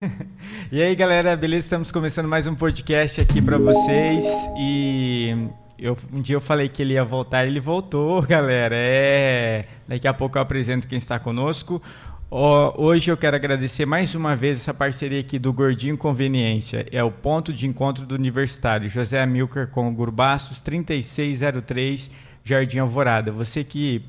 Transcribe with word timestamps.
e 0.70 0.80
aí, 0.80 0.94
galera, 0.94 1.36
beleza? 1.36 1.66
Estamos 1.66 1.90
começando 1.90 2.28
mais 2.28 2.46
um 2.46 2.54
podcast 2.54 3.20
aqui 3.20 3.42
para 3.42 3.58
vocês 3.58 4.24
e 4.56 5.48
eu, 5.76 5.98
um 6.12 6.20
dia 6.20 6.36
eu 6.36 6.40
falei 6.40 6.68
que 6.68 6.80
ele 6.80 6.94
ia 6.94 7.04
voltar, 7.04 7.44
ele 7.44 7.58
voltou, 7.58 8.22
galera. 8.22 8.76
É, 8.78 9.64
daqui 9.88 10.06
a 10.06 10.14
pouco 10.14 10.38
eu 10.38 10.42
apresento 10.42 10.86
quem 10.86 10.98
está 10.98 11.18
conosco. 11.18 11.82
hoje 12.30 13.10
eu 13.10 13.16
quero 13.16 13.34
agradecer 13.34 13.86
mais 13.86 14.14
uma 14.14 14.36
vez 14.36 14.60
essa 14.60 14.72
parceria 14.72 15.18
aqui 15.18 15.36
do 15.36 15.52
Gordinho 15.52 15.98
Conveniência. 15.98 16.86
É 16.92 17.02
o 17.02 17.10
ponto 17.10 17.52
de 17.52 17.66
encontro 17.66 18.06
do 18.06 18.14
universitário 18.14 18.88
José 18.88 19.20
Amilcar 19.20 19.66
com 19.66 19.92
Gurbaços 19.92 20.60
3603 20.60 22.08
Jardim 22.44 22.78
Alvorada. 22.78 23.32
Você 23.32 23.64
que 23.64 24.04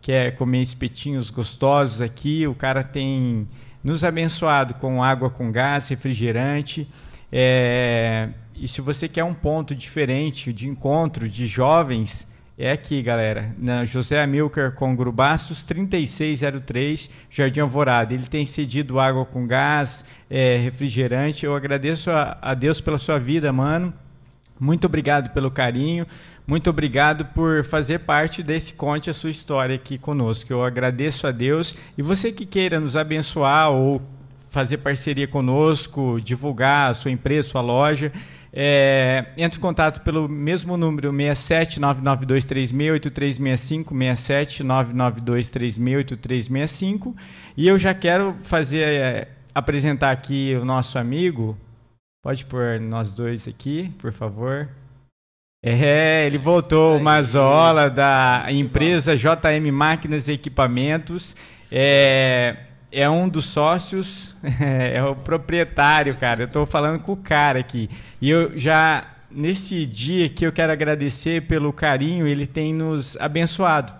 quer 0.00 0.34
comer 0.34 0.62
espetinhos 0.62 1.30
gostosos 1.30 2.02
aqui, 2.02 2.48
o 2.48 2.54
cara 2.54 2.82
tem 2.82 3.46
nos 3.82 4.04
abençoado 4.04 4.74
com 4.74 5.02
água 5.02 5.30
com 5.30 5.50
gás, 5.50 5.88
refrigerante. 5.88 6.88
É, 7.32 8.28
e 8.54 8.68
se 8.68 8.80
você 8.80 9.08
quer 9.08 9.24
um 9.24 9.34
ponto 9.34 9.74
diferente 9.74 10.52
de 10.52 10.68
encontro 10.68 11.28
de 11.28 11.46
jovens, 11.46 12.28
é 12.58 12.72
aqui, 12.72 13.00
galera, 13.00 13.54
na 13.56 13.86
José 13.86 14.22
Amilcar 14.22 14.72
com 14.72 14.94
Grubastos 14.94 15.62
3603, 15.62 17.08
Jardim 17.30 17.60
Alvorada. 17.60 18.12
Ele 18.12 18.26
tem 18.26 18.44
cedido 18.44 19.00
água 19.00 19.24
com 19.24 19.46
gás, 19.46 20.04
é, 20.28 20.58
refrigerante. 20.58 21.46
Eu 21.46 21.56
agradeço 21.56 22.10
a, 22.10 22.36
a 22.42 22.52
Deus 22.52 22.78
pela 22.78 22.98
sua 22.98 23.18
vida, 23.18 23.50
mano. 23.50 23.94
Muito 24.58 24.84
obrigado 24.84 25.30
pelo 25.30 25.50
carinho. 25.50 26.06
Muito 26.50 26.68
obrigado 26.68 27.24
por 27.26 27.62
fazer 27.62 28.00
parte 28.00 28.42
desse 28.42 28.72
Conte 28.72 29.08
a 29.08 29.14
Sua 29.14 29.30
História 29.30 29.76
aqui 29.76 29.96
conosco. 29.96 30.52
Eu 30.52 30.64
agradeço 30.64 31.28
a 31.28 31.30
Deus. 31.30 31.76
E 31.96 32.02
você 32.02 32.32
que 32.32 32.44
queira 32.44 32.80
nos 32.80 32.96
abençoar 32.96 33.70
ou 33.70 34.02
fazer 34.48 34.78
parceria 34.78 35.28
conosco, 35.28 36.18
divulgar 36.20 36.90
a 36.90 36.94
sua 36.94 37.12
empresa, 37.12 37.50
sua 37.50 37.60
loja, 37.60 38.10
é, 38.52 39.26
entre 39.36 39.60
em 39.60 39.62
contato 39.62 40.00
pelo 40.00 40.28
mesmo 40.28 40.76
número 40.76 41.12
67 41.12 41.80
992368365 41.80 43.96
67 43.96 44.64
992368365 44.64 47.14
e 47.56 47.68
eu 47.68 47.78
já 47.78 47.94
quero 47.94 48.34
fazer 48.42 48.82
é, 48.82 49.28
apresentar 49.54 50.10
aqui 50.10 50.58
o 50.60 50.64
nosso 50.64 50.98
amigo 50.98 51.56
pode 52.20 52.44
pôr 52.44 52.80
nós 52.80 53.12
dois 53.12 53.46
aqui 53.46 53.92
por 54.00 54.10
favor 54.10 54.68
é, 55.62 56.24
ele 56.26 56.38
voltou, 56.38 56.96
o 56.96 57.00
Mazola, 57.00 57.90
da 57.90 58.46
empresa 58.48 59.14
JM 59.14 59.70
Máquinas 59.70 60.26
e 60.26 60.32
Equipamentos. 60.32 61.36
É, 61.70 62.56
é 62.90 63.08
um 63.10 63.28
dos 63.28 63.44
sócios, 63.44 64.34
é 64.94 65.02
o 65.04 65.14
proprietário, 65.14 66.16
cara. 66.16 66.42
Eu 66.42 66.46
estou 66.46 66.64
falando 66.64 67.00
com 67.00 67.12
o 67.12 67.16
cara 67.16 67.58
aqui. 67.60 67.90
E 68.22 68.30
eu 68.30 68.56
já, 68.56 69.06
nesse 69.30 69.84
dia 69.84 70.30
que 70.30 70.46
eu 70.46 70.52
quero 70.52 70.72
agradecer 70.72 71.42
pelo 71.42 71.74
carinho, 71.74 72.26
ele 72.26 72.46
tem 72.46 72.72
nos 72.72 73.18
abençoado. 73.18 73.92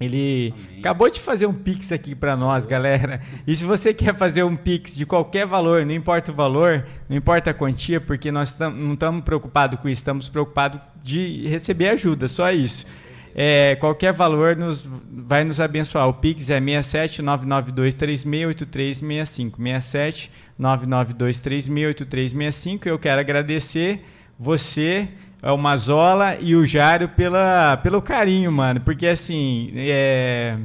Ele 0.00 0.54
Amém. 0.56 0.80
acabou 0.80 1.10
de 1.10 1.20
fazer 1.20 1.44
um 1.44 1.52
Pix 1.52 1.92
aqui 1.92 2.14
para 2.14 2.34
nós, 2.34 2.64
galera. 2.64 3.20
E 3.46 3.54
se 3.54 3.66
você 3.66 3.92
quer 3.92 4.16
fazer 4.16 4.42
um 4.42 4.56
Pix 4.56 4.96
de 4.96 5.04
qualquer 5.04 5.46
valor, 5.46 5.84
não 5.84 5.92
importa 5.92 6.32
o 6.32 6.34
valor, 6.34 6.86
não 7.06 7.16
importa 7.16 7.50
a 7.50 7.54
quantia, 7.54 8.00
porque 8.00 8.32
nós 8.32 8.58
não 8.58 8.94
estamos 8.94 9.20
preocupados 9.20 9.78
com 9.78 9.90
isso, 9.90 10.00
estamos 10.00 10.30
preocupados 10.30 10.80
de 11.02 11.46
receber 11.46 11.90
ajuda, 11.90 12.28
só 12.28 12.50
isso. 12.50 12.86
É, 13.34 13.74
qualquer 13.76 14.12
valor 14.12 14.54
nos, 14.56 14.86
vai 15.10 15.42
nos 15.44 15.60
abençoar. 15.60 16.08
O 16.08 16.14
Pix 16.14 16.50
é 16.50 16.58
67 16.58 17.22
992368365. 17.22 19.56
67 19.56 20.30
992368365. 20.58 22.86
Eu 22.86 22.98
quero 22.98 23.20
agradecer 23.20 24.02
você 24.38 25.08
o 25.42 25.56
Mazola 25.56 26.36
e 26.38 26.54
o 26.54 26.66
Jário 26.66 27.08
pela, 27.08 27.78
pelo 27.78 28.02
carinho, 28.02 28.52
mano. 28.52 28.80
Porque 28.80 29.06
assim, 29.06 29.72
é... 29.76 30.58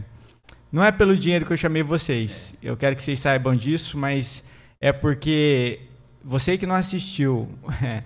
não 0.72 0.84
é 0.84 0.92
pelo 0.92 1.16
dinheiro 1.16 1.46
que 1.46 1.54
eu 1.54 1.58
chamei 1.58 1.82
vocês. 1.82 2.56
Eu 2.62 2.76
quero 2.76 2.96
que 2.96 3.04
vocês 3.04 3.20
saibam 3.20 3.56
disso, 3.56 3.98
mas 3.98 4.44
é 4.82 4.92
porque 4.92 5.80
você 6.24 6.58
que 6.58 6.66
não 6.66 6.76
assistiu. 6.76 7.48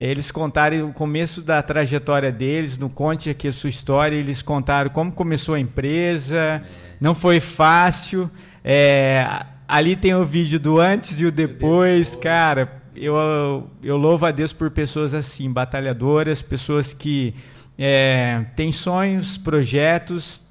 Eles 0.00 0.30
contaram 0.30 0.88
o 0.88 0.92
começo 0.92 1.40
da 1.40 1.62
trajetória 1.62 2.32
deles, 2.32 2.76
no 2.76 2.90
Conte 2.90 3.30
aqui 3.30 3.48
a 3.48 3.52
sua 3.52 3.70
história, 3.70 4.16
eles 4.16 4.42
contaram 4.42 4.90
como 4.90 5.12
começou 5.12 5.54
a 5.54 5.60
empresa, 5.60 6.62
não 7.00 7.14
foi 7.14 7.38
fácil. 7.38 8.28
É, 8.62 9.46
ali 9.66 9.94
tem 9.94 10.12
o 10.12 10.24
vídeo 10.24 10.58
do 10.58 10.78
antes 10.80 11.20
e 11.20 11.26
o 11.26 11.32
depois, 11.32 12.16
cara 12.16 12.83
eu, 12.96 13.68
eu 13.82 13.96
louvo 13.96 14.26
a 14.26 14.30
Deus 14.30 14.52
por 14.52 14.70
pessoas 14.70 15.14
assim, 15.14 15.52
batalhadoras, 15.52 16.42
pessoas 16.42 16.92
que 16.92 17.34
é, 17.78 18.44
têm 18.56 18.70
sonhos, 18.72 19.36
projetos 19.36 20.42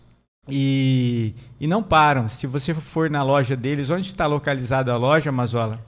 e, 0.49 1.33
e 1.59 1.67
não 1.67 1.81
param. 1.81 2.27
Se 2.27 2.45
você 2.47 2.73
for 2.73 3.09
na 3.09 3.23
loja 3.23 3.55
deles, 3.55 3.89
onde 3.89 4.07
está 4.07 4.25
localizada 4.27 4.91
a 4.91 4.97
loja, 4.97 5.31
Mazola? 5.31 5.79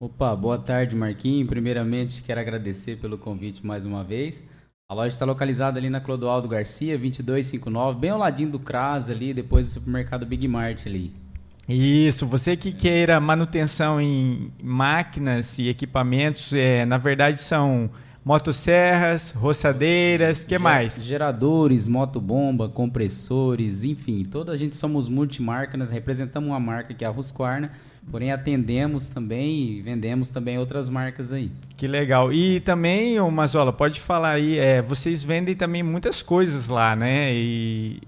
Opa, 0.00 0.34
boa 0.36 0.58
tarde, 0.58 0.94
Marquinhos. 0.94 1.48
Primeiramente, 1.48 2.22
quero 2.22 2.40
agradecer 2.40 2.96
pelo 2.96 3.18
convite 3.18 3.64
mais 3.64 3.86
uma 3.86 4.04
vez. 4.04 4.42
A 4.88 4.94
loja 4.94 5.08
está 5.08 5.24
localizada 5.24 5.78
ali 5.78 5.88
na 5.88 6.00
Clodoaldo 6.00 6.46
Garcia, 6.46 6.98
2259, 6.98 7.98
bem 7.98 8.10
ao 8.10 8.18
ladinho 8.18 8.50
do 8.50 8.58
CRAS 8.58 9.08
ali, 9.08 9.32
depois 9.32 9.66
do 9.66 9.72
supermercado 9.72 10.26
Big 10.26 10.46
Mart 10.46 10.86
ali. 10.86 11.23
Isso, 11.68 12.26
você 12.26 12.56
que 12.56 12.72
queira 12.72 13.18
manutenção 13.18 14.00
em 14.00 14.52
máquinas 14.62 15.58
e 15.58 15.68
equipamentos, 15.68 16.52
é, 16.52 16.84
na 16.84 16.98
verdade 16.98 17.40
são 17.40 17.90
motosserras, 18.24 19.32
roçadeiras, 19.32 20.44
que 20.44 20.58
mais? 20.58 21.04
Geradores, 21.04 21.86
motobomba, 21.86 22.68
compressores, 22.68 23.84
enfim, 23.84 24.24
toda 24.24 24.52
a 24.52 24.56
gente 24.56 24.76
somos 24.76 25.08
multimarcas, 25.08 25.90
representamos 25.90 26.48
uma 26.48 26.60
marca 26.60 26.94
que 26.94 27.04
é 27.04 27.08
a 27.08 27.10
Husqvarna, 27.10 27.70
porém 28.10 28.32
atendemos 28.32 29.10
também 29.10 29.72
e 29.72 29.82
vendemos 29.82 30.30
também 30.30 30.58
outras 30.58 30.88
marcas 30.88 31.32
aí. 31.32 31.50
Que 31.76 31.86
legal. 31.86 32.32
E 32.32 32.60
também, 32.60 33.18
Mazola, 33.30 33.72
pode 33.72 34.00
falar 34.00 34.32
aí, 34.32 34.58
é, 34.58 34.80
vocês 34.80 35.22
vendem 35.22 35.54
também 35.54 35.82
muitas 35.82 36.22
coisas 36.22 36.68
lá, 36.68 36.96
né? 36.96 37.32
E 37.34 38.02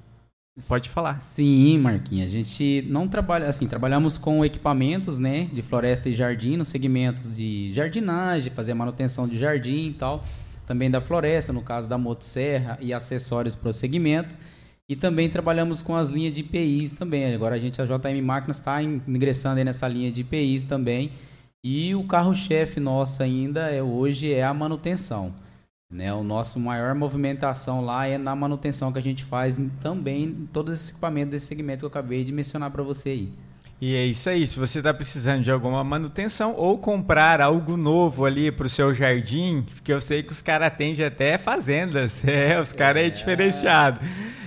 Pode 0.69 0.89
falar. 0.89 1.21
Sim, 1.21 1.79
Marquinhos. 1.79 2.29
A 2.29 2.31
gente 2.31 2.83
não 2.89 3.07
trabalha 3.07 3.47
assim, 3.47 3.67
trabalhamos 3.67 4.17
com 4.17 4.43
equipamentos, 4.43 5.19
né, 5.19 5.51
de 5.53 5.61
floresta 5.61 6.09
e 6.09 6.15
jardim, 6.15 6.57
nos 6.57 6.69
segmentos 6.69 7.37
de 7.37 7.75
jardinagem, 7.75 8.51
fazer 8.51 8.73
manutenção 8.73 9.29
de 9.29 9.39
jardim 9.39 9.89
e 9.89 9.93
tal, 9.93 10.25
também 10.67 10.91
da 10.91 10.99
floresta, 10.99 11.53
no 11.53 11.61
caso 11.61 11.87
da 11.87 11.99
motosserra 11.99 12.79
e 12.81 12.95
acessórios 12.95 13.55
para 13.55 13.69
o 13.69 13.73
segmento. 13.73 14.35
E 14.89 14.97
também 14.97 15.29
trabalhamos 15.29 15.83
com 15.83 15.95
as 15.95 16.09
linhas 16.09 16.33
de 16.33 16.41
IPIs 16.41 16.95
também. 16.95 17.35
Agora 17.35 17.57
a 17.57 17.59
gente, 17.59 17.83
a 17.83 17.85
JM 17.85 18.23
Máquinas, 18.23 18.57
está 18.57 18.83
ingressando 18.83 19.63
nessa 19.63 19.87
linha 19.87 20.11
de 20.11 20.23
IPIs 20.23 20.65
também. 20.65 21.11
E 21.63 21.95
o 21.95 22.05
carro-chefe 22.05 22.81
nosso 22.81 23.23
ainda 23.23 23.69
é 23.69 23.83
hoje 23.83 24.33
é 24.33 24.45
a 24.45 24.55
manutenção. 24.55 25.35
Né? 25.97 26.13
O 26.13 26.23
nosso 26.23 26.61
maior 26.61 26.95
movimentação 26.95 27.83
lá 27.83 28.07
é 28.07 28.19
na 28.19 28.37
manutenção 28.37 28.93
que 28.93 28.99
a 28.99 29.03
gente 29.03 29.25
faz 29.25 29.59
também 29.81 30.25
em 30.25 30.47
todos 30.53 30.75
esses 30.75 30.91
equipamentos 30.91 31.31
desse 31.31 31.47
segmento 31.47 31.79
que 31.79 31.85
eu 31.87 31.89
acabei 31.89 32.23
de 32.23 32.33
mencionar 32.33 32.71
para 32.71 32.83
você 32.83 33.09
aí. 33.09 33.33
E 33.81 33.95
é 33.95 34.05
isso 34.05 34.29
aí. 34.29 34.47
Se 34.47 34.59
você 34.59 34.79
está 34.79 34.93
precisando 34.93 35.43
de 35.43 35.51
alguma 35.51 35.83
manutenção 35.83 36.55
ou 36.55 36.77
comprar 36.77 37.41
algo 37.41 37.79
novo 37.79 38.27
ali 38.27 38.53
para 38.53 38.67
o 38.67 38.69
seu 38.69 38.95
jardim, 38.95 39.65
porque 39.75 39.91
eu 39.91 40.01
sei 40.01 40.23
que 40.23 40.33
os 40.33 40.43
caras 40.43 40.69
atendem 40.69 41.03
até 41.03 41.39
fazendas, 41.39 42.25
é, 42.29 42.61
os 42.61 42.75
caras 42.75 43.03
é, 43.03 43.07
é 43.07 43.11
diferenciado. 43.11 44.01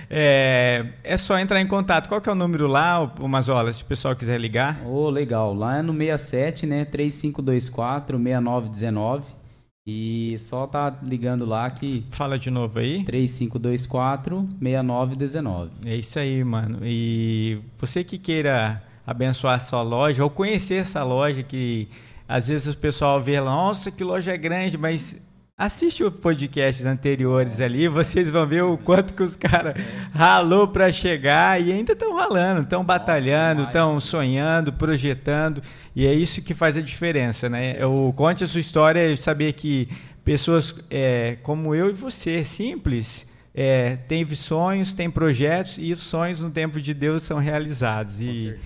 É, 0.08 0.86
é 1.02 1.16
só 1.16 1.36
entrar 1.36 1.60
em 1.60 1.66
contato. 1.66 2.08
Qual 2.08 2.20
que 2.20 2.28
é 2.28 2.32
o 2.32 2.36
número 2.36 2.68
lá, 2.68 3.02
o 3.18 3.26
Mazola, 3.26 3.72
se 3.72 3.82
o 3.82 3.86
pessoal 3.86 4.14
quiser 4.14 4.40
ligar? 4.40 4.80
Oh, 4.86 5.10
legal. 5.10 5.52
Lá 5.52 5.78
é 5.78 5.82
no 5.82 5.92
67, 5.92 6.64
né? 6.64 6.84
3524 6.84 8.18
6919. 8.18 9.39
E 9.86 10.36
só 10.38 10.66
tá 10.66 10.94
ligando 11.02 11.46
lá 11.46 11.70
que. 11.70 12.04
Fala 12.10 12.38
de 12.38 12.50
novo 12.50 12.78
aí. 12.78 13.02
3524 13.04 14.48
6919. 14.60 15.70
É 15.86 15.96
isso 15.96 16.18
aí, 16.18 16.44
mano. 16.44 16.80
E 16.82 17.58
você 17.78 18.04
que 18.04 18.18
queira 18.18 18.82
abençoar 19.06 19.54
a 19.54 19.58
sua 19.58 19.82
loja 19.82 20.22
ou 20.22 20.30
conhecer 20.30 20.76
essa 20.76 21.02
loja 21.02 21.42
que 21.42 21.88
às 22.28 22.46
vezes 22.46 22.74
o 22.74 22.78
pessoal 22.78 23.20
vê 23.20 23.40
lá, 23.40 23.50
nossa, 23.50 23.90
que 23.90 24.04
loja 24.04 24.36
grande, 24.36 24.78
mas 24.78 25.20
Assiste 25.60 26.02
os 26.02 26.14
podcasts 26.14 26.86
anteriores 26.86 27.60
ali, 27.60 27.86
vocês 27.86 28.30
vão 28.30 28.46
ver 28.46 28.62
o 28.62 28.78
quanto 28.78 29.12
que 29.12 29.22
os 29.22 29.36
caras 29.36 29.74
ralou 30.10 30.66
para 30.66 30.90
chegar 30.90 31.60
e 31.60 31.70
ainda 31.70 31.92
estão 31.92 32.16
ralando, 32.16 32.62
estão 32.62 32.82
batalhando, 32.82 33.64
estão 33.64 34.00
sonhando, 34.00 34.72
projetando, 34.72 35.60
e 35.94 36.06
é 36.06 36.14
isso 36.14 36.40
que 36.40 36.54
faz 36.54 36.78
a 36.78 36.80
diferença, 36.80 37.50
né? 37.50 37.84
O 37.84 38.10
conte 38.14 38.42
a 38.42 38.46
sua 38.46 38.58
história, 38.58 39.14
saber 39.18 39.52
que 39.52 39.86
pessoas 40.24 40.74
é, 40.88 41.36
como 41.42 41.74
eu 41.74 41.90
e 41.90 41.92
você, 41.92 42.42
simples, 42.42 43.28
é, 43.54 43.96
têm 44.08 44.26
sonhos, 44.34 44.94
têm 44.94 45.10
projetos 45.10 45.76
e 45.78 45.92
os 45.92 46.00
sonhos 46.02 46.40
no 46.40 46.48
tempo 46.48 46.80
de 46.80 46.94
Deus 46.94 47.22
são 47.22 47.38
realizados. 47.38 48.18
E 48.18 48.56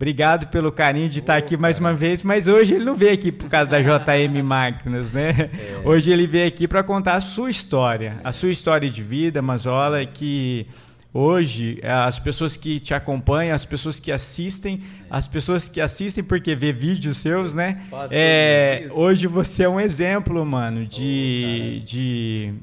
Obrigado 0.00 0.46
pelo 0.46 0.70
carinho 0.70 1.08
de 1.08 1.18
estar 1.18 1.36
aqui 1.36 1.56
mais 1.56 1.80
uma 1.80 1.92
vez, 1.92 2.22
mas 2.22 2.46
hoje 2.46 2.72
ele 2.72 2.84
não 2.84 2.94
veio 2.94 3.12
aqui 3.12 3.32
por 3.32 3.50
causa 3.50 3.66
da 3.66 3.80
JM 3.80 4.40
Máquinas, 4.44 5.10
né? 5.10 5.50
É. 5.52 5.80
Hoje 5.84 6.12
ele 6.12 6.24
veio 6.24 6.46
aqui 6.46 6.68
para 6.68 6.84
contar 6.84 7.14
a 7.14 7.20
sua 7.20 7.50
história, 7.50 8.20
a 8.22 8.32
sua 8.32 8.48
história 8.48 8.88
de 8.88 9.02
vida, 9.02 9.42
Mazola, 9.42 10.06
que 10.06 10.68
hoje 11.12 11.80
as 11.82 12.16
pessoas 12.16 12.56
que 12.56 12.78
te 12.78 12.94
acompanham, 12.94 13.52
as 13.56 13.64
pessoas 13.64 13.98
que 13.98 14.12
assistem, 14.12 14.84
as 15.10 15.26
pessoas 15.26 15.68
que 15.68 15.80
assistem 15.80 16.22
porque 16.22 16.54
vê 16.54 16.72
vídeos 16.72 17.16
seus, 17.16 17.52
né? 17.52 17.82
É, 18.12 18.86
hoje 18.92 19.26
você 19.26 19.64
é 19.64 19.68
um 19.68 19.80
exemplo, 19.80 20.46
mano, 20.46 20.86
de, 20.86 21.80
oh, 21.80 21.84
de 21.84 22.54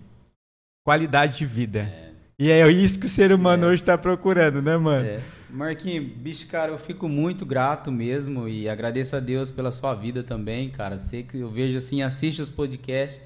qualidade 0.85 1.37
de 1.37 1.45
vida. 1.45 1.79
É. 1.79 2.05
E 2.39 2.49
é 2.49 2.65
isso 2.71 2.97
que 2.97 3.07
o 3.07 3.09
ser 3.09 3.33
humano 3.33 3.65
é. 3.65 3.67
hoje 3.67 3.83
está 3.83 3.97
procurando, 3.97 4.61
né, 4.61 4.77
mano? 4.77 5.05
É. 5.05 5.19
Marquinhos, 5.55 6.11
bicho, 6.17 6.47
cara, 6.47 6.69
eu 6.69 6.77
fico 6.77 7.07
muito 7.07 7.45
grato 7.45 7.89
mesmo 7.89 8.45
e 8.45 8.67
agradeço 8.67 9.15
a 9.15 9.21
Deus 9.21 9.49
pela 9.49 9.71
sua 9.71 9.93
vida 9.93 10.21
também, 10.21 10.69
cara. 10.69 10.99
Sei 10.99 11.23
que 11.23 11.37
eu 11.37 11.49
vejo 11.49 11.77
assim, 11.77 12.01
assiste 12.01 12.41
os 12.41 12.49
podcasts 12.49 13.21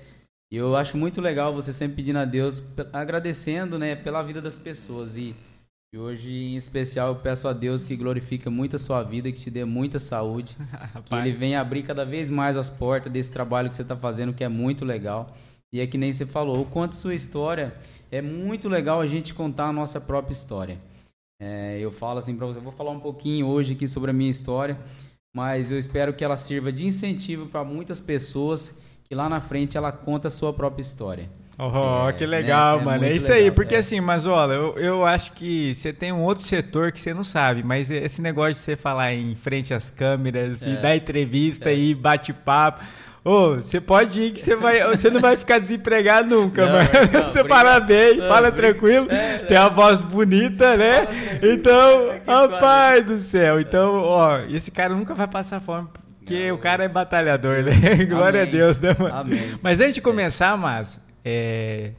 e 0.51 0.55
eu 0.55 0.75
acho 0.75 0.95
muito 0.95 1.19
legal 1.19 1.51
você 1.51 1.73
sempre 1.73 1.95
pedindo 1.95 2.19
a 2.19 2.25
Deus, 2.25 2.61
agradecendo, 2.93 3.79
né, 3.79 3.95
pela 3.95 4.21
vida 4.21 4.39
das 4.39 4.59
pessoas 4.59 5.17
e, 5.17 5.35
e 5.91 5.97
hoje 5.97 6.31
em 6.31 6.55
especial 6.55 7.07
eu 7.07 7.15
peço 7.15 7.47
a 7.47 7.53
Deus 7.53 7.83
que 7.83 7.95
glorifique 7.95 8.47
muito 8.47 8.75
a 8.75 8.79
sua 8.79 9.01
vida, 9.01 9.31
que 9.31 9.39
te 9.39 9.49
dê 9.49 9.65
muita 9.65 9.97
saúde, 9.97 10.55
que 11.05 11.15
Ele 11.15 11.31
venha 11.31 11.59
abrir 11.59 11.81
cada 11.81 12.05
vez 12.05 12.29
mais 12.29 12.57
as 12.57 12.69
portas 12.69 13.11
desse 13.11 13.31
trabalho 13.31 13.69
que 13.69 13.75
você 13.75 13.81
está 13.81 13.97
fazendo, 13.97 14.33
que 14.33 14.43
é 14.43 14.49
muito 14.49 14.85
legal. 14.85 15.35
E 15.73 15.79
é 15.79 15.87
que 15.87 15.97
nem 15.97 16.13
você 16.13 16.27
falou, 16.27 16.61
o 16.61 16.65
quanto 16.65 16.95
sua 16.95 17.15
história 17.15 17.73
é 18.11 18.21
muito 18.21 18.69
legal 18.69 19.01
a 19.01 19.07
gente 19.07 19.33
contar 19.33 19.65
a 19.65 19.73
nossa 19.73 19.99
própria 19.99 20.33
história. 20.33 20.88
É, 21.41 21.80
eu 21.80 21.89
falo 21.89 22.19
assim 22.19 22.36
para 22.36 22.45
você, 22.45 22.59
eu 22.59 22.63
vou 22.63 22.74
falar 22.74 22.91
um 22.91 23.00
pouquinho 23.00 23.47
hoje 23.47 23.74
aqui 23.74 23.88
sobre 23.88 24.12
a 24.12 24.13
minha 24.13 24.30
história, 24.30 24.77
mas 25.33 25.71
eu 25.71 25.80
espero 25.80 26.13
que 26.13 26.24
ela 26.24 26.36
sirva 26.36 26.71
de 26.71 26.86
incentivo 26.86 27.45
para 27.45 27.63
muitas 27.63 28.01
pessoas 28.01 28.81
que 29.06 29.15
lá 29.15 29.30
na 29.30 29.39
frente 29.39 29.77
ela 29.77 29.91
conta 29.91 30.27
a 30.27 30.31
sua 30.31 30.51
própria 30.51 30.81
história. 30.81 31.30
Oh, 31.57 32.07
é, 32.07 32.13
que 32.13 32.25
legal, 32.25 32.80
né? 32.80 32.86
mano. 32.86 33.03
É, 33.06 33.09
é 33.09 33.15
isso 33.15 33.31
legal, 33.31 33.45
aí, 33.45 33.51
porque 33.51 33.75
é. 33.75 33.80
assim, 33.80 34.00
mas 34.00 34.25
olha, 34.25 34.53
eu, 34.53 34.77
eu 34.77 35.06
acho 35.06 35.33
que 35.33 35.74
você 35.74 35.91
tem 35.91 36.12
um 36.12 36.24
outro 36.24 36.44
setor 36.44 36.91
que 36.91 37.00
você 37.00 37.13
não 37.13 37.24
sabe, 37.24 37.63
mas 37.63 37.89
esse 37.89 38.21
negócio 38.21 38.53
de 38.53 38.59
você 38.59 38.75
falar 38.75 39.13
em 39.13 39.33
frente 39.36 39.74
às 39.74 39.89
câmeras 39.89 40.65
e 40.65 40.71
é. 40.71 40.81
dar 40.81 40.95
entrevista 40.95 41.69
é. 41.69 41.75
e 41.75 41.95
bate-papo. 41.95 42.83
Ô, 43.24 43.56
você 43.56 43.81
pode 43.81 44.21
ir 44.21 44.31
que 44.31 44.39
você 44.39 44.56
vai, 44.56 44.83
você 44.88 45.10
não 45.10 45.19
vai 45.19 45.36
ficar 45.36 45.60
desempregado 45.60 46.30
nunca, 46.30 46.66
não, 46.66 46.71
mano. 46.74 46.89
Não, 47.12 47.24
você 47.24 47.44
fala 47.44 47.80
bem, 47.80 48.18
não, 48.18 48.27
fala 48.27 48.51
tranquilo, 48.51 49.07
é, 49.12 49.39
tem 49.39 49.57
a 49.57 49.68
voz 49.68 50.01
bonita, 50.01 50.77
né? 50.77 51.07
Então, 51.44 52.19
rapaz 52.25 53.06
do 53.06 53.18
céu. 53.18 53.60
Então, 53.60 53.95
ó, 53.95 54.39
esse 54.50 54.71
cara 54.71 54.95
nunca 54.95 55.13
vai 55.13 55.27
passar 55.27 55.60
fome. 55.60 55.88
Porque 56.19 56.51
o 56.51 56.57
cara 56.57 56.83
é 56.83 56.88
batalhador, 56.88 57.63
né? 57.63 58.06
Glória 58.06 58.44
Amém. 58.44 58.54
a 58.54 58.57
Deus, 58.57 58.80
né, 58.80 58.95
mano? 58.98 59.16
Amém. 59.16 59.60
Mas 59.62 59.81
antes 59.81 59.95
de 59.95 60.01
começar, 60.01 60.56
mas 60.56 61.00
é, 61.25 61.92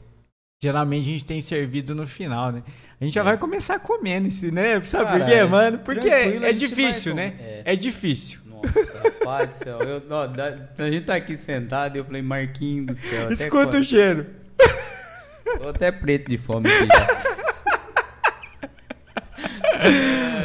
geralmente 0.61 1.01
a 1.01 1.11
gente 1.11 1.25
tem 1.25 1.41
servido 1.41 1.93
no 1.93 2.07
final, 2.07 2.51
né? 2.51 2.63
A 2.99 3.03
gente 3.03 3.13
já 3.13 3.21
é. 3.21 3.23
vai 3.23 3.37
começar 3.37 3.79
comendo, 3.79 4.29
né? 4.51 4.81
Sabe 4.83 5.05
Cara, 5.05 5.19
por 5.19 5.25
quê, 5.27 5.43
mano? 5.43 5.79
Porque 5.79 6.07
é 6.07 6.53
difícil, 6.53 7.13
né? 7.15 7.33
É. 7.39 7.73
é 7.73 7.75
difícil. 7.75 8.40
Nossa, 8.63 9.01
rapaz 9.03 9.49
do 9.49 9.55
céu. 9.55 9.79
Eu, 9.81 10.01
ó, 10.09 10.27
da, 10.27 10.55
a 10.77 10.91
gente 10.91 11.05
tá 11.05 11.15
aqui 11.15 11.35
sentado 11.35 11.95
e 11.95 11.99
eu 11.99 12.05
falei, 12.05 12.21
Marquinhos 12.21 12.85
do 12.85 12.95
céu. 12.95 13.31
Escuta 13.31 13.79
o 13.79 13.83
cheiro. 13.83 14.27
Tô 15.61 15.69
até 15.69 15.91
preto 15.91 16.29
de 16.29 16.37
fome 16.37 16.67
aqui 16.69 16.87
já. 16.87 17.31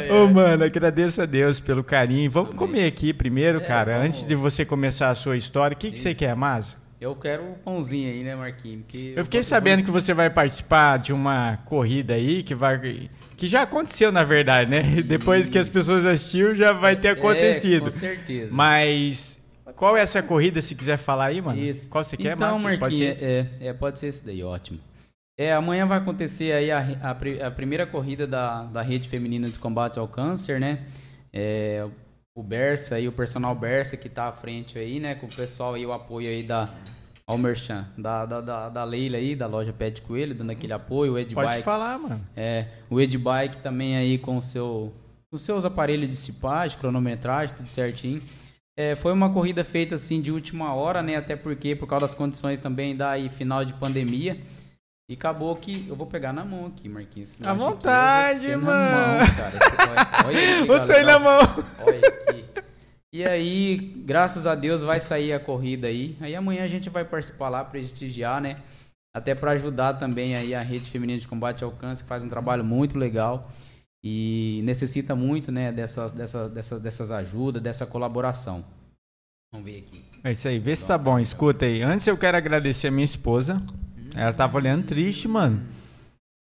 Ô, 0.09 0.23
oh, 0.23 0.27
mano, 0.27 0.63
agradeço 0.63 1.21
a 1.21 1.25
Deus 1.25 1.59
pelo 1.59 1.83
carinho. 1.83 2.31
Vamos 2.31 2.55
comer 2.55 2.85
aqui 2.85 3.13
primeiro, 3.13 3.59
é, 3.59 3.61
cara. 3.61 3.93
Vamos... 3.93 4.07
Antes 4.07 4.23
de 4.25 4.35
você 4.35 4.65
começar 4.65 5.09
a 5.09 5.15
sua 5.15 5.35
história, 5.35 5.75
o 5.75 5.77
que, 5.77 5.91
que 5.91 5.99
você 5.99 6.15
quer, 6.15 6.35
Márcio? 6.35 6.77
Eu 6.99 7.15
quero 7.15 7.43
um 7.43 7.53
pãozinho 7.53 8.11
aí, 8.11 8.23
né, 8.23 8.35
Marquinhos? 8.35 8.83
eu 9.15 9.23
fiquei 9.23 9.43
sabendo 9.43 9.83
que 9.83 9.91
você 9.91 10.15
vai 10.15 10.31
participar 10.31 10.97
de 10.97 11.13
uma 11.13 11.57
corrida 11.57 12.15
aí 12.15 12.41
que 12.41 12.55
vai. 12.55 13.07
Que 13.35 13.47
já 13.47 13.61
aconteceu, 13.61 14.11
na 14.11 14.23
verdade, 14.23 14.69
né? 14.69 14.81
Depois 15.05 15.47
que 15.47 15.59
as 15.59 15.69
pessoas 15.69 16.03
assistiram, 16.05 16.55
já 16.55 16.71
vai 16.71 16.95
ter 16.95 17.09
acontecido. 17.09 17.83
É, 17.83 17.85
com 17.85 17.91
certeza. 17.91 18.55
Mas. 18.55 19.45
Qual 19.75 19.95
é 19.95 20.01
essa 20.01 20.23
corrida, 20.23 20.59
se 20.59 20.73
quiser 20.73 20.97
falar 20.97 21.25
aí, 21.25 21.39
mano? 21.39 21.61
Isso. 21.61 21.87
Qual 21.87 22.03
você 22.03 22.17
quer, 22.17 22.33
então, 22.33 22.57
Marquinhos? 22.57 22.79
Pode 22.79 22.97
ser 22.97 23.05
esse? 23.05 23.25
É, 23.25 23.47
é, 23.59 23.73
pode 23.73 23.99
ser 23.99 24.07
esse 24.07 24.25
daí, 24.25 24.41
ótimo. 24.41 24.79
É, 25.37 25.53
amanhã 25.53 25.85
vai 25.85 25.99
acontecer 25.99 26.51
aí 26.51 26.71
a, 26.71 26.79
a, 26.79 27.47
a, 27.47 27.51
primeira 27.51 27.85
corrida 27.85 28.25
da, 28.25 28.63
da 28.63 28.81
rede 28.81 29.07
feminina 29.07 29.45
de 29.45 29.59
combate 29.59 29.99
ao 29.99 30.07
câncer, 30.07 30.59
né? 30.59 30.79
É, 31.31 31.85
o 32.37 32.43
Bersa 32.43 32.95
aí, 32.95 33.07
o 33.07 33.11
personal 33.11 33.55
Bersa 33.55 33.97
que 33.97 34.07
tá 34.07 34.27
à 34.27 34.31
frente 34.31 34.77
aí, 34.77 34.99
né? 34.99 35.15
Com 35.15 35.25
o 35.25 35.29
pessoal 35.29 35.73
aí, 35.73 35.83
o 35.83 35.91
apoio 35.91 36.27
aí 36.27 36.43
da 36.43 36.69
Almerchan, 37.25 37.87
da, 37.97 38.27
da, 38.27 38.39
da, 38.41 38.69
da 38.69 38.83
Leila 38.83 39.17
aí, 39.17 39.35
da 39.35 39.47
loja 39.47 39.73
Pet 39.73 40.03
Coelho, 40.03 40.35
dando 40.35 40.51
aquele 40.51 40.71
apoio, 40.71 41.13
o 41.13 41.17
Ed 41.17 41.33
Pode 41.33 41.49
Bike. 41.49 41.63
falar, 41.63 41.97
mano. 41.97 42.21
É, 42.35 42.67
o 42.91 43.01
Ed 43.01 43.17
Bike 43.17 43.57
também 43.57 43.97
aí 43.97 44.19
com 44.19 44.39
seu 44.39 44.93
com 45.31 45.37
seus 45.37 45.65
aparelhos 45.65 46.07
de 46.07 46.15
cipagem, 46.15 46.77
cronometragem, 46.77 47.55
tudo 47.55 47.67
certinho. 47.67 48.21
É, 48.77 48.93
foi 48.93 49.11
uma 49.11 49.33
corrida 49.33 49.63
feita 49.63 49.95
assim 49.95 50.21
de 50.21 50.31
última 50.31 50.75
hora, 50.75 51.01
né? 51.01 51.15
Até 51.15 51.35
porque 51.35 51.75
por 51.75 51.87
causa 51.87 52.05
das 52.05 52.13
condições 52.13 52.59
também 52.59 52.95
da 52.95 53.09
aí, 53.09 53.29
final 53.29 53.65
de 53.65 53.73
pandemia. 53.73 54.37
E 55.09 55.13
acabou 55.13 55.55
que. 55.55 55.87
Eu 55.87 55.95
vou 55.95 56.05
pegar 56.05 56.33
na 56.33 56.43
mão 56.45 56.67
aqui, 56.67 56.87
Marquinhos. 56.87 57.37
À 57.41 57.53
vontade, 57.53 58.55
mano. 58.57 58.67
Na 58.67 59.17
mão, 59.17 59.35
cara. 59.35 59.51
Você, 59.51 60.27
olha, 60.27 60.39
aqui, 60.39 60.67
você 60.67 61.03
na 61.03 61.17
mão. 61.19 61.39
Olha 61.79 61.97
aqui. 61.97 62.26
E 63.13 63.23
aí, 63.23 63.77
graças 64.05 64.45
a 64.45 64.53
Deus, 64.53 64.81
vai 64.81 64.99
sair 64.99 65.31
a 65.31 65.39
corrida 65.39 65.87
aí. 65.87 66.17
Aí 66.19 66.35
amanhã 66.35 66.63
a 66.63 66.67
gente 66.67 66.89
vai 66.89 67.05
participar 67.05 67.49
lá, 67.49 67.63
prestigiar, 67.63 68.41
né? 68.41 68.57
Até 69.15 69.33
para 69.33 69.51
ajudar 69.51 69.93
também 69.93 70.35
aí 70.35 70.53
a 70.53 70.61
Rede 70.61 70.89
Feminina 70.89 71.19
de 71.19 71.27
Combate 71.27 71.63
ao 71.63 71.71
Câncer, 71.71 72.03
que 72.03 72.09
faz 72.09 72.23
um 72.23 72.29
trabalho 72.29 72.63
muito 72.63 72.97
legal. 72.97 73.49
E 74.03 74.61
necessita 74.63 75.15
muito, 75.15 75.51
né, 75.51 75.71
dessas, 75.71 76.13
dessas, 76.13 76.51
dessas, 76.51 76.81
dessas 76.81 77.11
ajudas, 77.11 77.61
dessa 77.61 77.85
colaboração. 77.85 78.63
Vamos 79.51 79.65
ver 79.65 79.79
aqui. 79.79 80.03
É 80.23 80.31
isso 80.31 80.47
aí, 80.47 80.59
vê 80.59 80.75
se 80.75 80.87
tá 80.87 80.97
bom. 80.97 81.17
Escuta 81.17 81.65
aí. 81.65 81.81
Antes 81.81 82.05
eu 82.05 82.17
quero 82.17 82.37
agradecer 82.37 82.89
a 82.89 82.91
minha 82.91 83.05
esposa, 83.05 83.61
ela 84.15 84.33
tava 84.33 84.57
olhando 84.57 84.85
triste, 84.85 85.27
mano. 85.27 85.65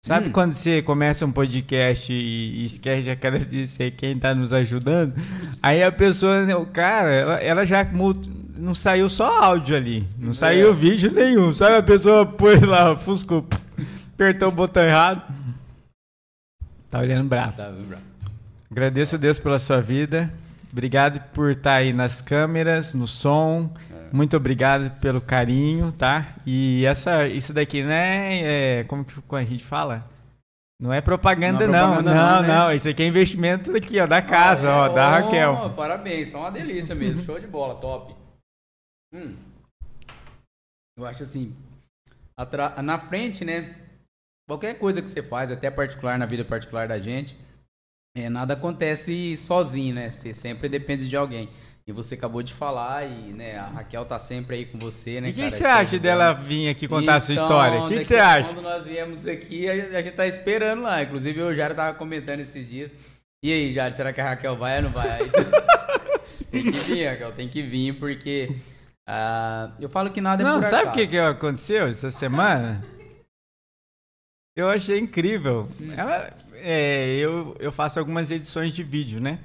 Sabe 0.02 0.28
hum. 0.28 0.32
quando 0.32 0.54
você 0.54 0.80
começa 0.80 1.26
um 1.26 1.32
podcast 1.32 2.12
e, 2.12 2.64
esquece 2.64 3.02
de 3.02 3.10
agradecer 3.10 3.90
quem 3.92 4.18
tá 4.18 4.34
nos 4.34 4.52
ajudando? 4.52 5.14
Aí 5.62 5.82
a 5.82 5.92
pessoa, 5.92 6.42
o 6.56 6.66
cara, 6.66 7.10
ela, 7.10 7.34
ela 7.40 7.66
já 7.66 7.84
não 8.56 8.74
saiu 8.74 9.08
só 9.08 9.44
áudio 9.44 9.76
ali, 9.76 10.06
não 10.18 10.32
saiu 10.32 10.70
é. 10.70 10.74
vídeo 10.74 11.12
nenhum. 11.12 11.52
Sabe 11.52 11.76
a 11.76 11.82
pessoa 11.82 12.24
pôs 12.24 12.62
lá, 12.62 12.96
fusco, 12.96 13.46
apertou 14.14 14.48
o 14.48 14.52
botão 14.52 14.82
errado. 14.82 15.22
Tá 16.90 17.00
olhando 17.00 17.28
bravo. 17.28 17.56
Tá 17.56 17.70
bravo. 17.70 18.02
Agradeço 18.70 19.16
a 19.16 19.18
Deus 19.18 19.38
pela 19.38 19.58
sua 19.58 19.80
vida. 19.80 20.32
Obrigado 20.72 21.20
por 21.32 21.50
estar 21.50 21.72
tá 21.72 21.76
aí 21.76 21.92
nas 21.92 22.20
câmeras, 22.20 22.94
no 22.94 23.06
som. 23.06 23.72
Muito 24.12 24.36
obrigado 24.36 24.90
pelo 25.00 25.20
carinho, 25.20 25.92
tá? 25.92 26.34
E 26.46 26.84
essa, 26.84 27.26
isso 27.26 27.52
daqui, 27.52 27.82
né? 27.82 28.80
É, 28.80 28.84
como 28.84 29.04
que 29.04 29.14
a 29.34 29.44
gente 29.44 29.64
fala? 29.64 30.08
Não 30.80 30.92
é 30.92 31.00
propaganda, 31.00 31.68
não. 31.68 31.94
É 31.94 31.96
propaganda 31.96 32.14
não, 32.14 32.34
não, 32.36 32.42
né? 32.42 32.48
não, 32.48 32.72
Isso 32.72 32.88
aqui 32.88 33.02
é 33.02 33.06
investimento 33.06 33.72
daqui, 33.72 34.00
ó, 34.00 34.06
da 34.06 34.22
casa, 34.22 34.68
ah, 34.68 34.70
é, 34.70 34.74
ó, 34.74 34.88
da 34.88 35.06
oh, 35.06 35.10
Raquel. 35.10 35.74
Parabéns, 35.76 36.30
tá 36.30 36.38
uma 36.38 36.50
delícia 36.50 36.94
mesmo. 36.94 37.22
Show 37.22 37.38
de 37.38 37.46
bola, 37.46 37.74
top. 37.76 38.14
Hum. 39.12 39.36
Eu 40.98 41.06
acho 41.06 41.22
assim, 41.22 41.54
na 42.82 42.98
frente, 42.98 43.44
né? 43.44 43.74
Qualquer 44.48 44.78
coisa 44.78 45.00
que 45.00 45.08
você 45.08 45.22
faz, 45.22 45.52
até 45.52 45.70
particular 45.70 46.18
na 46.18 46.26
vida 46.26 46.44
particular 46.44 46.88
da 46.88 46.98
gente, 46.98 47.38
é, 48.16 48.28
nada 48.28 48.54
acontece 48.54 49.36
sozinho, 49.36 49.94
né? 49.94 50.10
Você 50.10 50.32
sempre 50.32 50.68
depende 50.68 51.08
de 51.08 51.16
alguém. 51.16 51.48
E 51.90 51.92
você 51.92 52.14
acabou 52.14 52.40
de 52.40 52.54
falar, 52.54 53.04
e 53.04 53.32
né, 53.32 53.58
a 53.58 53.66
Raquel 53.66 54.04
tá 54.04 54.16
sempre 54.16 54.54
aí 54.54 54.64
com 54.64 54.78
você, 54.78 55.20
né? 55.20 55.28
E 55.28 55.30
o 55.32 55.34
que 55.34 55.50
você 55.50 55.64
acha 55.64 55.98
dela 55.98 56.32
vir 56.32 56.68
aqui 56.68 56.86
contar 56.86 57.02
então, 57.02 57.16
a 57.16 57.20
sua 57.20 57.32
então, 57.32 57.44
história? 57.44 57.82
O 57.82 57.88
que 57.88 58.04
você 58.04 58.14
acha? 58.14 58.54
Quando 58.54 58.62
nós 58.62 58.86
viemos 58.86 59.26
aqui, 59.26 59.68
a 59.68 59.76
gente, 59.76 59.96
a 59.96 60.02
gente 60.02 60.14
tá 60.14 60.24
esperando 60.24 60.82
lá. 60.82 61.02
Inclusive, 61.02 61.42
o 61.42 61.52
Jário 61.52 61.74
tava 61.74 61.98
comentando 61.98 62.38
esses 62.38 62.68
dias. 62.68 62.94
E 63.42 63.52
aí, 63.52 63.74
Jário, 63.74 63.96
será 63.96 64.12
que 64.12 64.20
a 64.20 64.24
Raquel 64.24 64.56
vai 64.56 64.76
ou 64.76 64.82
não 64.84 64.90
vai? 64.90 65.18
tem 66.52 66.70
que 66.70 66.70
vir, 66.70 67.08
Raquel, 67.08 67.32
tem 67.32 67.48
que 67.48 67.60
vir, 67.60 67.98
porque. 67.98 68.54
Uh, 69.08 69.72
eu 69.80 69.88
falo 69.88 70.10
que 70.10 70.20
nada 70.20 70.44
é 70.44 70.46
Não, 70.46 70.62
sabe 70.62 70.90
o 70.90 70.92
que, 70.92 71.08
que 71.08 71.18
aconteceu 71.18 71.88
essa 71.88 72.12
semana? 72.12 72.84
Eu 74.54 74.68
achei 74.68 75.00
incrível. 75.00 75.68
Ela, 75.96 76.32
é, 76.54 77.16
eu, 77.16 77.56
eu 77.58 77.72
faço 77.72 77.98
algumas 77.98 78.30
edições 78.30 78.72
de 78.72 78.84
vídeo, 78.84 79.20
né? 79.20 79.40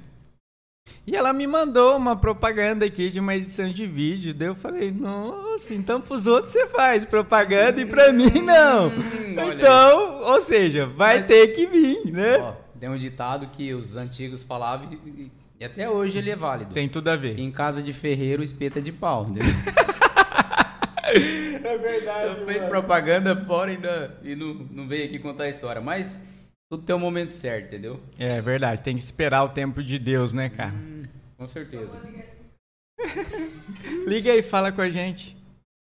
E 1.06 1.14
ela 1.14 1.32
me 1.32 1.46
mandou 1.46 1.96
uma 1.96 2.16
propaganda 2.16 2.84
aqui 2.84 3.10
de 3.10 3.20
uma 3.20 3.36
edição 3.36 3.70
de 3.70 3.86
vídeo. 3.86 4.34
Daí 4.34 4.48
eu 4.48 4.56
falei, 4.56 4.90
nossa, 4.90 5.72
então 5.74 6.00
pros 6.00 6.26
outros 6.26 6.52
você 6.52 6.66
faz 6.66 7.04
propaganda 7.04 7.80
e 7.80 7.86
pra 7.86 8.12
mim 8.12 8.42
não. 8.42 8.88
Hum, 8.88 9.36
então, 9.54 10.22
ou 10.22 10.40
seja, 10.40 10.86
vai 10.86 11.18
Mas, 11.18 11.26
ter 11.26 11.48
que 11.48 11.66
vir, 11.66 12.12
né? 12.12 12.38
Ó, 12.38 12.54
tem 12.80 12.88
um 12.88 12.98
ditado 12.98 13.46
que 13.48 13.72
os 13.72 13.94
antigos 13.96 14.42
falavam 14.42 14.88
e 14.92 15.30
E 15.60 15.64
até 15.64 15.88
hoje 15.88 16.18
ele 16.18 16.30
é 16.30 16.36
válido. 16.36 16.74
Tem 16.74 16.88
tudo 16.88 17.08
a 17.08 17.16
ver. 17.16 17.38
Em 17.38 17.52
casa 17.52 17.80
de 17.80 17.92
ferreiro, 17.92 18.42
espeta 18.42 18.80
de 18.80 18.90
pau, 18.90 19.26
entendeu? 19.28 19.52
É 21.08 21.78
verdade. 21.78 22.28
Eu 22.28 22.46
fez 22.46 22.64
propaganda 22.64 23.36
fora 23.44 23.70
ainda 23.70 24.18
e 24.22 24.34
não, 24.34 24.54
não 24.70 24.88
veio 24.88 25.04
aqui 25.04 25.18
contar 25.18 25.44
a 25.44 25.48
história. 25.48 25.80
Mas 25.80 26.18
tudo 26.70 26.82
tem 26.82 26.94
o 26.94 26.98
um 26.98 27.00
momento 27.00 27.32
certo, 27.32 27.66
entendeu? 27.66 28.00
É 28.18 28.40
verdade. 28.40 28.82
Tem 28.82 28.96
que 28.96 29.02
esperar 29.02 29.44
o 29.44 29.48
tempo 29.48 29.82
de 29.82 29.98
Deus, 29.98 30.32
né, 30.32 30.48
cara? 30.48 30.72
Hum, 30.72 31.04
com 31.36 31.46
certeza. 31.46 31.90
Liga 34.06 34.32
aí, 34.32 34.42
fala 34.42 34.72
com 34.72 34.80
a 34.80 34.88
gente. 34.88 35.36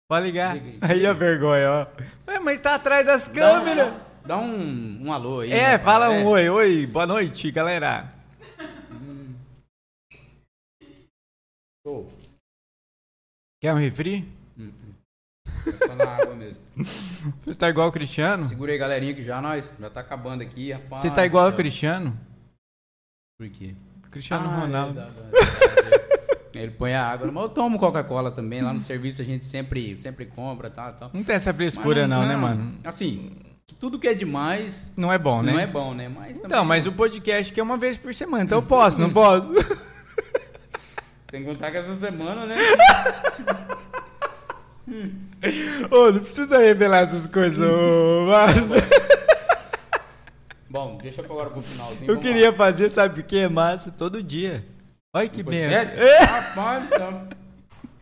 Pode 0.09 0.27
ligar. 0.27 0.57
Liga 0.57 0.87
aí. 0.87 0.99
aí 0.99 1.07
a 1.07 1.13
vergonha, 1.13 1.71
ó. 1.71 1.87
Ué, 2.29 2.39
mas 2.41 2.61
tá 2.61 2.75
atrás 2.75 3.07
das 3.07 3.29
câmeras. 3.29 3.93
Dá, 3.93 4.07
dá 4.27 4.39
um, 4.39 5.07
um 5.07 5.13
alô 5.13 5.41
aí. 5.41 5.53
É, 5.53 5.73
né, 5.73 5.79
fala 5.79 6.11
um 6.11 6.27
oi. 6.27 6.49
Oi, 6.49 6.87
boa 6.87 7.07
noite, 7.07 7.51
galera. 7.53 8.13
Show. 11.87 12.11
Quer 13.61 13.75
um 13.75 13.79
refri? 13.79 14.27
Hum, 14.59 14.73
hum. 14.73 14.95
Só 15.87 15.95
na 15.95 16.17
água 16.17 16.35
mesmo. 16.35 16.64
Você 17.45 17.55
tá 17.55 17.69
igual 17.69 17.89
o 17.89 17.93
Cristiano? 17.93 18.49
Segurei, 18.49 18.77
galerinha, 18.77 19.15
que 19.15 19.25
já 19.25 19.41
nós. 19.41 19.73
Já 19.81 19.91
tá 19.91 20.01
acabando 20.01 20.43
aqui, 20.43 20.73
rapaz. 20.73 21.03
Você 21.03 21.11
tá 21.11 21.25
igual 21.25 21.49
o. 21.49 21.53
Cristiano? 21.53 22.19
Por 23.39 23.49
quê? 23.49 23.75
Cristiano 24.11 24.49
Ah, 24.49 24.61
Ronaldo. 24.61 25.01
é 25.01 25.03
é. 26.59 26.63
Ele 26.63 26.71
põe 26.71 26.95
a 26.95 27.05
água, 27.05 27.31
mas 27.33 27.43
eu 27.43 27.49
tomo 27.49 27.79
Coca-Cola 27.81 28.31
também. 28.31 28.63
Lá 28.63 28.73
no 28.73 28.81
serviço 28.81 29.21
a 29.21 29.25
gente 29.25 29.45
sempre, 29.45 29.97
sempre 29.97 30.27
compra, 30.27 30.71
tá, 30.71 30.93
tal. 30.93 31.11
Não 31.13 31.25
tem 31.25 31.35
essa 31.35 31.53
frescura, 31.53 32.03
Mas 32.03 32.11
não, 32.11 32.27
né, 32.27 32.37
mano? 32.37 32.75
Assim, 32.85 33.33
tudo 33.81 33.99
que 33.99 34.07
é 34.07 34.15
demais 34.15 34.93
Não 34.97 35.13
é 35.13 35.19
bom, 35.19 35.43
né? 35.43 35.53
não 35.53 35.59
é 35.59 35.67
bom, 35.67 35.93
né? 35.93 36.09
Mas 36.09 36.31
Então, 36.39 36.49
também 36.49 36.67
mas 36.69 36.87
o 36.87 36.93
podcast 36.93 37.53
que 37.53 37.59
é 37.59 37.63
uma 37.63 37.77
vez 37.77 37.97
por 37.97 38.15
semana, 38.15 38.45
então 38.45 38.59
eu 38.59 38.63
posso, 38.63 39.01
não 39.01 39.11
posso? 39.13 39.53
tem 41.27 41.43
que 41.43 41.49
contar 41.51 41.73
que 41.73 41.79
essa 41.79 41.97
semana, 41.97 42.47
né? 42.47 42.55
Ô, 45.91 46.11
não 46.13 46.21
precisa 46.21 46.59
revelar 46.59 47.03
essas 47.05 47.27
coisas, 47.27 47.61
ô, 47.61 48.27
mano. 48.27 48.75
Bom, 50.69 50.99
deixa 51.01 51.21
eu 51.23 51.25
agora 51.27 51.51
pro 51.51 51.63
finalzinho. 51.63 52.03
Eu 52.03 52.15
vamos 52.17 52.23
queria 52.23 52.51
lá. 52.51 52.57
fazer, 52.57 52.91
sabe 52.91 53.21
o 53.21 53.25
que? 53.25 53.47
Massa, 53.49 53.91
todo 53.93 54.23
dia. 54.23 54.65
Olha 55.15 55.29
que 55.29 55.43
benção. 55.43 55.79
É? 55.79 56.19
Rapaz, 56.25 56.85
então. 56.87 57.29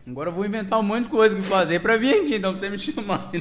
Agora 0.07 0.29
eu 0.29 0.33
vou 0.33 0.45
inventar 0.45 0.79
um 0.79 0.83
monte 0.83 1.03
de 1.03 1.09
coisa 1.09 1.35
que 1.35 1.41
fazer 1.41 1.79
pra 1.79 1.95
vir 1.95 2.15
aqui, 2.15 2.35
então, 2.35 2.51
pra 2.51 2.59
você 2.59 2.69
me 2.69 2.79
chamar. 2.79 3.31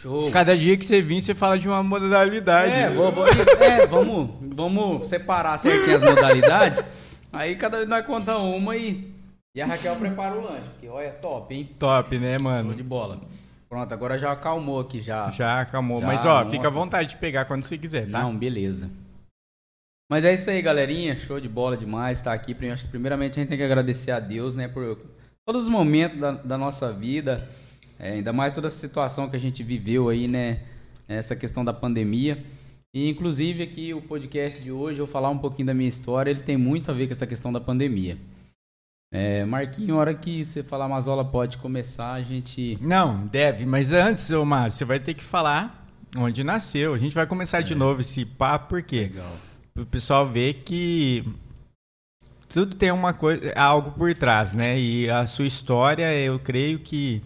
Show. 0.00 0.30
Cada 0.30 0.56
dia 0.56 0.76
que 0.76 0.84
você 0.84 1.00
vir, 1.00 1.22
você 1.22 1.34
fala 1.34 1.58
de 1.58 1.66
uma 1.66 1.82
modalidade. 1.82 2.70
É, 2.72 2.90
vou, 2.90 3.10
vou- 3.10 3.26
é, 3.26 3.86
vamos, 3.86 4.30
vamos 4.54 5.08
separar 5.08 5.58
certinho 5.58 5.96
as 5.96 6.02
modalidades. 6.02 6.82
Aí 7.34 7.56
cada 7.56 7.78
vez 7.78 7.88
nós 7.88 8.04
conta 8.06 8.36
uma 8.38 8.76
e, 8.76 9.10
e 9.54 9.60
a 9.62 9.66
Raquel 9.66 9.96
prepara 9.96 10.34
o 10.34 10.42
lanche. 10.42 10.68
Porque 10.70 10.88
olha, 10.88 11.10
top, 11.12 11.54
hein? 11.54 11.70
Top, 11.78 12.18
né, 12.18 12.34
Show 12.38 12.44
mano? 12.44 12.74
de 12.74 12.82
bola. 12.82 13.20
Pronto, 13.68 13.92
agora 13.92 14.18
já 14.18 14.30
acalmou 14.32 14.78
aqui 14.80 15.00
já. 15.00 15.30
Já 15.30 15.60
acalmou. 15.62 16.00
Já, 16.00 16.06
Mas, 16.06 16.24
ó, 16.24 16.38
nossa. 16.40 16.50
fica 16.50 16.68
à 16.68 16.70
vontade 16.70 17.10
de 17.10 17.16
pegar 17.16 17.44
quando 17.44 17.64
você 17.64 17.76
quiser, 17.76 18.08
tá? 18.08 18.22
Não, 18.22 18.36
beleza. 18.36 18.88
Mas 20.10 20.24
é 20.24 20.32
isso 20.32 20.48
aí, 20.50 20.60
galerinha. 20.62 21.16
Show 21.16 21.40
de 21.40 21.48
bola 21.48 21.76
demais 21.76 22.18
estar 22.18 22.32
aqui. 22.32 22.54
Prim- 22.54 22.70
Acho 22.70 22.84
que 22.84 22.90
primeiramente 22.90 23.32
a 23.38 23.42
gente 23.42 23.48
tem 23.48 23.58
que 23.58 23.64
agradecer 23.64 24.10
a 24.12 24.20
Deus, 24.20 24.54
né, 24.54 24.68
por 24.68 24.98
todos 25.46 25.64
os 25.64 25.68
momentos 25.68 26.20
da, 26.20 26.32
da 26.32 26.58
nossa 26.58 26.92
vida. 26.92 27.48
É, 27.98 28.10
ainda 28.12 28.32
mais 28.32 28.54
toda 28.54 28.66
essa 28.66 28.78
situação 28.78 29.28
que 29.28 29.36
a 29.36 29.40
gente 29.40 29.62
viveu 29.62 30.08
aí, 30.08 30.28
né? 30.28 30.60
Essa 31.08 31.34
questão 31.34 31.64
da 31.64 31.72
pandemia. 31.72 32.44
E 32.94 33.10
inclusive 33.10 33.60
aqui 33.64 33.92
o 33.92 34.00
podcast 34.00 34.62
de 34.62 34.70
hoje, 34.70 35.00
eu 35.00 35.06
vou 35.06 35.12
falar 35.12 35.28
um 35.28 35.38
pouquinho 35.38 35.66
da 35.66 35.74
minha 35.74 35.88
história, 35.88 36.30
ele 36.30 36.44
tem 36.44 36.56
muito 36.56 36.92
a 36.92 36.94
ver 36.94 37.08
com 37.08 37.12
essa 37.12 37.26
questão 37.26 37.52
da 37.52 37.60
pandemia. 37.60 38.16
É, 39.12 39.44
Marquinho, 39.44 39.96
hora 39.96 40.14
que 40.14 40.44
você 40.44 40.62
falar 40.62 40.88
Mazola 40.88 41.24
pode 41.24 41.58
começar, 41.58 42.12
a 42.12 42.22
gente. 42.22 42.78
Não, 42.80 43.26
deve. 43.26 43.66
Mas 43.66 43.92
antes, 43.92 44.30
ô 44.30 44.44
Márcio, 44.44 44.78
você 44.78 44.84
vai 44.84 45.00
ter 45.00 45.14
que 45.14 45.24
falar 45.24 45.84
onde 46.16 46.44
nasceu. 46.44 46.94
A 46.94 46.98
gente 46.98 47.16
vai 47.16 47.26
começar 47.26 47.62
de 47.62 47.74
novo 47.74 48.00
esse 48.00 48.24
papo, 48.24 48.68
por 48.68 48.82
quê? 48.82 49.10
Legal. 49.12 49.36
o 49.76 49.86
pessoal 49.86 50.28
ver 50.28 50.62
que 50.64 51.24
tudo 52.48 52.76
tem 52.76 52.92
uma 52.92 53.12
coisa, 53.12 53.52
algo 53.56 53.90
por 53.90 54.14
trás, 54.14 54.54
né? 54.54 54.78
E 54.78 55.10
a 55.10 55.26
sua 55.26 55.46
história, 55.46 56.14
eu 56.14 56.38
creio 56.38 56.78
que 56.78 57.20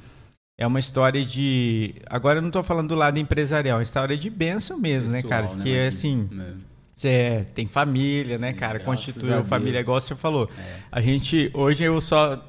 é 0.58 0.66
uma 0.66 0.80
história 0.80 1.24
de. 1.24 1.94
Agora 2.06 2.38
eu 2.38 2.42
não 2.42 2.50
tô 2.50 2.62
falando 2.64 2.88
do 2.88 2.94
lado 2.96 3.18
empresarial, 3.18 3.76
é 3.76 3.78
uma 3.78 3.82
história 3.82 4.16
de 4.16 4.28
bênção 4.28 4.76
mesmo, 4.78 5.08
né, 5.10 5.22
cara? 5.22 5.42
Pessoal, 5.42 5.56
Porque 5.56 5.70
Marquinho? 5.70 5.88
assim, 5.88 6.28
É. 6.38 6.52
você 6.92 7.46
tem 7.54 7.66
família, 7.66 8.36
né, 8.38 8.52
cara? 8.52 8.80
Constituiu 8.80 9.44
família, 9.44 9.78
igual 9.80 10.00
você 10.00 10.16
falou. 10.16 10.50
É. 10.58 10.76
A 10.90 11.00
gente, 11.00 11.48
hoje 11.54 11.84
eu 11.84 12.00
só 12.00 12.44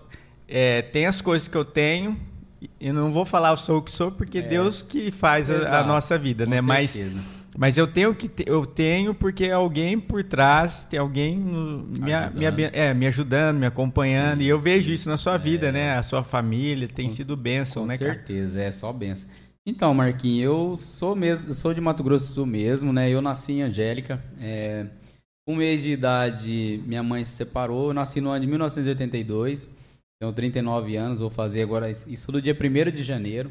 é, 0.48 0.82
tenho 0.82 1.08
as 1.08 1.22
coisas 1.22 1.48
que 1.48 1.56
eu 1.56 1.64
tenho. 1.64 2.20
E 2.78 2.92
não 2.92 3.14
vou 3.14 3.24
falar 3.24 3.52
eu 3.52 3.58
sou 3.58 3.78
o 3.78 3.82
que 3.82 3.90
sou, 3.92 4.12
porque 4.12 4.40
É. 4.40 4.42
Deus 4.42 4.82
que 4.82 5.12
faz 5.12 5.50
a, 5.50 5.80
a 5.80 5.86
nossa 5.86 6.18
vida, 6.18 6.44
Com 6.44 6.52
né? 6.52 6.58
Certeza. 6.58 7.16
mas 7.16 7.39
eu 7.78 7.88
tenho 7.88 8.14
que 8.16 8.28
te- 8.28 8.44
eu 8.48 8.66
tenho 8.66 9.14
porque 9.14 9.46
é 9.46 9.52
alguém 9.52 10.00
por 10.00 10.24
trás, 10.24 10.84
tem 10.84 11.00
alguém 11.00 11.38
me, 11.38 12.14
a- 12.14 12.30
me, 12.52 12.64
é, 12.72 12.94
me 12.94 13.08
ajudando, 13.08 13.58
me 13.58 13.66
acompanhando. 13.66 14.42
e 14.42 14.48
eu 14.48 14.58
Isso, 14.58 14.64
vejo 14.64 14.94
isso 14.94 15.10
na 15.10 15.18
sua 15.18 15.36
vida, 15.38 15.72
né? 15.72 15.98
A 15.98 16.04
sua 16.04 16.24
família 16.24 16.88
tem 16.88 17.08
Com- 17.08 17.14
sido 17.14 17.36
bênção, 17.36 17.84
Com 17.84 17.88
né, 17.88 17.98
cara? 17.98 18.14
certeza, 18.14 18.62
é 18.62 18.72
só 18.72 18.94
benção. 18.94 19.30
Então, 19.66 19.94
Marquinhos, 19.94 20.44
eu 20.46 20.78
sou 20.78 21.16
mesmo, 21.16 21.50
eu 21.50 21.54
sou 21.54 21.74
de 21.74 21.82
Mato 21.82 22.04
Grosso 22.04 22.28
do 22.28 22.34
Sul 22.34 22.46
mesmo, 22.46 22.94
né? 22.94 23.10
Eu 23.10 23.22
nasci 23.22 23.54
em 23.54 23.62
Angélica. 23.64 24.24
É, 24.40 24.86
um 25.48 25.56
mês 25.56 25.84
de 25.84 25.92
idade, 25.92 26.82
minha 26.86 27.04
mãe 27.04 27.26
se 27.26 27.32
separou. 27.32 27.90
Eu 27.90 27.94
nasci 27.94 28.22
no 28.22 28.30
ano 28.30 28.42
de 28.42 28.48
1982. 28.48 29.70
Tenho 30.22 30.34
39 30.34 30.96
anos, 30.96 31.20
vou 31.20 31.30
fazer 31.30 31.62
agora 31.62 31.90
isso 31.92 32.32
do 32.32 32.42
dia 32.42 32.54
1 32.56 32.92
de 32.92 33.04
janeiro. 33.04 33.50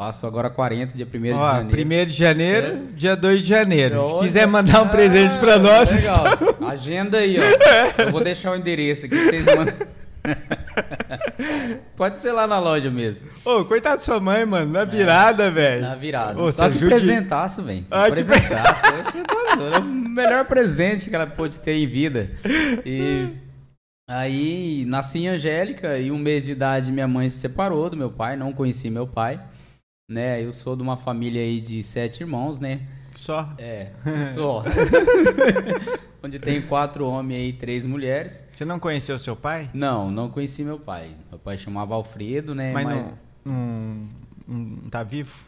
Faço 0.00 0.28
agora 0.28 0.48
40, 0.48 0.96
dia 0.96 1.04
1 1.04 1.10
de 1.10 1.28
janeiro. 1.28 2.02
1 2.04 2.06
de 2.06 2.12
janeiro, 2.14 2.86
dia 2.94 3.16
2 3.16 3.42
de 3.42 3.48
janeiro. 3.48 4.00
Se 4.10 4.18
quiser 4.20 4.46
mandar 4.46 4.82
um 4.82 4.84
ah, 4.84 4.88
presente 4.90 5.36
pra 5.38 5.58
nós, 5.58 5.90
Legal. 5.90 6.24
está- 6.34 6.66
Agenda 6.68 7.18
aí, 7.18 7.36
ó. 7.36 7.42
Eu 8.06 8.12
vou 8.12 8.22
deixar 8.22 8.52
o 8.52 8.56
endereço 8.56 9.06
aqui, 9.06 9.16
vocês 9.16 9.44
mandam. 9.44 9.74
Pode 11.96 12.20
ser 12.20 12.30
lá 12.30 12.46
na 12.46 12.60
loja 12.60 12.88
mesmo. 12.92 13.28
Ô, 13.44 13.64
coitado 13.64 13.96
da 13.96 14.02
sua 14.02 14.20
mãe, 14.20 14.46
mano, 14.46 14.70
na 14.70 14.84
virada, 14.84 15.50
velho. 15.50 15.82
Na 15.82 15.96
virada. 15.96 16.40
Ô, 16.40 16.52
Só 16.52 16.68
que 16.68 16.76
ajude- 16.76 16.94
presentaço, 16.94 17.64
velho. 17.64 17.82
Que 17.82 18.10
Presentaço. 18.10 18.82
Esse 19.00 19.18
é 19.18 19.78
o 19.80 19.82
melhor 19.82 20.44
presente 20.44 21.10
que 21.10 21.16
ela 21.16 21.26
pôde 21.26 21.58
ter 21.58 21.72
em 21.74 21.88
vida. 21.88 22.30
E 22.86 23.30
aí, 24.08 24.84
nasci 24.86 25.18
em 25.24 25.28
Angélica 25.28 25.98
e 25.98 26.12
um 26.12 26.18
mês 26.18 26.44
de 26.44 26.52
idade 26.52 26.92
minha 26.92 27.08
mãe 27.08 27.28
se 27.28 27.38
separou 27.38 27.90
do 27.90 27.96
meu 27.96 28.12
pai, 28.12 28.36
não 28.36 28.52
conheci 28.52 28.88
meu 28.90 29.04
pai. 29.08 29.40
Né, 30.10 30.42
eu 30.42 30.54
sou 30.54 30.74
de 30.74 30.82
uma 30.82 30.96
família 30.96 31.42
aí 31.42 31.60
de 31.60 31.82
sete 31.82 32.22
irmãos, 32.22 32.58
né? 32.58 32.80
Só. 33.14 33.52
É, 33.58 33.90
só. 34.34 34.64
Onde 36.24 36.38
tem 36.38 36.62
quatro 36.62 37.06
homens 37.06 37.50
e 37.50 37.52
três 37.52 37.84
mulheres. 37.84 38.42
Você 38.50 38.64
não 38.64 38.80
conheceu 38.80 39.18
seu 39.18 39.36
pai? 39.36 39.68
Não, 39.74 40.10
não 40.10 40.30
conheci 40.30 40.64
meu 40.64 40.78
pai. 40.78 41.10
Meu 41.28 41.38
pai 41.38 41.58
chamava 41.58 41.94
Alfredo, 41.94 42.54
né? 42.54 42.72
Mas, 42.72 42.84
Mas, 42.86 43.12
Não, 43.44 44.08
não, 44.46 44.58
não 44.82 44.88
tá 44.88 45.02
vivo? 45.02 45.44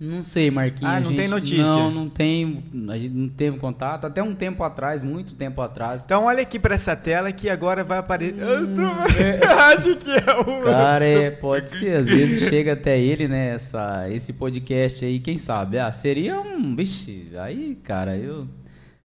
Não 0.00 0.22
sei, 0.22 0.50
Marquinhos. 0.50 0.90
Ah, 0.92 0.98
não 0.98 1.08
tem 1.10 1.18
gente- 1.20 1.30
notícia? 1.30 1.62
Não, 1.62 1.90
não 1.90 2.08
tem. 2.08 2.64
A 2.88 2.96
gente 2.98 3.14
não 3.14 3.28
teve 3.28 3.58
contato. 3.58 4.06
Até 4.06 4.22
um 4.22 4.34
tempo 4.34 4.64
atrás, 4.64 5.02
muito 5.02 5.34
tempo 5.34 5.60
atrás. 5.60 6.02
Então 6.04 6.24
olha 6.24 6.40
aqui 6.42 6.58
pra 6.58 6.74
essa 6.74 6.96
tela 6.96 7.30
que 7.30 7.50
agora 7.50 7.84
vai 7.84 7.98
aparecer. 7.98 8.38
Eu 8.40 8.66
tô- 8.74 8.80
acho 9.72 9.96
que 9.96 10.10
é 10.10 10.34
o. 10.36 10.60
Hum, 10.60 10.64
Cara, 10.64 11.04
é, 11.04 11.30
pode 11.30 11.68
ser. 11.70 11.96
Às 11.96 12.08
vezes 12.08 12.48
chega 12.48 12.72
até 12.72 12.98
ele, 12.98 13.28
né? 13.28 13.50
Essa, 13.54 14.08
esse 14.10 14.32
podcast 14.32 15.04
aí, 15.04 15.20
quem 15.20 15.36
sabe? 15.36 15.78
Ah, 15.78 15.92
seria 15.92 16.40
um. 16.40 16.74
Vixe, 16.74 17.30
aí, 17.36 17.76
cara, 17.82 18.16
eu. 18.16 18.48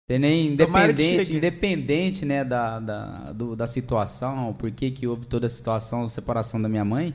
Tem 0.09 0.18
nem 0.18 0.47
independente, 0.54 1.35
independente, 1.37 2.25
né, 2.25 2.42
da, 2.42 2.80
da, 2.80 3.33
do- 3.35 3.54
da 3.54 3.66
situação, 3.66 4.54
por 4.59 4.71
que 4.71 4.90
que 4.90 5.07
houve 5.07 5.26
toda 5.26 5.45
a 5.45 5.50
situação, 5.50 6.04
a 6.04 6.09
separação 6.09 6.62
da 6.62 6.66
minha 6.66 6.83
mãe, 6.83 7.12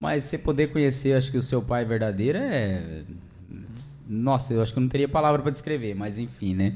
mas 0.00 0.24
você 0.24 0.38
poder 0.38 0.68
conhecer, 0.68 1.14
acho 1.14 1.30
que 1.30 1.38
o 1.38 1.42
seu 1.42 1.62
pai 1.62 1.84
verdadeiro 1.84 2.38
é... 2.38 3.02
Nossa, 4.08 4.54
eu 4.54 4.62
acho 4.62 4.72
que 4.72 4.78
eu 4.78 4.82
não 4.82 4.88
teria 4.88 5.08
palavra 5.08 5.42
para 5.42 5.50
descrever, 5.50 5.94
mas 5.94 6.18
enfim, 6.18 6.54
né? 6.54 6.72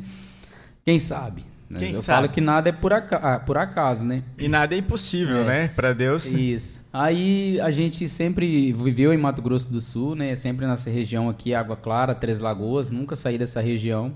Quem 0.85 0.99
sabe? 0.99 1.45
né? 1.71 1.79
Quem 1.79 1.88
eu 1.88 1.95
sabe? 1.95 2.07
falo 2.07 2.29
que 2.29 2.41
nada 2.43 2.69
é 2.69 2.73
por, 2.73 2.93
aca- 2.93 3.17
ah, 3.17 3.41
por 3.41 3.57
acaso, 3.57 4.05
né? 4.05 4.23
E 4.37 4.47
nada 4.49 4.75
é 4.75 4.79
impossível, 4.79 5.38
É. 5.38 5.45
né? 5.45 5.69
Pra 5.69 5.95
Deus. 5.95 6.26
Isso. 6.26 6.87
Aí 6.93 7.59
a 7.61 7.71
gente 7.71 8.07
sempre 8.09 8.71
viveu 8.75 9.14
em 9.14 9.17
Mato 9.17 9.41
Grosso 9.41 9.73
do 9.73 9.81
Sul, 9.81 10.14
né? 10.14 10.37
Sempre 10.37 10.67
nessa 10.67 10.91
região 10.91 11.31
aqui, 11.31 11.55
Água 11.55 11.75
Clara, 11.76 12.14
Três 12.14 12.41
Lagoas, 12.41 12.91
nunca 12.91 13.17
saí 13.17 13.38
dessa 13.38 13.61
região. 13.62 14.12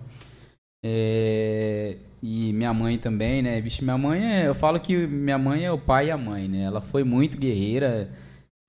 É, 0.85 1.97
E 2.23 2.53
minha 2.53 2.75
mãe 2.75 2.99
também, 2.99 3.41
né? 3.43 3.61
Vixe, 3.63 3.83
minha 3.83 3.97
mãe 3.99 4.23
é. 4.43 4.47
Eu 4.49 4.55
falo 4.55 4.79
que 4.79 5.07
minha 5.07 5.39
mãe 5.39 5.65
é 5.65 5.73
o 5.73 5.79
pai 5.79 6.09
e 6.09 6.11
a 6.11 6.19
mãe, 6.19 6.49
né? 6.49 6.63
Ela 6.65 6.81
foi 6.83 7.03
muito 7.05 7.39
guerreira. 7.39 8.11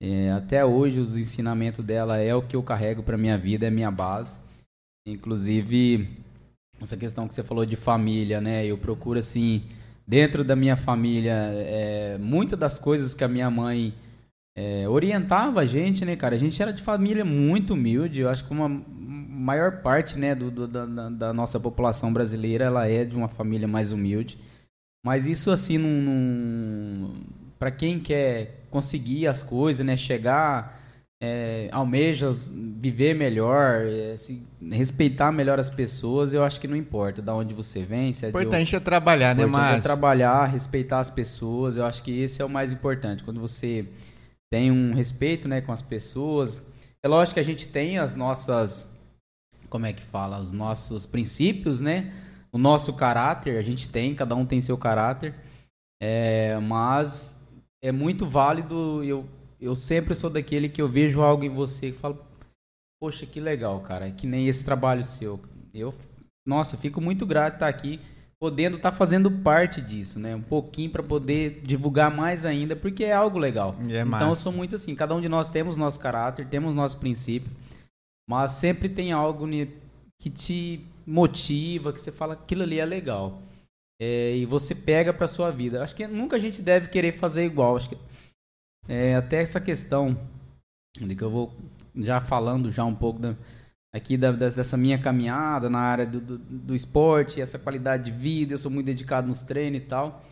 É, 0.00 0.30
até 0.30 0.64
hoje 0.64 1.00
os 1.00 1.16
ensinamentos 1.16 1.84
dela 1.84 2.18
é 2.18 2.34
o 2.34 2.42
que 2.42 2.54
eu 2.54 2.62
carrego 2.62 3.02
para 3.02 3.18
minha 3.18 3.36
vida, 3.36 3.66
é 3.66 3.70
minha 3.70 3.90
base. 3.90 4.38
Inclusive, 5.06 6.08
essa 6.80 6.96
questão 6.96 7.26
que 7.26 7.34
você 7.34 7.42
falou 7.42 7.66
de 7.66 7.76
família, 7.76 8.40
né? 8.40 8.64
Eu 8.64 8.78
procuro, 8.78 9.18
assim, 9.18 9.64
dentro 10.06 10.44
da 10.44 10.54
minha 10.54 10.76
família, 10.76 11.34
é, 11.34 12.18
muitas 12.18 12.58
das 12.58 12.78
coisas 12.78 13.14
que 13.14 13.24
a 13.24 13.28
minha 13.28 13.50
mãe 13.50 13.94
é, 14.56 14.88
orientava 14.88 15.60
a 15.60 15.66
gente, 15.66 16.04
né, 16.04 16.16
cara? 16.16 16.34
A 16.34 16.38
gente 16.38 16.60
era 16.60 16.72
de 16.72 16.82
família 16.82 17.24
muito 17.24 17.74
humilde. 17.74 18.20
Eu 18.20 18.28
acho 18.28 18.44
que 18.44 18.52
uma 18.52 18.68
maior 18.68 19.82
parte, 19.82 20.18
né, 20.18 20.34
do, 20.34 20.50
do 20.50 20.66
da, 20.66 20.84
da, 21.08 21.32
nossa 21.32 21.60
população 21.60 22.12
brasileira, 22.12 22.64
ela 22.64 22.86
é 22.88 23.04
de 23.04 23.16
uma 23.16 23.28
família 23.28 23.68
mais 23.68 23.92
humilde. 23.92 24.38
Mas 25.04 25.26
isso, 25.26 25.50
assim, 25.50 25.78
não, 25.78 27.14
para 27.58 27.70
quem 27.70 28.00
quer 28.00 28.57
conseguir 28.70 29.26
as 29.26 29.42
coisas, 29.42 29.84
né, 29.84 29.96
chegar 29.96 30.78
é, 31.20 31.68
almeja 31.72 32.30
viver 32.30 33.14
melhor, 33.14 33.86
é, 33.86 34.16
se, 34.16 34.46
respeitar 34.70 35.32
melhor 35.32 35.58
as 35.58 35.68
pessoas, 35.68 36.32
eu 36.32 36.44
acho 36.44 36.60
que 36.60 36.68
não 36.68 36.76
importa 36.76 37.20
de 37.20 37.30
onde 37.30 37.52
você 37.52 37.82
vem. 37.82 38.12
Se 38.12 38.26
é 38.26 38.28
importante 38.28 38.76
é 38.76 38.80
trabalhar, 38.80 39.34
né, 39.34 39.44
mas... 39.44 39.84
É 39.84 39.86
trabalhar, 39.86 40.44
respeitar 40.44 41.00
as 41.00 41.10
pessoas, 41.10 41.76
eu 41.76 41.84
acho 41.84 42.02
que 42.02 42.20
esse 42.20 42.40
é 42.40 42.44
o 42.44 42.48
mais 42.48 42.72
importante. 42.72 43.24
Quando 43.24 43.40
você 43.40 43.86
tem 44.50 44.70
um 44.70 44.94
respeito 44.94 45.48
né, 45.48 45.60
com 45.60 45.72
as 45.72 45.82
pessoas, 45.82 46.64
é 47.02 47.08
lógico 47.08 47.34
que 47.34 47.40
a 47.40 47.44
gente 47.44 47.68
tem 47.68 47.98
as 47.98 48.14
nossas, 48.14 48.88
como 49.68 49.86
é 49.86 49.92
que 49.92 50.02
fala, 50.02 50.38
os 50.38 50.52
nossos 50.52 51.04
princípios, 51.04 51.80
né? 51.80 52.12
O 52.50 52.58
nosso 52.58 52.94
caráter, 52.94 53.58
a 53.58 53.62
gente 53.62 53.88
tem, 53.88 54.14
cada 54.14 54.34
um 54.34 54.46
tem 54.46 54.60
seu 54.60 54.78
caráter, 54.78 55.34
é, 56.00 56.58
mas 56.60 57.37
é 57.82 57.92
muito 57.92 58.26
válido 58.26 59.02
eu 59.04 59.26
eu 59.60 59.74
sempre 59.74 60.14
sou 60.14 60.30
daquele 60.30 60.68
que 60.68 60.80
eu 60.80 60.88
vejo 60.88 61.20
algo 61.20 61.44
em 61.44 61.48
você 61.48 61.88
e 61.88 61.92
falo, 61.92 62.18
poxa, 63.00 63.26
que 63.26 63.40
legal, 63.40 63.80
cara, 63.80 64.08
é 64.08 64.10
que 64.10 64.26
nem 64.26 64.48
esse 64.48 64.64
trabalho 64.64 65.04
seu. 65.04 65.40
Eu, 65.74 65.94
nossa, 66.46 66.76
fico 66.76 67.00
muito 67.00 67.26
grato 67.26 67.54
estar 67.54 67.68
aqui, 67.68 68.00
podendo 68.40 68.76
estar 68.76 68.92
fazendo 68.92 69.30
parte 69.30 69.80
disso, 69.80 70.20
né? 70.20 70.34
Um 70.34 70.42
pouquinho 70.42 70.90
para 70.90 71.02
poder 71.02 71.60
divulgar 71.62 72.14
mais 72.14 72.46
ainda, 72.46 72.76
porque 72.76 73.04
é 73.04 73.12
algo 73.12 73.38
legal. 73.38 73.74
É 73.90 74.02
então 74.02 74.28
eu 74.28 74.34
sou 74.34 74.52
muito 74.52 74.76
assim, 74.76 74.94
cada 74.94 75.14
um 75.14 75.20
de 75.20 75.28
nós 75.28 75.50
temos 75.50 75.76
nosso 75.76 75.98
caráter, 75.98 76.46
temos 76.46 76.74
nosso 76.74 76.98
princípio, 76.98 77.50
mas 78.28 78.52
sempre 78.52 78.88
tem 78.88 79.10
algo 79.10 79.44
que 80.20 80.30
te 80.30 80.86
motiva, 81.04 81.92
que 81.92 82.00
você 82.00 82.12
fala, 82.12 82.34
aquilo 82.34 82.62
ali 82.62 82.78
é 82.78 82.84
legal. 82.84 83.42
É, 84.00 84.36
e 84.36 84.46
você 84.46 84.74
pega 84.74 85.12
para 85.12 85.26
sua 85.26 85.50
vida. 85.50 85.82
Acho 85.82 85.94
que 85.94 86.06
nunca 86.06 86.36
a 86.36 86.38
gente 86.38 86.62
deve 86.62 86.88
querer 86.88 87.12
fazer 87.12 87.44
igual. 87.44 87.76
Acho 87.76 87.90
que 87.90 87.98
é, 88.88 89.16
até 89.16 89.42
essa 89.42 89.60
questão 89.60 90.16
de 90.98 91.14
que 91.14 91.22
eu 91.22 91.30
vou 91.30 91.52
já 91.94 92.20
falando 92.20 92.70
já 92.70 92.84
um 92.84 92.94
pouco 92.94 93.18
da, 93.18 93.34
aqui 93.92 94.16
da, 94.16 94.32
dessa 94.32 94.76
minha 94.76 94.98
caminhada 94.98 95.68
na 95.68 95.80
área 95.80 96.06
do, 96.06 96.20
do, 96.20 96.38
do, 96.38 96.74
esporte, 96.74 97.40
essa 97.40 97.58
qualidade 97.58 98.04
de 98.04 98.10
vida, 98.10 98.54
eu 98.54 98.58
sou 98.58 98.70
muito 98.70 98.86
dedicado 98.86 99.26
nos 99.26 99.42
treinos 99.42 99.80
e 99.80 99.84
tal. 99.84 100.24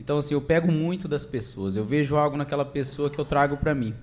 Então, 0.00 0.18
assim, 0.18 0.34
eu 0.34 0.40
pego 0.40 0.70
muito 0.70 1.06
das 1.06 1.24
pessoas, 1.24 1.76
eu 1.76 1.84
vejo 1.84 2.16
algo 2.16 2.36
naquela 2.36 2.64
pessoa 2.64 3.08
que 3.08 3.18
eu 3.18 3.24
trago 3.24 3.56
para 3.56 3.74
mim. 3.74 3.94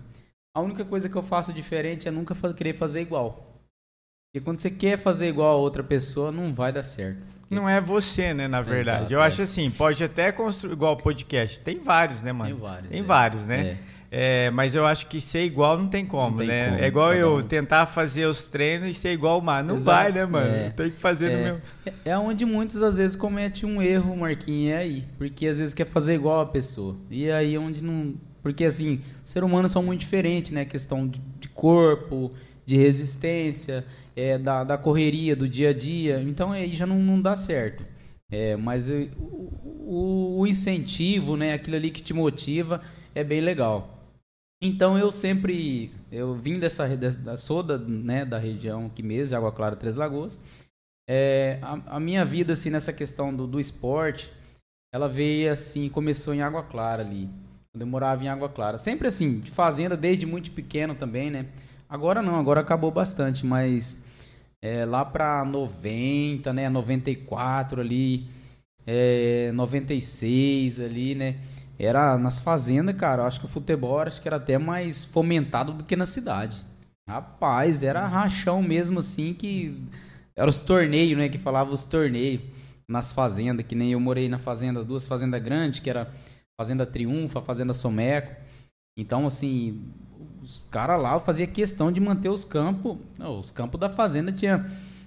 A 0.55 0.61
única 0.61 0.85
coisa 0.85 1.09
que 1.09 1.15
eu 1.15 1.23
faço 1.23 1.53
diferente 1.53 2.07
é 2.07 2.11
nunca 2.11 2.35
querer 2.53 2.73
fazer 2.73 3.01
igual. 3.01 3.48
Porque 4.31 4.45
quando 4.45 4.59
você 4.59 4.69
quer 4.69 4.95
fazer 4.95 5.27
igual 5.27 5.55
a 5.55 5.57
outra 5.57 5.83
pessoa, 5.83 6.31
não 6.31 6.53
vai 6.53 6.71
dar 6.71 6.83
certo. 6.83 7.24
Não 7.50 7.67
é 7.67 7.81
você, 7.81 8.31
né, 8.31 8.48
na 8.48 8.62
verdade. 8.62 9.00
Exato, 9.00 9.13
eu 9.13 9.24
é. 9.24 9.25
acho 9.25 9.41
assim, 9.41 9.71
pode 9.71 10.03
até 10.03 10.31
construir 10.31 10.74
igual 10.74 10.95
podcast. 10.98 11.59
Tem 11.62 11.79
vários, 11.79 12.21
né, 12.21 12.31
mano? 12.31 12.51
Tem 12.51 12.59
vários. 12.59 12.89
Tem 12.89 13.00
é. 13.00 13.03
vários, 13.03 13.45
né? 13.48 13.59
É. 13.62 13.77
É, 14.12 14.51
mas 14.51 14.74
eu 14.74 14.86
acho 14.86 15.07
que 15.07 15.19
ser 15.19 15.43
igual 15.43 15.77
não 15.77 15.88
tem 15.88 16.03
como, 16.05 16.31
não 16.31 16.38
tem 16.38 16.48
né? 16.48 16.69
Como, 16.69 16.83
é 16.83 16.88
igual 16.88 17.13
eu 17.13 17.38
um. 17.38 17.43
tentar 17.43 17.86
fazer 17.88 18.25
os 18.25 18.45
treinos 18.45 18.88
e 18.89 18.93
ser 18.93 19.13
igual 19.13 19.39
o 19.39 19.41
mar. 19.41 19.63
Não 19.63 19.75
Exato. 19.75 19.98
vai, 19.98 20.12
né, 20.12 20.25
mano? 20.25 20.51
É, 20.51 20.69
tem 20.69 20.91
que 20.91 20.98
fazer 20.98 21.31
é, 21.31 21.36
no 21.36 21.43
meu. 21.43 21.62
É 22.05 22.17
onde 22.17 22.45
muitos 22.45 22.83
às 22.83 22.98
vezes 22.98 23.15
cometem 23.15 23.67
um 23.67 23.81
erro, 23.81 24.15
Marquinhos, 24.15 24.74
é 24.74 24.77
aí. 24.77 25.03
Porque 25.17 25.48
às 25.48 25.59
vezes 25.59 25.74
quer 25.74 25.86
fazer 25.86 26.15
igual 26.15 26.39
a 26.39 26.45
pessoa. 26.45 26.95
E 27.09 27.31
aí 27.31 27.57
onde 27.57 27.83
não. 27.83 28.13
Porque 28.41 28.65
assim, 28.65 29.01
ser 29.23 29.43
humano 29.43 29.67
são 29.69 29.84
muito 29.84 30.01
diferentes, 30.01 30.51
né? 30.51 30.65
questão 30.65 31.08
de, 31.08 31.19
de 31.39 31.49
corpo, 31.49 32.32
de 32.65 32.77
resistência, 32.77 33.84
é, 34.19 34.38
da, 34.38 34.63
da 34.63 34.77
correria 34.77 35.36
do 35.36 35.47
dia 35.47 35.69
a 35.69 35.73
dia. 35.73 36.21
Então 36.21 36.51
aí 36.51 36.75
já 36.75 36.86
não, 36.86 36.99
não 36.99 37.21
dá 37.21 37.36
certo. 37.36 37.86
É, 38.32 38.55
mas 38.55 38.89
o, 38.89 39.10
o, 39.17 40.39
o 40.39 40.47
incentivo, 40.47 41.38
né? 41.38 41.53
Aquilo 41.53 41.77
ali 41.77 41.89
que 41.89 42.01
te 42.01 42.13
motiva 42.13 42.82
é 43.15 43.23
bem 43.23 43.41
legal. 43.41 43.97
Então 44.62 44.97
eu 44.97 45.12
sempre 45.12 45.91
eu 46.12 46.36
vim 46.36 46.60
dessa 46.60 46.88
da, 46.97 47.38
sou 47.38 47.63
da, 47.63 47.77
né, 47.77 48.25
da 48.25 48.38
região 48.38 48.88
aqui 48.88 49.01
mesmo, 49.01 49.38
Água 49.38 49.51
Clara, 49.51 49.75
Três 49.75 49.95
Lagoas. 49.95 50.39
É, 51.10 51.58
a, 51.62 51.95
a, 51.95 51.99
minha 51.99 52.23
vida 52.25 52.53
assim 52.53 52.69
nessa 52.69 52.93
questão 52.93 53.34
do, 53.34 53.47
do 53.47 53.60
esporte, 53.60 54.32
ela 54.93 55.08
veio 55.08 55.51
assim, 55.51 55.89
começou 55.89 56.34
em 56.34 56.41
Água 56.41 56.62
Clara 56.62 57.01
ali. 57.01 57.29
Quando 57.71 57.82
eu 57.82 57.88
morava 57.88 58.23
em 58.23 58.27
Água 58.27 58.49
Clara, 58.49 58.77
sempre 58.77 59.08
assim, 59.08 59.39
de 59.39 59.49
fazenda 59.49 59.95
desde 59.95 60.25
muito 60.25 60.51
pequeno 60.51 60.93
também, 60.93 61.32
né? 61.32 61.45
Agora 61.88 62.21
não, 62.21 62.39
agora 62.39 62.62
acabou 62.62 62.91
bastante, 62.91 63.45
mas 63.45 64.03
é, 64.62 64.86
lá 64.86 65.06
para 65.06 65.43
90, 65.45 66.52
né, 66.54 66.69
94 66.69 67.82
ali, 67.82 68.28
é, 68.86 69.52
96 69.54 70.80
ali, 70.80 71.15
né? 71.15 71.38
Era 71.78 72.17
nas 72.17 72.39
fazendas, 72.39 72.95
cara. 72.95 73.26
Acho 73.26 73.39
que 73.39 73.45
o 73.45 73.50
futebol 73.50 74.00
acho 74.00 74.22
que 74.22 74.28
era 74.28 74.38
até 74.38 74.58
mais 74.58 75.06
fomentado 75.06 75.74
do 75.74 75.84
que 75.84 75.95
na 75.95 76.06
cidade. 76.06 76.62
Rapaz, 77.08 77.84
era 77.84 78.06
rachão 78.06 78.62
mesmo 78.62 79.00
assim 79.00 79.34
que. 79.34 79.82
Era 80.36 80.50
os 80.50 80.62
torneios, 80.62 81.17
né? 81.17 81.30
Que 81.30 81.38
falava 81.38 81.72
os 81.72 81.84
torneios 81.84 82.41
nas 82.88 83.12
fazendas, 83.12 83.65
que 83.65 83.76
nem 83.76 83.93
eu 83.93 84.00
morei 84.00 84.28
na 84.28 84.39
fazenda, 84.39 84.84
duas 84.84 85.08
fazendas 85.08 85.41
grandes, 85.41 85.80
que 85.80 85.89
era 85.89 86.12
Fazenda 86.60 86.86
Triunfa, 86.86 87.41
Fazenda 87.41 87.74
Someco. 87.74 88.36
Então, 88.98 89.26
assim, 89.26 89.80
os 90.49 90.63
caras 90.71 90.99
lá 90.99 91.19
fazia 91.19 91.45
questão 91.45 91.91
de 91.91 92.01
manter 92.01 92.27
os 92.27 92.43
campos. 92.43 92.97
Os 93.19 93.51
campos 93.51 93.79
da 93.79 93.88
fazenda 93.88 94.31
tinha 94.31 94.65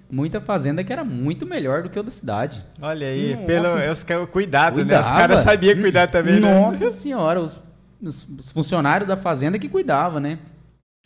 muita 0.09 0.39
fazenda 0.39 0.85
que 0.85 0.93
era 0.93 1.03
muito 1.03 1.45
melhor 1.45 1.83
do 1.83 1.89
que 1.89 1.99
o 1.99 2.03
da 2.03 2.09
cidade. 2.09 2.63
Olha 2.81 3.07
aí, 3.07 3.35
Nossa, 3.35 3.45
pelo 3.45 3.91
os, 3.91 4.29
cuidado, 4.29 4.75
cuidava. 4.75 4.85
né? 4.85 4.99
Os 4.99 5.11
caras 5.11 5.39
sabiam 5.41 5.75
cuidar 5.81 6.07
também, 6.07 6.39
né? 6.39 6.61
Nossa 6.61 6.89
senhora, 6.89 7.41
os, 7.41 7.61
os, 8.01 8.25
os, 8.39 8.51
funcionários 8.51 9.05
da 9.05 9.17
fazenda 9.17 9.59
que 9.59 9.67
cuidavam, 9.67 10.21
né? 10.21 10.39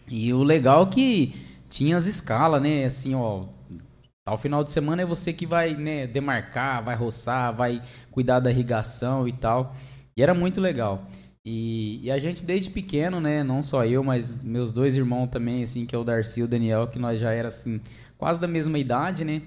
E 0.08 0.32
o 0.32 0.44
legal 0.44 0.84
é 0.84 0.86
que 0.86 1.36
tinha 1.68 1.98
as 1.98 2.06
escalas, 2.06 2.62
né? 2.62 2.86
Assim, 2.86 3.16
ó, 3.16 3.46
tal 4.24 4.38
final 4.38 4.64
de 4.64 4.70
semana 4.70 5.02
é 5.02 5.06
você 5.06 5.34
que 5.34 5.48
vai, 5.48 5.74
né, 5.74 6.06
demarcar, 6.06 6.84
vai 6.84 6.96
roçar, 6.96 7.56
vai 7.56 7.82
cuidar 8.12 8.40
da 8.40 8.52
irrigação 8.52 9.28
e 9.28 9.34
tal. 9.34 9.76
E 10.16 10.22
era 10.22 10.36
muito 10.36 10.62
legal. 10.62 11.08
E, 11.50 12.02
e, 12.04 12.12
a 12.12 12.20
gente 12.20 12.44
desde 12.44 12.70
pequeno, 12.70 13.22
né, 13.22 13.42
não 13.42 13.64
só 13.64 13.86
eu, 13.86 14.04
mas 14.04 14.44
meus 14.44 14.74
dois 14.74 14.98
irmãos 14.98 15.28
também, 15.28 15.64
assim, 15.64 15.86
que 15.86 15.96
é 15.96 15.98
o 15.98 16.04
Darcy 16.04 16.42
e 16.42 16.44
o 16.44 16.48
Daniel, 16.48 16.90
que 16.90 17.00
nós 17.00 17.22
já 17.22 17.32
era 17.32 17.48
assim, 17.48 17.80
quase 18.18 18.38
da 18.38 18.50
mesma 18.50 18.78
idade, 18.78 19.24
né? 19.24 19.42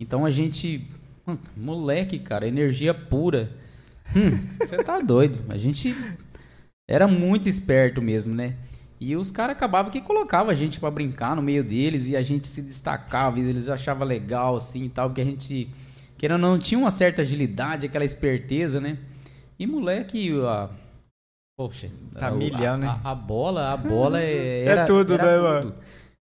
Então 0.00 0.24
a 0.24 0.30
gente. 0.30 0.88
Moleque, 1.54 2.18
cara, 2.18 2.48
energia 2.48 2.94
pura. 2.94 3.50
Hum, 4.16 4.30
você 4.58 4.82
tá 4.82 4.98
doido. 4.98 5.38
A 5.50 5.58
gente 5.58 5.94
era 6.88 7.06
muito 7.06 7.50
esperto 7.50 8.00
mesmo, 8.00 8.34
né? 8.34 8.54
E 8.98 9.14
os 9.14 9.30
caras 9.30 9.56
acabavam 9.56 9.92
que 9.92 10.00
colocavam 10.00 10.50
a 10.50 10.54
gente 10.54 10.80
para 10.80 10.90
brincar 10.90 11.36
no 11.36 11.42
meio 11.42 11.62
deles 11.62 12.08
e 12.08 12.16
a 12.16 12.22
gente 12.22 12.48
se 12.48 12.62
destacava, 12.62 13.38
e 13.38 13.46
eles 13.46 13.68
achavam 13.68 14.08
legal 14.08 14.56
assim 14.56 14.86
e 14.86 14.88
tal, 14.88 15.10
porque 15.10 15.20
a 15.20 15.26
gente, 15.26 15.68
querendo 16.16 16.42
ou 16.42 16.50
não, 16.52 16.58
tinha 16.58 16.78
uma 16.78 16.90
certa 16.90 17.20
agilidade, 17.20 17.84
aquela 17.84 18.06
esperteza, 18.06 18.80
né? 18.80 18.96
E 19.58 19.66
moleque, 19.66 20.32
a, 20.40 20.70
poxa, 21.56 21.90
tá 22.12 22.28
a, 22.28 22.30
milhão, 22.30 22.76
né? 22.76 22.86
A, 23.02 23.12
a, 23.12 23.14
bola, 23.14 23.72
a 23.72 23.76
bola 23.76 24.20
é, 24.20 24.64
era, 24.68 24.82
é 24.82 24.84
tudo, 24.84 25.14
era 25.14 25.24
né, 25.24 25.32
tudo. 25.32 25.42
mano? 25.42 25.74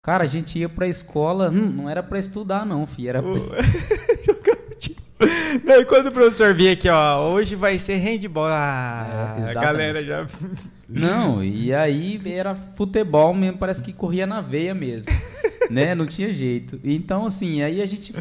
Cara, 0.03 0.25
a 0.25 0.27
gente 0.27 0.59
ia 0.59 0.69
pra 0.69 0.87
escola, 0.87 1.49
hum, 1.49 1.73
não 1.77 1.89
era 1.89 2.03
pra 2.03 2.19
estudar, 2.19 2.67
não, 2.67 2.87
filho. 2.87 3.09
Era 3.09 3.23
pra... 3.23 3.33
Não, 5.65 5.81
e 5.81 5.85
quando 5.85 6.09
o 6.09 6.13
professor 6.13 6.53
vinha 6.53 6.73
aqui, 6.73 6.89
ó, 6.89 7.31
hoje 7.31 7.55
vai 7.55 7.79
ser 7.79 7.97
handball, 7.97 8.47
ah, 8.49 9.37
é, 9.39 9.51
a 9.51 9.55
galera 9.55 10.05
já. 10.05 10.27
Não, 10.89 11.45
e 11.45 11.73
aí 11.73 12.21
era 12.27 12.55
futebol 12.55 13.33
mesmo, 13.33 13.59
parece 13.59 13.83
que 13.83 13.93
corria 13.93 14.27
na 14.27 14.41
veia 14.41 14.75
mesmo, 14.75 15.13
né? 15.71 15.95
Não 15.95 16.07
tinha 16.07 16.33
jeito. 16.33 16.81
Então, 16.83 17.27
assim, 17.27 17.63
aí 17.63 17.81
a 17.81 17.87
gente 17.87 18.13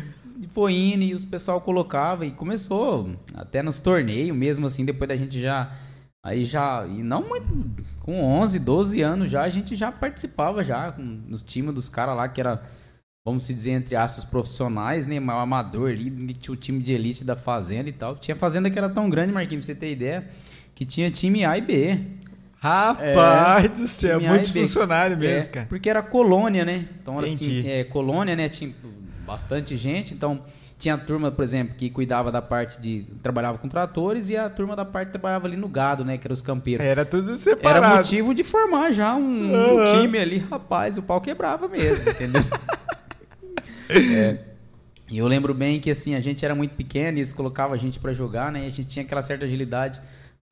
foi 0.54 0.74
indo 0.74 1.04
e 1.04 1.15
os 1.15 1.26
pessoal 1.26 1.60
colocava 1.62 2.26
e 2.26 2.32
começou 2.32 3.10
até 3.34 3.63
nos 3.63 3.80
torneios 3.80 4.36
mesmo, 4.36 4.67
assim, 4.67 4.86
depois 4.86 5.08
da 5.08 5.15
gente 5.15 5.41
já 5.41 5.71
Aí 6.24 6.46
já, 6.46 6.86
e 6.86 7.02
não 7.02 7.28
muito, 7.28 7.48
com 8.00 8.24
11, 8.24 8.60
12 8.60 9.02
anos 9.02 9.32
já, 9.32 9.42
a 9.42 9.50
gente 9.50 9.76
já 9.76 9.92
participava 9.92 10.64
já 10.64 10.92
com, 10.92 11.02
no 11.02 11.40
time 11.40 11.72
dos 11.72 11.90
caras 11.90 12.16
lá, 12.16 12.30
que 12.30 12.40
era, 12.40 12.62
vamos 13.26 13.46
se 13.46 13.54
dizer, 13.56 13.72
entre 13.72 13.96
aspas, 13.96 14.24
profissionais, 14.24 15.08
né? 15.08 15.20
O 15.20 15.32
amador 15.32 15.90
ali, 15.90 16.12
tinha 16.36 16.54
o 16.54 16.58
time 16.58 16.84
de 16.84 16.94
elite 16.94 17.24
da 17.24 17.36
fazenda 17.36 17.90
e 17.90 17.92
tal. 17.92 18.16
Tinha 18.18 18.36
fazenda 18.36 18.70
que 18.70 18.78
era 18.78 18.88
tão 18.88 19.10
grande, 19.10 19.34
Marquinhos, 19.34 19.66
pra 19.66 19.74
você 19.74 19.80
ter 19.80 19.92
ideia, 19.92 20.30
que 20.76 20.86
tinha 20.86 21.10
time 21.10 21.44
A 21.44 21.58
e 21.58 21.62
B. 21.62 22.00
Rapaz 22.60 23.66
é, 23.66 23.68
do 23.70 23.88
céu, 23.88 24.22
muitos 24.22 24.52
funcionários 24.52 25.18
mesmo, 25.18 25.50
é, 25.50 25.52
cara. 25.52 25.66
Porque 25.66 25.90
era 25.90 26.04
colônia, 26.04 26.64
né? 26.64 26.88
Então, 27.02 27.18
era 27.18 27.26
assim, 27.26 27.68
é, 27.68 27.84
colônia, 27.84 28.36
né? 28.36 28.48
Tinha 28.48 28.72
bastante 29.26 29.76
gente, 29.76 30.14
então 30.14 30.44
tinha 30.82 30.96
a 30.96 30.98
turma, 30.98 31.30
por 31.30 31.44
exemplo, 31.44 31.76
que 31.78 31.91
cuidava 31.91 32.32
da 32.32 32.41
parte 32.41 32.82
de. 32.82 33.06
trabalhava 33.22 33.60
com 33.60 33.70
tratores 33.70 34.30
e 34.30 34.36
a 34.36 34.50
turma 34.50 34.76
da 34.76 34.84
parte 34.84 35.08
que 35.08 35.12
trabalhava 35.13 35.46
ali 35.46 35.56
no 35.56 35.70
gado, 35.70 36.04
né? 36.04 36.17
Que 36.17 36.26
eram 36.26 36.34
os 36.34 36.41
campeiros. 36.41 36.84
Era 36.84 37.06
tudo 37.06 37.38
separado. 37.38 37.86
Era 37.86 37.96
motivo 37.98 38.34
de 38.34 38.44
formar 38.44 38.91
já 38.91 39.13
um, 39.13 39.20
uhum. 39.20 39.82
um 39.82 40.02
time 40.02 40.17
ali, 40.17 40.39
rapaz, 40.39 40.98
o 40.98 41.04
pau 41.04 41.22
quebrava 41.22 41.67
mesmo, 41.67 42.10
entendeu? 42.10 42.41
é. 43.88 44.39
E 45.08 45.20
eu 45.20 45.28
lembro 45.28 45.54
bem 45.54 45.80
que 45.80 45.91
assim, 45.91 46.15
a 46.15 46.20
gente 46.20 46.44
era 46.44 46.56
muito 46.56 46.74
pequeno 46.74 47.17
e 47.17 47.20
eles 47.20 47.32
colocavam 47.32 47.76
a 47.76 47.78
gente 47.78 48.00
para 48.00 48.12
jogar, 48.12 48.52
né? 48.52 48.63
E 48.63 48.67
a 48.67 48.72
gente 48.72 48.86
tinha 48.86 49.06
aquela 49.06 49.22
certa 49.22 49.46
agilidade. 49.46 50.02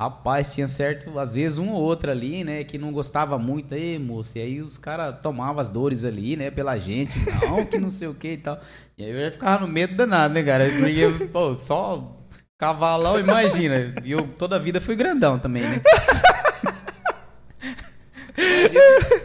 Rapaz, 0.02 0.54
tinha 0.54 0.66
certo, 0.66 1.20
às 1.20 1.34
vezes 1.34 1.58
um 1.58 1.72
ou 1.72 1.82
outro 1.82 2.10
ali, 2.10 2.42
né, 2.42 2.64
que 2.64 2.78
não 2.78 2.90
gostava 2.90 3.38
muito, 3.38 3.74
aí, 3.74 4.00
moço, 4.00 4.38
e 4.38 4.42
aí 4.42 4.62
os 4.62 4.78
caras 4.78 5.20
tomavam 5.22 5.60
as 5.60 5.72
dores 5.72 6.06
ali, 6.06 6.38
né, 6.38 6.50
pela 6.50 6.78
gente, 6.78 7.20
não, 7.42 7.66
que 7.66 7.78
não 7.78 7.90
sei 7.90 8.08
o 8.08 8.14
que 8.14 8.30
e 8.30 8.38
tal. 8.38 8.62
E 8.98 9.04
aí 9.04 9.12
eu 9.12 9.26
já 9.26 9.32
ficava 9.32 9.66
no 9.66 9.72
medo 9.72 9.98
danado, 9.98 10.34
né, 10.34 10.42
cara? 10.42 10.70
Porque, 10.70 11.26
pô, 11.26 11.54
só 11.54 12.16
cavalão, 12.58 13.20
imagina. 13.20 13.94
E 14.06 14.12
eu 14.12 14.26
toda 14.38 14.56
a 14.56 14.60
vida 14.60 14.80
fui 14.80 14.96
grandão 14.96 15.38
também, 15.38 15.64
né? 15.64 15.82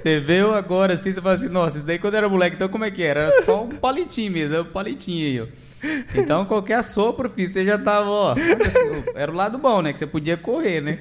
Você 0.03 0.19
veio 0.19 0.53
agora 0.53 0.95
assim, 0.95 1.13
você 1.13 1.21
fala 1.21 1.37
assim, 1.37 1.49
nossa, 1.49 1.79
isso 1.79 1.87
daí 1.87 2.01
quando 2.01 2.15
era 2.15 2.29
moleque, 2.29 2.57
então 2.57 2.69
como 2.69 2.85
é 2.85 2.91
que 2.91 3.03
era? 3.03 3.21
Era 3.21 3.43
só 3.43 3.63
um 3.63 3.69
palitinho 3.69 4.33
mesmo, 4.33 4.57
era 4.57 4.65
um 4.65 4.73
palitinho 4.73 5.27
aí, 5.27 5.41
ó. 5.41 5.64
Então 6.15 6.45
qualquer 6.47 6.83
sopro, 6.83 7.31
filho, 7.31 7.49
você 7.49 7.65
já 7.65 7.79
tava, 7.79 8.09
ó. 8.09 8.35
Era 9.15 9.31
o 9.31 9.35
lado 9.35 9.59
bom, 9.59 9.83
né? 9.83 9.93
Que 9.93 9.99
você 9.99 10.07
podia 10.07 10.37
correr, 10.37 10.81
né? 10.81 10.99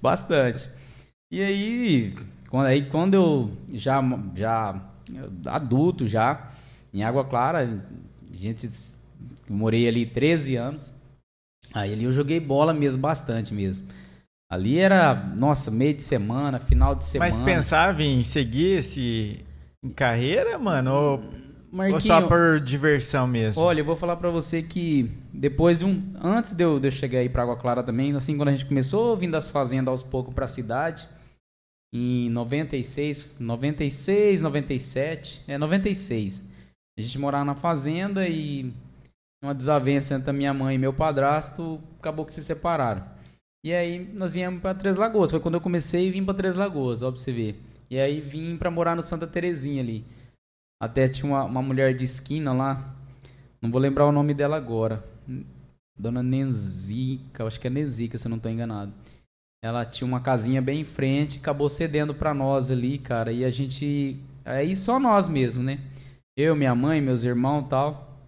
Bastante. 0.00 0.68
E 1.30 1.42
aí, 1.42 2.14
quando, 2.48 2.66
aí, 2.66 2.84
quando 2.86 3.14
eu 3.14 3.50
já, 3.72 4.00
já 4.34 4.80
adulto 5.46 6.06
já, 6.06 6.50
em 6.92 7.02
Água 7.02 7.24
Clara, 7.24 7.82
gente, 8.32 8.68
morei 9.48 9.88
ali 9.88 10.06
13 10.06 10.56
anos. 10.56 10.92
Aí 11.72 11.92
ali 11.92 12.04
eu 12.04 12.12
joguei 12.12 12.38
bola 12.38 12.72
mesmo, 12.72 13.00
bastante 13.00 13.52
mesmo. 13.52 13.88
Ali 14.50 14.78
era, 14.78 15.14
nossa, 15.14 15.70
meio 15.70 15.94
de 15.94 16.02
semana, 16.02 16.60
final 16.60 16.94
de 16.94 17.04
semana. 17.04 17.30
Mas 17.30 17.38
pensava 17.40 18.02
em 18.02 18.22
seguir 18.22 18.78
esse 18.78 19.44
em 19.82 19.90
carreira, 19.90 20.58
mano? 20.58 20.92
Ou, 20.92 21.24
ou 21.92 22.00
só 22.00 22.22
por 22.22 22.60
diversão 22.60 23.26
mesmo? 23.26 23.62
Olha, 23.62 23.80
eu 23.80 23.84
vou 23.84 23.96
falar 23.96 24.16
para 24.16 24.30
você 24.30 24.62
que 24.62 25.10
depois 25.32 25.80
de 25.80 25.84
um. 25.84 26.02
Antes 26.22 26.52
de 26.52 26.62
eu, 26.62 26.78
de 26.78 26.86
eu 26.86 26.90
chegar 26.90 27.18
aí 27.18 27.28
pra 27.28 27.42
Água 27.42 27.56
Clara 27.56 27.82
também, 27.82 28.14
assim, 28.14 28.36
quando 28.36 28.50
a 28.50 28.52
gente 28.52 28.66
começou 28.66 29.16
vindo 29.16 29.32
das 29.32 29.50
fazendas 29.50 29.90
aos 29.90 30.02
poucos 30.02 30.32
pra 30.32 30.46
cidade, 30.46 31.08
em 31.92 32.30
96, 32.30 33.36
96, 33.40 34.42
97, 34.42 35.44
é 35.48 35.58
96. 35.58 36.48
A 36.96 37.02
gente 37.02 37.18
morava 37.18 37.44
na 37.44 37.54
fazenda 37.54 38.28
e 38.28 38.72
uma 39.42 39.54
desavença 39.54 40.14
entre 40.14 40.30
a 40.30 40.32
minha 40.32 40.54
mãe 40.54 40.76
e 40.76 40.78
meu 40.78 40.92
padrasto, 40.92 41.80
acabou 41.98 42.24
que 42.24 42.32
se 42.32 42.42
separaram. 42.42 43.04
E 43.64 43.72
aí 43.72 44.10
nós 44.12 44.30
viemos 44.30 44.60
para 44.60 44.74
Três 44.74 44.96
Lagoas. 44.96 45.30
Foi 45.30 45.40
quando 45.40 45.54
eu 45.54 45.60
comecei 45.60 46.06
e 46.06 46.10
vim 46.10 46.24
para 46.24 46.34
Três 46.34 46.54
Lagoas, 46.54 47.02
ó 47.02 47.10
pra 47.10 47.20
você 47.20 47.32
ver. 47.32 47.60
E 47.90 47.98
aí 47.98 48.20
vim 48.20 48.56
para 48.56 48.70
morar 48.70 48.94
no 48.94 49.02
Santa 49.02 49.26
Terezinha 49.26 49.82
ali. 49.82 50.04
Até 50.80 51.08
tinha 51.08 51.30
uma, 51.30 51.44
uma 51.44 51.62
mulher 51.62 51.94
de 51.94 52.04
esquina 52.04 52.52
lá. 52.52 52.94
Não 53.60 53.70
vou 53.70 53.80
lembrar 53.80 54.06
o 54.06 54.12
nome 54.12 54.34
dela 54.34 54.56
agora. 54.56 55.04
Dona 55.96 56.22
Nenzica, 56.22 57.44
acho 57.44 57.60
que 57.60 57.66
é 57.66 57.70
Nenzica, 57.70 58.18
se 58.18 58.26
eu 58.26 58.30
não 58.30 58.36
estou 58.36 58.50
enganado. 58.50 58.92
Ela 59.62 59.84
tinha 59.84 60.06
uma 60.06 60.20
casinha 60.20 60.60
bem 60.60 60.80
em 60.80 60.84
frente, 60.84 61.38
acabou 61.38 61.68
cedendo 61.68 62.14
para 62.14 62.34
nós 62.34 62.70
ali, 62.70 62.98
cara. 62.98 63.32
E 63.32 63.44
a 63.44 63.50
gente. 63.50 64.20
Aí 64.44 64.76
só 64.76 65.00
nós 65.00 65.28
mesmo, 65.28 65.62
né? 65.62 65.80
Eu, 66.36 66.54
minha 66.54 66.74
mãe, 66.74 67.00
meus 67.00 67.22
irmãos 67.24 67.68
tal. 67.68 68.20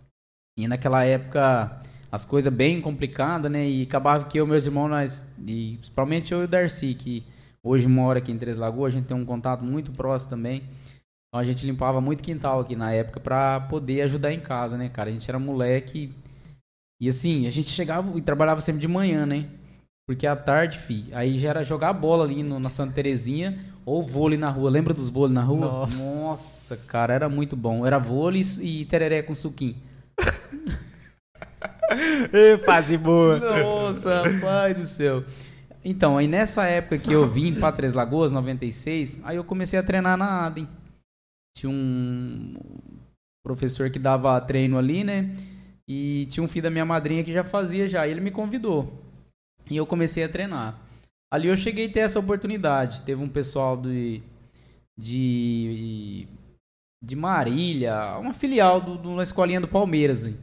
E 0.59 0.67
naquela 0.67 1.05
época 1.05 1.83
as 2.11 2.25
coisas 2.25 2.53
bem 2.53 2.81
complicadas, 2.81 3.51
né? 3.51 3.69
E 3.69 3.83
acabava 3.83 4.25
que 4.25 4.39
eu 4.39 4.47
meus 4.47 4.65
irmãos, 4.65 4.89
nós, 4.89 5.31
e 5.47 5.77
principalmente 5.79 6.33
eu 6.33 6.41
e 6.41 6.45
o 6.45 6.49
Darcy, 6.49 6.95
que 6.95 7.25
hoje 7.63 7.87
mora 7.87 8.21
aqui 8.21 8.33
em 8.33 8.39
Três 8.39 8.57
Lagoas, 8.57 8.95
a 8.95 8.97
gente 8.97 9.07
tem 9.07 9.17
um 9.17 9.25
contato 9.25 9.63
muito 9.63 9.93
próximo 9.93 10.31
também. 10.31 10.63
Então 11.29 11.41
a 11.41 11.45
gente 11.45 11.67
limpava 11.67 12.01
muito 12.01 12.23
quintal 12.23 12.61
aqui 12.61 12.77
na 12.77 12.93
época 12.93 13.21
para 13.21 13.61
poder 13.61 14.03
ajudar 14.03 14.33
em 14.33 14.41
casa, 14.41 14.77
né, 14.77 14.89
cara? 14.89 15.11
A 15.11 15.13
gente 15.13 15.29
era 15.29 15.39
moleque. 15.39 16.13
E 17.01 17.09
assim, 17.09 17.47
a 17.47 17.51
gente 17.51 17.69
chegava 17.69 18.17
e 18.17 18.23
trabalhava 18.23 18.61
sempre 18.61 18.81
de 18.81 18.89
manhã, 18.89 19.27
né? 19.27 19.47
Porque 20.07 20.27
à 20.27 20.37
tarde, 20.37 20.79
fi, 20.79 21.07
aí 21.13 21.37
já 21.37 21.51
era 21.51 21.65
jogar 21.65 21.93
bola 21.93 22.25
ali 22.25 22.43
no, 22.43 22.61
na 22.61 22.71
Santa 22.71 22.95
Terezinha 22.95 23.59
ou 23.85 24.05
vôlei 24.05 24.39
na 24.39 24.49
rua. 24.49 24.71
Lembra 24.71 24.95
dos 24.95 25.09
vôlei 25.09 25.35
na 25.35 25.43
rua? 25.43 25.67
Nossa. 25.67 26.05
Nossa, 26.05 26.77
cara, 26.87 27.13
era 27.13 27.29
muito 27.29 27.57
bom. 27.57 27.85
Era 27.85 27.99
vôlei 27.99 28.43
e 28.61 28.85
tereré 28.85 29.23
com 29.23 29.35
suquinho. 29.35 29.75
Fase 32.65 32.97
boa. 32.97 33.39
Nossa, 33.39 34.23
pai 34.41 34.75
do 34.75 34.85
céu. 34.85 35.25
Então, 35.85 36.19
aí 36.19 36.27
nessa 36.27 36.67
época 36.67 36.99
que 36.99 37.13
eu 37.13 37.29
vim 37.29 37.55
para 37.55 37.73
Três 37.73 37.95
Lagoas, 37.95 38.33
96, 38.33 39.23
aí 39.25 39.37
eu 39.37 39.45
comecei 39.45 39.79
a 39.79 39.83
treinar 39.83 40.17
na 40.17 40.47
ADEM. 40.47 40.69
Tinha 41.57 41.71
um 41.71 42.55
professor 43.43 43.89
que 43.91 43.99
dava 43.99 44.39
treino 44.43 44.77
ali, 44.77 45.03
né? 45.03 45.35
E 45.89 46.27
tinha 46.29 46.45
um 46.45 46.49
filho 46.49 46.65
da 46.65 46.71
minha 46.71 46.85
madrinha 46.85 47.25
que 47.25 47.33
já 47.33 47.43
fazia 47.43 47.89
já. 47.89 48.07
Ele 48.07 48.21
me 48.21 48.31
convidou. 48.31 48.93
E 49.71 49.77
eu 49.77 49.87
comecei 49.87 50.23
a 50.23 50.29
treinar. 50.29 50.79
Ali 51.33 51.49
eu 51.49 51.57
cheguei 51.57 51.87
a 51.87 51.91
ter 51.91 52.01
essa 52.01 52.21
oportunidade. 52.21 53.03
Teve 53.03 53.23
um 53.23 53.29
pessoal 53.29 53.75
de. 53.75 54.21
de. 54.99 56.29
de 57.03 57.17
Marília, 57.17 58.19
uma 58.19 58.35
filial 58.35 58.79
do, 58.79 58.99
de 58.99 59.09
uma 59.09 59.23
escolinha 59.23 59.61
do 59.61 59.69
Palmeiras. 59.69 60.27
Hein? 60.27 60.37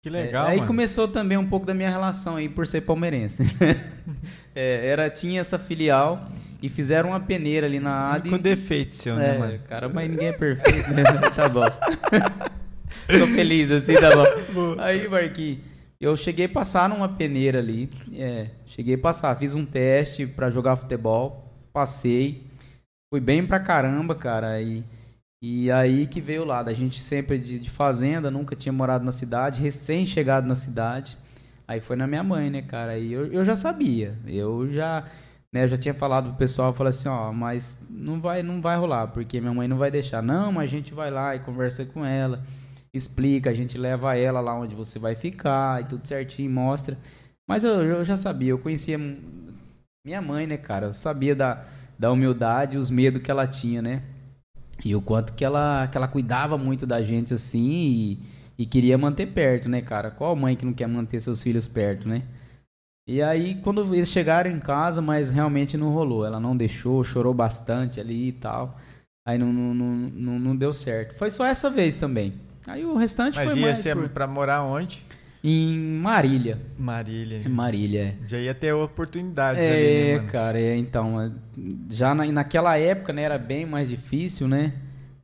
Que 0.00 0.08
legal. 0.08 0.46
É, 0.46 0.50
aí 0.50 0.56
mano. 0.58 0.68
começou 0.68 1.08
também 1.08 1.36
um 1.36 1.48
pouco 1.48 1.66
da 1.66 1.74
minha 1.74 1.90
relação 1.90 2.36
aí 2.36 2.48
por 2.48 2.68
ser 2.68 2.82
palmeirense. 2.82 3.42
é, 4.54 4.86
era, 4.86 5.10
tinha 5.10 5.40
essa 5.40 5.58
filial 5.58 6.30
e 6.62 6.68
fizeram 6.68 7.10
uma 7.10 7.20
peneira 7.20 7.66
ali 7.66 7.80
na 7.80 8.12
AD. 8.14 8.30
Com 8.30 8.38
defeito 8.38 8.94
seu, 8.94 9.16
né, 9.16 9.34
é, 9.34 9.38
mano? 9.38 9.58
Cara, 9.68 9.88
mas 9.88 10.08
ninguém 10.08 10.28
é 10.28 10.32
perfeito, 10.32 10.90
né? 10.92 11.02
tá 11.34 11.48
bom. 11.48 11.64
Tô 13.08 13.26
feliz 13.34 13.70
assim, 13.70 13.94
tá 13.94 14.10
bom. 14.52 14.76
Aí, 14.78 15.08
Marquinhos. 15.08 15.72
Eu 16.00 16.16
cheguei 16.16 16.46
a 16.46 16.48
passar 16.48 16.88
numa 16.88 17.08
peneira 17.08 17.60
ali. 17.60 17.88
É, 18.14 18.48
cheguei 18.66 18.96
a 18.96 18.98
passar. 18.98 19.36
Fiz 19.36 19.54
um 19.54 19.64
teste 19.64 20.26
para 20.26 20.50
jogar 20.50 20.74
futebol. 20.74 21.48
Passei. 21.72 22.44
Fui 23.08 23.20
bem 23.20 23.46
pra 23.46 23.60
caramba, 23.60 24.14
cara. 24.14 24.60
E, 24.60 24.82
e 25.40 25.70
aí 25.70 26.08
que 26.08 26.20
veio 26.20 26.44
lá. 26.44 26.60
Da 26.62 26.72
gente 26.72 26.98
sempre 26.98 27.38
de, 27.38 27.58
de 27.58 27.70
fazenda, 27.70 28.32
nunca 28.32 28.56
tinha 28.56 28.72
morado 28.72 29.04
na 29.04 29.12
cidade, 29.12 29.62
recém-chegado 29.62 30.46
na 30.46 30.56
cidade. 30.56 31.16
Aí 31.68 31.80
foi 31.80 31.94
na 31.94 32.08
minha 32.08 32.24
mãe, 32.24 32.50
né, 32.50 32.62
cara? 32.62 32.98
E 32.98 33.12
eu, 33.12 33.26
eu 33.32 33.44
já 33.44 33.54
sabia. 33.54 34.18
Eu 34.26 34.72
já, 34.72 35.04
né, 35.52 35.64
eu 35.64 35.68
já 35.68 35.76
tinha 35.76 35.94
falado 35.94 36.30
pro 36.30 36.38
pessoal, 36.38 36.72
falei 36.72 36.90
assim, 36.90 37.08
ó, 37.08 37.32
mas 37.32 37.76
não 37.90 38.20
vai, 38.20 38.42
não 38.42 38.60
vai 38.60 38.76
rolar, 38.76 39.08
porque 39.08 39.40
minha 39.40 39.52
mãe 39.52 39.68
não 39.68 39.76
vai 39.76 39.90
deixar. 39.90 40.22
Não, 40.22 40.50
mas 40.50 40.64
a 40.64 40.72
gente 40.72 40.94
vai 40.94 41.10
lá 41.10 41.36
e 41.36 41.40
conversa 41.40 41.84
com 41.84 42.04
ela 42.04 42.42
explica, 42.94 43.48
a 43.48 43.54
gente 43.54 43.78
leva 43.78 44.16
ela 44.16 44.40
lá 44.40 44.54
onde 44.54 44.74
você 44.74 44.98
vai 44.98 45.14
ficar 45.14 45.80
e 45.80 45.84
tudo 45.84 46.06
certinho, 46.06 46.50
mostra. 46.50 46.98
Mas 47.48 47.64
eu, 47.64 47.82
eu 47.82 48.04
já 48.04 48.16
sabia, 48.16 48.50
eu 48.50 48.58
conhecia 48.58 48.98
minha 50.04 50.20
mãe, 50.20 50.46
né, 50.46 50.56
cara? 50.56 50.86
Eu 50.86 50.94
sabia 50.94 51.34
da, 51.34 51.64
da 51.98 52.12
humildade, 52.12 52.76
os 52.76 52.90
medos 52.90 53.22
que 53.22 53.30
ela 53.30 53.46
tinha, 53.46 53.80
né? 53.80 54.02
E 54.84 54.94
o 54.94 55.00
quanto 55.00 55.32
que 55.32 55.44
ela, 55.44 55.86
que 55.86 55.96
ela 55.96 56.08
cuidava 56.08 56.58
muito 56.58 56.86
da 56.86 57.02
gente 57.02 57.32
assim 57.32 57.70
e, 57.70 58.18
e 58.58 58.66
queria 58.66 58.98
manter 58.98 59.26
perto, 59.26 59.68
né, 59.68 59.80
cara? 59.80 60.10
Qual 60.10 60.36
mãe 60.36 60.56
que 60.56 60.64
não 60.64 60.74
quer 60.74 60.86
manter 60.86 61.20
seus 61.20 61.42
filhos 61.42 61.66
perto, 61.66 62.06
né? 62.06 62.22
E 63.06 63.20
aí, 63.20 63.56
quando 63.62 63.94
eles 63.94 64.10
chegaram 64.10 64.50
em 64.50 64.60
casa, 64.60 65.02
mas 65.02 65.30
realmente 65.30 65.76
não 65.76 65.92
rolou. 65.92 66.24
Ela 66.24 66.38
não 66.38 66.56
deixou, 66.56 67.02
chorou 67.02 67.34
bastante 67.34 68.00
ali 68.00 68.28
e 68.28 68.32
tal. 68.32 68.78
Aí 69.26 69.38
não, 69.38 69.52
não, 69.52 69.74
não, 69.74 70.38
não, 70.38 70.56
deu 70.56 70.72
certo. 70.72 71.14
Foi 71.14 71.30
só 71.30 71.44
essa 71.46 71.68
vez 71.68 71.96
também. 71.96 72.34
Aí 72.66 72.84
o 72.84 72.96
restante 72.96 73.36
Mas 73.36 73.50
foi 73.50 73.60
ia 73.60 73.66
mais 73.66 73.78
ser 73.78 73.96
por... 73.96 74.08
pra 74.08 74.26
morar 74.26 74.62
onde? 74.62 75.04
Em 75.42 75.76
Marília. 75.76 76.58
Marília. 76.78 77.48
Marília, 77.48 78.00
é. 78.22 78.28
Já 78.28 78.38
ia 78.38 78.54
ter 78.54 78.72
oportunidades 78.72 79.60
é, 79.60 79.72
ali, 79.72 80.04
né, 80.12 80.16
mano? 80.16 80.28
cara, 80.28 80.60
é, 80.60 80.76
então, 80.76 81.20
é, 81.20 81.30
já 81.90 82.14
na, 82.14 82.24
naquela 82.26 82.78
época, 82.78 83.12
né, 83.12 83.22
era 83.22 83.38
bem 83.38 83.66
mais 83.66 83.88
difícil, 83.88 84.46
né? 84.46 84.72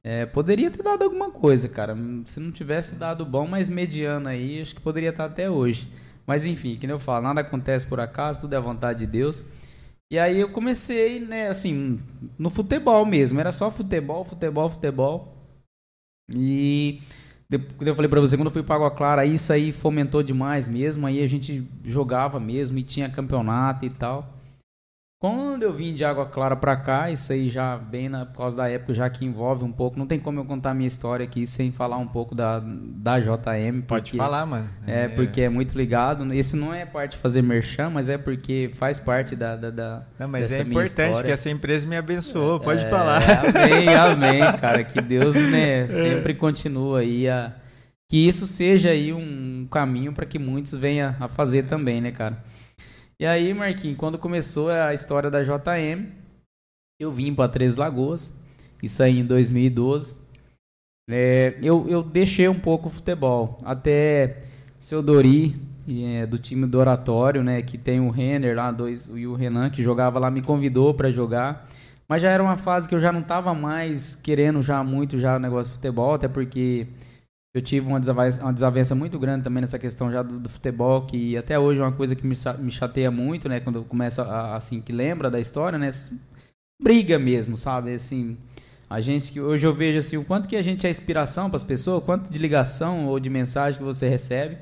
É, 0.03 0.27
poderia 0.27 0.71
ter 0.71 0.83
dado 0.83 1.05
alguma 1.05 1.31
coisa, 1.31 1.69
cara. 1.69 1.97
Se 2.25 2.41
não 2.41 2.51
tivesse 2.51 2.97
dado 2.97 3.25
bom, 3.25 3.47
mas 3.47 3.71
mediano 3.71 4.29
aí, 4.29 4.61
acho 4.61 4.75
que 4.75 4.81
poderia 4.81 5.11
estar 5.11 5.27
até 5.27 5.49
hoje. 5.49 5.89
Mas 6.29 6.45
enfim, 6.45 6.77
que 6.77 6.87
nem 6.87 6.95
eu 6.95 7.01
falo, 7.01 7.23
nada 7.23 7.41
acontece 7.41 7.87
por 7.87 7.99
acaso, 7.99 8.43
tudo 8.43 8.53
é 8.53 8.59
a 8.59 8.61
vontade 8.61 8.99
de 8.99 9.07
Deus. 9.07 9.47
E 10.13 10.19
aí 10.19 10.39
eu 10.39 10.51
comecei, 10.51 11.21
né, 11.21 11.49
assim, 11.49 11.99
no 12.39 12.51
futebol 12.51 13.07
mesmo. 13.07 13.41
Era 13.41 13.51
só 13.51 13.71
futebol, 13.71 14.27
futebol, 14.27 14.69
futebol. 14.69 15.35
E 16.35 17.01
eu 17.81 17.95
falei 17.95 18.11
pra 18.11 18.21
você, 18.21 18.37
quando 18.37 18.49
eu 18.49 18.53
fui 18.53 18.63
pra 18.63 18.77
Água 18.77 18.91
Clara, 18.91 19.25
isso 19.25 19.51
aí 19.51 19.73
fomentou 19.73 20.23
demais 20.23 20.69
mesmo. 20.69 21.07
Aí 21.07 21.23
a 21.23 21.27
gente 21.27 21.67
jogava 21.83 22.39
mesmo 22.39 22.79
e 22.79 22.83
tinha 22.83 23.09
campeonato 23.09 23.87
e 23.87 23.91
tal. 23.91 24.38
Quando 25.21 25.65
eu 25.65 25.73
vim 25.73 25.95
de 25.95 26.05
Água 26.05 26.27
Clara 26.27 26.55
para 26.55 26.77
cá, 26.77 27.11
isso 27.11 27.33
aí 27.33 27.51
já 27.51 27.77
bem 27.77 28.09
na, 28.09 28.25
por 28.25 28.39
causa 28.39 28.57
da 28.57 28.69
época, 28.69 28.95
já 28.95 29.11
que 29.11 29.25
envolve 29.25 29.65
um 29.65 29.73
pouco. 29.73 29.99
Não 29.99 30.07
tem 30.07 30.17
como 30.17 30.39
eu 30.39 30.45
contar 30.45 30.73
minha 30.75 30.87
história 30.87 31.25
aqui 31.25 31.45
sem 31.45 31.73
falar 31.73 31.97
um 31.97 32.07
pouco 32.07 32.37
da, 32.37 32.63
da 32.65 33.19
JM. 33.19 33.81
Pode 33.85 34.17
falar, 34.17 34.47
mano. 34.47 34.69
É, 34.87 35.07
é, 35.07 35.09
porque 35.09 35.41
é 35.41 35.49
muito 35.49 35.77
ligado. 35.77 36.33
Esse 36.33 36.55
não 36.55 36.73
é 36.73 36.87
parte 36.87 37.13
de 37.13 37.19
fazer 37.19 37.43
merchan, 37.43 37.91
mas 37.91 38.09
é 38.09 38.17
porque 38.17 38.71
faz 38.75 39.01
parte 39.01 39.35
da. 39.35 39.57
da, 39.57 39.71
da 39.71 40.03
não, 40.21 40.29
mas 40.29 40.53
é 40.53 40.61
importante 40.61 41.25
que 41.25 41.33
essa 41.33 41.51
empresa 41.51 41.85
me 41.85 41.97
abençoou. 41.97 42.61
Pode 42.61 42.85
é, 42.85 42.89
falar. 42.89 43.21
Amém, 43.21 43.89
amém, 43.99 44.41
cara. 44.61 44.85
Que 44.85 45.01
Deus 45.01 45.35
né, 45.35 45.89
sempre 45.89 46.33
continua 46.33 47.01
aí 47.01 47.29
a. 47.29 47.53
Que 48.09 48.29
isso 48.29 48.47
seja 48.47 48.91
aí 48.91 49.13
um 49.13 49.67
caminho 49.69 50.13
para 50.13 50.25
que 50.25 50.39
muitos 50.39 50.75
venham 50.75 51.13
a 51.19 51.27
fazer 51.27 51.65
também, 51.65 52.01
né, 52.01 52.13
cara? 52.13 52.39
E 53.21 53.27
aí, 53.27 53.53
Marquinhos, 53.53 53.99
quando 53.99 54.17
começou 54.17 54.71
a 54.71 54.95
história 54.95 55.29
da 55.29 55.43
JM, 55.43 56.07
eu 57.01 57.11
vim 57.11 57.35
para 57.35 57.51
Três 57.51 57.75
Lagoas, 57.75 58.33
isso 58.81 59.03
aí 59.03 59.19
em 59.19 59.25
2012. 59.25 60.15
É, 61.11 61.59
eu, 61.61 61.85
eu 61.89 62.01
deixei 62.01 62.49
um 62.49 62.61
pouco 62.61 62.89
o 62.89 62.93
futebol, 62.93 63.59
até 63.65 64.43
seu 64.79 65.03
Dori, 65.03 65.57
é, 65.89 66.27
do 66.27 66.39
time 66.39 66.65
do 66.65 66.79
Oratório, 66.79 67.43
né, 67.43 67.61
que 67.61 67.77
tem 67.77 67.99
o 67.99 68.09
Renner 68.09 68.55
lá, 68.55 68.71
dois, 68.71 69.09
e 69.13 69.27
o 69.27 69.35
Renan, 69.35 69.69
que 69.69 69.83
jogava 69.83 70.21
lá, 70.21 70.31
me 70.31 70.41
convidou 70.41 70.95
para 70.95 71.11
jogar. 71.11 71.69
Mas 72.09 72.23
já 72.23 72.31
era 72.31 72.41
uma 72.41 72.57
fase 72.57 72.89
que 72.89 72.95
eu 72.95 73.01
já 73.01 73.11
não 73.11 73.23
estava 73.23 73.53
mais 73.53 74.15
querendo 74.15 74.63
já 74.63 74.85
muito 74.85 75.19
já 75.19 75.35
o 75.35 75.41
negócio 75.41 75.73
de 75.73 75.77
futebol, 75.77 76.15
até 76.15 76.29
porque 76.29 76.87
eu 77.55 77.63
tive 77.63 77.87
uma 77.87 77.99
desavença, 77.99 78.43
uma 78.43 78.53
desavença 78.53 78.95
muito 78.95 79.19
grande 79.19 79.45
também 79.45 79.61
nessa 79.61 79.79
questão 79.79 80.11
já 80.11 80.23
do, 80.23 80.39
do, 80.39 80.49
futebol, 80.49 81.07
que 81.07 81.37
até 81.37 81.59
hoje 81.59 81.81
é 81.81 81.85
uma 81.85 81.93
coisa 81.93 82.15
que 82.15 82.27
me, 82.27 82.37
me 82.59 82.71
chateia 82.71 83.11
muito, 83.11 83.49
né? 83.49 83.61
Quando 83.61 83.83
começa 83.85 84.23
a, 84.23 84.57
assim, 84.57 84.81
que 84.81 84.93
lembra 84.93 85.31
da 85.31 85.41
história, 85.41 85.79
né? 85.79 85.91
Briga 86.81 87.19
mesmo, 87.19 87.57
sabe? 87.57 87.95
Assim, 87.95 88.37
a 88.89 89.01
gente 89.01 89.33
que 89.33 89.41
hoje 89.41 89.67
eu 89.67 89.75
vejo 89.75 89.99
assim 89.99 90.17
o 90.17 90.25
quanto 90.25 90.49
que 90.49 90.57
a 90.57 90.63
gente 90.63 90.87
é 90.87 90.91
inspiração 90.91 91.49
para 91.49 91.57
as 91.57 91.65
pessoas, 91.65 92.05
quanto 92.05 92.31
de 92.31 92.39
ligação 92.39 93.07
ou 93.07 93.19
de 93.19 93.31
mensagem 93.31 93.79
que 93.79 93.85
você 93.85 94.09
recebe. 94.09 94.59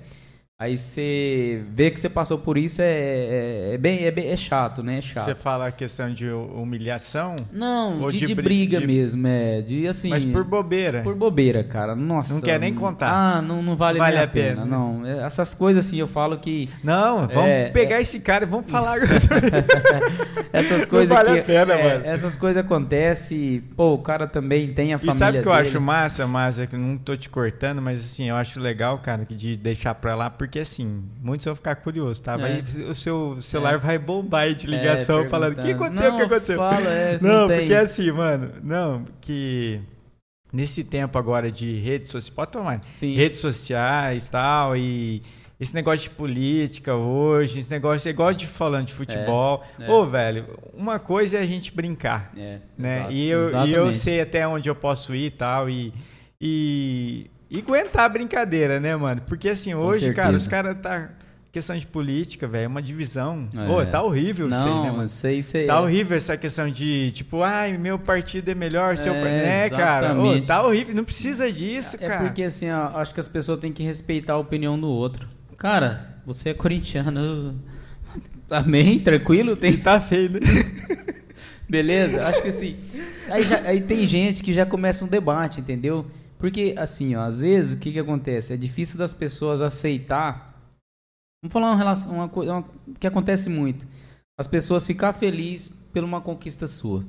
Aí 0.59 0.79
você 0.79 1.62
vê 1.69 1.90
que 1.90 2.01
você 2.01 2.09
passou 2.09 2.38
por 2.38 2.57
isso 2.57 2.81
é, 2.81 2.87
é, 2.87 3.75
é 3.75 3.79
bem, 3.79 4.05
é, 4.07 4.11
bem, 4.11 4.31
é 4.31 4.37
chato, 4.38 4.83
né? 4.83 4.97
É 4.97 5.03
chato. 5.03 5.27
Você 5.27 5.35
fala 5.35 5.66
a 5.66 5.71
questão 5.71 6.11
de 6.11 6.31
humilhação? 6.31 7.37
Não, 7.53 8.09
de, 8.09 8.21
de, 8.21 8.27
de, 8.29 8.35
briga 8.35 8.81
de... 8.81 8.87
mesmo, 8.87 9.27
é. 9.27 9.61
De, 9.61 9.87
assim, 9.87 10.09
Mas 10.09 10.25
por 10.25 10.45
bobeira. 10.45 11.03
Por 11.03 11.14
bobeira, 11.14 11.62
cara. 11.62 11.95
Nossa. 11.95 12.33
Não 12.33 12.40
quer 12.40 12.59
nem 12.59 12.73
contar. 12.73 13.11
Ah, 13.11 13.42
não, 13.42 13.62
não 13.62 13.77
vale, 13.77 13.99
vale 13.99 14.16
a 14.16 14.27
pena. 14.27 14.62
pena. 14.62 14.64
Não, 14.64 15.05
é, 15.05 15.27
essas 15.27 15.53
coisas 15.53 15.85
assim 15.85 15.99
eu 15.99 16.09
falo 16.09 16.38
que. 16.38 16.71
Não, 16.83 17.29
vamos 17.29 17.51
é, 17.51 17.69
pegar 17.69 17.99
é... 17.99 18.01
esse 18.01 18.21
cara 18.21 18.45
e 18.45 18.49
vamos 18.49 18.71
falar. 18.71 18.97
essas 20.55 20.87
coisas 20.87 21.11
não 21.11 21.16
vale 21.16 21.35
que, 21.35 21.40
a 21.40 21.66
pena, 21.66 21.77
mano. 21.77 22.07
Essas 22.07 22.35
coisas 22.35 22.64
acontecem. 22.64 23.62
Pô, 23.77 23.92
o 23.92 23.99
cara 23.99 24.27
também 24.27 24.73
tem 24.73 24.95
a 24.95 24.99
família. 24.99 25.14
E 25.14 25.19
sabe 25.19 25.38
o 25.38 25.42
que 25.42 25.49
eu 25.49 25.53
dele. 25.53 25.69
acho 25.69 25.79
massa, 25.83 26.27
Massa? 26.27 26.66
Que 26.66 26.79
não 26.79 26.97
tô 26.97 27.14
te 27.14 27.29
cortando, 27.29 27.83
mas 27.83 28.01
assim, 28.01 28.31
eu 28.31 28.37
acho 28.37 28.59
legal, 28.59 28.99
cara, 29.01 29.27
de 29.29 29.55
deixar 29.55 29.95
pra 29.95 30.16
lá, 30.16 30.31
porque 30.31 30.45
porque 30.46 30.61
assim, 30.61 31.04
muitos 31.22 31.44
vão 31.44 31.54
ficar 31.54 31.76
curiosos, 31.76 32.18
tá? 32.20 32.37
Vai, 32.37 32.61
é. 32.61 32.80
o 32.88 32.94
seu 32.94 33.38
celular 33.42 33.74
é. 33.74 33.78
vai 33.78 33.98
bombar 33.98 34.54
de 34.54 34.66
ligação 34.66 35.20
é, 35.20 35.28
falando: 35.28 35.59
o 35.59 35.62
que 35.62 35.72
aconteceu? 35.72 36.12
O 36.12 36.16
que 36.16 36.22
aconteceu? 36.22 36.56
Fala, 36.56 36.80
não, 37.20 37.48
não 37.48 37.56
porque 37.56 37.74
assim, 37.74 38.11
mano, 38.11 38.52
não, 38.62 39.04
que 39.20 39.80
nesse 40.52 40.85
tempo 40.85 41.18
agora 41.18 41.50
de 41.50 41.76
redes 41.76 42.09
sociais, 42.09 42.35
pode 42.35 42.52
tomar, 42.52 42.80
Sim. 42.92 43.14
redes 43.14 43.38
sociais 43.38 44.30
tal, 44.30 44.76
e 44.76 45.22
esse 45.59 45.74
negócio 45.74 46.09
de 46.09 46.14
política 46.14 46.94
hoje, 46.94 47.61
esse 47.61 47.70
negócio, 47.70 48.09
igual 48.09 48.32
de 48.32 48.46
falando 48.46 48.87
de 48.87 48.94
futebol. 48.94 49.64
É, 49.80 49.87
é. 49.87 49.90
Ô, 49.90 50.04
velho, 50.06 50.59
uma 50.74 50.98
coisa 50.98 51.38
é 51.38 51.40
a 51.40 51.46
gente 51.46 51.74
brincar, 51.74 52.32
é, 52.37 52.61
né? 52.78 52.98
Exato, 52.98 53.12
e, 53.12 53.28
eu, 53.28 53.66
e 53.66 53.72
eu 53.72 53.92
sei 53.92 54.20
até 54.20 54.46
onde 54.46 54.68
eu 54.68 54.74
posso 54.74 55.14
ir 55.14 55.32
tal, 55.32 55.68
e, 55.68 55.92
e 56.40 57.30
e 57.50 57.59
aguentar 57.59 58.04
a 58.04 58.09
brincadeira, 58.09 58.80
né, 58.80 58.94
mano? 58.96 59.22
Porque 59.26 59.48
assim, 59.48 59.74
hoje, 59.74 60.12
cara, 60.12 60.37
os 60.37 60.46
caras 60.46 60.76
tá. 60.80 61.11
Questão 61.52 61.74
de 61.74 61.87
política, 61.87 62.46
velho, 62.46 62.64
é 62.64 62.68
uma 62.68 62.82
divisão. 62.82 63.48
É. 63.56 63.70
Ô, 63.70 63.87
tá 63.87 64.02
horrível 64.02 64.46
Não, 64.46 64.59
isso 64.59 64.68
aí, 64.68 64.82
né, 64.82 64.90
mano? 64.90 65.09
Sei, 65.09 65.42
sei, 65.42 65.66
tá 65.66 65.76
é. 65.76 65.80
horrível 65.80 66.14
essa 66.14 66.37
questão 66.37 66.70
de, 66.70 67.11
tipo, 67.12 67.42
ai, 67.42 67.78
meu 67.78 67.98
partido 67.98 68.50
é 68.50 68.54
melhor, 68.54 68.98
seu. 68.98 69.14
É, 69.14 69.24
né, 69.24 69.70
cara? 69.70 70.14
Ô, 70.20 70.38
tá 70.42 70.62
horrível, 70.62 70.94
não 70.94 71.02
precisa 71.02 71.50
disso, 71.50 71.96
é 71.96 72.00
cara. 72.00 72.24
É 72.24 72.26
porque, 72.26 72.42
assim, 72.42 72.70
ó, 72.70 72.98
acho 72.98 73.14
que 73.14 73.20
as 73.20 73.28
pessoas 73.28 73.59
têm 73.59 73.72
que 73.72 73.82
respeitar 73.82 74.35
a 74.35 74.38
opinião 74.38 74.78
do 74.78 74.87
outro. 74.87 75.26
Cara, 75.56 76.16
você 76.26 76.50
é 76.50 76.54
corintiano. 76.54 77.54
Amém? 78.50 78.98
Tranquilo? 78.98 79.56
Tem... 79.56 79.78
Tá 79.78 79.98
feio, 79.98 80.32
né? 80.32 80.40
Beleza? 81.66 82.26
Acho 82.28 82.42
que 82.42 82.48
assim. 82.48 82.76
Aí, 83.30 83.44
já, 83.44 83.61
aí 83.61 83.80
tem 83.80 84.06
gente 84.06 84.42
que 84.42 84.52
já 84.52 84.66
começa 84.66 85.06
um 85.06 85.09
debate, 85.09 85.61
entendeu? 85.61 86.04
Porque, 86.38 86.75
assim, 86.77 87.14
ó, 87.14 87.22
às 87.22 87.40
vezes 87.40 87.77
o 87.77 87.81
que, 87.81 87.92
que 87.92 87.99
acontece? 87.99 88.53
É 88.53 88.57
difícil 88.57 88.99
das 88.99 89.12
pessoas 89.12 89.62
aceitar. 89.62 90.55
Vamos 91.42 91.53
falar 91.53 91.68
uma 91.68 91.77
relação, 91.77 92.14
uma 92.14 92.29
coisa 92.29 92.64
que 93.01 93.07
acontece 93.07 93.49
muito. 93.49 93.87
As 94.38 94.46
pessoas 94.46 94.87
ficar 94.87 95.12
felizes 95.14 95.68
por 95.68 96.05
uma 96.05 96.20
conquista 96.20 96.66
sua. 96.66 97.05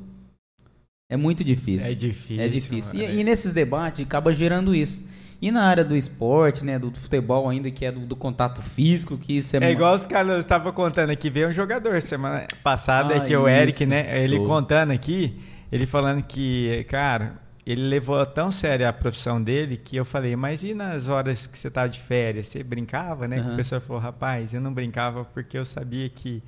É 1.10 1.18
muito 1.18 1.44
difícil. 1.44 1.92
É 1.92 1.94
difícil. 1.94 2.42
É 2.42 2.48
difícil. 2.48 3.00
E, 3.00 3.20
e, 3.20 3.24
nesses 3.24 3.54
debates 3.54 4.06
acaba 4.06 4.34
gerando 4.34 4.74
isso. 4.76 5.08
E 5.42 5.52
na 5.52 5.63
área 5.63 5.84
do 5.84 5.96
esporte, 5.96 6.66
né, 6.66 6.80
do 6.80 6.92
futebol 6.92 7.48
ainda, 7.48 7.70
que 7.70 7.86
é 7.86 7.92
do, 7.92 8.02
do 8.02 8.16
contato 8.16 8.62
físico, 8.62 9.18
que 9.18 9.38
isso 9.38 9.56
é... 9.56 9.63
É 9.63 9.72
igual 9.72 9.94
os 9.94 10.06
caras 10.06 10.40
estavam 10.40 10.72
contando 10.72 11.12
aqui, 11.12 11.30
veio 11.30 11.50
um 11.50 11.54
jogador 11.54 12.02
semana 12.02 12.48
passada, 12.63 13.16
ah, 13.16 13.20
que 13.20 13.34
é 13.34 13.38
o 13.38 13.48
Eric, 13.48 13.86
né, 13.86 14.24
ele 14.24 14.40
contando 14.40 14.92
aqui, 14.92 15.40
ele 15.72 15.86
falando 15.86 16.24
que, 16.24 16.84
cara, 16.90 17.40
ele 17.71 17.82
levou 17.82 18.25
tão 18.25 18.49
sério 18.49 18.88
a 18.88 18.93
profissão 18.93 19.43
dele 19.43 19.75
que 19.75 19.97
eu 19.97 20.06
falei, 20.06 20.38
mas 20.38 20.63
e 20.63 20.73
nas 20.73 21.10
horas 21.10 21.45
que 21.45 21.58
você 21.58 21.67
estava 21.67 21.89
de 21.89 21.99
férias? 21.99 22.47
Você 22.47 22.63
brincava, 22.63 23.27
né? 23.27 23.41
Uhum. 23.41 23.53
A 23.53 23.56
pessoa 23.58 23.82
falou, 23.82 24.01
rapaz, 24.01 24.53
eu 24.53 24.62
não 24.62 24.73
brincava 24.73 25.25
porque 25.25 25.58
eu 25.58 25.65
sabia 25.65 26.08
que 26.08 26.41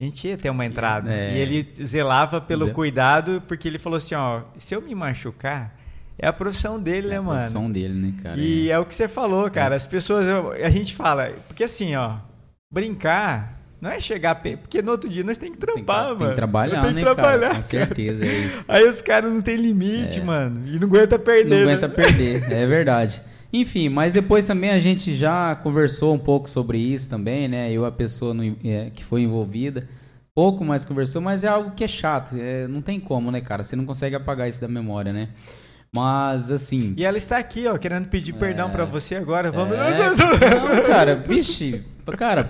a 0.00 0.04
gente 0.04 0.26
ia 0.26 0.36
ter 0.36 0.50
uma 0.50 0.66
entrada. 0.66 1.14
É. 1.14 1.36
E 1.36 1.38
ele 1.38 1.62
zelava 1.74 2.40
pelo 2.40 2.72
cuidado, 2.72 3.40
porque 3.46 3.68
ele 3.68 3.78
falou 3.78 3.98
assim, 3.98 4.16
ó, 4.16 4.42
se 4.56 4.74
eu 4.74 4.82
me 4.82 4.96
machucar, 4.96 5.76
é 6.18 6.26
a 6.26 6.32
profissão 6.32 6.80
dele, 6.82 7.06
é 7.06 7.10
né, 7.10 7.20
mano? 7.20 7.34
É 7.34 7.36
a 7.36 7.38
profissão 7.42 7.70
dele, 7.70 7.94
né, 7.94 8.14
cara? 8.20 8.36
E 8.36 8.68
é, 8.68 8.72
é 8.72 8.78
o 8.80 8.84
que 8.84 8.94
você 8.94 9.06
falou, 9.06 9.48
cara. 9.48 9.74
É. 9.74 9.76
As 9.76 9.86
pessoas, 9.86 10.26
a 10.26 10.70
gente 10.70 10.92
fala, 10.92 11.32
porque 11.46 11.62
assim, 11.62 11.94
ó, 11.94 12.16
brincar 12.72 13.57
não 13.80 13.90
é 13.90 14.00
chegar. 14.00 14.34
Porque 14.34 14.82
no 14.82 14.92
outro 14.92 15.08
dia 15.08 15.22
nós 15.22 15.38
tem 15.38 15.52
que 15.52 15.58
trampar, 15.58 16.06
tem 16.06 16.14
que, 16.14 16.18
mano. 16.18 16.18
Tem 16.18 16.28
que 16.30 16.36
trabalhar, 16.36 16.80
tem 16.80 16.90
que 16.90 16.94
né, 16.96 17.02
trabalhar, 17.02 17.40
cara? 17.40 17.54
Com 17.54 17.62
certeza, 17.62 18.24
é 18.24 18.38
isso. 18.38 18.64
Aí 18.68 18.88
os 18.88 19.00
caras 19.00 19.32
não 19.32 19.40
tem 19.40 19.56
limite, 19.56 20.20
é. 20.20 20.22
mano. 20.22 20.62
E 20.66 20.78
não 20.78 20.88
aguenta 20.88 21.18
perder. 21.18 21.60
Não 21.60 21.66
né? 21.66 21.72
aguenta 21.72 21.88
perder, 21.88 22.50
é 22.50 22.66
verdade. 22.66 23.20
Enfim, 23.52 23.88
mas 23.88 24.12
depois 24.12 24.44
também 24.44 24.70
a 24.70 24.80
gente 24.80 25.14
já 25.14 25.54
conversou 25.56 26.14
um 26.14 26.18
pouco 26.18 26.48
sobre 26.48 26.78
isso 26.78 27.08
também, 27.08 27.48
né? 27.48 27.72
Eu, 27.72 27.86
a 27.86 27.92
pessoa 27.92 28.34
no, 28.34 28.44
é, 28.64 28.90
que 28.94 29.02
foi 29.02 29.22
envolvida, 29.22 29.88
pouco 30.34 30.64
mais 30.64 30.84
conversou, 30.84 31.22
mas 31.22 31.44
é 31.44 31.48
algo 31.48 31.70
que 31.70 31.82
é 31.82 31.88
chato. 31.88 32.36
É, 32.38 32.68
não 32.68 32.82
tem 32.82 33.00
como, 33.00 33.30
né, 33.30 33.40
cara? 33.40 33.64
Você 33.64 33.74
não 33.74 33.86
consegue 33.86 34.14
apagar 34.14 34.48
isso 34.48 34.60
da 34.60 34.68
memória, 34.68 35.12
né? 35.12 35.30
Mas, 35.94 36.50
assim. 36.50 36.94
E 36.96 37.04
ela 37.04 37.16
está 37.16 37.38
aqui, 37.38 37.66
ó, 37.66 37.78
querendo 37.78 38.08
pedir 38.08 38.34
é, 38.34 38.38
perdão 38.38 38.68
para 38.68 38.84
você 38.84 39.14
agora. 39.14 39.50
Vamos. 39.50 39.74
É, 39.76 40.10
não, 40.12 40.86
cara, 40.86 41.16
vixe. 41.16 41.82
Cara, 42.18 42.44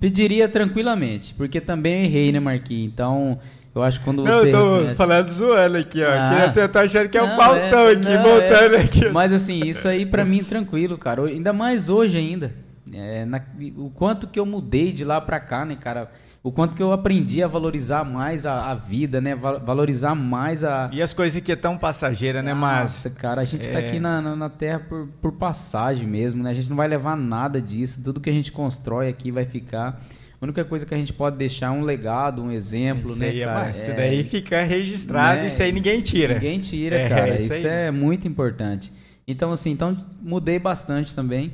Pediria 0.00 0.48
tranquilamente, 0.48 1.34
porque 1.34 1.60
também 1.60 2.04
errei, 2.04 2.30
né, 2.30 2.40
Marquinhos? 2.40 2.92
Então, 2.92 3.38
eu 3.74 3.82
acho 3.82 3.98
que 3.98 4.04
quando 4.04 4.22
você. 4.22 4.30
Não, 4.30 4.44
eu 4.44 4.50
tô 4.50 4.74
reconhece... 4.74 4.96
falando 4.96 5.28
zoando 5.28 5.76
aqui, 5.78 6.02
ó. 6.02 6.10
Ah, 6.10 6.48
você 6.48 6.68
tá 6.68 6.80
achando 6.82 7.08
que 7.08 7.16
é 7.16 7.22
o 7.22 7.36
Faustão 7.36 7.88
é, 7.88 7.92
aqui, 7.92 8.04
não, 8.04 8.22
voltando 8.22 8.74
é. 8.74 8.80
aqui. 8.80 9.08
Mas 9.08 9.32
assim, 9.32 9.60
isso 9.60 9.86
aí 9.88 10.04
pra 10.04 10.24
mim 10.24 10.42
tranquilo, 10.42 10.98
cara. 10.98 11.24
Ainda 11.24 11.52
mais 11.52 11.88
hoje 11.88 12.18
ainda. 12.18 12.52
É, 12.92 13.24
na, 13.24 13.40
o 13.76 13.90
quanto 13.90 14.26
que 14.26 14.38
eu 14.38 14.46
mudei 14.46 14.92
de 14.92 15.04
lá 15.04 15.20
pra 15.20 15.38
cá, 15.38 15.64
né, 15.64 15.76
cara? 15.80 16.10
O 16.48 16.50
quanto 16.50 16.74
que 16.74 16.82
eu 16.82 16.92
aprendi 16.92 17.42
a 17.42 17.46
valorizar 17.46 18.04
mais 18.04 18.46
a, 18.46 18.70
a 18.70 18.74
vida, 18.74 19.20
né? 19.20 19.34
Valorizar 19.34 20.14
mais 20.14 20.64
a. 20.64 20.88
E 20.90 21.02
as 21.02 21.12
coisas 21.12 21.42
que 21.42 21.52
é 21.52 21.56
tão 21.56 21.76
passageira, 21.76 22.40
né, 22.40 22.54
Mas 22.54 22.94
Nossa, 22.94 23.10
cara, 23.10 23.42
a 23.42 23.44
gente 23.44 23.68
tá 23.68 23.78
é... 23.78 23.86
aqui 23.86 24.00
na, 24.00 24.22
na, 24.22 24.34
na, 24.34 24.48
Terra 24.48 24.80
por, 24.80 25.08
por 25.20 25.32
passagem 25.32 26.06
mesmo, 26.06 26.42
né? 26.42 26.50
A 26.50 26.54
gente 26.54 26.70
não 26.70 26.76
vai 26.78 26.88
levar 26.88 27.18
nada 27.18 27.60
disso. 27.60 28.02
Tudo 28.02 28.18
que 28.18 28.30
a 28.30 28.32
gente 28.32 28.50
constrói 28.50 29.10
aqui 29.10 29.30
vai 29.30 29.44
ficar. 29.44 30.02
A 30.40 30.44
única 30.44 30.64
coisa 30.64 30.86
que 30.86 30.94
a 30.94 30.96
gente 30.96 31.12
pode 31.12 31.36
deixar 31.36 31.66
é 31.66 31.70
um 31.70 31.82
legado, 31.82 32.42
um 32.42 32.50
exemplo, 32.50 33.10
isso 33.10 33.20
né, 33.20 33.28
aí 33.28 33.42
é 33.42 33.44
cara? 33.44 33.70
Isso 33.70 33.92
daí 33.94 34.24
fica 34.24 34.62
registrado, 34.62 35.40
né? 35.40 35.46
isso 35.48 35.62
aí 35.62 35.70
ninguém 35.70 36.00
tira. 36.00 36.34
Ninguém 36.34 36.60
tira, 36.60 36.98
é, 36.98 37.08
cara. 37.10 37.34
Isso, 37.34 37.52
isso 37.52 37.66
é 37.66 37.90
muito 37.90 38.26
importante. 38.26 38.90
Então, 39.26 39.52
assim, 39.52 39.70
então 39.70 39.94
mudei 40.22 40.58
bastante 40.58 41.14
também. 41.14 41.52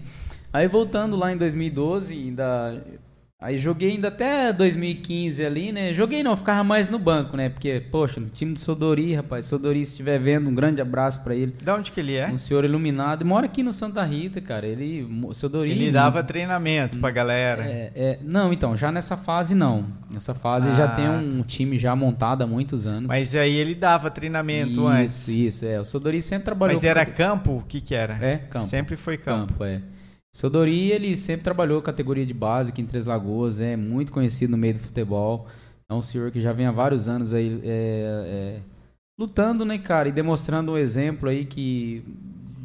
Aí 0.52 0.68
voltando 0.68 1.16
lá 1.16 1.32
em 1.32 1.36
2012, 1.36 2.14
ainda 2.14 2.80
Aí 3.44 3.58
joguei 3.58 3.90
ainda 3.90 4.08
até 4.08 4.54
2015 4.54 5.44
ali, 5.44 5.70
né? 5.70 5.92
Joguei 5.92 6.22
não, 6.22 6.34
ficava 6.34 6.64
mais 6.64 6.88
no 6.88 6.98
banco, 6.98 7.36
né? 7.36 7.50
Porque, 7.50 7.78
poxa, 7.90 8.18
no 8.18 8.30
time 8.30 8.54
do 8.54 8.58
Sodori, 8.58 9.12
rapaz, 9.12 9.44
Sodori, 9.44 9.84
se 9.84 9.92
estiver 9.92 10.18
vendo, 10.18 10.48
um 10.48 10.54
grande 10.54 10.80
abraço 10.80 11.22
para 11.22 11.34
ele. 11.34 11.52
Da 11.62 11.74
onde 11.74 11.92
que 11.92 12.00
ele 12.00 12.14
é? 12.14 12.26
Um 12.26 12.38
senhor 12.38 12.64
iluminado. 12.64 13.22
Mora 13.22 13.44
aqui 13.44 13.62
no 13.62 13.70
Santa 13.70 14.02
Rita, 14.02 14.40
cara. 14.40 14.66
Ele, 14.66 15.06
Sodori... 15.34 15.72
Ele 15.72 15.92
dava 15.92 16.24
treinamento 16.24 16.96
pra 16.96 17.10
galera. 17.10 17.62
É, 17.66 17.92
é, 17.94 18.18
não, 18.22 18.50
então, 18.50 18.74
já 18.74 18.90
nessa 18.90 19.14
fase 19.14 19.54
não. 19.54 19.84
Nessa 20.10 20.32
fase 20.32 20.70
ah, 20.70 20.74
já 20.74 20.88
tem 20.88 21.06
um 21.06 21.42
tá. 21.42 21.44
time 21.46 21.78
já 21.78 21.94
montado 21.94 22.40
há 22.40 22.46
muitos 22.46 22.86
anos. 22.86 23.08
Mas 23.08 23.36
aí 23.36 23.54
ele 23.54 23.74
dava 23.74 24.10
treinamento 24.10 24.70
isso, 24.70 24.86
antes. 24.86 25.28
Isso, 25.28 25.38
isso, 25.38 25.66
é. 25.66 25.78
O 25.78 25.84
Sodori 25.84 26.22
sempre 26.22 26.46
trabalhou... 26.46 26.76
Mas 26.76 26.82
era 26.82 27.04
campo? 27.04 27.58
O 27.58 27.62
que 27.62 27.82
que 27.82 27.94
era? 27.94 28.14
É, 28.24 28.38
campo. 28.38 28.68
Sempre 28.68 28.96
foi 28.96 29.18
campo. 29.18 29.52
Campo, 29.52 29.64
é. 29.64 29.82
Seu 30.34 30.50
Dori, 30.50 30.90
ele 30.90 31.16
sempre 31.16 31.44
trabalhou 31.44 31.80
categoria 31.80 32.26
de 32.26 32.34
base 32.34 32.72
aqui 32.72 32.82
em 32.82 32.86
Três 32.86 33.06
Lagoas, 33.06 33.60
é 33.60 33.76
muito 33.76 34.10
conhecido 34.10 34.50
no 34.50 34.56
meio 34.56 34.74
do 34.74 34.80
futebol. 34.80 35.46
É 35.88 35.94
um 35.94 36.02
senhor 36.02 36.32
que 36.32 36.40
já 36.40 36.52
vem 36.52 36.66
há 36.66 36.72
vários 36.72 37.06
anos 37.06 37.32
aí 37.32 37.60
é, 37.62 37.68
é, 38.26 38.60
lutando, 39.16 39.64
né, 39.64 39.78
cara, 39.78 40.08
e 40.08 40.12
demonstrando 40.12 40.72
um 40.72 40.76
exemplo 40.76 41.28
aí 41.28 41.44
que 41.44 42.02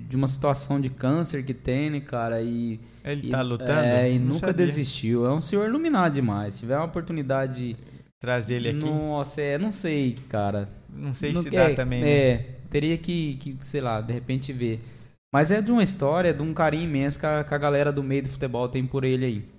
de 0.09 0.15
uma 0.15 0.25
situação 0.25 0.81
de 0.81 0.89
câncer 0.89 1.45
que 1.45 1.53
tem, 1.53 1.91
né, 1.91 1.99
cara, 1.99 2.41
e 2.41 2.79
ele 3.05 3.27
e, 3.27 3.29
tá 3.29 3.43
lutando? 3.43 3.71
É, 3.71 4.11
e 4.11 4.17
Não 4.17 4.29
nunca 4.29 4.47
sabia. 4.47 4.65
desistiu. 4.65 5.27
É 5.27 5.31
um 5.31 5.39
senhor 5.39 5.69
iluminado 5.69 6.15
demais. 6.15 6.55
Se 6.55 6.61
tiver 6.61 6.75
uma 6.75 6.85
oportunidade 6.85 7.77
trazer 8.19 8.55
ele 8.55 8.69
aqui. 8.69 8.79
Nossa, 8.79 9.41
é, 9.41 9.59
não 9.59 9.71
sei, 9.71 10.17
cara. 10.27 10.67
Não 10.91 11.13
sei 11.13 11.33
não, 11.33 11.43
se 11.43 11.51
dá 11.51 11.69
é, 11.69 11.75
também. 11.75 12.01
Né? 12.01 12.09
É, 12.09 12.45
teria 12.71 12.97
que, 12.97 13.35
que, 13.35 13.57
sei 13.61 13.79
lá, 13.79 14.01
de 14.01 14.11
repente 14.11 14.51
ver. 14.51 14.81
Mas 15.31 15.51
é 15.51 15.61
de 15.61 15.71
uma 15.71 15.83
história, 15.83 16.33
de 16.33 16.41
um 16.41 16.53
carinho 16.53 16.85
imenso 16.85 17.19
que 17.19 17.25
a, 17.25 17.43
que 17.43 17.53
a 17.53 17.57
galera 17.57 17.91
do 17.91 18.03
meio 18.03 18.23
do 18.23 18.29
futebol 18.29 18.67
tem 18.67 18.85
por 18.85 19.03
ele 19.03 19.25
aí. 19.25 19.49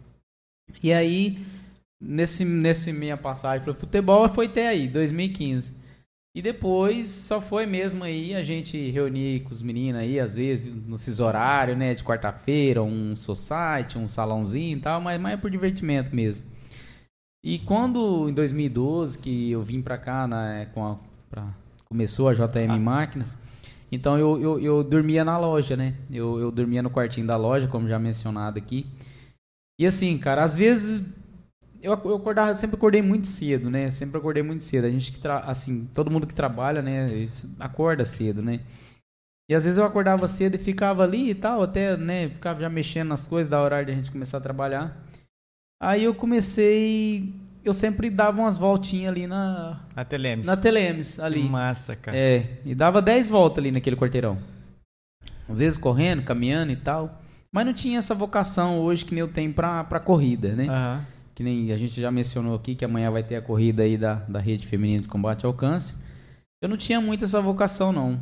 E 0.83 0.93
aí, 0.93 1.39
nesse, 2.01 2.45
nesse 2.45 2.93
minha 2.93 3.17
passagem 3.17 3.65
para 3.65 3.75
futebol, 3.75 4.29
foi 4.29 4.47
até 4.47 4.69
aí, 4.69 4.89
2015. 4.89 5.79
E 6.35 6.41
depois 6.41 7.09
só 7.09 7.41
foi 7.41 7.67
mesmo 7.67 8.05
aí 8.05 8.37
a 8.37 8.43
gente 8.43 8.91
reunir 8.91 9.41
com 9.41 9.51
os 9.51 9.61
meninos 9.61 10.01
aí, 10.01 10.21
às 10.21 10.37
vezes, 10.37 10.73
nesses 10.87 11.19
horários, 11.19 11.77
né, 11.77 11.93
de 11.93 12.05
quarta-feira, 12.05 12.83
um 12.83 13.17
society, 13.17 13.99
um 13.99 14.07
salãozinho 14.07 14.79
e 14.79 14.81
tal, 14.81 15.01
mas 15.01 15.21
mais 15.21 15.35
é 15.35 15.37
por 15.37 15.51
divertimento 15.51 16.15
mesmo. 16.15 16.47
E 17.43 17.59
quando, 17.61 18.29
em 18.29 18.35
2012, 18.35 19.19
que 19.19 19.51
eu 19.51 19.63
vim 19.63 19.83
pra 19.83 19.99
cá, 19.99 20.29
né, 20.29 20.69
com 20.73 20.87
a, 20.87 20.97
pra, 21.29 21.49
começou 21.89 22.29
a 22.29 22.35
JM 22.35 22.71
ah. 22.71 22.79
Máquinas, 22.79 23.37
então 23.91 24.19
eu, 24.19 24.41
eu, 24.41 24.61
eu, 24.61 24.85
dormia 24.85 25.25
na 25.25 25.37
loja, 25.39 25.77
né? 25.77 25.95
Eu, 26.11 26.39
eu 26.39 26.51
dormia 26.51 26.83
no 26.83 26.91
quartinho 26.91 27.27
da 27.27 27.37
loja, 27.37 27.67
como 27.67 27.89
já 27.89 27.99
mencionado 27.99 28.59
aqui. 28.59 28.87
E 29.79 29.87
assim, 29.87 30.17
cara, 30.19 30.45
às 30.45 30.57
vezes 30.57 31.03
eu, 31.83 31.93
eu 31.93 32.17
acordava, 32.17 32.55
sempre 32.55 32.77
acordei 32.77 33.03
muito 33.03 33.27
cedo, 33.27 33.71
né? 33.71 33.91
Sempre 33.91 34.19
acordei 34.19 34.43
muito 34.43 34.63
cedo. 34.63 34.85
A 34.85 34.91
gente 34.91 35.13
que 35.13 35.19
tra... 35.19 35.39
assim, 35.41 35.89
todo 35.95 36.11
mundo 36.11 36.27
que 36.27 36.35
trabalha, 36.35 36.83
né, 36.83 37.29
acorda 37.59 38.05
cedo, 38.05 38.43
né? 38.43 38.61
E 39.51 39.55
às 39.55 39.65
vezes 39.65 39.79
eu 39.79 39.85
acordava 39.85 40.29
cedo 40.29 40.55
e 40.55 40.59
ficava 40.59 41.03
ali 41.03 41.31
e 41.31 41.35
tal, 41.35 41.63
até, 41.63 41.97
né, 41.97 42.29
ficava 42.29 42.61
já 42.61 42.69
mexendo 42.69 43.09
nas 43.09 43.27
coisas 43.27 43.51
da 43.51 43.61
hora 43.61 43.85
de 43.85 43.91
a 43.91 43.95
gente 43.97 44.13
começar 44.13 44.39
a 44.39 44.41
trabalhar. 44.41 44.97
Aí 45.83 46.05
eu 46.05 46.15
comecei 46.15 47.35
eu 47.65 47.75
sempre 47.75 48.11
dava 48.11 48.41
umas 48.41 48.59
voltinhas 48.59 49.13
ali 49.13 49.27
na. 49.27 49.81
Na 49.95 50.05
Telemes. 50.05 50.47
Na 50.47 50.57
Telemes, 50.57 51.21
ali. 51.21 51.43
Que 51.43 51.49
massa, 51.49 51.97
cara. 51.97 52.17
É, 52.17 52.59
e 52.65 52.75
dava 52.75 53.01
10 53.03 53.29
voltas 53.31 53.59
ali 53.59 53.71
naquele 53.71 53.97
quarteirão. 53.97 54.39
Às 55.49 55.59
vezes 55.59 55.79
correndo, 55.79 56.23
caminhando 56.23 56.73
e 56.73 56.77
tal. 56.77 57.21
Mas 57.53 57.67
não 57.67 57.75
tinha 57.75 57.99
essa 57.99 58.15
vocação 58.15 58.79
hoje 58.79 59.05
que 59.05 59.13
nem 59.13 59.21
eu 59.21 59.29
tenho 59.29 59.53
pra, 59.53 59.83
pra 59.85 59.99
corrida, 59.99 60.55
né? 60.55 60.67
Uhum. 60.69 61.05
Que 61.35 61.43
nem 61.43 61.73
a 61.73 61.77
gente 61.77 62.01
já 62.01 62.11
mencionou 62.11 62.55
aqui 62.55 62.75
que 62.75 62.85
amanhã 62.85 63.11
vai 63.11 63.23
ter 63.23 63.37
a 63.37 63.43
corrida 63.43 63.83
aí 63.83 63.97
da, 63.97 64.15
da 64.15 64.39
Rede 64.39 64.67
Feminina 64.67 65.03
de 65.03 65.09
Combate 65.09 65.45
ao 65.45 65.53
Câncer. 65.53 65.95
Eu 66.63 66.69
não 66.69 66.77
tinha 66.77 67.01
muito 67.01 67.25
essa 67.25 67.41
vocação, 67.41 67.93
não. 67.93 68.21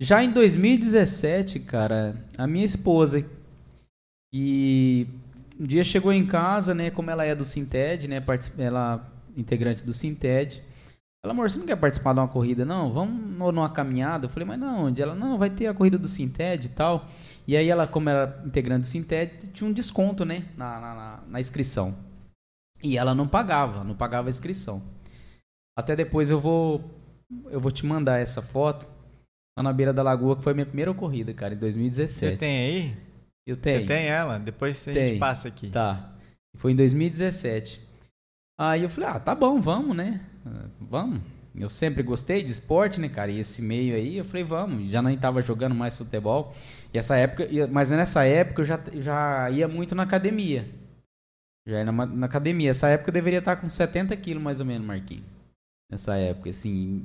Já 0.00 0.22
em 0.22 0.30
2017, 0.30 1.60
cara, 1.60 2.14
a 2.38 2.46
minha 2.46 2.64
esposa, 2.64 3.24
e 4.32 5.06
um 5.58 5.66
dia 5.66 5.82
chegou 5.82 6.12
em 6.12 6.26
casa, 6.26 6.74
né? 6.74 6.90
Como 6.90 7.10
ela 7.10 7.24
é 7.24 7.34
do 7.34 7.44
Sinted, 7.44 8.08
né? 8.08 8.22
Ela 8.58 9.04
integrante 9.36 9.84
do 9.84 9.92
Sinted. 9.92 10.62
Ela, 11.24 11.32
amor, 11.32 11.50
você 11.50 11.58
não 11.58 11.66
quer 11.66 11.76
participar 11.76 12.12
de 12.12 12.20
uma 12.20 12.28
corrida? 12.28 12.64
Não, 12.64 12.92
vamos 12.92 13.36
numa 13.36 13.68
caminhada. 13.68 14.26
Eu 14.26 14.30
falei, 14.30 14.46
mas 14.46 14.58
não, 14.58 14.84
onde? 14.84 15.02
Ela, 15.02 15.14
não, 15.14 15.36
vai 15.36 15.50
ter 15.50 15.66
a 15.66 15.74
corrida 15.74 15.98
do 15.98 16.06
Sinted 16.06 16.66
e 16.66 16.70
tal. 16.70 17.08
E 17.46 17.56
aí 17.56 17.68
ela, 17.68 17.86
como 17.86 18.08
era 18.08 18.40
integrante 18.44 18.82
do 18.82 18.86
Sinted, 18.86 19.32
tinha 19.52 19.68
um 19.68 19.72
desconto, 19.72 20.24
né? 20.24 20.44
Na, 20.56 20.80
na, 20.80 21.20
na 21.26 21.40
inscrição. 21.40 21.96
E 22.82 22.96
ela 22.96 23.14
não 23.14 23.26
pagava, 23.26 23.82
não 23.82 23.94
pagava 23.94 24.28
a 24.28 24.30
inscrição. 24.30 24.82
Até 25.76 25.96
depois 25.96 26.30
eu 26.30 26.38
vou 26.38 26.84
eu 27.50 27.60
vou 27.60 27.70
te 27.70 27.84
mandar 27.84 28.18
essa 28.18 28.40
foto 28.40 28.86
lá 29.56 29.62
na 29.62 29.72
beira 29.72 29.92
da 29.92 30.02
lagoa, 30.02 30.36
que 30.36 30.42
foi 30.42 30.52
a 30.52 30.54
minha 30.54 30.66
primeira 30.66 30.94
corrida, 30.94 31.32
cara, 31.34 31.54
em 31.54 31.58
2017. 31.58 32.32
Você 32.32 32.36
tem 32.36 32.58
aí? 32.58 32.96
Eu 33.48 33.56
tenho. 33.56 33.80
Você 33.80 33.86
tem 33.86 34.04
ela? 34.08 34.38
Depois 34.38 34.86
a 34.86 34.92
gente 34.92 35.18
passa 35.18 35.48
aqui. 35.48 35.70
Tá. 35.70 36.12
Foi 36.58 36.72
em 36.72 36.76
2017. 36.76 37.80
Aí 38.60 38.82
eu 38.82 38.90
falei, 38.90 39.08
ah, 39.08 39.18
tá 39.18 39.34
bom, 39.34 39.58
vamos, 39.58 39.96
né? 39.96 40.20
Vamos. 40.78 41.22
Eu 41.56 41.70
sempre 41.70 42.02
gostei 42.02 42.42
de 42.42 42.52
esporte, 42.52 43.00
né, 43.00 43.08
cara? 43.08 43.30
E 43.30 43.40
esse 43.40 43.62
meio 43.62 43.96
aí, 43.96 44.18
eu 44.18 44.24
falei, 44.26 44.44
vamos. 44.44 44.90
Já 44.90 45.00
nem 45.00 45.16
tava 45.16 45.40
jogando 45.40 45.74
mais 45.74 45.96
futebol. 45.96 46.54
E 46.92 46.98
essa 46.98 47.16
época, 47.16 47.48
mas 47.70 47.88
nessa 47.90 48.22
época 48.24 48.60
eu 48.60 48.66
já, 48.66 48.80
já 48.96 49.50
ia 49.50 49.66
muito 49.66 49.94
na 49.94 50.02
academia. 50.02 50.66
Já 51.66 51.78
ia 51.78 51.84
na, 51.86 51.92
na 52.04 52.26
academia. 52.26 52.70
Essa 52.70 52.88
época 52.88 53.08
eu 53.08 53.14
deveria 53.14 53.38
estar 53.38 53.56
com 53.56 53.68
70 53.68 54.14
quilos 54.18 54.42
mais 54.42 54.60
ou 54.60 54.66
menos, 54.66 54.86
Marquinhos. 54.86 55.24
Nessa 55.90 56.16
época, 56.16 56.50
assim. 56.50 57.02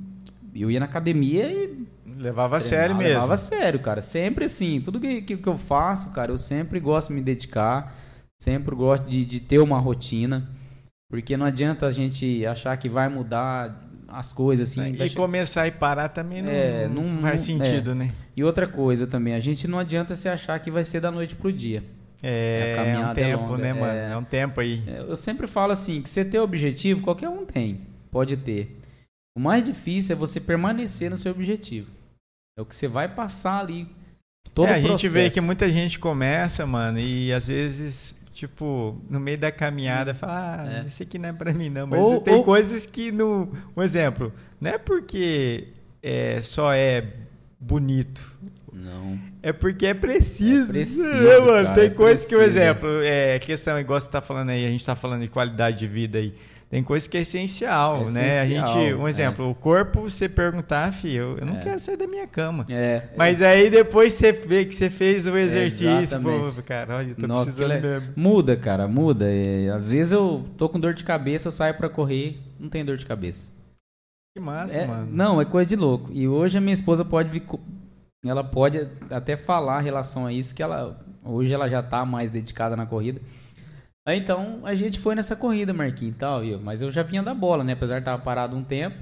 Eu 0.54 0.70
ia 0.70 0.78
na 0.78 0.86
academia 0.86 1.50
e 1.50 1.84
Levava 2.16 2.56
a 2.56 2.60
sério 2.60 2.94
mesmo. 2.94 3.14
Levava 3.14 3.34
a 3.34 3.36
sério, 3.36 3.80
cara. 3.80 4.00
Sempre 4.00 4.44
assim. 4.44 4.80
Tudo 4.80 5.00
que, 5.00 5.22
que, 5.22 5.36
que, 5.36 5.46
eu 5.46 5.58
faço, 5.58 6.10
cara, 6.10 6.30
eu 6.32 6.38
sempre 6.38 6.78
gosto 6.78 7.08
de 7.08 7.14
me 7.14 7.20
dedicar. 7.20 7.96
Sempre 8.38 8.74
gosto 8.74 9.08
de, 9.08 9.24
de 9.24 9.40
ter 9.40 9.58
uma 9.58 9.78
rotina. 9.78 10.48
Porque 11.10 11.36
não 11.36 11.46
adianta 11.46 11.86
a 11.86 11.90
gente 11.90 12.44
achar 12.46 12.76
que 12.76 12.88
vai 12.88 13.08
mudar 13.08 13.82
as 14.08 14.32
coisas 14.32 14.70
assim. 14.70 14.96
E 15.02 15.10
começar 15.10 15.66
e 15.66 15.70
parar 15.70 16.08
também 16.08 16.42
não, 16.42 16.50
é, 16.50 16.88
não, 16.88 17.04
não 17.04 17.22
faz 17.22 17.40
sentido, 17.40 17.92
é. 17.92 17.94
né? 17.94 18.12
E 18.36 18.42
outra 18.44 18.66
coisa 18.66 19.06
também, 19.06 19.34
a 19.34 19.40
gente 19.40 19.68
não 19.68 19.78
adianta 19.78 20.14
se 20.14 20.28
achar 20.28 20.58
que 20.58 20.70
vai 20.70 20.84
ser 20.84 21.00
da 21.00 21.10
noite 21.10 21.34
pro 21.34 21.52
dia. 21.52 21.82
É, 22.22 22.94
é 22.94 22.98
um 22.98 23.10
é 23.10 23.14
tempo, 23.14 23.54
é 23.54 23.58
né, 23.58 23.72
mano? 23.72 23.92
É, 23.92 24.12
é 24.12 24.16
um 24.16 24.24
tempo 24.24 24.60
aí. 24.60 24.82
É, 24.86 25.00
eu 25.00 25.16
sempre 25.16 25.46
falo 25.46 25.72
assim, 25.72 26.00
que 26.00 26.08
você 26.08 26.24
ter 26.24 26.38
objetivo, 26.38 27.02
qualquer 27.02 27.28
um 27.28 27.44
tem. 27.44 27.80
Pode 28.10 28.36
ter. 28.36 28.80
O 29.36 29.40
mais 29.40 29.64
difícil 29.64 30.14
é 30.14 30.18
você 30.18 30.40
permanecer 30.40 31.10
no 31.10 31.18
seu 31.18 31.32
objetivo. 31.32 31.90
É 32.56 32.62
o 32.62 32.64
que 32.64 32.74
você 32.74 32.86
vai 32.86 33.08
passar 33.08 33.60
ali. 33.60 33.88
Todo 34.54 34.68
é, 34.68 34.74
a 34.74 34.80
gente 34.80 35.08
vê 35.08 35.28
que 35.28 35.40
muita 35.40 35.68
gente 35.68 35.98
começa, 35.98 36.64
mano, 36.64 37.00
e 37.00 37.32
às 37.32 37.48
vezes, 37.48 38.16
tipo, 38.32 38.96
no 39.10 39.18
meio 39.18 39.36
da 39.36 39.50
caminhada, 39.50 40.12
hum. 40.12 40.14
fala, 40.14 40.62
ah, 40.62 40.82
é. 40.84 40.86
isso 40.86 41.02
aqui 41.02 41.18
não 41.18 41.30
é 41.30 41.32
pra 41.32 41.52
mim, 41.52 41.68
não. 41.68 41.88
Mas 41.88 42.00
ou, 42.00 42.20
tem 42.20 42.34
ou... 42.34 42.44
coisas 42.44 42.86
que 42.86 43.10
no. 43.10 43.52
Um 43.76 43.82
exemplo, 43.82 44.32
não 44.60 44.70
é 44.70 44.78
porque 44.78 45.66
é, 46.00 46.40
só 46.40 46.72
é 46.72 47.04
bonito. 47.58 48.22
Não. 48.72 49.18
É 49.42 49.52
porque 49.52 49.86
é 49.86 49.94
preciso. 49.94 50.70
É 50.70 50.72
preciso 50.72 51.08
é, 51.08 51.40
mano. 51.40 51.64
Cara, 51.64 51.74
tem 51.74 51.84
é 51.86 51.90
coisas 51.90 52.24
que, 52.26 52.36
por 52.36 52.44
exemplo, 52.44 52.88
é 53.02 53.38
questão, 53.40 53.80
igual 53.80 54.00
você 54.00 54.08
tá 54.08 54.20
falando 54.20 54.50
aí, 54.50 54.64
a 54.64 54.70
gente 54.70 54.84
tá 54.84 54.94
falando 54.94 55.22
de 55.22 55.28
qualidade 55.28 55.78
de 55.78 55.88
vida 55.88 56.18
aí. 56.18 56.32
Tem 56.74 56.82
coisa 56.82 57.08
que 57.08 57.16
é 57.16 57.20
essencial, 57.20 57.98
é 58.08 58.10
né? 58.10 58.28
Essencial, 58.28 58.64
a 58.64 58.66
gente, 58.66 58.94
um 58.94 59.06
exemplo, 59.06 59.44
é. 59.44 59.48
o 59.48 59.54
corpo, 59.54 60.10
você 60.10 60.28
perguntar, 60.28 60.92
filho, 60.92 61.22
eu, 61.22 61.38
eu 61.38 61.46
não 61.46 61.58
é. 61.58 61.60
quero 61.60 61.78
sair 61.78 61.96
da 61.96 62.08
minha 62.08 62.26
cama. 62.26 62.66
É, 62.68 63.10
Mas 63.16 63.40
aí 63.40 63.70
depois 63.70 64.12
você 64.12 64.32
vê 64.32 64.64
que 64.64 64.74
você 64.74 64.90
fez 64.90 65.24
o 65.24 65.36
exercício, 65.36 66.20
pô, 66.20 66.62
cara, 66.64 66.96
olha, 66.96 67.10
eu 67.10 67.14
tô 67.14 67.28
Nossa, 67.28 67.44
precisando 67.44 67.80
mesmo. 67.80 68.12
Muda, 68.16 68.56
cara, 68.56 68.88
muda. 68.88 69.24
às 69.72 69.92
vezes 69.92 70.10
eu 70.10 70.44
tô 70.58 70.68
com 70.68 70.80
dor 70.80 70.94
de 70.94 71.04
cabeça, 71.04 71.46
eu 71.46 71.52
saio 71.52 71.74
para 71.74 71.88
correr, 71.88 72.40
não 72.58 72.68
tem 72.68 72.84
dor 72.84 72.96
de 72.96 73.06
cabeça. 73.06 73.52
Que 74.36 74.42
massa, 74.42 74.76
é, 74.76 74.84
mano. 74.84 75.06
Não, 75.12 75.40
é 75.40 75.44
coisa 75.44 75.68
de 75.68 75.76
louco. 75.76 76.10
E 76.12 76.26
hoje 76.26 76.58
a 76.58 76.60
minha 76.60 76.74
esposa 76.74 77.04
pode 77.04 77.28
vir, 77.28 77.44
ela 78.26 78.42
pode 78.42 78.84
até 79.12 79.36
falar 79.36 79.80
em 79.80 79.84
relação 79.84 80.26
a 80.26 80.32
isso, 80.32 80.52
que 80.52 80.60
ela 80.60 81.00
hoje 81.24 81.54
ela 81.54 81.68
já 81.68 81.84
tá 81.84 82.04
mais 82.04 82.32
dedicada 82.32 82.74
na 82.74 82.84
corrida. 82.84 83.20
Aí 84.06 84.18
então 84.18 84.60
a 84.64 84.74
gente 84.74 84.98
foi 84.98 85.14
nessa 85.14 85.34
corrida, 85.34 85.72
Marquinhos 85.72 86.14
e 86.14 86.18
tal, 86.18 86.42
mas 86.62 86.82
eu 86.82 86.92
já 86.92 87.02
vinha 87.02 87.22
da 87.22 87.34
bola, 87.34 87.64
né? 87.64 87.72
Apesar 87.72 87.94
de 87.94 88.00
estar 88.00 88.18
parado 88.20 88.56
um 88.56 88.62
tempo. 88.62 88.96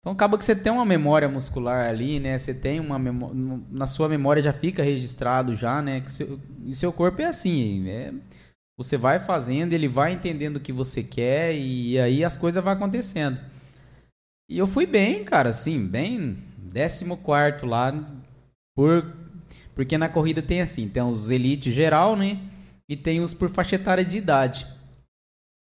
Então 0.00 0.12
acaba 0.12 0.38
que 0.38 0.44
você 0.44 0.56
tem 0.56 0.72
uma 0.72 0.86
memória 0.86 1.28
muscular 1.28 1.88
ali, 1.88 2.18
né? 2.18 2.38
Você 2.38 2.54
tem 2.54 2.80
uma 2.80 2.98
memória, 2.98 3.36
na 3.70 3.86
sua 3.86 4.08
memória 4.08 4.42
já 4.42 4.52
fica 4.52 4.82
registrado 4.82 5.54
já, 5.54 5.82
né? 5.82 6.00
Que 6.00 6.10
seu, 6.10 6.40
e 6.64 6.74
seu 6.74 6.92
corpo 6.92 7.20
é 7.20 7.26
assim, 7.26 7.86
é, 7.88 8.12
você 8.78 8.96
vai 8.96 9.20
fazendo, 9.20 9.72
ele 9.72 9.88
vai 9.88 10.12
entendendo 10.12 10.56
o 10.56 10.60
que 10.60 10.72
você 10.72 11.02
quer 11.02 11.54
e 11.54 11.98
aí 11.98 12.24
as 12.24 12.36
coisas 12.36 12.62
vão 12.62 12.72
acontecendo. 12.72 13.38
E 14.48 14.56
eu 14.56 14.66
fui 14.66 14.86
bem, 14.86 15.24
cara, 15.24 15.50
assim, 15.50 15.86
bem 15.86 16.38
14 16.72 17.66
lá 17.66 17.92
por 18.74 19.14
porque 19.74 19.96
na 19.98 20.08
corrida 20.08 20.42
tem 20.42 20.60
assim, 20.60 20.88
tem 20.88 21.02
os 21.02 21.30
elite 21.30 21.70
geral, 21.70 22.16
né? 22.16 22.40
E 22.88 22.96
tem 22.96 23.20
os 23.20 23.34
por 23.34 23.50
faixa 23.50 23.76
etária 23.76 24.04
de 24.04 24.16
idade. 24.18 24.66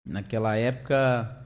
Naquela 0.06 0.56
época, 0.56 1.44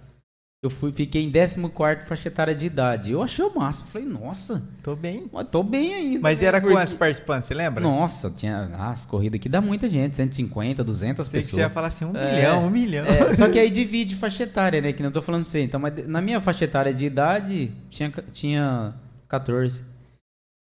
eu 0.63 0.69
fui, 0.69 0.91
fiquei 0.91 1.23
em 1.23 1.31
14 1.31 2.05
faixa 2.07 2.27
etária 2.27 2.53
de 2.53 2.65
idade. 2.67 3.11
Eu 3.11 3.23
achei 3.23 3.43
o 3.43 3.55
máximo. 3.55 3.87
Falei, 3.87 4.07
nossa. 4.07 4.61
Tô 4.83 4.95
bem. 4.95 5.27
Tô 5.51 5.63
bem 5.63 5.93
ainda. 5.95 6.19
Mas 6.19 6.41
né? 6.41 6.47
era 6.47 6.61
Porque- 6.61 6.75
quantos 6.75 6.93
participantes, 6.93 7.47
você 7.47 7.53
lembra? 7.55 7.81
Nossa, 7.83 8.29
tinha. 8.29 8.69
Ah, 8.73 8.91
as 8.91 9.03
corridas 9.05 9.39
aqui 9.39 9.49
dá 9.49 9.59
muita 9.61 9.89
gente. 9.89 10.15
150, 10.15 10.83
200 10.83 11.25
Sei 11.27 11.39
que 11.39 11.45
você 11.45 11.51
pessoas. 11.51 11.59
ia 11.61 11.69
falar 11.71 11.87
assim, 11.87 12.05
um 12.05 12.15
É. 12.15 12.35
milhão, 12.35 12.65
um 12.67 12.69
milhão. 12.69 13.05
É, 13.07 13.33
só 13.33 13.49
que 13.49 13.57
aí 13.57 13.71
divide 13.71 14.15
faixa 14.15 14.43
etária, 14.43 14.79
né? 14.79 14.93
Que 14.93 15.01
não 15.01 15.11
tô 15.11 15.21
falando 15.23 15.45
você. 15.45 15.63
Então, 15.63 15.79
mas 15.79 16.05
na 16.07 16.21
minha 16.21 16.39
faixa 16.39 16.65
etária 16.65 16.93
de 16.93 17.05
idade, 17.05 17.71
tinha, 17.89 18.11
tinha 18.33 18.93
14. 19.27 19.83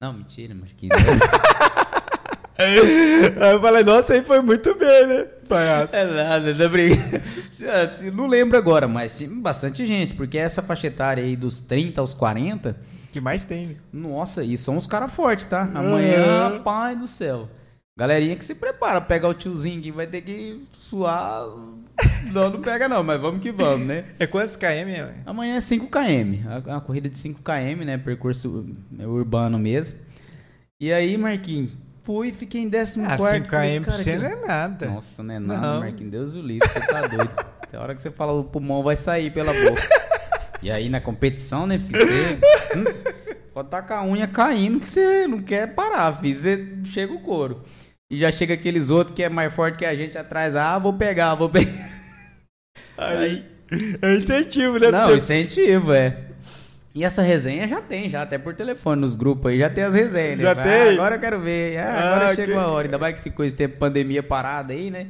Não, 0.01 0.11
mentira, 0.13 0.55
mas 0.59 0.71
que. 0.71 0.89
Aí 2.57 2.77
eu 2.77 3.59
falei, 3.61 3.83
nossa, 3.83 4.13
aí 4.13 4.23
foi 4.23 4.41
muito 4.41 4.73
bem, 4.75 5.07
né? 5.07 5.23
Palhaço. 5.47 5.95
É 5.95 6.05
nada, 6.05 6.53
não 6.53 6.69
briga. 6.69 6.95
Assim, 7.83 8.11
não 8.11 8.27
lembro 8.27 8.57
agora, 8.57 8.87
mas 8.87 9.21
bastante 9.41 9.85
gente, 9.85 10.13
porque 10.13 10.37
essa 10.37 10.61
faixa 10.61 10.87
etária 10.87 11.23
aí 11.23 11.35
dos 11.35 11.61
30 11.61 11.99
aos 12.01 12.13
40, 12.13 12.75
que 13.11 13.19
mais 13.21 13.45
tem, 13.45 13.67
né? 13.67 13.75
nossa, 13.93 14.43
e 14.43 14.57
são 14.57 14.77
os 14.77 14.85
caras 14.87 15.11
fortes, 15.13 15.45
tá? 15.45 15.63
Amanhã, 15.73 16.51
Uhum. 16.51 16.63
pai 16.63 16.95
do 16.95 17.07
céu. 17.07 17.47
Galerinha 17.97 18.35
que 18.35 18.43
se 18.43 18.55
prepara, 18.55 18.99
pegar 18.99 19.29
o 19.29 19.33
tiozinho 19.33 19.81
que 19.81 19.91
vai 19.91 20.05
ter 20.05 20.21
que 20.21 20.61
suar. 20.77 21.45
Não, 22.33 22.49
não 22.49 22.61
pega 22.61 22.89
não, 22.89 23.01
mas 23.03 23.19
vamos 23.21 23.41
que 23.41 23.51
vamos, 23.53 23.87
né? 23.87 24.03
É 24.19 24.27
quantos 24.27 24.57
km? 24.57 25.13
Amanhã 25.25 25.55
é 25.55 25.59
5km, 25.61 26.39
a- 26.47 26.71
uma 26.71 26.81
corrida 26.81 27.07
de 27.07 27.17
5km, 27.17 27.85
né? 27.85 27.97
Percurso 27.97 28.65
urbano 28.99 29.57
mesmo. 29.57 29.97
E 30.79 30.91
aí, 30.91 31.17
Marquinhos, 31.17 31.71
fui, 32.05 32.31
fiquei 32.31 32.61
em 32.61 32.69
14 32.69 33.03
Ah, 33.03 33.17
5 33.17 33.47
km 33.49 33.83
pra 33.83 33.93
você 33.93 34.15
não 34.15 34.25
é 34.27 34.35
nada. 34.47 34.85
Nossa, 34.87 35.23
não 35.23 35.33
é 35.35 35.39
nada, 35.39 35.61
Não. 35.61 35.79
Marquinhos. 35.81 36.11
Deus 36.11 36.35
o 36.35 36.41
livre, 36.41 36.67
você 36.69 36.79
tá 36.79 37.01
doido. 37.07 37.29
Tem 37.71 37.79
hora 37.79 37.93
que 37.95 38.01
você 38.01 38.11
fala, 38.11 38.31
o 38.31 38.43
pulmão 38.43 38.81
vai 38.83 38.95
sair 38.95 39.31
pela 39.31 39.51
boca. 39.51 39.81
E 40.61 40.71
aí, 40.71 40.87
na 40.87 41.01
competição, 41.01 41.67
né, 41.67 41.77
filho? 41.77 41.97
Você, 42.05 42.77
hum, 42.77 42.83
pode 43.53 43.67
estar 43.67 43.81
com 43.81 43.93
a 43.93 44.03
unha 44.05 44.27
caindo 44.27 44.79
que 44.79 44.87
você 44.89 45.27
não 45.27 45.39
quer 45.39 45.73
parar, 45.75 46.13
filho. 46.13 46.35
Você 46.37 46.67
chega 46.85 47.11
o 47.13 47.19
couro. 47.21 47.63
E 48.09 48.17
já 48.19 48.31
chega 48.31 48.53
aqueles 48.53 48.89
outros 48.91 49.15
que 49.15 49.23
é 49.23 49.29
mais 49.29 49.51
forte 49.53 49.79
que 49.79 49.85
a 49.85 49.95
gente 49.95 50.17
atrás. 50.17 50.55
Ah, 50.55 50.77
vou 50.79 50.93
pegar, 50.93 51.33
vou 51.35 51.49
pegar. 51.49 51.89
Aí, 52.97 53.43
é 54.01 54.15
incentivo, 54.15 54.77
né? 54.79 54.91
Não, 54.91 55.07
você- 55.09 55.15
incentivo, 55.15 55.91
é. 55.91 56.17
E 56.95 57.03
essa 57.03 57.21
resenha 57.21 57.67
já 57.67 57.81
tem, 57.81 58.09
já 58.09 58.21
até 58.21 58.37
por 58.37 58.55
telefone 58.55 59.01
nos 59.01 59.15
grupos 59.15 59.51
aí, 59.51 59.59
já 59.59 59.69
tem 59.69 59.83
as 59.83 59.93
resenhas. 59.93 60.37
né? 60.37 60.43
Já 60.43 60.51
Ah, 60.51 60.55
tem? 60.55 60.93
agora 60.93 61.15
eu 61.15 61.19
quero 61.19 61.39
ver. 61.41 61.77
Ah, 61.77 61.99
agora 61.99 62.31
Ah, 62.31 62.35
chegou 62.35 62.55
que- 62.55 62.61
a 62.61 62.67
hora. 62.67 62.87
Ainda 62.87 62.97
mais 62.97 63.15
que 63.15 63.21
ficou 63.21 63.43
esse 63.45 63.55
tempo 63.55 63.77
pandemia 63.77 64.23
parada 64.23 64.71
aí, 64.73 64.89
né? 64.89 65.07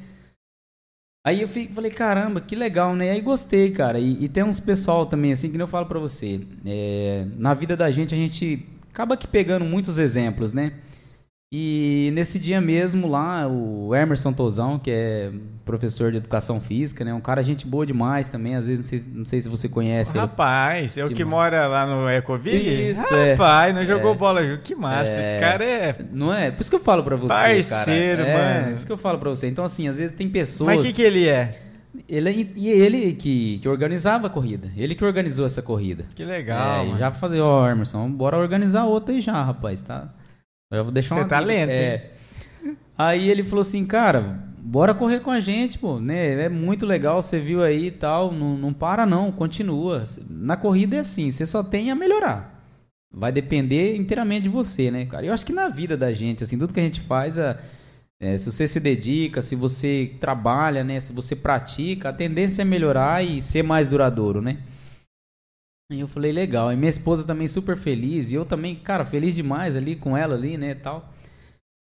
Aí 1.24 1.42
eu 1.42 1.48
fico, 1.48 1.74
falei, 1.74 1.92
caramba, 1.92 2.42
que 2.42 2.56
legal, 2.56 2.96
né? 2.96 3.12
Aí 3.12 3.22
gostei, 3.22 3.72
cara. 3.72 4.00
E, 4.00 4.24
e 4.24 4.28
tem 4.30 4.44
uns 4.44 4.60
pessoal 4.60 5.06
também, 5.06 5.32
assim, 5.32 5.48
que 5.48 5.54
nem 5.58 5.62
eu 5.64 5.68
falo 5.68 5.86
pra 5.86 6.00
você. 6.00 6.42
é, 6.66 7.26
na 7.38 7.54
vida 7.54 7.78
da 7.78 7.90
gente, 7.92 8.14
a 8.16 8.18
gente 8.18 8.66
acaba 8.92 9.16
que 9.16 9.28
pegando 9.28 9.64
muitos 9.66 10.00
exemplos, 10.00 10.54
né? 10.54 10.74
E 11.54 12.10
nesse 12.14 12.40
dia 12.40 12.60
mesmo 12.60 13.08
lá, 13.08 13.48
o 13.48 13.94
Emerson 13.96 14.34
Tozão, 14.34 14.80
que 14.80 14.90
é 14.92 15.32
professor 15.64 16.12
de 16.12 16.18
educação 16.18 16.60
física, 16.60 17.06
né? 17.06 17.14
Um 17.14 17.22
cara 17.22 17.44
gente 17.44 17.68
boa 17.68 17.86
demais 17.86 18.30
também. 18.30 18.56
Às 18.56 18.68
vezes, 18.68 18.82
não 18.82 18.88
sei, 18.90 19.14
não 19.14 19.26
sei 19.26 19.42
se 19.42 19.48
você 19.50 19.70
conhece. 19.70 20.18
Rapaz, 20.18 20.98
é 20.98 21.06
o 21.06 21.10
Que 21.10 21.24
mora 21.24 21.68
lá 21.68 21.86
no 21.86 22.10
Ecoville? 22.10 22.92
Isso, 22.92 23.14
é. 23.14 23.32
Rapaz, 23.34 23.76
não 23.76 23.86
jogou 23.86 24.14
É. 24.14 24.16
bola 24.16 24.44
junto. 24.46 24.64
Que 24.64 24.76
massa. 24.76 25.12
É. 25.12 25.22
Esse 25.22 25.40
cara 25.40 25.64
é. 25.64 25.96
Não 26.12 26.34
é? 26.34 26.52
Por 26.52 26.62
isso 26.62 26.70
que 26.70 26.76
eu 26.76 26.82
falo 26.82 27.04
pra 27.04 27.16
você, 27.16 27.28
Parceiro, 27.30 28.26
cara. 28.26 28.30
É, 28.38 28.62
mano. 28.62 28.74
isso 28.74 28.86
que 28.86 28.92
eu 28.92 28.98
falo 28.98 29.20
pra 29.20 29.30
você. 29.30 29.48
Então, 29.48 29.64
assim, 29.64 29.88
às 29.88 29.98
vezes 29.98 30.16
tem 30.16 30.28
pessoas... 30.28 30.76
Mas 30.76 30.84
o 30.84 30.88
que, 30.88 30.94
que 30.94 31.02
ele 31.02 31.28
é? 31.28 31.62
Ele, 32.10 32.52
e 32.56 32.70
ele 32.70 33.14
que, 33.14 33.60
que 33.60 33.70
organizava 33.70 34.28
a 34.28 34.30
corrida. 34.30 34.70
Ele 34.76 34.96
que 34.96 35.06
organizou 35.06 35.46
essa 35.46 35.62
corrida. 35.62 36.06
Que 36.14 36.26
legal. 36.26 36.84
é, 36.84 36.86
mano. 36.86 37.00
já 37.00 37.12
falei, 37.12 37.40
ó, 37.40 37.70
Emerson, 37.70 38.10
bora 38.12 38.38
organizar 38.38 38.84
outra 38.86 39.14
aí 39.14 39.22
já, 39.22 39.42
rapaz, 39.42 39.82
tá? 39.82 40.10
Eu 40.80 40.84
vou 40.86 40.94
deixar 40.94 41.16
Você 41.16 41.22
uma 41.22 41.28
tá 41.28 41.38
dica. 41.40 41.48
lento, 41.48 41.70
É. 41.72 42.10
Aí 42.98 43.30
ele 43.30 43.44
falou 43.44 43.62
assim, 43.62 43.86
cara, 43.86 44.40
bora 44.58 44.94
correr 44.94 45.20
com 45.20 45.30
a 45.32 45.40
gente, 45.42 45.78
pô, 45.78 46.00
né? 46.00 46.46
É 46.46 46.50
muito 46.50 46.86
legal, 46.86 47.22
você 47.22 47.40
viu 47.40 47.62
aí 47.62 47.88
e 47.88 47.92
tal, 47.92 48.32
não, 48.32 48.56
não 48.58 48.74
para 48.74 49.06
não, 49.06 49.32
continua. 49.32 50.06
Na 50.30 50.56
corrida 50.56 50.96
é 50.96 51.00
assim, 51.00 51.30
você 51.30 51.46
só 51.46 51.62
tem 51.62 51.92
a 51.92 51.96
melhorar. 51.96 52.54
Vai 53.14 53.32
depender 53.32 53.96
inteiramente 53.96 54.44
de 54.44 54.50
você, 54.50 54.90
né, 54.92 55.06
cara? 55.06 55.26
Eu 55.26 55.34
acho 55.34 55.46
que 55.46 55.54
na 55.54 55.68
vida 55.70 55.96
da 55.98 56.12
gente, 56.14 56.44
assim, 56.44 56.58
tudo 56.58 56.74
que 56.74 56.80
a 56.80 56.84
gente 56.84 57.02
faz, 57.02 57.38
a- 57.38 57.58
é, 58.20 58.38
se 58.38 58.50
você 58.52 58.66
se 58.68 58.80
dedica, 58.80 59.42
se 59.42 59.56
você 59.56 60.12
trabalha, 60.20 60.84
né, 60.84 61.00
se 61.02 61.12
você 61.14 61.36
pratica, 61.36 62.10
a 62.10 62.14
tendência 62.14 62.62
é 62.62 62.66
melhorar 62.66 63.24
e 63.26 63.42
ser 63.42 63.62
mais 63.64 63.88
duradouro, 63.90 64.42
né? 64.42 64.58
Aí 65.92 66.00
eu 66.00 66.08
falei, 66.08 66.32
legal. 66.32 66.72
E 66.72 66.76
minha 66.76 66.90
esposa 66.90 67.24
também 67.24 67.48
super 67.48 67.78
feliz. 67.78 68.32
E 68.32 68.36
eu 68.36 68.46
também, 68.46 68.76
cara, 68.76 69.06
feliz 69.06 69.36
demais 69.36 69.76
ali 69.76 69.96
com 69.96 70.18
ela 70.18 70.36
ali, 70.36 70.58
né, 70.58 70.74
tal. 70.76 71.14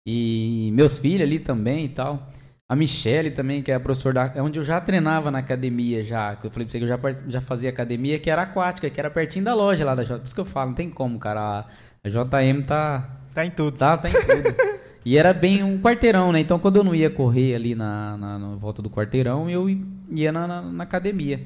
E 0.06 0.70
meus 0.72 0.98
filhos 0.98 1.22
ali 1.22 1.38
também 1.38 1.86
e 1.86 1.88
tal. 1.88 2.30
A 2.70 2.76
Michelle 2.76 3.30
também, 3.30 3.62
que 3.62 3.72
é 3.72 3.74
a 3.74 3.80
professora 3.80 4.14
da... 4.14 4.38
é 4.38 4.42
onde 4.42 4.58
eu 4.58 4.64
já 4.64 4.80
treinava 4.80 5.30
na 5.30 5.38
academia 5.38 6.04
já. 6.04 6.36
Que 6.36 6.46
eu 6.46 6.50
falei 6.50 6.66
pra 6.66 6.72
você 6.72 6.78
que 6.78 6.84
eu 6.84 6.88
já, 6.88 6.98
já 7.28 7.40
fazia 7.40 7.70
academia, 7.70 8.18
que 8.18 8.30
era 8.30 8.42
aquática, 8.42 8.90
que 8.90 9.00
era 9.00 9.10
pertinho 9.10 9.44
da 9.44 9.54
loja 9.54 9.84
lá 9.84 9.94
da 9.94 10.04
J. 10.04 10.18
Por 10.18 10.26
isso 10.26 10.34
que 10.34 10.40
eu 10.40 10.44
falo, 10.44 10.68
não 10.68 10.74
tem 10.74 10.90
como, 10.90 11.18
cara. 11.18 11.66
A, 12.04 12.08
JM 12.08 12.62
tá, 12.66 13.18
Tá 13.38 13.44
em 13.44 13.50
tudo. 13.50 13.76
Tá, 13.76 13.96
tá 13.96 14.08
em 14.08 14.12
tudo. 14.12 14.54
e 15.04 15.16
era 15.16 15.32
bem 15.32 15.62
um 15.62 15.80
quarteirão, 15.80 16.32
né? 16.32 16.40
Então 16.40 16.58
quando 16.58 16.76
eu 16.76 16.84
não 16.84 16.94
ia 16.94 17.08
correr 17.08 17.54
ali 17.54 17.74
na, 17.74 18.16
na, 18.16 18.38
na 18.38 18.56
volta 18.56 18.82
do 18.82 18.90
quarteirão, 18.90 19.48
eu 19.48 19.68
ia 20.10 20.32
na, 20.32 20.46
na, 20.46 20.62
na 20.62 20.84
academia. 20.84 21.40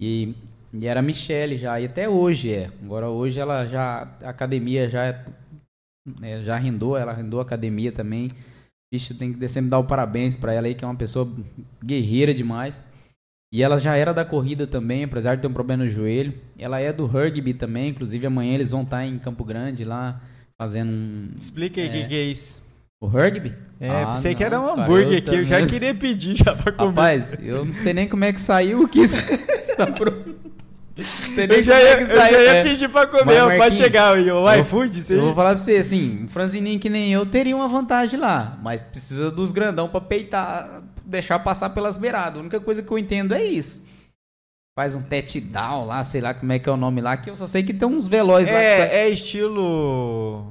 E, 0.00 0.34
e 0.72 0.86
era 0.86 1.00
a 1.00 1.02
Michelle 1.02 1.56
já, 1.56 1.80
e 1.80 1.86
até 1.86 2.08
hoje 2.08 2.52
é. 2.52 2.68
Agora 2.82 3.08
hoje 3.08 3.38
ela 3.40 3.66
já. 3.66 4.08
A 4.22 4.30
academia 4.30 4.88
já 4.88 5.04
é, 5.06 5.24
é, 6.22 6.42
já 6.42 6.54
arrendou, 6.54 6.96
ela 6.96 7.12
arrendou 7.12 7.40
a 7.40 7.42
academia 7.42 7.90
também. 7.92 8.28
Bicho, 8.92 9.14
tem 9.14 9.32
que 9.32 9.48
sempre 9.48 9.70
dar 9.70 9.78
o 9.78 9.84
parabéns 9.84 10.36
pra 10.36 10.52
ela 10.52 10.66
aí, 10.66 10.74
que 10.74 10.84
é 10.84 10.88
uma 10.88 10.94
pessoa 10.94 11.28
guerreira 11.84 12.32
demais. 12.32 12.82
E 13.52 13.62
ela 13.62 13.78
já 13.78 13.96
era 13.96 14.12
da 14.12 14.24
corrida 14.24 14.66
também, 14.66 15.04
apesar 15.04 15.34
de 15.36 15.42
ter 15.42 15.48
um 15.48 15.52
problema 15.52 15.84
no 15.84 15.88
joelho. 15.90 16.34
Ela 16.58 16.80
é 16.80 16.92
do 16.92 17.06
rugby 17.06 17.54
também, 17.54 17.88
inclusive 17.90 18.26
amanhã 18.26 18.54
eles 18.54 18.70
vão 18.72 18.82
estar 18.82 19.04
em 19.06 19.18
Campo 19.18 19.44
Grande 19.44 19.84
lá 19.84 20.20
fazendo 20.58 20.90
um, 20.90 21.30
Explica 21.40 21.80
aí 21.80 21.88
o 21.88 21.90
É. 21.90 21.92
que, 22.02 22.08
que 22.08 22.14
é 22.14 22.22
isso. 22.24 22.60
o 23.00 23.06
rugby? 23.06 23.54
É, 23.80 23.88
Ah, 23.90 24.06
pensei 24.14 24.34
que 24.34 24.42
era 24.44 24.60
um 24.60 24.64
não, 24.76 24.82
hambúrguer 24.84 25.18
aqui. 25.18 25.34
Eu 25.36 25.44
já 25.44 25.64
queria 25.66 25.94
pedir 25.94 26.34
já 26.36 26.54
pra 26.54 26.72
comer. 26.72 26.88
Rapaz, 26.88 27.36
eu 27.42 27.64
não 27.64 27.74
sei 27.74 27.92
nem 27.92 28.08
como 28.08 28.24
é 28.24 28.32
que 28.32 28.40
saiu 28.40 28.82
o 28.82 28.88
que 28.88 29.00
isso 29.00 29.16
está 29.58 29.86
pronto. 29.86 30.34
Sei 31.02 31.46
nem 31.46 31.58
eu 31.58 31.62
já 31.62 31.80
ia, 31.80 31.88
é 31.90 32.02
eu 32.02 32.06
já 32.06 32.30
ia 32.30 32.50
é. 32.56 32.62
pedir 32.62 32.88
pra 32.88 33.06
comer. 33.06 33.42
Mas, 33.44 33.58
Pode 33.58 33.76
chegar. 33.76 34.16
O 34.16 34.18
eu- 34.18 34.60
iFood, 34.60 34.98
isso 34.98 35.12
Eu 35.12 35.20
vou 35.26 35.34
falar 35.34 35.50
pra 35.50 35.58
você, 35.58 35.76
assim, 35.76 36.24
um 36.24 36.28
franzininho 36.28 36.80
que 36.80 36.88
nem 36.88 37.12
eu 37.12 37.26
teria 37.26 37.54
uma 37.54 37.68
vantagem 37.68 38.18
lá, 38.18 38.58
mas 38.62 38.80
precisa 38.80 39.30
dos 39.30 39.52
grandão 39.52 39.88
pra 39.88 40.00
peitar, 40.00 40.82
deixar 41.04 41.38
passar 41.38 41.70
pelas 41.70 41.98
beiradas. 41.98 42.38
A 42.38 42.40
única 42.40 42.58
coisa 42.60 42.82
que 42.82 42.90
eu 42.90 42.98
entendo 42.98 43.34
é 43.34 43.44
isso. 43.44 43.84
Faz 44.78 44.94
um 44.94 45.02
tete 45.02 45.40
down 45.40 45.86
lá, 45.86 46.02
sei 46.02 46.20
lá 46.20 46.34
como 46.34 46.52
é 46.52 46.58
que 46.58 46.68
é 46.68 46.72
o 46.72 46.76
nome 46.76 47.00
lá, 47.00 47.16
que 47.16 47.30
eu 47.30 47.36
só 47.36 47.46
sei 47.46 47.62
que 47.62 47.72
tem 47.74 47.88
uns 47.88 48.06
velozes 48.06 48.48
lá 48.48 48.58
que 48.58 48.64
É, 48.64 48.96
é 49.04 49.08
estilo. 49.08 50.46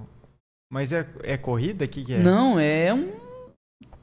Mas 0.72 0.92
é, 0.92 1.08
é 1.24 1.38
corrida? 1.38 1.86
O 1.86 1.88
que, 1.88 2.04
que 2.04 2.14
é? 2.14 2.20
Não, 2.20 2.60
é 2.60 2.94
um. 2.94 3.10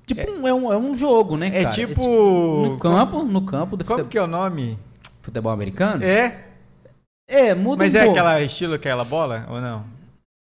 Tipo, 0.06 0.46
é, 0.46 0.52
um, 0.54 0.72
é 0.72 0.76
um 0.76 0.96
jogo, 0.96 1.36
né, 1.36 1.48
É 1.48 1.62
cara? 1.62 1.74
tipo. 1.74 2.62
no 2.66 2.78
campo, 2.78 3.22
no 3.24 3.42
campo 3.44 3.84
Como 3.84 4.04
que 4.06 4.18
é 4.18 4.22
o 4.22 4.26
nome? 4.26 4.78
Futebol 5.22 5.52
americano. 5.52 6.04
É? 6.04 6.36
É, 7.28 7.54
muda 7.54 7.84
Mas 7.84 7.94
um 7.94 7.98
é 7.98 8.04
pouco. 8.04 8.18
aquela 8.18 8.42
estilo, 8.42 8.74
aquela 8.74 9.04
bola? 9.04 9.46
Ou 9.48 9.60
não? 9.60 9.84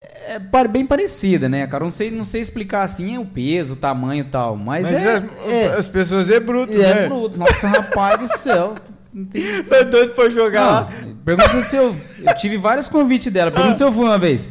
É 0.02 0.40
bem 0.68 0.86
parecida, 0.86 1.48
né, 1.48 1.68
cara? 1.68 1.84
Não 1.84 1.92
sei, 1.92 2.10
não 2.10 2.26
sei 2.26 2.42
explicar 2.42 2.84
assim 2.84 3.18
o 3.18 3.26
peso, 3.26 3.74
o 3.74 3.78
tamanho 3.78 4.22
e 4.22 4.26
tal, 4.26 4.56
mas, 4.56 4.90
Mas 4.90 5.06
é, 5.06 5.16
as, 5.16 5.24
é, 5.48 5.66
as 5.76 5.88
pessoas 5.88 6.30
é 6.30 6.40
bruto, 6.40 6.82
é 6.82 6.94
né? 6.94 7.08
bruto. 7.08 7.38
Nossa, 7.38 7.68
rapaz 7.68 8.20
do 8.20 8.28
céu. 8.38 8.76
Tá 9.70 9.84
doido 9.84 10.14
pra 10.14 10.28
jogar 10.28 10.66
lá. 10.66 10.90
Não, 11.06 11.16
pergunta 11.18 11.62
se 11.62 11.76
eu. 11.76 11.96
Eu 12.18 12.36
tive 12.36 12.58
vários 12.58 12.88
convites 12.88 13.32
dela. 13.32 13.52
Pergunta 13.52 13.76
se 13.76 13.84
eu 13.84 13.94
fui 13.94 14.06
uma 14.06 14.18
vez. 14.18 14.50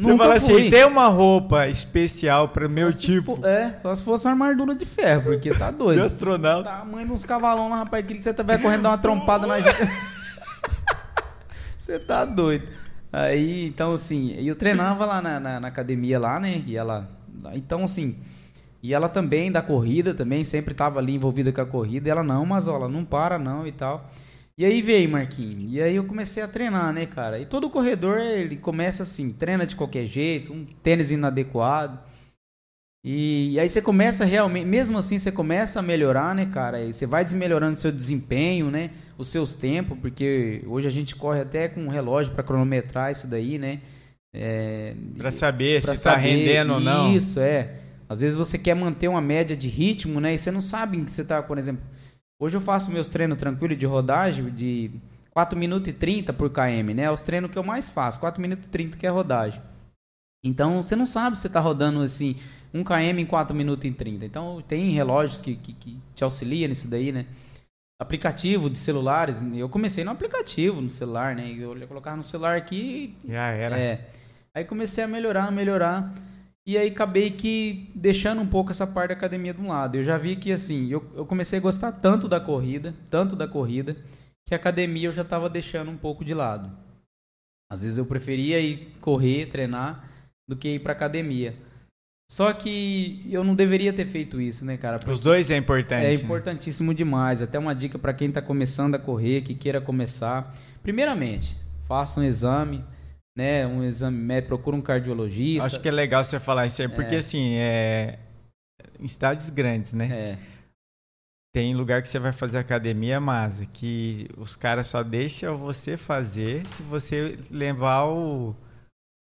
Você 0.00 0.16
fala 0.16 0.34
assim, 0.34 0.70
tem 0.70 0.84
uma 0.84 1.08
roupa 1.08 1.66
especial 1.68 2.48
pra 2.48 2.68
meu 2.68 2.92
tipo 2.92 3.36
for- 3.36 3.44
É, 3.46 3.78
só 3.82 3.94
se 3.94 4.02
fosse 4.02 4.26
uma 4.26 4.32
armadura 4.32 4.74
de 4.74 4.84
ferro, 4.86 5.22
porque 5.24 5.50
tá 5.50 5.70
de 5.72 5.76
doido. 5.78 6.02
astronauta. 6.02 6.70
Tamanho 6.70 7.06
de 7.06 7.12
uns 7.12 7.24
cavalão 7.24 7.68
lá, 7.68 7.76
rapaz, 7.78 8.04
que 8.06 8.22
você 8.22 8.32
vai 8.32 8.58
correndo 8.58 8.82
dar 8.82 8.90
uma 8.90 8.98
trompada 8.98 9.46
na 9.46 9.60
gente. 9.60 9.76
Você 11.78 11.98
tá 11.98 12.24
doido. 12.24 12.68
Aí, 13.12 13.66
então, 13.66 13.92
assim, 13.92 14.32
eu 14.34 14.54
treinava 14.54 15.04
lá 15.04 15.20
na, 15.20 15.40
na, 15.40 15.60
na 15.60 15.68
academia 15.68 16.18
lá, 16.18 16.38
né? 16.38 16.62
E 16.66 16.76
ela. 16.76 17.08
Então, 17.54 17.84
assim. 17.84 18.16
E 18.82 18.94
ela 18.94 19.08
também, 19.08 19.50
da 19.52 19.60
corrida, 19.60 20.14
também, 20.14 20.42
sempre 20.44 20.72
tava 20.72 21.00
ali 21.00 21.14
envolvida 21.14 21.50
com 21.52 21.60
a 21.60 21.66
corrida. 21.66 22.08
E 22.08 22.10
ela, 22.10 22.22
não, 22.22 22.46
mas 22.46 22.66
ó, 22.68 22.76
ela 22.76 22.88
não 22.88 23.04
para, 23.04 23.38
não 23.38 23.66
e 23.66 23.72
tal. 23.72 24.08
E 24.60 24.64
aí 24.66 24.82
veio, 24.82 25.08
Marquinhos. 25.08 25.72
E 25.72 25.80
aí 25.80 25.96
eu 25.96 26.04
comecei 26.04 26.42
a 26.42 26.46
treinar, 26.46 26.92
né, 26.92 27.06
cara? 27.06 27.38
E 27.38 27.46
todo 27.46 27.70
corredor, 27.70 28.18
ele 28.18 28.56
começa 28.56 29.04
assim, 29.04 29.32
treina 29.32 29.64
de 29.64 29.74
qualquer 29.74 30.06
jeito, 30.06 30.52
um 30.52 30.66
tênis 30.66 31.10
inadequado. 31.10 31.98
E, 33.02 33.52
e 33.52 33.58
aí 33.58 33.66
você 33.66 33.80
começa 33.80 34.22
realmente, 34.22 34.66
mesmo 34.66 34.98
assim 34.98 35.18
você 35.18 35.32
começa 35.32 35.78
a 35.78 35.82
melhorar, 35.82 36.34
né, 36.34 36.44
cara? 36.44 36.84
E 36.84 36.92
você 36.92 37.06
vai 37.06 37.24
desmelhorando 37.24 37.78
seu 37.78 37.90
desempenho, 37.90 38.70
né? 38.70 38.90
Os 39.16 39.28
seus 39.28 39.54
tempos, 39.54 39.98
porque 39.98 40.62
hoje 40.66 40.86
a 40.86 40.90
gente 40.90 41.16
corre 41.16 41.40
até 41.40 41.66
com 41.66 41.80
um 41.80 41.88
relógio 41.88 42.34
para 42.34 42.42
cronometrar 42.42 43.10
isso 43.10 43.26
daí, 43.26 43.58
né? 43.58 43.80
É, 44.30 44.94
para 45.16 45.30
saber 45.30 45.80
pra 45.80 45.94
se 45.94 46.00
está 46.00 46.14
rendendo 46.16 46.74
ou 46.74 46.80
não. 46.80 47.16
Isso, 47.16 47.40
é. 47.40 47.76
Às 48.06 48.20
vezes 48.20 48.36
você 48.36 48.58
quer 48.58 48.74
manter 48.74 49.08
uma 49.08 49.22
média 49.22 49.56
de 49.56 49.70
ritmo, 49.70 50.20
né? 50.20 50.34
E 50.34 50.38
você 50.38 50.50
não 50.50 50.60
sabe 50.60 51.02
que 51.02 51.10
você 51.10 51.24
tá, 51.24 51.42
por 51.42 51.56
exemplo. 51.56 51.82
Hoje 52.40 52.56
eu 52.56 52.60
faço 52.62 52.90
meus 52.90 53.06
treinos 53.06 53.38
tranquilos 53.38 53.78
de 53.78 53.84
rodagem 53.84 54.48
de 54.48 54.90
4 55.30 55.58
minutos 55.58 55.88
e 55.88 55.92
30 55.92 56.32
por 56.32 56.48
km, 56.48 56.94
né? 56.94 57.02
É 57.02 57.10
os 57.10 57.20
treinos 57.20 57.50
que 57.50 57.58
eu 57.58 57.62
mais 57.62 57.90
faço, 57.90 58.18
4 58.18 58.40
minutos 58.40 58.64
e 58.64 58.68
30 58.68 58.96
que 58.96 59.06
é 59.06 59.10
rodagem. 59.10 59.60
Então 60.42 60.82
você 60.82 60.96
não 60.96 61.04
sabe 61.04 61.36
se 61.36 61.42
você 61.42 61.48
está 61.48 61.60
rodando 61.60 62.00
assim 62.00 62.40
1 62.72 62.82
km 62.82 63.18
em 63.18 63.26
4 63.26 63.54
minutos 63.54 63.84
e 63.84 63.92
30. 63.92 64.24
Então 64.24 64.64
tem 64.66 64.90
relógios 64.92 65.42
que, 65.42 65.54
que, 65.54 65.74
que 65.74 65.98
te 66.16 66.24
auxiliam 66.24 66.66
nisso 66.66 66.88
daí, 66.88 67.12
né? 67.12 67.26
Aplicativo 68.00 68.70
de 68.70 68.78
celulares, 68.78 69.42
eu 69.54 69.68
comecei 69.68 70.02
no 70.02 70.10
aplicativo 70.10 70.80
no 70.80 70.88
celular, 70.88 71.36
né? 71.36 71.54
Eu 71.58 71.76
colocava 71.86 72.16
no 72.16 72.24
celular 72.24 72.56
aqui. 72.56 73.14
Já 73.28 73.48
era. 73.48 73.78
É. 73.78 74.08
Aí 74.54 74.64
comecei 74.64 75.04
a 75.04 75.06
melhorar, 75.06 75.52
melhorar. 75.52 76.10
E 76.70 76.78
aí 76.78 76.86
acabei 76.86 77.32
que 77.32 77.90
deixando 77.96 78.40
um 78.40 78.46
pouco 78.46 78.70
essa 78.70 78.86
parte 78.86 79.08
da 79.08 79.14
academia 79.14 79.52
de 79.52 79.60
um 79.60 79.66
lado. 79.66 79.96
Eu 79.96 80.04
já 80.04 80.16
vi 80.16 80.36
que 80.36 80.52
assim, 80.52 80.88
eu, 80.88 81.04
eu 81.16 81.26
comecei 81.26 81.58
a 81.58 81.62
gostar 81.62 81.90
tanto 81.90 82.28
da 82.28 82.38
corrida, 82.38 82.94
tanto 83.10 83.34
da 83.34 83.48
corrida, 83.48 83.96
que 84.46 84.54
a 84.54 84.56
academia 84.56 85.08
eu 85.08 85.12
já 85.12 85.22
estava 85.22 85.50
deixando 85.50 85.90
um 85.90 85.96
pouco 85.96 86.24
de 86.24 86.32
lado. 86.32 86.70
Às 87.68 87.82
vezes 87.82 87.98
eu 87.98 88.06
preferia 88.06 88.60
ir 88.60 88.94
correr, 89.00 89.46
treinar, 89.46 90.08
do 90.48 90.54
que 90.54 90.76
ir 90.76 90.78
para 90.78 90.92
academia. 90.92 91.54
Só 92.30 92.52
que 92.52 93.26
eu 93.28 93.42
não 93.42 93.56
deveria 93.56 93.92
ter 93.92 94.06
feito 94.06 94.40
isso, 94.40 94.64
né, 94.64 94.76
cara? 94.76 95.00
Os 95.10 95.18
dois 95.18 95.50
é 95.50 95.56
importante. 95.56 96.06
É 96.06 96.14
importantíssimo 96.14 96.94
demais. 96.94 97.42
Até 97.42 97.58
uma 97.58 97.74
dica 97.74 97.98
para 97.98 98.14
quem 98.14 98.28
está 98.28 98.40
começando 98.40 98.94
a 98.94 98.98
correr, 99.00 99.42
que 99.42 99.56
queira 99.56 99.80
começar. 99.80 100.54
Primeiramente, 100.84 101.56
faça 101.88 102.20
um 102.20 102.22
exame, 102.22 102.84
né? 103.36 103.66
Um 103.66 103.82
exame 103.84 104.16
médico, 104.16 104.48
procura 104.48 104.76
um 104.76 104.82
cardiologista. 104.82 105.66
Acho 105.66 105.80
que 105.80 105.88
é 105.88 105.92
legal 105.92 106.22
você 106.22 106.40
falar 106.40 106.66
isso 106.66 106.82
aí, 106.82 106.88
porque 106.88 107.14
é. 107.14 107.18
assim, 107.18 107.54
é 107.56 108.18
em 108.98 109.08
cidades 109.08 109.50
grandes, 109.50 109.92
né? 109.92 110.08
É. 110.10 110.38
Tem 111.52 111.74
lugar 111.74 112.00
que 112.00 112.08
você 112.08 112.18
vai 112.18 112.32
fazer 112.32 112.58
academia, 112.58 113.18
mas 113.18 113.60
que 113.72 114.28
os 114.36 114.54
caras 114.54 114.86
só 114.86 115.02
deixam 115.02 115.56
você 115.56 115.96
fazer 115.96 116.68
se 116.68 116.80
você 116.82 117.36
levar 117.50 118.04
o 118.04 118.54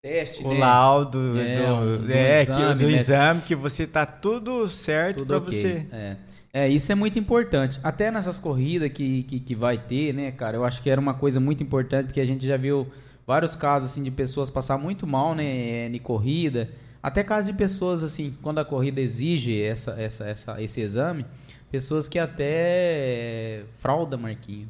teste, 0.02 0.42
o 0.42 0.54
né? 0.54 0.58
laudo 0.58 1.38
é, 1.38 1.54
do, 1.54 1.98
do, 1.98 2.12
é, 2.12 2.42
exame, 2.42 2.68
que, 2.68 2.74
do 2.74 2.90
né? 2.90 2.96
exame, 2.96 3.40
que 3.42 3.54
você 3.54 3.86
tá 3.86 4.06
tudo 4.06 4.66
certo 4.70 5.26
para 5.26 5.36
okay. 5.36 5.60
você. 5.60 5.86
É. 5.92 6.16
é, 6.52 6.68
isso 6.68 6.90
é 6.90 6.94
muito 6.94 7.18
importante. 7.18 7.78
Até 7.82 8.10
nessas 8.10 8.38
corridas 8.38 8.90
que, 8.90 9.24
que, 9.24 9.40
que, 9.40 9.54
vai 9.54 9.76
ter, 9.76 10.14
né, 10.14 10.32
cara? 10.32 10.56
Eu 10.56 10.64
acho 10.64 10.80
que 10.82 10.88
era 10.88 11.00
uma 11.00 11.14
coisa 11.14 11.38
muito 11.38 11.62
importante, 11.62 12.06
porque 12.06 12.20
a 12.20 12.26
gente 12.26 12.46
já 12.46 12.56
viu 12.56 12.86
vários 13.26 13.56
casos, 13.56 13.90
assim, 13.90 14.02
de 14.02 14.10
pessoas 14.10 14.50
passar 14.50 14.78
muito 14.78 15.06
mal, 15.06 15.34
né, 15.34 15.86
em 15.86 15.98
corrida. 15.98 16.70
Até 17.02 17.22
casos 17.22 17.50
de 17.50 17.56
pessoas, 17.56 18.02
assim, 18.02 18.36
quando 18.42 18.58
a 18.58 18.64
corrida 18.64 19.00
exige 19.00 19.62
essa, 19.62 19.92
essa, 20.00 20.26
essa, 20.26 20.62
esse 20.62 20.80
exame, 20.80 21.26
pessoas 21.70 22.08
que 22.08 22.18
até 22.18 23.62
frauda, 23.78 24.16
Marquinho. 24.16 24.68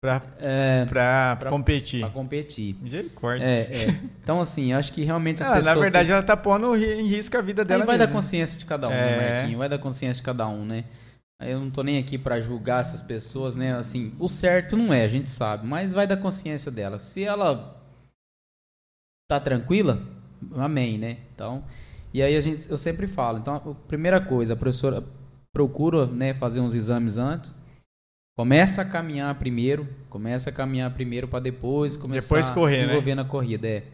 Pra, 0.00 0.20
é, 0.38 0.84
pra, 0.84 1.36
pra, 1.36 1.50
competir. 1.50 2.00
Pra 2.00 2.10
competir. 2.10 2.76
Misericórdia. 2.82 3.42
É, 3.42 3.60
é. 3.60 4.00
Então, 4.22 4.38
assim, 4.38 4.74
acho 4.74 4.92
que 4.92 5.02
realmente 5.02 5.42
as 5.42 5.48
ah, 5.48 5.54
pessoas. 5.54 5.74
Na 5.74 5.80
verdade, 5.80 6.12
ela 6.12 6.22
tá 6.22 6.36
pondo 6.36 6.76
em 6.76 7.06
risco 7.06 7.38
a 7.38 7.40
vida 7.40 7.64
dela. 7.64 7.84
Aí 7.84 7.86
vai 7.86 7.96
mesmo. 7.96 8.08
da 8.08 8.12
consciência 8.12 8.58
de 8.58 8.66
cada 8.66 8.86
um, 8.86 8.90
né, 8.90 9.28
é. 9.28 9.32
Marquinhos? 9.32 9.58
Vai 9.58 9.68
da 9.70 9.78
consciência 9.78 10.20
de 10.20 10.26
cada 10.26 10.46
um, 10.46 10.62
né? 10.62 10.84
Eu 11.40 11.58
não 11.58 11.70
tô 11.70 11.82
nem 11.82 11.98
aqui 11.98 12.18
para 12.18 12.38
julgar 12.40 12.80
essas 12.80 13.00
pessoas, 13.00 13.56
né? 13.56 13.74
Assim, 13.76 14.12
o 14.20 14.28
certo 14.28 14.76
não 14.76 14.92
é, 14.92 15.04
a 15.04 15.08
gente 15.08 15.30
sabe, 15.30 15.66
mas 15.66 15.92
vai 15.92 16.06
da 16.06 16.16
consciência 16.16 16.70
dela. 16.70 16.98
Se 16.98 17.24
ela 17.24 17.74
tá 19.38 19.44
tranquila, 19.44 20.02
amém, 20.56 20.98
né? 20.98 21.18
Então, 21.34 21.62
e 22.12 22.22
aí 22.22 22.36
a 22.36 22.40
gente, 22.40 22.70
eu 22.70 22.76
sempre 22.76 23.06
falo. 23.06 23.38
Então, 23.38 23.56
a 23.56 23.88
primeira 23.88 24.20
coisa, 24.20 24.54
a 24.54 24.56
professora 24.56 25.02
procura, 25.52 26.06
né, 26.06 26.34
fazer 26.34 26.60
uns 26.60 26.74
exames 26.74 27.16
antes 27.16 27.54
Começa 28.36 28.82
a 28.82 28.84
caminhar 28.84 29.32
primeiro, 29.36 29.86
começa 30.10 30.50
a 30.50 30.52
caminhar 30.52 30.90
primeiro 30.90 31.28
para 31.28 31.38
depois 31.38 31.96
começar 31.96 32.34
depois 32.34 32.50
correr, 32.50 32.74
a 32.74 32.78
se 32.78 32.84
envolver 32.84 33.14
né? 33.14 33.22
na 33.22 33.24
corrida. 33.24 33.68
É. 33.68 33.84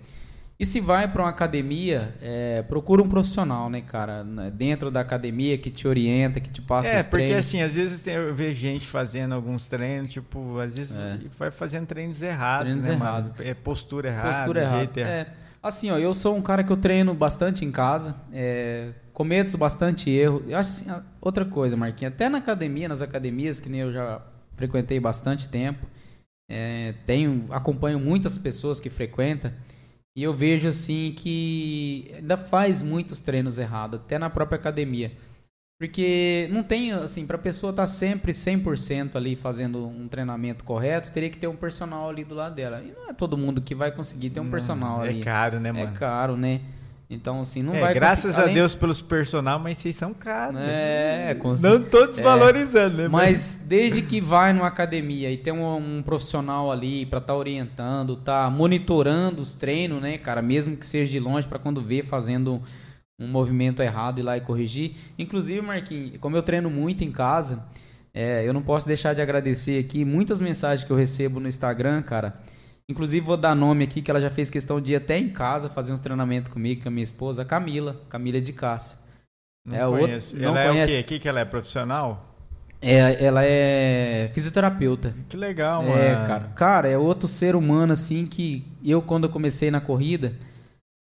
E 0.61 0.67
se 0.67 0.79
vai 0.79 1.09
para 1.09 1.23
uma 1.23 1.31
academia, 1.31 2.15
é, 2.21 2.61
procura 2.69 3.03
um 3.03 3.09
profissional, 3.09 3.71
né, 3.71 3.81
cara, 3.81 4.23
dentro 4.53 4.91
da 4.91 5.01
academia 5.01 5.57
que 5.57 5.71
te 5.71 5.89
orienta, 5.89 6.39
que 6.39 6.51
te 6.51 6.61
passa 6.61 6.91
É, 6.91 7.03
porque 7.03 7.25
treinos. 7.25 7.47
assim, 7.47 7.63
às 7.63 7.77
vezes 7.77 8.07
eu 8.07 8.35
vejo 8.35 8.61
gente 8.61 8.87
fazendo 8.87 9.35
alguns 9.35 9.67
treinos, 9.69 10.13
tipo, 10.13 10.59
às 10.59 10.77
vezes 10.77 10.93
é. 10.93 11.19
vai 11.39 11.51
fazendo 11.51 11.87
treinos 11.87 12.21
errados, 12.21 12.67
treinos 12.67 12.85
né, 12.85 12.93
errado. 12.93 13.43
É 13.43 13.55
postura 13.55 14.11
errada, 14.11 14.37
postura 14.37 14.61
errada. 14.61 15.01
É. 15.01 15.27
Assim, 15.63 15.91
ó, 15.91 15.97
eu 15.97 16.13
sou 16.13 16.37
um 16.37 16.43
cara 16.43 16.63
que 16.63 16.71
eu 16.71 16.77
treino 16.77 17.15
bastante 17.15 17.65
em 17.65 17.73
casa, 17.73 18.15
é, 18.31 18.91
cometo 19.15 19.57
bastante 19.57 20.11
erro. 20.11 20.43
Eu 20.47 20.59
acho 20.59 20.69
assim, 20.69 21.03
outra 21.23 21.47
coisa, 21.47 21.75
Marquinhos, 21.75 22.13
até 22.13 22.29
na 22.29 22.37
academia, 22.37 22.87
nas 22.87 23.01
academias, 23.01 23.61
que 23.61 23.71
nem 23.71 23.81
eu 23.81 23.93
já 23.95 24.21
frequentei 24.57 25.01
bastante 25.01 25.49
tempo, 25.49 25.87
é, 26.51 26.93
tenho, 27.07 27.47
acompanho 27.49 27.99
muitas 27.99 28.37
pessoas 28.37 28.79
que 28.79 28.91
frequentam, 28.91 29.51
e 30.17 30.23
eu 30.23 30.35
vejo 30.35 30.69
assim 30.69 31.15
que 31.17 32.11
ainda 32.17 32.37
faz 32.37 32.83
muitos 32.83 33.21
treinos 33.21 33.59
errados, 33.59 34.01
até 34.01 34.19
na 34.19 34.29
própria 34.29 34.57
academia. 34.57 35.13
Porque 35.81 36.47
não 36.53 36.63
tem, 36.63 36.93
assim, 36.93 37.27
para 37.27 37.37
a 37.37 37.41
pessoa 37.41 37.71
estar 37.71 37.85
tá 37.85 37.87
sempre 37.87 38.33
100% 38.33 39.17
ali 39.17 39.35
fazendo 39.35 39.87
um 39.87 40.09
treinamento 40.09 40.63
correto, 40.63 41.11
teria 41.11 41.31
que 41.31 41.39
ter 41.39 41.47
um 41.47 41.57
personal 41.57 42.11
ali 42.11 42.23
do 42.23 42.35
lado 42.35 42.55
dela. 42.55 42.83
E 42.83 42.93
não 42.93 43.09
é 43.09 43.15
todo 43.15 43.39
mundo 43.39 43.63
que 43.63 43.75
vai 43.75 43.91
conseguir 43.91 44.29
ter 44.29 44.41
um 44.41 44.51
personal 44.51 45.03
é 45.03 45.09
ali. 45.09 45.21
É 45.21 45.25
caro, 45.25 45.59
né, 45.59 45.71
é 45.71 45.73
mano? 45.73 45.95
É 45.95 45.99
caro, 45.99 46.37
né? 46.37 46.61
Então, 47.11 47.41
assim, 47.41 47.61
não 47.61 47.75
é, 47.75 47.81
vai 47.81 47.93
Graças 47.93 48.39
a 48.39 48.47
Deus 48.47 48.73
pelos 48.73 49.03
personal, 49.03 49.59
mas 49.59 49.79
vocês 49.79 49.97
são 49.97 50.15
caros. 50.15 50.61
É, 50.61 51.37
com 51.41 51.53
Não 51.55 51.83
todos 51.83 52.21
é, 52.21 52.23
valorizando, 52.23 52.99
né? 52.99 53.09
Mas 53.09 53.65
desde 53.67 54.01
que 54.01 54.21
vai 54.21 54.53
numa 54.53 54.69
academia 54.69 55.29
e 55.29 55.37
tem 55.37 55.53
um, 55.53 55.99
um 55.99 56.03
profissional 56.05 56.71
ali 56.71 57.05
para 57.05 57.19
estar 57.19 57.33
tá 57.33 57.37
orientando, 57.37 58.15
tá 58.15 58.49
monitorando 58.49 59.43
os 59.43 59.57
treinos, 59.57 60.01
né, 60.01 60.19
cara, 60.19 60.41
mesmo 60.41 60.77
que 60.77 60.87
seja 60.87 61.11
de 61.11 61.19
longe, 61.19 61.49
para 61.49 61.59
quando 61.59 61.81
vê 61.83 62.05
fazendo 62.05 62.63
um 63.19 63.27
movimento 63.27 63.83
errado 63.83 64.21
ir 64.21 64.23
lá 64.23 64.37
e 64.37 64.41
corrigir. 64.41 64.95
Inclusive, 65.19 65.61
Marquinhos, 65.61 66.17
como 66.21 66.37
eu 66.37 66.43
treino 66.43 66.71
muito 66.71 67.03
em 67.03 67.11
casa, 67.11 67.67
é, 68.15 68.47
eu 68.47 68.53
não 68.53 68.63
posso 68.63 68.87
deixar 68.87 69.15
de 69.15 69.21
agradecer 69.21 69.85
aqui 69.85 70.05
muitas 70.05 70.41
mensagens 70.41 70.87
que 70.87 70.93
eu 70.93 70.97
recebo 70.97 71.41
no 71.41 71.49
Instagram, 71.49 72.03
cara 72.03 72.39
Inclusive, 72.91 73.25
vou 73.25 73.37
dar 73.37 73.55
nome 73.55 73.85
aqui, 73.85 74.03
que 74.03 74.11
ela 74.11 74.21
já 74.21 74.31
fez 74.31 74.51
questão 74.51 74.81
de 74.81 74.93
ir 74.93 74.97
até 74.97 75.17
em 75.17 75.29
casa 75.29 75.69
fazer 75.69 75.93
uns 75.93 76.01
treinamentos 76.01 76.53
comigo, 76.53 76.83
com 76.83 76.89
a 76.89 76.91
minha 76.91 77.05
esposa, 77.05 77.43
a 77.43 77.45
Camila, 77.45 77.95
Camila 78.09 78.41
de 78.41 78.53
Cássia. 78.53 78.99
Não 79.65 79.77
é 79.77 80.01
conheço. 80.01 80.35
Outro, 80.35 80.51
não 80.51 80.57
ela 80.57 80.71
conhece. 80.73 80.97
é 80.97 80.99
o 80.99 81.05
quê? 81.05 81.09
que, 81.09 81.19
que 81.21 81.29
ela 81.29 81.39
é? 81.39 81.45
Profissional? 81.45 82.27
É, 82.83 83.25
ela 83.25 83.45
é 83.45 84.33
fisioterapeuta. 84.35 85.15
Que 85.29 85.37
legal, 85.37 85.85
é, 85.85 85.87
mano. 85.87 86.03
É, 86.03 86.27
cara. 86.27 86.45
Cara, 86.57 86.89
é 86.89 86.99
outro 86.99 87.29
ser 87.29 87.55
humano, 87.55 87.93
assim, 87.93 88.27
que 88.27 88.65
eu, 88.85 89.01
quando 89.01 89.25
eu 89.25 89.31
comecei 89.31 89.71
na 89.71 89.81
corrida, 89.81 90.33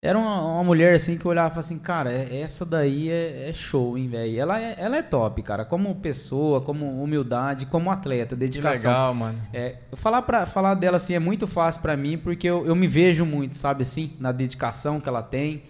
era 0.05 0.19
uma, 0.19 0.41
uma, 0.55 0.65
mulher 0.65 0.97
assim 0.97 1.17
que 1.17 1.25
eu 1.25 1.31
olhava 1.31 1.47
e 1.47 1.51
falava 1.51 1.61
assim, 1.61 1.79
cara, 1.79 2.13
é, 2.13 2.41
essa 2.41 2.67
daí 2.67 3.09
é, 3.09 3.49
é 3.49 3.53
show, 3.53 3.97
hein, 3.97 4.09
velho. 4.09 4.37
Ela 4.37 4.61
é, 4.61 4.75
ela 4.77 4.97
é 4.97 5.03
top, 5.03 5.41
cara. 5.43 5.65
Como 5.65 5.95
pessoa, 5.95 6.61
como 6.61 7.01
humildade, 7.01 7.67
como 7.67 7.89
atleta, 7.89 8.35
dedicação. 8.35 8.81
Que 8.81 8.87
legal, 8.89 9.15
mano. 9.15 9.39
É, 9.53 9.77
falar, 9.93 10.23
pra, 10.23 10.45
falar 10.45 10.75
dela 10.75 10.97
assim 10.97 11.15
é 11.15 11.21
muito 11.21 11.47
fácil 11.47 11.83
para 11.83 11.97
mim, 11.97 12.19
porque 12.19 12.49
eu, 12.49 12.67
eu 12.67 12.75
me 12.75 12.89
vejo 12.89 13.25
muito, 13.25 13.57
sabe 13.57 13.85
assim, 13.85 14.13
na 14.19 14.33
dedicação 14.33 14.99
que 14.99 15.09
ela 15.09 15.23
tem, 15.23 15.63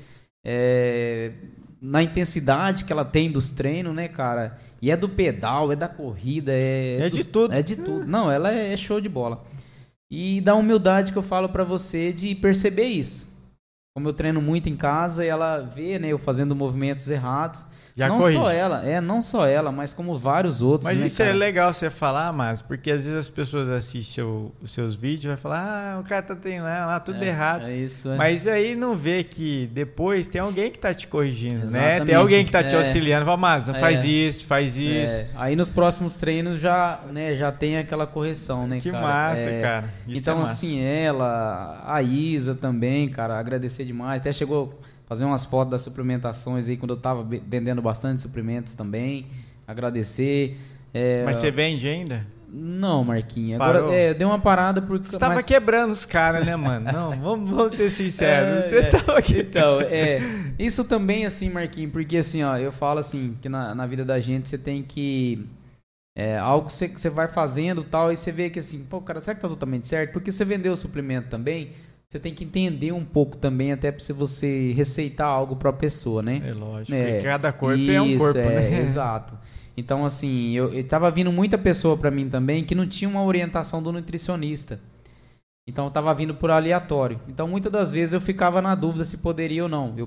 é, 0.42 1.32
na 1.78 2.02
intensidade 2.02 2.86
que 2.86 2.92
ela 2.92 3.04
tem 3.04 3.30
dos 3.30 3.52
treinos, 3.52 3.94
né, 3.94 4.08
cara? 4.08 4.56
E 4.80 4.90
é 4.90 4.96
do 4.96 5.10
pedal, 5.10 5.70
é 5.70 5.76
da 5.76 5.88
corrida, 5.88 6.52
é. 6.52 6.96
É, 7.00 7.10
de 7.10 7.22
tudo. 7.22 7.52
É 7.52 7.62
de 7.62 7.76
tudo. 7.76 8.06
Não, 8.06 8.32
ela 8.32 8.50
é, 8.50 8.72
é 8.72 8.76
show 8.78 8.98
de 8.98 9.10
bola. 9.10 9.44
E 10.10 10.40
da 10.40 10.54
humildade 10.54 11.12
que 11.12 11.18
eu 11.18 11.22
falo 11.22 11.50
para 11.50 11.64
você 11.64 12.14
de 12.14 12.34
perceber 12.34 12.86
isso 12.86 13.31
como 13.94 14.08
eu 14.08 14.14
treino 14.14 14.40
muito 14.40 14.68
em 14.70 14.76
casa 14.76 15.24
e 15.24 15.28
ela 15.28 15.58
vê, 15.58 15.98
né, 15.98 16.08
eu 16.08 16.18
fazendo 16.18 16.56
movimentos 16.56 17.08
errados. 17.10 17.66
Já 17.94 18.08
não 18.08 18.18
corrige. 18.18 18.38
só 18.38 18.50
ela, 18.50 18.84
é, 18.84 19.00
não 19.00 19.20
só 19.20 19.46
ela, 19.46 19.70
mas 19.70 19.92
como 19.92 20.16
vários 20.16 20.62
outros. 20.62 20.86
Mas 20.86 20.98
né, 20.98 21.06
isso 21.06 21.20
é 21.20 21.26
cara? 21.26 21.36
é 21.36 21.38
legal 21.38 21.72
você 21.72 21.90
falar, 21.90 22.32
mas 22.32 22.62
porque 22.62 22.90
às 22.90 23.04
vezes 23.04 23.18
as 23.18 23.28
pessoas 23.28 23.68
assistem 23.68 24.24
o, 24.24 24.50
os 24.62 24.72
seus 24.72 24.94
vídeos 24.94 25.24
e 25.24 25.28
vai 25.28 25.36
falar, 25.36 25.96
ah, 25.96 26.00
o 26.00 26.04
cara 26.04 26.22
tá 26.22 26.34
treinando 26.34 26.86
lá, 26.86 26.98
tudo 27.00 27.22
é, 27.22 27.28
errado. 27.28 27.66
É 27.66 27.76
isso, 27.76 28.10
é. 28.10 28.16
Mas 28.16 28.46
aí 28.46 28.74
não 28.74 28.96
vê 28.96 29.22
que 29.22 29.68
depois 29.72 30.26
tem 30.26 30.40
alguém 30.40 30.70
que 30.70 30.78
tá 30.78 30.94
te 30.94 31.06
corrigindo, 31.06 31.64
Exatamente. 31.64 32.00
né? 32.00 32.06
Tem 32.06 32.14
alguém 32.14 32.44
que 32.44 32.50
tá 32.50 32.64
te 32.64 32.74
é. 32.74 32.78
auxiliando, 32.78 33.26
fala, 33.26 33.36
mas 33.36 33.68
não 33.68 33.74
faz 33.74 34.02
é. 34.02 34.06
isso, 34.06 34.46
faz 34.46 34.76
isso. 34.76 35.24
Aí 35.36 35.54
nos 35.54 35.68
próximos 35.68 36.16
treinos 36.16 36.58
já, 36.58 37.00
né, 37.12 37.34
já 37.34 37.52
tem 37.52 37.76
aquela 37.76 38.06
correção, 38.06 38.66
né, 38.66 38.78
que 38.80 38.90
cara? 38.90 39.06
massa, 39.06 39.50
cara. 39.60 39.84
Isso 40.08 40.20
então, 40.20 40.40
assim, 40.40 40.82
ela, 40.82 41.82
a 41.86 42.02
Isa 42.02 42.54
também, 42.54 43.08
cara, 43.08 43.38
agradecer 43.38 43.84
demais. 43.84 44.22
Até 44.22 44.32
chegou 44.32 44.78
fazer 45.12 45.26
umas 45.26 45.44
fotos 45.44 45.70
das 45.70 45.82
suplementações 45.82 46.70
aí 46.70 46.76
quando 46.76 46.94
eu 46.94 46.96
tava 46.96 47.22
vendendo 47.22 47.82
bastante 47.82 48.22
suprimentos 48.22 48.72
também. 48.72 49.26
Agradecer. 49.68 50.56
É, 50.94 51.22
Mas 51.24 51.36
você 51.36 51.50
vende 51.50 51.86
ainda? 51.86 52.26
Não, 52.48 53.04
Marquinhos. 53.04 53.60
Agora 53.60 53.94
é, 53.94 54.14
deu 54.14 54.28
uma 54.28 54.38
parada 54.38 54.80
porque. 54.80 55.08
Você 55.08 55.18
tava 55.18 55.34
mas... 55.34 55.44
quebrando 55.44 55.92
os 55.92 56.06
caras, 56.06 56.46
né, 56.46 56.56
mano? 56.56 56.90
Não, 56.90 57.10
vamos, 57.20 57.50
vamos 57.50 57.74
ser 57.74 57.90
sinceros. 57.90 58.64
É, 58.64 58.68
você 58.68 58.76
é. 58.78 58.82
tava 58.84 59.18
aqui. 59.18 59.40
Então, 59.40 59.78
é. 59.82 60.18
Isso 60.58 60.84
também, 60.84 61.26
assim, 61.26 61.50
Marquinhos, 61.50 61.92
porque 61.92 62.16
assim, 62.16 62.42
ó, 62.42 62.56
eu 62.56 62.72
falo 62.72 63.00
assim, 63.00 63.36
que 63.42 63.48
na, 63.48 63.74
na 63.74 63.86
vida 63.86 64.04
da 64.04 64.18
gente 64.18 64.48
você 64.48 64.56
tem 64.56 64.82
que. 64.82 65.46
É, 66.16 66.38
algo 66.38 66.66
que 66.66 66.74
você, 66.74 66.88
que 66.88 67.00
você 67.00 67.08
vai 67.10 67.28
fazendo 67.28 67.84
tal, 67.84 68.12
e 68.12 68.16
você 68.16 68.32
vê 68.32 68.48
que 68.50 68.58
assim, 68.58 68.84
pô, 68.84 69.00
cara, 69.00 69.20
será 69.20 69.34
que 69.34 69.40
tá 69.40 69.48
totalmente 69.48 69.86
certo? 69.86 70.12
Porque 70.12 70.30
você 70.32 70.44
vendeu 70.44 70.72
o 70.72 70.76
suplemento 70.76 71.28
também, 71.28 71.72
você 72.12 72.20
tem 72.20 72.34
que 72.34 72.44
entender 72.44 72.92
um 72.92 73.06
pouco 73.06 73.38
também, 73.38 73.72
até 73.72 73.90
para 73.90 74.04
você 74.14 74.70
receitar 74.72 75.26
algo 75.26 75.56
para 75.56 75.70
a 75.70 75.72
pessoa, 75.72 76.22
né? 76.22 76.42
É 76.44 76.52
lógico. 76.52 76.94
É, 76.94 77.22
cada 77.22 77.50
corpo 77.50 77.80
isso, 77.80 77.90
é 77.90 78.02
um 78.02 78.18
corpo, 78.18 78.38
é, 78.38 78.70
né? 78.70 78.80
Exato. 78.84 79.34
Então, 79.74 80.04
assim, 80.04 80.50
eu, 80.50 80.70
eu 80.74 80.86
tava 80.86 81.10
vindo 81.10 81.32
muita 81.32 81.56
pessoa 81.56 81.96
para 81.96 82.10
mim 82.10 82.28
também 82.28 82.64
que 82.64 82.74
não 82.74 82.86
tinha 82.86 83.08
uma 83.08 83.24
orientação 83.24 83.82
do 83.82 83.90
nutricionista. 83.90 84.78
Então, 85.66 85.86
eu 85.86 85.90
tava 85.90 86.12
vindo 86.14 86.34
por 86.34 86.50
aleatório. 86.50 87.18
Então, 87.26 87.48
muitas 87.48 87.72
das 87.72 87.92
vezes 87.92 88.12
eu 88.12 88.20
ficava 88.20 88.60
na 88.60 88.74
dúvida 88.74 89.06
se 89.06 89.16
poderia 89.16 89.62
ou 89.62 89.68
não. 89.70 89.94
Eu 89.96 90.06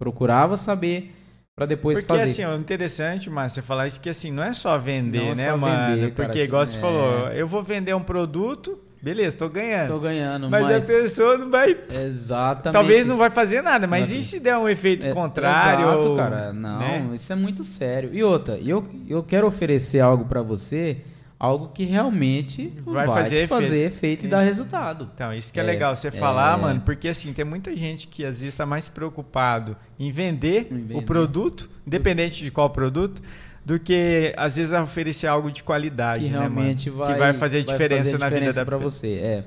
procurava 0.00 0.56
saber 0.56 1.14
para 1.54 1.66
depois 1.66 2.00
porque, 2.00 2.08
fazer. 2.08 2.32
Porque 2.32 2.42
assim, 2.42 2.52
o 2.52 2.60
interessante, 2.60 3.30
mas 3.30 3.52
você 3.52 3.62
falar 3.62 3.86
isso 3.86 4.00
que 4.00 4.08
assim, 4.08 4.32
não 4.32 4.42
é 4.42 4.52
só 4.52 4.76
vender, 4.76 5.20
não 5.20 5.30
é 5.30 5.34
né, 5.36 5.50
só 5.52 5.56
mano? 5.56 5.94
Vender, 5.94 6.14
porque 6.14 6.32
cara, 6.32 6.42
igual 6.42 6.62
assim, 6.62 6.72
você 6.72 6.78
é... 6.78 6.80
falou, 6.80 7.28
eu 7.28 7.46
vou 7.46 7.62
vender 7.62 7.94
um 7.94 8.02
produto, 8.02 8.76
Beleza, 9.06 9.36
tô 9.36 9.48
ganhando. 9.48 9.86
Tô 9.86 10.00
ganhando, 10.00 10.50
mas, 10.50 10.64
mas, 10.64 10.90
a 10.90 10.92
pessoa 10.92 11.38
não 11.38 11.48
vai. 11.48 11.78
Exatamente. 11.88 12.72
Talvez 12.72 13.06
não 13.06 13.16
vai 13.16 13.30
fazer 13.30 13.62
nada, 13.62 13.86
mas 13.86 14.10
e 14.10 14.24
se 14.24 14.40
der 14.40 14.58
um 14.58 14.68
efeito 14.68 15.06
é, 15.06 15.14
contrário? 15.14 15.86
Exato, 15.86 16.08
ou... 16.08 16.16
cara. 16.16 16.52
Não, 16.52 16.80
né? 16.80 17.10
isso 17.14 17.32
é 17.32 17.36
muito 17.36 17.62
sério. 17.62 18.10
E 18.12 18.24
outra, 18.24 18.58
eu, 18.58 18.84
eu 19.08 19.22
quero 19.22 19.46
oferecer 19.46 20.00
algo 20.00 20.24
para 20.24 20.42
você, 20.42 21.02
algo 21.38 21.68
que 21.68 21.84
realmente 21.84 22.72
vai, 22.84 23.06
vai 23.06 23.22
fazer, 23.22 23.34
efeito. 23.36 23.48
fazer 23.48 23.86
efeito 23.86 24.26
e 24.26 24.28
dar 24.28 24.40
resultado. 24.40 25.08
Então, 25.14 25.32
isso 25.32 25.52
que 25.52 25.60
é, 25.60 25.62
é 25.62 25.66
legal 25.66 25.94
você 25.94 26.08
é... 26.08 26.10
falar, 26.10 26.58
mano, 26.58 26.80
porque 26.80 27.06
assim, 27.06 27.32
tem 27.32 27.44
muita 27.44 27.76
gente 27.76 28.08
que 28.08 28.24
às 28.24 28.40
vezes 28.40 28.54
está 28.54 28.66
mais 28.66 28.88
preocupado 28.88 29.76
em 30.00 30.10
vender, 30.10 30.66
em 30.68 30.78
vender. 30.78 30.96
o 30.96 31.02
produto, 31.02 31.70
independente 31.86 32.42
de 32.42 32.50
qual 32.50 32.70
produto 32.70 33.22
do 33.66 33.80
que 33.80 34.32
às 34.36 34.54
vezes 34.54 34.72
oferecer 34.72 35.26
algo 35.26 35.50
de 35.50 35.64
qualidade, 35.64 36.26
que 36.26 36.30
né, 36.30 36.38
realmente 36.38 36.88
mano? 36.88 37.02
vai, 37.02 37.12
que 37.12 37.18
vai 37.18 37.32
fazer 37.32 37.64
diferença 37.64 38.04
fazer 38.04 38.18
na 38.18 38.28
diferença 38.28 38.60
vida 38.60 38.64
para 38.64 38.78
você. 38.78 39.14
É. 39.14 39.44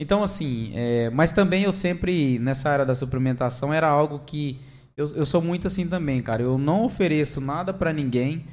Então 0.00 0.22
assim, 0.22 0.72
é, 0.74 1.10
mas 1.10 1.30
também 1.30 1.64
eu 1.64 1.70
sempre 1.70 2.38
nessa 2.38 2.70
área 2.70 2.86
da 2.86 2.94
suplementação 2.94 3.70
era 3.70 3.86
algo 3.86 4.20
que 4.24 4.58
eu, 4.96 5.14
eu 5.14 5.26
sou 5.26 5.42
muito 5.42 5.66
assim 5.66 5.86
também, 5.86 6.22
cara. 6.22 6.42
Eu 6.42 6.56
não 6.56 6.86
ofereço 6.86 7.38
nada 7.38 7.74
para 7.74 7.92
ninguém 7.92 8.46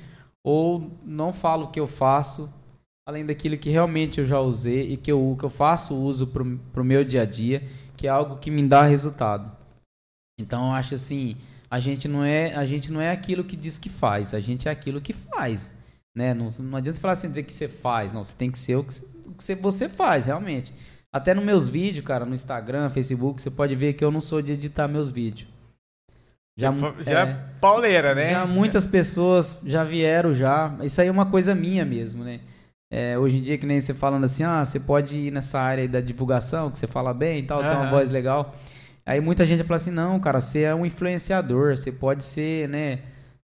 ou 0.43 0.91
não 1.05 1.31
falo 1.31 1.67
o 1.67 1.71
que 1.71 1.79
eu 1.79 1.87
faço 1.87 2.49
além 3.07 3.25
daquilo 3.25 3.57
que 3.57 3.69
realmente 3.69 4.19
eu 4.19 4.25
já 4.25 4.41
usei 4.41 4.91
e 4.91 4.97
que 4.97 5.09
eu, 5.09 5.37
que 5.39 5.45
eu 5.45 5.49
faço 5.49 5.95
uso 5.95 6.27
pro, 6.27 6.59
pro 6.73 6.83
meu 6.83 7.05
dia 7.05 7.21
a 7.21 7.25
dia, 7.25 7.63
que 7.95 8.07
é 8.07 8.09
algo 8.09 8.39
que 8.39 8.51
me 8.51 8.67
dá 8.67 8.83
resultado. 8.83 9.49
Então 10.37 10.67
eu 10.67 10.73
acho 10.73 10.95
assim, 10.95 11.37
a 11.71 11.79
gente 11.79 12.05
não 12.05 12.21
é 12.21 12.53
a 12.53 12.65
gente 12.65 12.91
não 12.91 12.99
é 12.99 13.09
aquilo 13.09 13.45
que 13.45 13.55
diz 13.55 13.79
que 13.79 13.87
faz, 13.87 14.33
a 14.33 14.41
gente 14.41 14.67
é 14.67 14.71
aquilo 14.71 14.99
que 14.99 15.13
faz, 15.13 15.71
né? 16.13 16.33
Não, 16.33 16.49
não 16.59 16.77
adianta 16.77 16.99
falar 16.99 17.13
assim 17.13 17.29
dizer 17.29 17.43
que 17.43 17.53
você 17.53 17.69
faz, 17.69 18.11
não, 18.11 18.25
você 18.25 18.35
tem 18.37 18.51
que 18.51 18.59
ser 18.59 18.75
o 18.75 18.83
que 18.83 18.93
você, 19.37 19.55
você 19.55 19.87
faz 19.87 20.25
realmente. 20.25 20.73
Até 21.13 21.33
nos 21.33 21.45
meus 21.45 21.69
vídeos, 21.69 22.05
cara, 22.05 22.25
no 22.25 22.33
Instagram, 22.33 22.89
Facebook, 22.89 23.41
você 23.41 23.49
pode 23.49 23.73
ver 23.75 23.93
que 23.93 24.03
eu 24.03 24.11
não 24.11 24.19
sou 24.19 24.41
de 24.41 24.51
editar 24.51 24.87
meus 24.89 25.09
vídeos. 25.09 25.49
Já, 26.59 26.73
já 26.99 27.27
é, 27.27 27.45
pauleira, 27.61 28.13
né? 28.13 28.31
Já 28.31 28.45
muitas 28.45 28.85
pessoas 28.85 29.61
já 29.65 29.85
vieram 29.85 30.33
já. 30.33 30.75
Isso 30.83 30.99
aí 30.99 31.07
é 31.07 31.11
uma 31.11 31.25
coisa 31.25 31.55
minha 31.55 31.85
mesmo, 31.85 32.23
né? 32.25 32.41
É, 32.91 33.17
hoje 33.17 33.37
em 33.37 33.41
dia, 33.41 33.57
que 33.57 33.65
nem 33.65 33.79
você 33.79 33.93
falando 33.93 34.25
assim, 34.25 34.43
ah, 34.43 34.65
você 34.65 34.77
pode 34.77 35.15
ir 35.15 35.31
nessa 35.31 35.61
área 35.61 35.87
da 35.87 36.01
divulgação, 36.01 36.69
que 36.69 36.77
você 36.77 36.87
fala 36.87 37.13
bem 37.13 37.39
e 37.39 37.43
tal, 37.43 37.61
uhum. 37.61 37.69
tem 37.69 37.77
uma 37.77 37.89
voz 37.89 38.11
legal. 38.11 38.53
Aí 39.05 39.19
muita 39.19 39.45
gente 39.45 39.63
fala 39.63 39.77
assim, 39.77 39.91
não, 39.91 40.19
cara, 40.19 40.39
você 40.39 40.61
é 40.61 40.75
um 40.75 40.85
influenciador, 40.85 41.75
você 41.75 41.91
pode 41.91 42.23
ser, 42.23 42.69
né, 42.69 42.99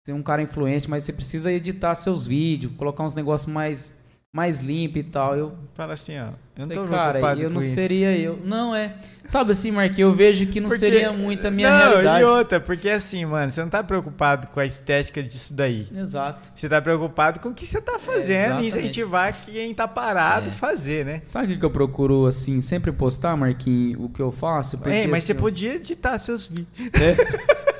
ser 0.05 0.13
um 0.13 0.23
cara 0.23 0.41
influente, 0.41 0.89
mas 0.89 1.03
você 1.03 1.13
precisa 1.13 1.51
editar 1.51 1.95
seus 1.95 2.25
vídeos, 2.25 2.73
colocar 2.75 3.03
uns 3.03 3.15
negócios 3.15 3.51
mais 3.51 4.04
mais 4.35 4.59
limpo 4.59 4.97
e 4.97 5.03
tal. 5.03 5.33
Eu 5.33 5.53
fala 5.75 5.93
assim, 5.93 6.19
ó, 6.19 6.27
eu 6.57 6.67
não 6.67 6.75
tô 6.75 6.83
cara, 6.83 7.19
eu 7.39 7.49
não 7.49 7.61
isso. 7.61 7.73
seria 7.73 8.11
eu. 8.17 8.37
Não 8.43 8.75
é. 8.75 8.93
Sabe 9.25 9.53
assim, 9.53 9.71
Marquinhos, 9.71 10.09
eu 10.09 10.13
vejo 10.13 10.45
que 10.47 10.59
não 10.59 10.67
porque, 10.67 10.79
seria 10.79 11.13
muito 11.13 11.47
a 11.47 11.49
minha 11.49 11.69
não, 11.69 11.89
realidade. 11.89 12.21
e 12.21 12.25
outra, 12.25 12.59
porque 12.59 12.89
assim, 12.89 13.23
mano, 13.25 13.49
você 13.49 13.61
não 13.61 13.69
tá 13.69 13.81
preocupado 13.81 14.47
com 14.47 14.59
a 14.59 14.65
estética 14.65 15.23
disso 15.23 15.53
daí. 15.53 15.87
Exato. 15.97 16.51
Você 16.53 16.67
tá 16.67 16.81
preocupado 16.81 17.39
com 17.39 17.47
o 17.47 17.53
que 17.53 17.65
você 17.65 17.79
tá 17.79 17.97
fazendo 17.97 18.59
é, 18.59 18.63
e 18.63 18.67
incentivar 18.67 19.33
quem 19.45 19.73
tá 19.73 19.87
parado 19.87 20.49
é. 20.49 20.51
fazer, 20.51 21.05
né? 21.05 21.21
Sabe 21.23 21.53
o 21.53 21.57
que 21.57 21.63
eu 21.63 21.71
procuro 21.71 22.25
assim, 22.25 22.59
sempre 22.59 22.91
postar, 22.91 23.37
Marquinhos, 23.37 24.03
o 24.03 24.09
que 24.09 24.21
eu 24.21 24.33
faço? 24.33 24.77
Porque, 24.77 24.97
é, 24.97 25.07
mas 25.07 25.23
assim, 25.23 25.33
você 25.33 25.39
podia 25.39 25.75
editar 25.75 26.17
seus 26.17 26.45
vídeos. 26.47 26.77
É. 27.01 27.65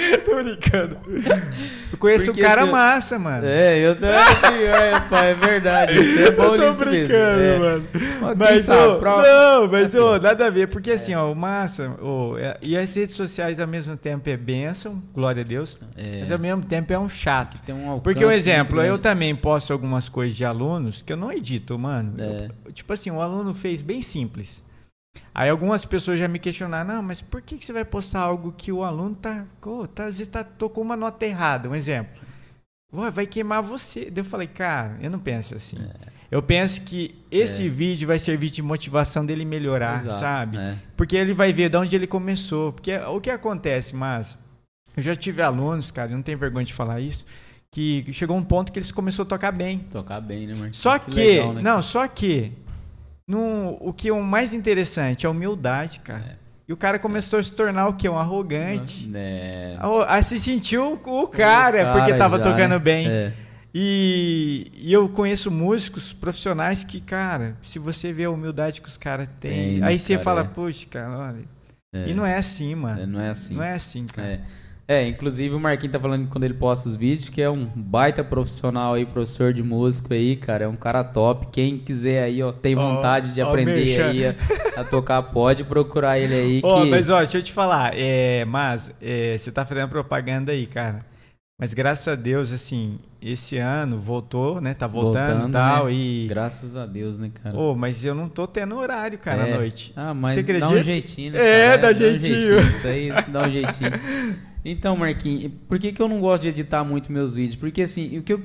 Tô 0.24 0.42
brincando. 0.42 0.96
Eu 1.92 1.98
conheço 1.98 2.26
Porque 2.26 2.40
um 2.40 2.44
cara 2.44 2.66
massa, 2.66 3.18
mano. 3.18 3.46
É, 3.46 3.78
eu 3.78 3.94
também. 3.94 4.14
é, 4.14 4.92
é 5.30 5.34
verdade. 5.34 5.98
Isso 5.98 6.22
é 6.22 6.30
bom 6.30 6.54
eu 6.54 6.72
tô 6.72 6.84
brincando, 6.84 7.42
é. 7.42 7.58
mano. 7.58 7.88
Mas, 8.36 8.64
sabe, 8.64 8.80
ô, 8.80 9.22
não, 9.22 9.68
mas, 9.70 9.94
assim, 9.94 10.22
nada 10.22 10.46
a 10.46 10.50
ver. 10.50 10.68
Porque 10.68 10.92
assim, 10.92 11.14
ó, 11.14 11.30
o 11.30 11.36
massa, 11.36 11.90
ô, 12.00 12.36
é, 12.38 12.58
e 12.62 12.76
as 12.76 12.94
redes 12.94 13.14
sociais 13.14 13.60
ao 13.60 13.66
mesmo 13.66 13.96
tempo 13.96 14.28
é 14.28 14.36
bênção, 14.36 15.02
glória 15.14 15.42
a 15.42 15.46
Deus, 15.46 15.78
é. 15.96 16.20
mas 16.20 16.32
ao 16.32 16.38
mesmo 16.38 16.62
tempo 16.62 16.92
é 16.92 16.98
um 16.98 17.08
chato. 17.08 17.60
Tem 17.62 17.74
um 17.74 17.98
Porque, 18.00 18.24
um 18.24 18.30
exemplo, 18.30 18.82
eu 18.82 18.98
também 18.98 19.34
posto 19.34 19.72
algumas 19.72 20.08
coisas 20.08 20.36
de 20.36 20.44
alunos 20.44 21.02
que 21.02 21.12
eu 21.12 21.16
não 21.16 21.32
edito, 21.32 21.78
mano. 21.78 22.14
É. 22.18 22.48
Eu, 22.64 22.72
tipo 22.72 22.92
assim, 22.92 23.10
o 23.10 23.20
aluno 23.20 23.54
fez 23.54 23.82
bem 23.82 24.00
simples. 24.00 24.62
Aí 25.34 25.48
algumas 25.48 25.84
pessoas 25.84 26.18
já 26.18 26.28
me 26.28 26.38
questionaram, 26.38 26.96
não, 26.96 27.02
mas 27.02 27.20
por 27.20 27.40
que, 27.40 27.56
que 27.56 27.64
você 27.64 27.72
vai 27.72 27.84
postar 27.84 28.20
algo 28.20 28.52
que 28.52 28.72
o 28.72 28.82
aluno 28.84 29.14
tá, 29.14 29.44
oh, 29.64 29.86
tá 29.86 30.04
às 30.04 30.18
vezes 30.18 30.26
tá, 30.26 30.42
tocou 30.44 30.82
uma 30.82 30.96
nota 30.96 31.24
errada, 31.24 31.68
um 31.68 31.74
exemplo. 31.74 32.20
vai 33.12 33.26
queimar 33.26 33.62
você. 33.62 34.12
Eu 34.14 34.24
falei, 34.24 34.48
cara, 34.48 34.98
eu 35.00 35.10
não 35.10 35.18
penso 35.18 35.54
assim. 35.54 35.76
É. 35.78 36.10
Eu 36.30 36.42
penso 36.42 36.82
que 36.82 37.14
esse 37.30 37.66
é. 37.66 37.68
vídeo 37.68 38.06
vai 38.06 38.18
servir 38.18 38.50
de 38.50 38.62
motivação 38.62 39.26
dele 39.26 39.44
melhorar, 39.44 40.00
Exato, 40.00 40.20
sabe? 40.20 40.58
É. 40.58 40.76
Porque 40.96 41.16
ele 41.16 41.34
vai 41.34 41.52
ver 41.52 41.68
de 41.68 41.76
onde 41.76 41.96
ele 41.96 42.06
começou. 42.06 42.72
Porque 42.72 42.96
o 42.96 43.20
que 43.20 43.30
acontece, 43.30 43.96
mas 43.96 44.36
eu 44.96 45.02
já 45.02 45.16
tive 45.16 45.42
alunos, 45.42 45.90
cara, 45.90 46.10
não 46.10 46.22
tenho 46.22 46.38
vergonha 46.38 46.64
de 46.64 46.72
falar 46.72 47.00
isso, 47.00 47.24
que 47.70 48.04
chegou 48.12 48.36
um 48.36 48.44
ponto 48.44 48.70
que 48.70 48.78
eles 48.78 48.92
começou 48.92 49.24
a 49.24 49.26
tocar 49.26 49.50
bem. 49.50 49.80
Tocar 49.90 50.20
bem, 50.20 50.46
né, 50.46 50.54
Marcos? 50.54 50.78
Só 50.78 50.98
que, 50.98 51.10
que 51.10 51.16
legal, 51.16 51.54
né? 51.54 51.62
não, 51.62 51.82
só 51.82 52.06
que 52.06 52.52
no, 53.30 53.78
o 53.80 53.92
que 53.92 54.08
é 54.08 54.12
o 54.12 54.20
mais 54.20 54.52
interessante 54.52 55.24
é 55.24 55.28
a 55.28 55.30
humildade, 55.30 56.00
cara. 56.00 56.36
É. 56.36 56.36
E 56.66 56.72
o 56.72 56.76
cara 56.76 56.98
começou 56.98 57.38
a 57.38 57.42
se 57.42 57.52
tornar 57.52 57.86
o 57.86 57.94
quê? 57.94 58.08
Um 58.08 58.18
arrogante. 58.18 59.08
É. 59.14 59.76
Aí 60.08 60.22
se 60.24 60.40
sentiu 60.40 60.94
o 60.94 60.98
cara, 60.98 61.28
o 61.28 61.28
cara 61.28 61.92
porque 61.92 62.14
tava 62.14 62.38
já, 62.38 62.42
tocando 62.42 62.80
bem. 62.80 63.08
É. 63.08 63.32
E, 63.72 64.72
e, 64.74 64.92
eu 64.92 65.08
conheço 65.08 65.48
músicos 65.48 66.12
profissionais 66.12 66.82
que, 66.82 67.00
cara, 67.00 67.56
se 67.62 67.78
você 67.78 68.12
vê 68.12 68.24
a 68.24 68.30
humildade 68.30 68.80
que 68.80 68.88
os 68.88 68.96
caras 68.96 69.28
têm, 69.38 69.80
aí 69.84 69.96
você 69.96 70.14
cara, 70.14 70.24
fala, 70.24 70.40
é. 70.40 70.44
puxa, 70.44 70.86
cara, 70.90 71.16
olha. 71.16 71.44
É. 71.92 72.08
E 72.08 72.14
não 72.14 72.26
é 72.26 72.36
assim, 72.36 72.74
mano. 72.74 73.00
É, 73.00 73.06
não 73.06 73.20
é 73.20 73.30
assim. 73.30 73.54
Não 73.54 73.62
é 73.62 73.74
assim, 73.74 74.06
cara. 74.06 74.40
É. 74.90 75.00
É, 75.00 75.06
inclusive 75.06 75.54
o 75.54 75.60
Marquinhos 75.60 75.92
tá 75.92 76.00
falando 76.00 76.28
quando 76.28 76.42
ele 76.42 76.54
posta 76.54 76.88
os 76.88 76.96
vídeos 76.96 77.28
que 77.28 77.40
é 77.40 77.48
um 77.48 77.64
baita 77.64 78.24
profissional 78.24 78.94
aí, 78.94 79.06
professor 79.06 79.52
de 79.52 79.62
música 79.62 80.14
aí, 80.14 80.34
cara. 80.34 80.64
É 80.64 80.68
um 80.68 80.74
cara 80.74 81.04
top. 81.04 81.46
Quem 81.52 81.78
quiser 81.78 82.24
aí, 82.24 82.42
ó, 82.42 82.50
tem 82.50 82.74
vontade 82.74 83.30
oh, 83.30 83.34
de 83.34 83.40
aprender 83.40 84.00
oh, 84.00 84.04
aí 84.04 84.26
a, 84.26 84.34
a, 84.80 84.84
tocar, 84.84 85.22
pode 85.22 85.62
procurar 85.62 86.18
ele 86.18 86.34
aí. 86.34 86.60
Ó, 86.64 86.82
que... 86.82 86.90
mas 86.90 87.08
ó, 87.08 87.18
deixa 87.18 87.38
eu 87.38 87.42
te 87.42 87.52
falar, 87.52 87.92
é, 87.94 88.44
mas 88.44 88.92
é, 89.00 89.38
você 89.38 89.52
tá 89.52 89.64
fazendo 89.64 89.88
propaganda 89.88 90.50
aí, 90.50 90.66
cara. 90.66 91.08
Mas 91.56 91.72
graças 91.72 92.08
a 92.08 92.16
Deus, 92.16 92.52
assim, 92.52 92.98
esse 93.22 93.58
ano 93.58 93.98
voltou, 93.98 94.60
né? 94.60 94.74
Tá 94.74 94.86
voltando 94.86 95.48
e 95.48 95.52
tal. 95.52 95.86
Né? 95.86 95.92
E... 95.92 96.26
Graças 96.26 96.74
a 96.74 96.84
Deus, 96.84 97.18
né, 97.18 97.30
cara? 97.32 97.56
Ô, 97.56 97.72
oh, 97.72 97.74
mas 97.76 98.04
eu 98.04 98.14
não 98.14 98.28
tô 98.28 98.46
tendo 98.46 98.74
horário, 98.76 99.18
cara, 99.18 99.46
é. 99.46 99.52
à 99.52 99.56
noite. 99.58 99.92
Ah, 99.94 100.14
mas 100.14 100.34
Você 100.34 100.40
acredita? 100.40 100.66
dá 100.66 100.80
um 100.80 100.82
jeitinho, 100.82 101.32
né? 101.32 101.38
É, 101.38 101.64
cara? 101.68 101.76
dá, 101.76 101.88
dá 101.88 101.92
jeitinho. 101.92 102.36
Um 102.36 102.40
jeitinho. 102.40 102.70
Isso 102.70 102.86
aí 102.86 103.10
dá 103.28 103.42
um 103.42 103.52
jeitinho. 103.52 104.40
Então, 104.64 104.96
Marquinhos, 104.96 105.52
por 105.68 105.78
que, 105.78 105.92
que 105.92 106.02
eu 106.02 106.08
não 106.08 106.20
gosto 106.20 106.42
de 106.42 106.48
editar 106.48 106.84
muito 106.84 107.10
meus 107.10 107.34
vídeos? 107.34 107.56
Porque, 107.56 107.82
assim, 107.82 108.18
o 108.18 108.22
que 108.22 108.34
eu 108.34 108.42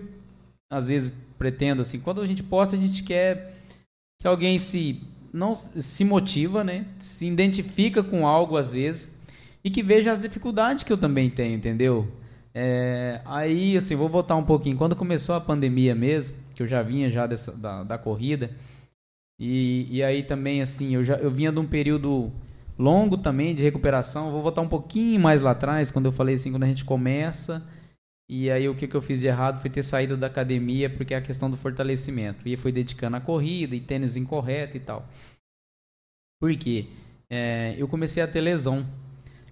às 0.70 0.88
vezes 0.88 1.14
pretendo, 1.38 1.82
assim, 1.82 2.00
quando 2.00 2.22
a 2.22 2.26
gente 2.26 2.42
posta, 2.42 2.76
a 2.76 2.80
gente 2.80 3.04
quer 3.04 3.56
que 4.20 4.28
alguém 4.28 4.58
se 4.58 5.02
não 5.34 5.54
se 5.54 6.06
motiva, 6.06 6.64
né? 6.64 6.86
Se 6.98 7.26
identifica 7.26 8.02
com 8.02 8.26
algo 8.26 8.58
às 8.58 8.72
vezes 8.72 9.20
e 9.64 9.70
que 9.70 9.84
veja 9.84 10.12
as 10.12 10.22
dificuldades 10.22 10.84
que 10.84 10.94
eu 10.94 10.98
também 10.98 11.30
tenho, 11.30 11.56
entendeu? 11.56 12.08
É, 12.54 13.22
aí, 13.26 13.76
assim, 13.76 13.96
vou 13.96 14.08
voltar 14.08 14.36
um 14.38 14.46
pouquinho. 14.46 14.78
Quando 14.78 14.96
começou 14.96 15.36
a 15.36 15.42
pandemia 15.42 15.94
mesmo, 15.94 16.38
que 16.56 16.64
eu 16.64 16.68
já 16.68 16.82
vinha 16.82 17.10
já 17.10 17.28
dessa, 17.28 17.52
da, 17.52 17.84
da 17.84 17.98
corrida, 17.98 18.50
e, 19.38 19.88
e 19.90 20.02
aí 20.04 20.24
também, 20.24 20.62
assim, 20.62 20.96
eu 20.96 21.04
já 21.04 21.16
eu 21.18 21.30
vinha 21.30 21.52
de 21.52 21.60
um 21.60 21.68
período 21.68 22.32
longo 22.78 23.18
também 23.18 23.56
de 23.56 23.64
recuperação. 23.64 24.32
Vou 24.32 24.42
voltar 24.42 24.62
um 24.62 24.68
pouquinho 24.68 25.20
mais 25.20 25.42
lá 25.42 25.52
atrás, 25.52 25.92
quando 25.92 26.06
eu 26.06 26.12
falei 26.12 26.36
assim, 26.36 26.52
quando 26.52 26.64
a 26.64 26.68
gente 26.68 26.86
começa. 26.86 27.66
E 28.28 28.50
aí 28.50 28.68
o 28.68 28.76
que, 28.76 28.88
que 28.88 28.96
eu 28.96 29.02
fiz 29.02 29.22
de 29.22 29.28
errado 29.28 29.62
foi 29.62 29.70
ter 29.70 29.84
saído 29.84 30.18
da 30.18 30.28
academia, 30.28 30.90
porque 30.90 31.14
é 31.14 31.18
a 31.18 31.22
questão 31.22 31.50
do 31.50 31.58
fortalecimento. 31.58 32.48
E 32.48 32.58
foi 32.58 32.72
dedicando 32.72 33.18
a 33.18 33.22
corrida 33.22 33.76
e 33.76 33.80
tênis 33.80 34.18
incorreto 34.18 34.76
e 34.76 34.80
tal. 34.80 35.08
Por 36.40 36.56
quê? 36.56 36.88
É, 37.30 37.76
eu 37.78 37.88
comecei 37.88 38.22
a 38.22 38.28
ter 38.28 38.42
lesão. 38.42 38.86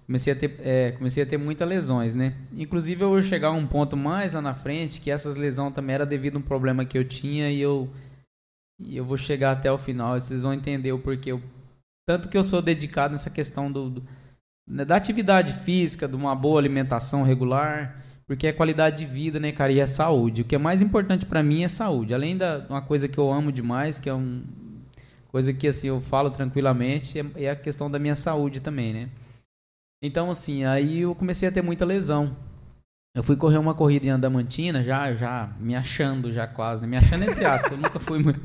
Comecei 0.06 0.32
a, 0.34 0.36
ter, 0.36 0.56
é, 0.60 0.92
comecei 0.92 1.22
a 1.22 1.26
ter 1.26 1.38
muitas 1.38 1.66
lesões, 1.66 2.14
né? 2.14 2.34
Inclusive 2.52 3.02
eu 3.02 3.08
vou 3.08 3.22
chegar 3.22 3.48
a 3.48 3.52
um 3.52 3.66
ponto 3.66 3.96
mais 3.96 4.34
lá 4.34 4.42
na 4.42 4.54
frente 4.54 5.00
que 5.00 5.10
essas 5.10 5.34
lesões 5.34 5.72
também 5.72 5.94
era 5.94 6.04
devido 6.04 6.36
a 6.36 6.38
um 6.40 6.42
problema 6.42 6.84
que 6.84 6.98
eu 6.98 7.04
tinha 7.06 7.50
e 7.50 7.58
eu, 7.58 7.88
e 8.78 8.98
eu 8.98 9.04
vou 9.04 9.16
chegar 9.16 9.52
até 9.52 9.72
o 9.72 9.78
final. 9.78 10.20
Vocês 10.20 10.42
vão 10.42 10.52
entender 10.52 10.92
o 10.92 10.98
porquê 10.98 11.32
eu 11.32 11.40
tanto 12.06 12.28
que 12.28 12.36
eu 12.36 12.44
sou 12.44 12.60
dedicado 12.60 13.12
nessa 13.12 13.30
questão 13.30 13.70
do, 13.70 13.90
do, 13.90 14.02
né, 14.66 14.84
da 14.84 14.96
atividade 14.96 15.52
física, 15.52 16.08
de 16.08 16.14
uma 16.14 16.34
boa 16.34 16.60
alimentação 16.60 17.22
regular, 17.22 18.02
porque 18.26 18.46
é 18.46 18.52
qualidade 18.52 18.98
de 18.98 19.06
vida, 19.06 19.38
né, 19.38 19.52
cara? 19.52 19.72
E 19.72 19.80
é 19.80 19.86
saúde. 19.86 20.42
O 20.42 20.44
que 20.44 20.54
é 20.54 20.58
mais 20.58 20.80
importante 20.80 21.26
para 21.26 21.42
mim 21.42 21.62
é 21.62 21.68
saúde. 21.68 22.14
Além 22.14 22.36
da 22.36 22.64
uma 22.68 22.80
coisa 22.80 23.06
que 23.06 23.18
eu 23.18 23.30
amo 23.30 23.52
demais, 23.52 24.00
que 24.00 24.08
é 24.08 24.14
uma 24.14 24.42
coisa 25.28 25.52
que 25.52 25.66
assim 25.66 25.88
eu 25.88 26.00
falo 26.00 26.30
tranquilamente, 26.30 27.18
é, 27.18 27.26
é 27.36 27.50
a 27.50 27.56
questão 27.56 27.90
da 27.90 27.98
minha 27.98 28.14
saúde 28.14 28.60
também, 28.60 28.92
né? 28.92 29.08
Então, 30.02 30.30
assim, 30.30 30.64
aí 30.64 31.00
eu 31.00 31.14
comecei 31.14 31.48
a 31.48 31.52
ter 31.52 31.62
muita 31.62 31.84
lesão. 31.84 32.34
Eu 33.14 33.22
fui 33.22 33.36
correr 33.36 33.58
uma 33.58 33.74
corrida 33.74 34.06
em 34.06 34.10
Andamantina, 34.10 34.82
já, 34.82 35.14
já 35.14 35.50
me 35.60 35.76
achando, 35.76 36.32
já 36.32 36.46
quase, 36.46 36.82
né? 36.82 36.88
me 36.88 36.96
achando 36.96 37.22
entre 37.24 37.44
aspas, 37.44 37.72
eu 37.72 37.78
nunca 37.78 38.00
fui 38.00 38.18
muito. 38.22 38.40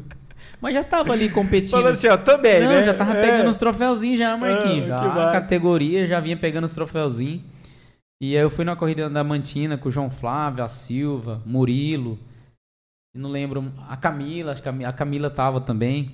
Mas 0.62 0.74
já 0.74 0.84
tava 0.84 1.14
ali 1.14 1.30
competindo. 1.30 1.72
Falou 1.72 1.90
assim, 1.90 2.08
ó, 2.08 2.18
tô 2.18 2.38
bem, 2.38 2.60
Não, 2.62 2.68
né? 2.68 2.84
já 2.84 2.94
tava 2.94 3.18
é. 3.18 3.22
pegando 3.22 3.50
os 3.50 3.58
troféuzinhos 3.58 4.20
já, 4.20 4.36
Marquinhos. 4.36 4.92
Ah, 4.92 4.98
já 4.98 5.30
a 5.30 5.32
categoria, 5.32 6.06
já 6.06 6.20
vinha 6.20 6.36
pegando 6.36 6.66
os 6.66 6.74
troféuzinhos. 6.74 7.42
E 8.22 8.36
aí 8.36 8.44
eu 8.44 8.50
fui 8.50 8.66
na 8.66 8.76
corrida 8.76 9.10
da 9.10 9.24
Mantina 9.24 9.78
com 9.78 9.88
o 9.88 9.92
João 9.92 10.10
Flávio, 10.10 10.64
a 10.64 10.68
Silva, 10.68 11.42
Murilo. 11.46 12.20
Não 13.16 13.30
lembro, 13.30 13.72
a 13.88 13.96
Camila, 13.96 14.52
acho 14.52 14.62
que 14.62 14.68
a 14.68 14.92
Camila 14.92 15.30
tava 15.30 15.62
também. 15.62 16.12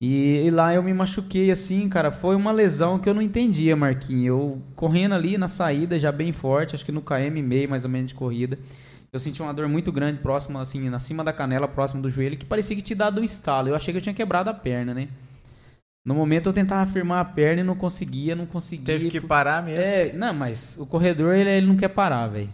E, 0.00 0.42
e, 0.44 0.50
lá 0.50 0.74
eu 0.74 0.82
me 0.82 0.92
machuquei 0.92 1.50
assim, 1.50 1.88
cara. 1.88 2.10
Foi 2.10 2.36
uma 2.36 2.52
lesão 2.52 2.98
que 2.98 3.08
eu 3.08 3.14
não 3.14 3.22
entendia, 3.22 3.74
Marquinhos. 3.74 4.26
Eu 4.26 4.62
correndo 4.76 5.14
ali 5.14 5.38
na 5.38 5.48
saída, 5.48 5.98
já 5.98 6.12
bem 6.12 6.32
forte, 6.32 6.74
acho 6.74 6.84
que 6.84 6.92
no 6.92 7.00
KM 7.00 7.40
meio 7.40 7.70
mais 7.70 7.84
ou 7.84 7.90
menos 7.90 8.08
de 8.08 8.14
corrida 8.14 8.58
eu 9.12 9.20
senti 9.20 9.42
uma 9.42 9.52
dor 9.52 9.68
muito 9.68 9.92
grande 9.92 10.20
próxima, 10.20 10.62
assim, 10.62 10.88
na 10.88 10.98
cima 10.98 11.22
da 11.22 11.32
canela, 11.32 11.68
próximo 11.68 12.00
do 12.00 12.08
joelho, 12.08 12.36
que 12.36 12.46
parecia 12.46 12.74
que 12.74 12.80
tinha 12.80 12.96
dado 12.96 13.20
um 13.20 13.24
estalo. 13.24 13.68
Eu 13.68 13.76
achei 13.76 13.92
que 13.92 13.98
eu 13.98 14.02
tinha 14.02 14.14
quebrado 14.14 14.48
a 14.48 14.54
perna, 14.54 14.94
né? 14.94 15.08
No 16.04 16.14
momento 16.14 16.48
eu 16.48 16.52
tentava 16.52 16.90
firmar 16.90 17.20
a 17.20 17.24
perna 17.24 17.60
e 17.60 17.64
não 17.64 17.76
conseguia, 17.76 18.34
não 18.34 18.46
conseguia. 18.46 18.86
Teve 18.86 19.10
que 19.10 19.20
parar 19.20 19.62
mesmo? 19.62 19.82
É, 19.82 20.12
não, 20.14 20.32
mas 20.32 20.76
o 20.78 20.86
corredor, 20.86 21.34
ele, 21.34 21.50
ele 21.50 21.66
não 21.66 21.76
quer 21.76 21.88
parar, 21.88 22.26
velho. 22.26 22.48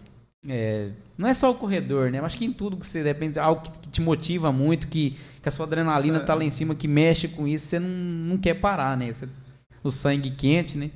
É, 0.47 0.91
não 1.17 1.29
é 1.29 1.33
só 1.33 1.51
o 1.51 1.55
corredor, 1.55 2.11
né? 2.11 2.21
Acho 2.21 2.37
que 2.37 2.45
em 2.45 2.53
tudo 2.53 2.77
que 2.77 2.87
você 2.87 3.03
depende, 3.03 3.39
algo 3.39 3.63
que, 3.63 3.71
que 3.71 3.89
te 3.89 4.01
motiva 4.01 4.53
muito, 4.53 4.89
que, 4.89 5.17
que 5.41 5.49
a 5.49 5.53
sua 5.53 5.65
adrenalina 5.65 6.19
é. 6.19 6.25
tá 6.25 6.35
lá 6.35 6.45
em 6.45 6.51
cima, 6.51 6.75
que 6.75 6.89
mexe 6.89 7.29
com 7.29 7.47
isso, 7.47 7.67
você 7.67 7.79
não, 7.79 7.89
não 7.89 8.37
quer 8.37 8.55
parar, 8.55 8.97
né? 8.97 9.13
Você, 9.13 9.29
o 9.83 9.91
sangue 9.91 10.31
quente, 10.33 10.77
né? 10.77 10.91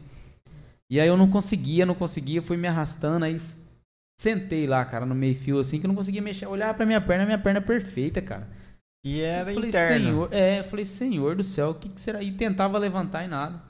E 0.90 1.00
aí 1.00 1.08
eu 1.08 1.16
não 1.16 1.28
conseguia, 1.28 1.86
não 1.86 1.94
conseguia, 1.94 2.42
fui 2.42 2.56
me 2.56 2.68
arrastando, 2.68 3.24
aí 3.24 3.40
Sentei 4.20 4.66
lá, 4.66 4.84
cara, 4.84 5.04
no 5.04 5.14
meio 5.14 5.34
fio 5.34 5.58
assim, 5.58 5.80
que 5.80 5.86
eu 5.86 5.88
não 5.88 5.94
conseguia 5.94 6.22
mexer. 6.22 6.46
Olhar 6.46 6.72
pra 6.74 6.86
minha 6.86 7.00
perna, 7.00 7.24
minha 7.24 7.38
perna 7.38 7.58
é 7.58 7.62
perfeita, 7.62 8.22
cara. 8.22 8.48
E 9.04 9.20
era 9.20 9.50
eu 9.50 9.54
falei, 9.54 9.68
interno. 9.68 10.04
Senhor, 10.04 10.28
é, 10.32 10.60
eu 10.60 10.64
falei, 10.64 10.84
senhor 10.84 11.34
do 11.34 11.42
céu, 11.42 11.70
o 11.70 11.74
que, 11.74 11.88
que, 11.88 12.00
será? 12.00 12.22
E 12.22 12.30
tentava 12.30 12.78
levantar 12.78 13.24
e 13.24 13.28
nada. 13.28 13.60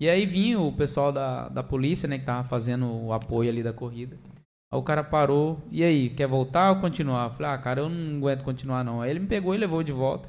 E 0.00 0.08
aí 0.08 0.26
vinha 0.26 0.58
o 0.58 0.72
pessoal 0.72 1.12
da, 1.12 1.48
da 1.48 1.62
polícia, 1.62 2.08
né, 2.08 2.18
que 2.18 2.24
tava 2.24 2.48
fazendo 2.48 2.86
o 2.86 3.12
apoio 3.12 3.48
ali 3.48 3.62
da 3.62 3.72
corrida. 3.72 4.18
Aí 4.72 4.78
o 4.78 4.82
cara 4.82 5.04
parou, 5.04 5.62
e 5.70 5.84
aí, 5.84 6.10
quer 6.10 6.26
voltar 6.26 6.70
ou 6.70 6.80
continuar? 6.80 7.28
Eu 7.28 7.34
falei, 7.36 7.52
ah, 7.52 7.58
cara, 7.58 7.80
eu 7.82 7.88
não 7.88 8.18
aguento 8.18 8.42
continuar 8.42 8.82
não. 8.82 9.00
Aí 9.00 9.10
ele 9.10 9.20
me 9.20 9.26
pegou 9.28 9.54
e 9.54 9.58
levou 9.58 9.84
de 9.84 9.92
volta. 9.92 10.28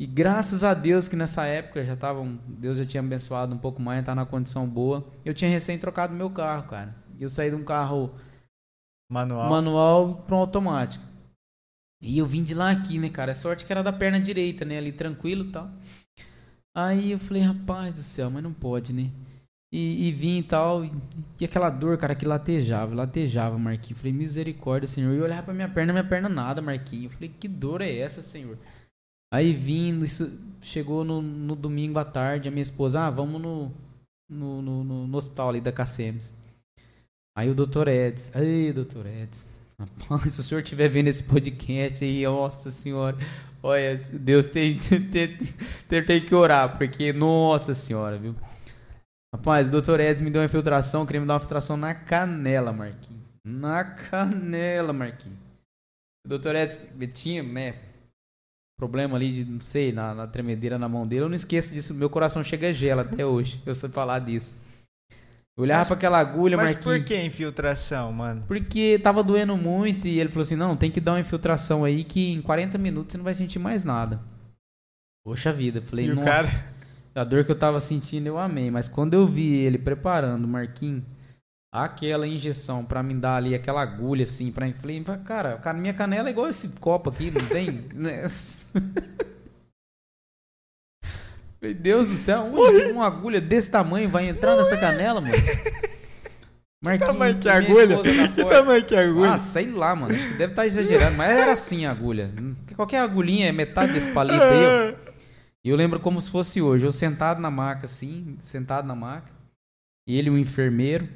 E 0.00 0.06
graças 0.06 0.64
a 0.64 0.74
Deus 0.74 1.06
que 1.06 1.14
nessa 1.14 1.44
época 1.46 1.84
já 1.84 1.94
tava, 1.94 2.24
Deus 2.48 2.78
já 2.78 2.86
tinha 2.86 3.02
abençoado 3.02 3.54
um 3.54 3.58
pouco 3.58 3.80
mais, 3.80 4.04
tá 4.04 4.14
na 4.14 4.26
condição 4.26 4.66
boa. 4.66 5.04
Eu 5.24 5.34
tinha 5.34 5.50
recém 5.50 5.78
trocado 5.78 6.14
meu 6.14 6.30
carro, 6.30 6.66
cara. 6.68 6.96
Eu 7.18 7.30
saí 7.30 7.50
de 7.50 7.56
um 7.56 7.64
carro 7.64 8.14
manual, 9.10 9.50
manual 9.50 10.14
para 10.26 10.34
um 10.34 10.38
automático. 10.38 11.04
E 12.02 12.18
eu 12.18 12.26
vim 12.26 12.44
de 12.44 12.54
lá 12.54 12.70
aqui, 12.70 12.98
né, 12.98 13.08
cara? 13.08 13.32
A 13.32 13.34
sorte 13.34 13.64
que 13.64 13.72
era 13.72 13.82
da 13.82 13.92
perna 13.92 14.20
direita, 14.20 14.64
né? 14.64 14.78
Ali 14.78 14.92
tranquilo 14.92 15.46
e 15.46 15.50
tal. 15.50 15.70
Aí 16.76 17.12
eu 17.12 17.18
falei, 17.18 17.42
rapaz 17.42 17.94
do 17.94 18.00
céu, 18.00 18.30
mas 18.30 18.42
não 18.42 18.52
pode, 18.52 18.92
né? 18.92 19.10
E, 19.72 20.08
e 20.08 20.12
vim 20.12 20.38
e 20.38 20.42
tal. 20.42 20.84
E, 20.84 20.92
e, 21.40 21.44
aquela 21.44 21.70
dor, 21.70 21.96
cara, 21.96 22.14
que 22.14 22.26
latejava, 22.26 22.94
latejava, 22.94 23.58
Marquinhos. 23.58 23.98
Falei, 23.98 24.12
misericórdia, 24.12 24.86
Senhor. 24.86 25.14
E 25.14 25.18
eu 25.18 25.24
olhava 25.24 25.44
pra 25.44 25.54
minha 25.54 25.68
perna, 25.68 25.92
minha 25.92 26.04
perna 26.04 26.28
nada, 26.28 26.60
Marquinhos. 26.60 27.04
Eu 27.04 27.10
falei, 27.10 27.28
que 27.28 27.48
dor 27.48 27.80
é 27.80 27.96
essa, 27.96 28.22
Senhor? 28.22 28.58
Aí 29.32 29.52
vindo, 29.52 30.04
isso 30.04 30.38
chegou 30.62 31.04
no, 31.04 31.20
no 31.20 31.56
domingo 31.56 31.98
à 31.98 32.04
tarde, 32.04 32.48
a 32.48 32.52
minha 32.52 32.62
esposa, 32.62 33.00
ah, 33.00 33.10
vamos 33.10 33.40
no, 33.40 33.72
no, 34.28 34.62
no, 34.62 35.06
no 35.06 35.16
hospital 35.16 35.48
ali 35.48 35.60
da 35.60 35.72
Cacemes. 35.72 36.34
Aí 37.36 37.50
o 37.50 37.54
doutor 37.54 37.88
Eds, 37.88 38.34
aí 38.36 38.72
doutor 38.72 39.06
Eds, 39.06 39.48
rapaz, 39.76 40.34
se 40.34 40.40
o 40.40 40.42
senhor 40.44 40.60
estiver 40.60 40.88
vendo 40.88 41.08
esse 41.08 41.24
podcast 41.24 42.04
aí, 42.04 42.22
nossa 42.22 42.70
senhora, 42.70 43.16
olha, 43.60 43.96
Deus 44.12 44.46
tem, 44.46 44.78
tem, 45.10 45.36
tem, 45.88 46.04
tem 46.04 46.24
que 46.24 46.34
orar, 46.34 46.78
porque, 46.78 47.12
nossa 47.12 47.74
senhora, 47.74 48.16
viu? 48.16 48.36
Rapaz, 49.34 49.66
o 49.66 49.72
doutor 49.72 49.98
Eds 49.98 50.20
me 50.20 50.30
deu 50.30 50.40
uma 50.42 50.46
infiltração, 50.46 51.04
queria 51.04 51.20
me 51.20 51.26
dar 51.26 51.32
uma 51.32 51.38
infiltração 51.38 51.76
na 51.76 51.92
canela, 51.92 52.72
Marquinhos. 52.72 53.24
Na 53.44 53.84
canela, 53.84 54.92
Marquinhos. 54.92 55.38
O 56.24 56.28
doutor 56.28 56.54
Eds 56.54 56.78
tinha, 57.12 57.42
né, 57.42 57.74
problema 58.78 59.16
ali 59.16 59.32
de, 59.32 59.44
não 59.44 59.60
sei, 59.60 59.90
na, 59.92 60.14
na 60.14 60.26
tremedeira 60.28 60.78
na 60.78 60.88
mão 60.88 61.04
dele. 61.04 61.22
Eu 61.22 61.28
não 61.28 61.36
esqueço 61.36 61.74
disso, 61.74 61.94
meu 61.94 62.08
coração 62.08 62.44
chega 62.44 62.68
a 62.68 62.72
gela 62.72 63.02
até 63.02 63.26
hoje, 63.26 63.60
eu 63.66 63.74
sei 63.74 63.88
falar 63.88 64.20
disso. 64.20 64.56
Eu 65.56 65.62
olhava 65.62 65.80
mas, 65.80 65.88
pra 65.88 65.96
aquela 65.96 66.18
agulha, 66.18 66.56
Mas 66.56 66.72
Marquinhos. 66.72 66.98
por 66.98 67.04
que 67.04 67.22
infiltração, 67.22 68.12
mano? 68.12 68.42
Porque 68.46 68.98
tava 68.98 69.22
doendo 69.22 69.56
muito 69.56 70.08
e 70.08 70.18
ele 70.18 70.28
falou 70.28 70.42
assim: 70.42 70.56
não, 70.56 70.76
tem 70.76 70.90
que 70.90 71.00
dar 71.00 71.12
uma 71.12 71.20
infiltração 71.20 71.84
aí 71.84 72.02
que 72.02 72.32
em 72.32 72.42
40 72.42 72.76
minutos 72.76 73.12
você 73.12 73.18
não 73.18 73.24
vai 73.24 73.34
sentir 73.34 73.60
mais 73.60 73.84
nada. 73.84 74.20
Poxa 75.24 75.52
vida, 75.52 75.80
falei, 75.80 76.06
e 76.06 76.08
nossa. 76.12 76.24
Cara... 76.24 76.74
A 77.14 77.22
dor 77.22 77.44
que 77.44 77.52
eu 77.52 77.58
tava 77.58 77.78
sentindo 77.78 78.26
eu 78.26 78.36
amei, 78.36 78.72
mas 78.72 78.88
quando 78.88 79.14
eu 79.14 79.24
vi 79.24 79.54
ele 79.54 79.78
preparando, 79.78 80.48
Marquinhos, 80.48 81.04
aquela 81.72 82.26
injeção 82.26 82.84
para 82.84 83.04
me 83.04 83.14
dar 83.14 83.36
ali 83.36 83.54
aquela 83.54 83.80
agulha 83.82 84.24
assim, 84.24 84.50
pra 84.50 84.68
falei, 84.72 85.02
cara, 85.24 85.56
cara, 85.58 85.78
minha 85.78 85.94
canela 85.94 86.28
é 86.28 86.32
igual 86.32 86.48
esse 86.48 86.70
copo 86.80 87.10
aqui, 87.10 87.30
não 87.30 87.46
tem? 87.46 87.84
Meu 91.64 91.72
Deus 91.72 92.08
do 92.08 92.14
céu, 92.14 92.52
onde 92.52 92.92
uma 92.92 93.06
agulha 93.06 93.40
desse 93.40 93.70
tamanho 93.70 94.06
vai 94.06 94.28
entrar 94.28 94.54
nessa 94.54 94.76
canela, 94.76 95.18
mano? 95.18 95.32
Marquinhos, 96.78 97.00
que 97.00 97.06
tamanho 97.06 97.38
que 97.38 97.48
é 97.48 97.52
agulha? 97.52 98.02
Que 98.34 98.44
tamanho 98.44 98.84
que 98.84 98.94
é 98.94 99.04
agulha? 99.04 99.32
Ah, 99.32 99.38
sei 99.38 99.70
lá, 99.70 99.96
mano. 99.96 100.14
Acho 100.14 100.28
que 100.28 100.34
deve 100.34 100.52
estar 100.52 100.60
tá 100.60 100.66
exagerando, 100.66 101.16
mas 101.16 101.30
era 101.30 101.52
assim 101.52 101.86
a 101.86 101.90
agulha. 101.90 102.30
Qualquer 102.76 102.98
agulhinha 102.98 103.48
é 103.48 103.52
metade 103.52 103.94
desse 103.94 104.12
palito 104.12 104.42
aí, 104.42 104.92
ó. 104.92 105.12
E 105.64 105.70
eu 105.70 105.74
lembro 105.74 105.98
como 106.00 106.20
se 106.20 106.30
fosse 106.30 106.60
hoje. 106.60 106.84
Eu 106.84 106.92
sentado 106.92 107.40
na 107.40 107.50
maca, 107.50 107.86
assim, 107.86 108.36
sentado 108.38 108.86
na 108.86 108.94
maca. 108.94 109.32
Ele, 110.06 110.28
um 110.28 110.36
enfermeiro. 110.36 111.08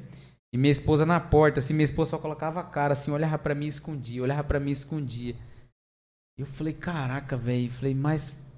E 0.51 0.57
minha 0.57 0.71
esposa 0.71 1.05
na 1.05 1.19
porta, 1.19 1.59
assim, 1.59 1.75
minha 1.75 1.83
esposa 1.83 2.09
só 2.09 2.17
colocava 2.17 2.59
a 2.59 2.63
cara, 2.63 2.93
assim, 2.93 3.11
olhava 3.11 3.37
para 3.37 3.53
mim 3.53 3.65
e 3.65 3.69
escondia, 3.69 4.23
olhava 4.23 4.43
para 4.43 4.59
mim 4.59 4.69
e 4.69 4.73
escondia. 4.73 5.35
Eu 6.35 6.47
falei, 6.47 6.73
caraca, 6.73 7.37
velho. 7.37 7.69
Falei, 7.69 7.93
mas 7.93 8.48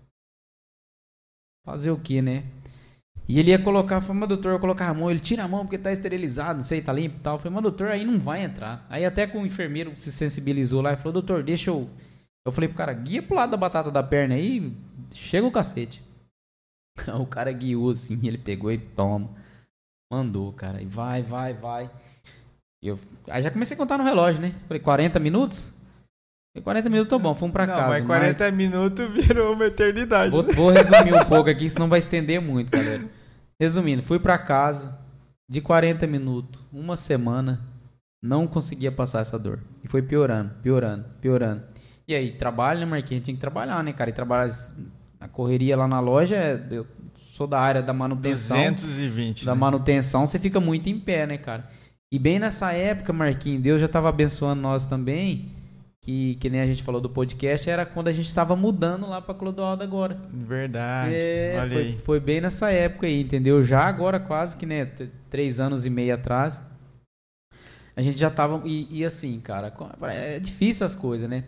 Fazer 1.66 1.91
o 1.91 1.97
que, 1.97 2.22
né? 2.22 2.43
E 3.28 3.39
ele 3.39 3.51
ia 3.51 3.59
colocar, 3.59 4.01
falei, 4.01 4.20
mas 4.20 4.30
doutor, 4.30 4.51
eu 4.51 4.59
colocar 4.59 4.89
a 4.89 4.93
mão, 4.93 5.09
ele 5.09 5.20
tira 5.20 5.43
a 5.43 5.47
mão 5.47 5.62
porque 5.62 5.78
tá 5.78 5.91
esterilizado, 5.91 6.57
não 6.57 6.64
sei, 6.64 6.82
tá 6.82 6.91
limpo 6.91 7.18
e 7.18 7.20
tal. 7.22 7.36
Eu 7.36 7.39
falei, 7.39 7.53
mas 7.53 7.64
doutor, 7.64 7.88
aí 7.88 8.03
não 8.03 8.20
vai 8.20 8.43
entrar. 8.43 8.86
Aí 8.89 9.05
até 9.05 9.26
com 9.26 9.41
o 9.41 9.45
enfermeiro 9.45 9.93
se 9.97 10.12
sensibilizou 10.12 10.82
lá 10.82 10.93
e 10.93 10.97
falou, 10.97 11.14
doutor, 11.14 11.43
deixa 11.43 11.70
eu. 11.70 11.89
Eu 12.45 12.51
falei 12.51 12.68
pro 12.68 12.78
cara, 12.78 12.93
guia 12.93 13.22
pro 13.22 13.36
lado 13.36 13.51
da 13.51 13.57
batata 13.57 13.91
da 13.91 14.01
perna 14.01 14.36
aí, 14.36 14.74
chega 15.14 15.45
o 15.45 15.51
cacete. 15.51 16.01
o 17.20 17.26
cara 17.26 17.51
guiou 17.51 17.91
assim, 17.91 18.20
ele 18.28 18.38
pegou 18.38 18.72
e 18.72 18.78
toma. 18.78 19.30
Mandou, 20.12 20.51
cara. 20.51 20.82
E 20.82 20.86
vai, 20.86 21.22
vai, 21.22 21.53
vai. 21.53 21.89
Eu, 22.84 22.99
aí 23.30 23.43
já 23.43 23.51
comecei 23.51 23.76
a 23.76 23.78
contar 23.78 23.97
no 23.97 24.03
relógio, 24.03 24.41
né? 24.41 24.53
Falei, 24.68 24.82
40 24.82 25.20
minutos? 25.20 25.70
40 26.60 26.89
minutos 26.89 27.10
tô 27.10 27.18
bom, 27.18 27.34
fomos 27.34 27.54
pra 27.54 27.66
não, 27.66 27.76
casa. 27.76 27.89
Mas 27.89 28.06
40 28.06 28.43
mas... 28.43 28.54
minutos 28.54 29.10
virou 29.14 29.54
uma 29.54 29.66
eternidade. 29.66 30.32
Vou, 30.32 30.43
vou 30.43 30.70
resumir 30.70 31.14
um 31.14 31.24
pouco 31.24 31.49
aqui, 31.49 31.70
senão 31.70 31.88
vai 31.88 31.99
estender 31.99 32.41
muito, 32.41 32.70
galera. 32.70 33.04
Resumindo, 33.60 34.04
fui 34.04 34.20
pra 34.20 34.38
casa 34.38 34.99
de 35.47 35.62
40 35.62 36.06
minutos, 36.08 36.60
uma 36.74 36.97
semana, 36.97 37.60
não 38.22 38.47
conseguia 38.47 38.91
passar 38.91 39.22
essa 39.22 39.39
dor. 39.39 39.60
E 39.84 39.88
foi 39.88 40.02
piorando, 40.02 40.52
piorando, 40.62 41.06
piorando. 41.22 41.62
E 42.08 42.16
aí, 42.16 42.32
trabalho, 42.32 42.82
né, 42.82 42.86
Marquinhos? 42.86 43.24
Tinha 43.24 43.36
que 43.36 43.39
trabalhar, 43.39 43.82
né, 43.84 43.93
cara? 43.93 44.10
E 44.10 44.14
trabalhar. 44.14 44.54
A 45.20 45.28
correria 45.28 45.78
lá 45.78 45.88
na 45.88 45.99
loja, 45.99 46.36
eu 46.72 46.86
sou 47.32 47.47
da 47.47 47.60
área 47.60 47.82
da 47.82 47.93
manutenção. 47.93 48.58
220. 48.74 49.45
Da 49.45 49.54
né? 49.54 49.60
manutenção, 49.60 50.26
você 50.26 50.39
fica 50.39 50.60
muito 50.60 50.89
em 50.89 50.99
pé, 50.99 51.26
né, 51.26 51.38
cara? 51.38 51.68
E 52.12 52.20
bem 52.20 52.39
nessa 52.39 52.74
época, 52.74 53.14
Marquinhos, 53.14 53.62
Deus 53.62 53.80
já 53.80 53.86
estava 53.86 54.10
abençoando 54.10 54.62
nós 54.62 54.86
também, 54.86 55.49
que, 56.02 56.36
que 56.36 56.49
nem 56.49 56.62
a 56.62 56.66
gente 56.66 56.82
falou 56.82 56.99
do 56.99 57.10
podcast, 57.10 57.70
era 57.70 57.86
quando 57.86 58.08
a 58.08 58.12
gente 58.12 58.26
estava 58.26 58.56
mudando 58.56 59.08
lá 59.08 59.22
para 59.22 59.36
Clodoaldo 59.36 59.84
agora. 59.84 60.18
Verdade. 60.32 61.14
É, 61.14 61.58
Olha 61.60 61.72
foi, 61.72 61.82
aí. 61.82 61.97
foi 61.99 62.20
bem 62.20 62.41
nessa 62.41 62.72
época 62.72 63.06
aí, 63.06 63.22
entendeu? 63.22 63.64
Já 63.64 63.84
agora 63.84 64.20
quase 64.20 64.58
que, 64.58 64.66
né, 64.66 64.86
três 65.30 65.60
anos 65.60 65.86
e 65.86 65.89
meio 65.89 66.16
atrás, 66.16 66.66
a 67.95 68.02
gente 68.02 68.18
já 68.18 68.32
tava, 68.32 68.62
e, 68.66 68.88
e 68.99 69.06
assim, 69.06 69.39
cara, 69.39 69.72
é 70.04 70.39
difícil 70.39 70.86
as 70.86 70.95
coisas, 70.95 71.30
né? 71.30 71.43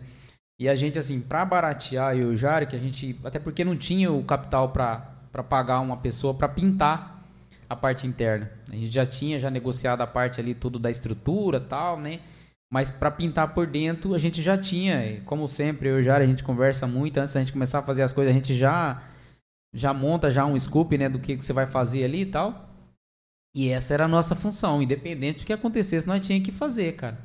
E 0.60 0.68
a 0.68 0.74
gente, 0.76 1.00
assim, 1.00 1.20
pra 1.20 1.44
baratear 1.44 2.16
eu 2.16 2.30
e 2.30 2.34
o 2.34 2.36
Jário, 2.36 2.68
que 2.68 2.76
a 2.76 2.78
gente, 2.78 3.18
até 3.24 3.40
porque 3.40 3.64
não 3.64 3.76
tinha 3.76 4.12
o 4.12 4.22
capital 4.22 4.68
pra 4.68 5.42
pagar 5.48 5.80
uma 5.80 5.96
pessoa 5.96 6.32
pra 6.32 6.46
pintar 6.46 7.20
a 7.68 7.74
parte 7.74 8.06
interna. 8.06 8.48
A 8.70 8.76
gente 8.76 8.92
já 8.92 9.04
tinha 9.04 9.40
já 9.40 9.50
negociado 9.50 10.00
a 10.00 10.06
parte 10.06 10.40
ali 10.40 10.54
tudo 10.54 10.78
da 10.78 10.92
estrutura 10.92 11.58
tal, 11.58 11.98
né? 11.98 12.20
Mas 12.72 12.90
pra 12.90 13.10
pintar 13.10 13.54
por 13.54 13.66
dentro 13.66 14.14
a 14.14 14.18
gente 14.18 14.42
já 14.42 14.58
tinha, 14.58 15.20
como 15.22 15.46
sempre 15.46 15.88
eu 15.88 16.00
e 16.00 16.08
o 16.08 16.12
a 16.12 16.26
gente 16.26 16.42
conversa 16.42 16.86
muito 16.86 17.18
antes 17.18 17.34
da 17.34 17.40
gente 17.40 17.52
começar 17.52 17.78
a 17.78 17.82
fazer 17.82 18.02
as 18.02 18.12
coisas, 18.12 18.32
a 18.32 18.36
gente 18.36 18.54
já 18.54 19.02
já 19.72 19.92
monta 19.92 20.30
já 20.30 20.46
um 20.46 20.58
scoop, 20.58 20.96
né, 20.96 21.08
do 21.08 21.18
que, 21.18 21.36
que 21.36 21.44
você 21.44 21.52
vai 21.52 21.66
fazer 21.66 22.04
ali 22.04 22.22
e 22.22 22.26
tal. 22.26 22.70
E 23.54 23.68
essa 23.68 23.92
era 23.92 24.04
a 24.04 24.08
nossa 24.08 24.34
função, 24.34 24.80
independente 24.80 25.40
do 25.40 25.46
que 25.46 25.52
acontecesse, 25.52 26.06
nós 26.06 26.24
tinha 26.24 26.40
que 26.40 26.52
fazer, 26.52 26.94
cara. 26.94 27.18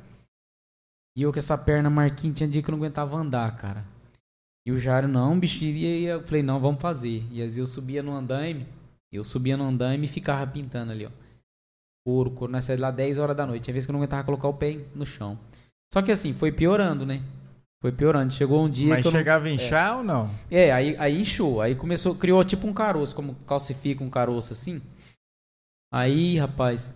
E 1.16 1.22
eu 1.22 1.32
com 1.32 1.38
essa 1.38 1.56
perna 1.56 1.90
marquinha, 1.90 2.34
tinha 2.34 2.48
dia 2.48 2.62
que 2.62 2.68
eu 2.68 2.72
não 2.72 2.78
aguentava 2.78 3.16
andar, 3.16 3.56
cara. 3.56 3.84
E 4.66 4.72
o 4.72 4.78
Jário, 4.78 5.08
não, 5.08 5.38
bicho, 5.38 5.64
e 5.64 6.04
eu 6.04 6.22
falei, 6.22 6.42
não, 6.42 6.60
vamos 6.60 6.80
fazer. 6.80 7.24
E 7.30 7.42
aí 7.42 7.58
eu 7.58 7.66
subia 7.66 8.02
no 8.02 8.12
andaime, 8.12 8.66
eu 9.12 9.24
subia 9.24 9.56
no 9.56 9.64
andaime 9.64 10.04
e 10.04 10.08
ficava 10.08 10.46
pintando 10.46 10.92
ali, 10.92 11.06
ó. 11.06 11.10
Couro, 12.04 12.30
couro, 12.30 12.52
nós 12.52 12.64
saímos 12.64 12.82
lá 12.82 12.90
10 12.90 13.18
horas 13.18 13.36
da 13.36 13.46
noite. 13.46 13.64
Tinha 13.64 13.72
vez 13.74 13.84
que 13.84 13.90
eu 13.90 13.92
não 13.92 14.00
aguentava 14.00 14.24
colocar 14.24 14.48
o 14.48 14.54
pé 14.54 14.78
no 14.94 15.04
chão. 15.04 15.38
Só 15.92 16.00
que 16.00 16.10
assim, 16.12 16.32
foi 16.32 16.50
piorando, 16.50 17.04
né? 17.04 17.20
Foi 17.82 17.92
piorando. 17.92 18.32
Chegou 18.32 18.64
um 18.64 18.70
dia 18.70 18.88
Mas 18.90 19.02
que 19.02 19.08
eu 19.08 19.12
não- 19.12 19.18
chegava 19.18 19.46
a 19.46 19.50
inchar 19.50 19.98
ou 19.98 20.02
não? 20.04 20.30
é, 20.50 20.72
aí, 20.72 20.96
aí 20.98 21.20
inchou. 21.20 21.60
Aí 21.60 21.74
começou, 21.74 22.14
criou 22.14 22.42
tipo 22.44 22.66
um 22.66 22.72
caroço, 22.72 23.14
como 23.14 23.34
calcifica 23.46 24.02
um 24.04 24.10
caroço 24.10 24.52
assim. 24.52 24.80
Aí, 25.92 26.38
rapaz, 26.38 26.94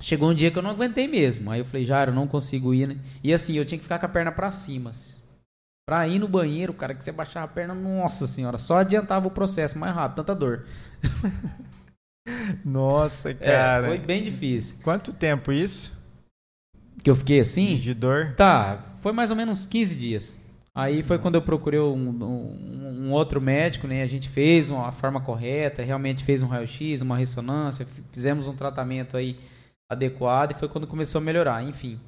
chegou 0.00 0.30
um 0.30 0.34
dia 0.34 0.50
que 0.50 0.58
eu 0.58 0.62
não 0.62 0.70
aguentei 0.70 1.08
mesmo. 1.08 1.50
Aí 1.50 1.60
eu 1.60 1.64
falei, 1.64 1.84
já, 1.84 2.04
eu 2.04 2.12
não 2.12 2.26
consigo 2.28 2.72
ir, 2.72 2.86
né? 2.86 2.96
E 3.22 3.32
assim, 3.34 3.54
eu 3.54 3.64
tinha 3.64 3.78
que 3.78 3.84
ficar 3.84 3.98
com 3.98 4.06
a 4.06 4.08
perna 4.08 4.30
pra 4.32 4.50
cima. 4.50 4.90
assim. 4.90 5.20
Pra 5.86 6.06
ir 6.06 6.18
no 6.20 6.28
banheiro, 6.28 6.72
cara, 6.72 6.94
que 6.94 7.02
você 7.02 7.10
baixava 7.10 7.46
a 7.46 7.48
perna, 7.54 7.74
nossa 7.74 8.26
senhora, 8.28 8.56
só 8.56 8.78
adiantava 8.78 9.26
o 9.26 9.30
processo 9.32 9.76
mais 9.78 9.92
rápido, 9.94 10.16
tanta 10.16 10.34
dor. 10.34 10.66
Nossa, 12.64 13.30
É, 13.30 13.34
cara. 13.34 13.88
foi 13.88 13.98
bem 13.98 14.22
difícil. 14.22 14.76
Quanto 14.82 15.12
tempo 15.12 15.52
isso? 15.52 15.92
Que 17.02 17.10
eu 17.10 17.16
fiquei 17.16 17.40
assim? 17.40 17.76
De 17.78 17.94
dor? 17.94 18.34
Tá, 18.36 18.78
foi 19.00 19.12
mais 19.12 19.30
ou 19.30 19.36
menos 19.36 19.60
uns 19.60 19.66
15 19.66 19.96
dias. 19.96 20.40
Aí 20.74 21.02
foi 21.02 21.18
quando 21.18 21.34
eu 21.34 21.42
procurei 21.42 21.80
um, 21.80 21.94
um- 22.08 23.06
um 23.08 23.12
outro 23.12 23.40
médico, 23.40 23.86
né? 23.86 24.02
A 24.02 24.06
gente 24.06 24.28
fez 24.28 24.70
uma 24.70 24.88
a 24.88 24.92
forma 24.92 25.20
correta, 25.20 25.82
realmente 25.82 26.24
fez 26.24 26.42
um 26.42 26.46
raio-x, 26.46 27.02
uma 27.02 27.16
ressonância, 27.16 27.86
fizemos 28.12 28.48
um 28.48 28.54
tratamento 28.56 29.16
aí 29.16 29.36
adequado 29.90 30.52
e 30.52 30.54
foi 30.54 30.68
quando 30.68 30.86
começou 30.86 31.20
a 31.20 31.24
melhorar, 31.24 31.62
enfim. 31.62 31.98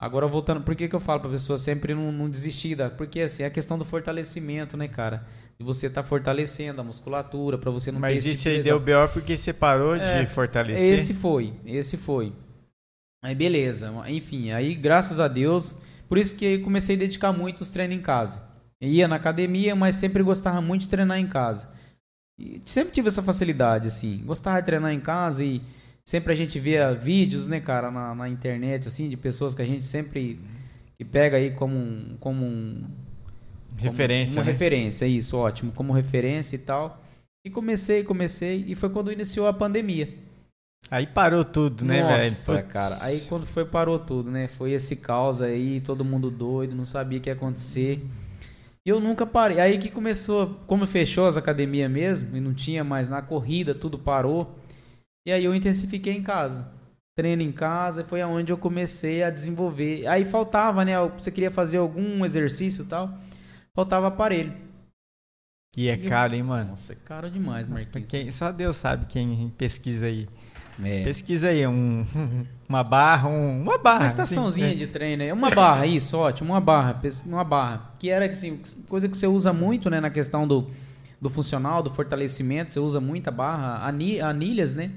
Agora 0.00 0.26
voltando, 0.26 0.62
por 0.62 0.74
que, 0.74 0.88
que 0.88 0.96
eu 0.96 1.00
falo 1.00 1.20
pra 1.20 1.30
pessoa 1.30 1.58
sempre 1.58 1.94
não, 1.94 2.10
não 2.10 2.28
desistir 2.28 2.74
da. 2.74 2.90
Porque 2.90 3.20
assim, 3.20 3.44
é 3.44 3.46
a 3.46 3.50
questão 3.50 3.78
do 3.78 3.84
fortalecimento, 3.84 4.76
né, 4.76 4.88
cara? 4.88 5.24
De 5.62 5.66
você 5.66 5.88
tá 5.88 6.02
fortalecendo 6.02 6.80
a 6.80 6.84
musculatura, 6.84 7.56
pra 7.56 7.70
você 7.70 7.92
não 7.92 7.98
ter 7.98 8.02
Mas 8.02 8.18
esse 8.18 8.32
isso 8.32 8.42
tipo 8.42 8.56
aí 8.56 8.62
deu 8.62 8.80
BO 8.80 9.12
porque 9.12 9.36
você 9.36 9.52
parou 9.52 9.94
É, 9.94 10.24
de 10.24 10.30
fortalecer? 10.30 10.92
Esse 10.92 11.14
foi, 11.14 11.52
esse 11.64 11.96
foi. 11.96 12.32
Aí 13.24 13.34
beleza, 13.34 13.92
enfim, 14.08 14.50
aí 14.50 14.74
graças 14.74 15.20
a 15.20 15.28
Deus, 15.28 15.74
por 16.08 16.18
isso 16.18 16.36
que 16.36 16.44
eu 16.44 16.62
comecei 16.62 16.96
a 16.96 16.98
dedicar 16.98 17.32
muito 17.32 17.60
os 17.60 17.70
treinos 17.70 17.96
em 17.96 18.02
casa. 18.02 18.42
Ia 18.80 19.06
na 19.06 19.16
academia, 19.16 19.76
mas 19.76 19.94
sempre 19.94 20.24
gostava 20.24 20.60
muito 20.60 20.82
de 20.82 20.88
treinar 20.88 21.18
em 21.18 21.28
casa. 21.28 21.68
E 22.36 22.60
sempre 22.64 22.92
tive 22.92 23.06
essa 23.06 23.22
facilidade, 23.22 23.86
assim, 23.86 24.20
gostava 24.24 24.58
de 24.58 24.66
treinar 24.66 24.92
em 24.92 24.98
casa 24.98 25.44
e 25.44 25.62
sempre 26.04 26.32
a 26.32 26.36
gente 26.36 26.58
via 26.58 26.92
vídeos, 26.92 27.46
né, 27.46 27.60
cara, 27.60 27.92
na, 27.92 28.12
na 28.14 28.28
internet, 28.28 28.88
assim, 28.88 29.08
de 29.08 29.16
pessoas 29.16 29.54
que 29.54 29.62
a 29.62 29.64
gente 29.64 29.86
sempre 29.86 30.40
que 30.96 31.04
pega 31.04 31.36
aí 31.36 31.52
como 31.52 31.76
um, 31.76 32.16
como 32.18 32.44
um 32.44 32.84
como 33.78 33.90
Referência, 33.90 34.38
uma 34.38 34.44
né? 34.44 34.52
referência, 34.52 35.06
isso, 35.06 35.36
ótimo, 35.36 35.72
como 35.72 35.92
referência 35.92 36.56
e 36.56 36.58
tal. 36.58 37.02
E 37.44 37.50
comecei, 37.50 38.04
comecei, 38.04 38.64
e 38.68 38.74
foi 38.74 38.90
quando 38.90 39.12
iniciou 39.12 39.48
a 39.48 39.52
pandemia. 39.52 40.08
Aí 40.90 41.06
parou 41.06 41.44
tudo, 41.44 41.84
né, 41.84 42.02
velho? 42.02 42.24
Nossa, 42.24 42.62
cara. 42.62 42.98
Aí 43.00 43.20
quando 43.22 43.46
foi, 43.46 43.64
parou 43.64 43.98
tudo, 43.98 44.30
né? 44.30 44.46
Foi 44.48 44.72
esse 44.72 44.96
caos 44.96 45.40
aí, 45.40 45.80
todo 45.80 46.04
mundo 46.04 46.30
doido, 46.30 46.74
não 46.74 46.84
sabia 46.84 47.18
o 47.18 47.20
que 47.20 47.30
ia 47.30 47.34
acontecer. 47.34 48.04
E 48.84 48.90
eu 48.90 49.00
nunca 49.00 49.24
parei. 49.24 49.60
Aí 49.60 49.78
que 49.78 49.88
começou, 49.90 50.58
como 50.66 50.86
fechou 50.86 51.26
as 51.26 51.36
academias 51.36 51.90
mesmo, 51.90 52.36
e 52.36 52.40
não 52.40 52.52
tinha 52.52 52.84
mais 52.84 53.08
na 53.08 53.22
corrida, 53.22 53.74
tudo 53.74 53.98
parou. 53.98 54.54
E 55.26 55.32
aí 55.32 55.44
eu 55.44 55.54
intensifiquei 55.54 56.12
em 56.12 56.22
casa. 56.22 56.68
Treino 57.16 57.42
em 57.42 57.52
casa, 57.52 58.04
foi 58.04 58.20
aonde 58.20 58.52
eu 58.52 58.58
comecei 58.58 59.22
a 59.22 59.30
desenvolver. 59.30 60.06
Aí 60.06 60.24
faltava, 60.24 60.84
né? 60.84 60.94
Você 61.18 61.30
queria 61.30 61.50
fazer 61.50 61.78
algum 61.78 62.24
exercício 62.24 62.84
e 62.84 62.86
tal, 62.86 63.10
faltava 63.74 64.08
aparelho. 64.08 64.52
E 65.76 65.88
é 65.88 65.96
caro, 65.96 66.34
hein, 66.34 66.42
mano? 66.42 66.70
Nossa, 66.72 66.92
é 66.92 66.96
caro 66.96 67.30
demais, 67.30 67.66
Marquinhos. 67.66 68.08
quem, 68.08 68.30
só 68.30 68.52
Deus 68.52 68.76
sabe 68.76 69.06
quem 69.06 69.50
pesquisa 69.56 70.06
aí. 70.06 70.28
É. 70.82 71.02
Pesquisa 71.04 71.48
aí, 71.48 71.66
um, 71.66 72.04
uma 72.68 72.82
barra, 72.84 73.28
um, 73.28 73.62
uma 73.62 73.78
barra. 73.78 74.00
Uma 74.00 74.06
estaçãozinha 74.06 74.68
assim, 74.68 74.76
de 74.76 74.86
treino, 74.86 75.22
é 75.22 75.32
uma 75.32 75.50
barra, 75.50 75.86
isso, 75.86 76.16
ótimo, 76.18 76.52
uma 76.52 76.60
barra, 76.60 77.00
uma 77.24 77.44
barra. 77.44 77.94
Que 77.98 78.10
era 78.10 78.26
assim, 78.26 78.60
coisa 78.88 79.08
que 79.08 79.16
você 79.16 79.26
usa 79.26 79.52
muito, 79.52 79.88
né, 79.88 80.00
na 80.00 80.10
questão 80.10 80.46
do, 80.46 80.70
do 81.20 81.30
funcional, 81.30 81.82
do 81.82 81.90
fortalecimento, 81.90 82.72
você 82.72 82.80
usa 82.80 83.00
muita 83.00 83.30
barra, 83.30 83.86
ani- 83.86 84.20
anilhas, 84.20 84.74
né? 84.74 84.90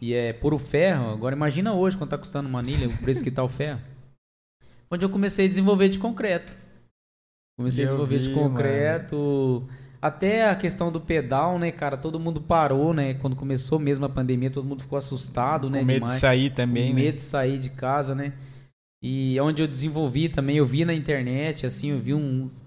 E 0.00 0.14
é 0.14 0.32
puro 0.32 0.58
ferro. 0.58 1.10
Agora 1.10 1.36
imagina 1.36 1.72
hoje 1.74 1.96
quanto 1.96 2.10
tá 2.10 2.18
custando 2.18 2.48
uma 2.48 2.58
anilha, 2.58 2.88
o 2.88 2.96
preço 2.98 3.22
que 3.22 3.30
tá 3.30 3.44
o 3.44 3.48
ferro. 3.48 3.80
Onde 4.90 5.04
eu 5.04 5.10
comecei 5.10 5.44
a 5.44 5.48
desenvolver 5.48 5.88
de 5.88 5.98
concreto. 5.98 6.52
Comecei 7.60 7.84
a 7.84 7.88
desenvolver 7.88 8.18
de 8.20 8.28
vi, 8.30 8.34
concreto. 8.34 9.62
Até 10.00 10.48
a 10.48 10.54
questão 10.56 10.90
do 10.90 10.98
pedal, 10.98 11.58
né, 11.58 11.70
cara? 11.70 11.94
Todo 11.94 12.18
mundo 12.18 12.40
parou, 12.40 12.94
né? 12.94 13.12
Quando 13.12 13.36
começou 13.36 13.78
mesmo 13.78 14.06
a 14.06 14.08
pandemia, 14.08 14.50
todo 14.50 14.64
mundo 14.64 14.80
ficou 14.80 14.96
assustado, 14.96 15.68
né? 15.68 15.80
Com 15.80 15.84
medo 15.84 15.96
demais 15.96 16.14
de 16.14 16.20
sair 16.20 16.54
também, 16.54 16.88
com 16.88 16.96
né? 16.96 17.02
medo 17.02 17.16
de 17.16 17.20
sair 17.20 17.58
de 17.58 17.68
casa, 17.68 18.14
né? 18.14 18.32
E 19.02 19.38
onde 19.40 19.62
eu 19.62 19.68
desenvolvi 19.68 20.30
também, 20.30 20.56
eu 20.56 20.64
vi 20.64 20.86
na 20.86 20.94
internet, 20.94 21.66
assim, 21.66 21.90
eu 21.90 21.98
vi 21.98 22.14
uns, 22.14 22.62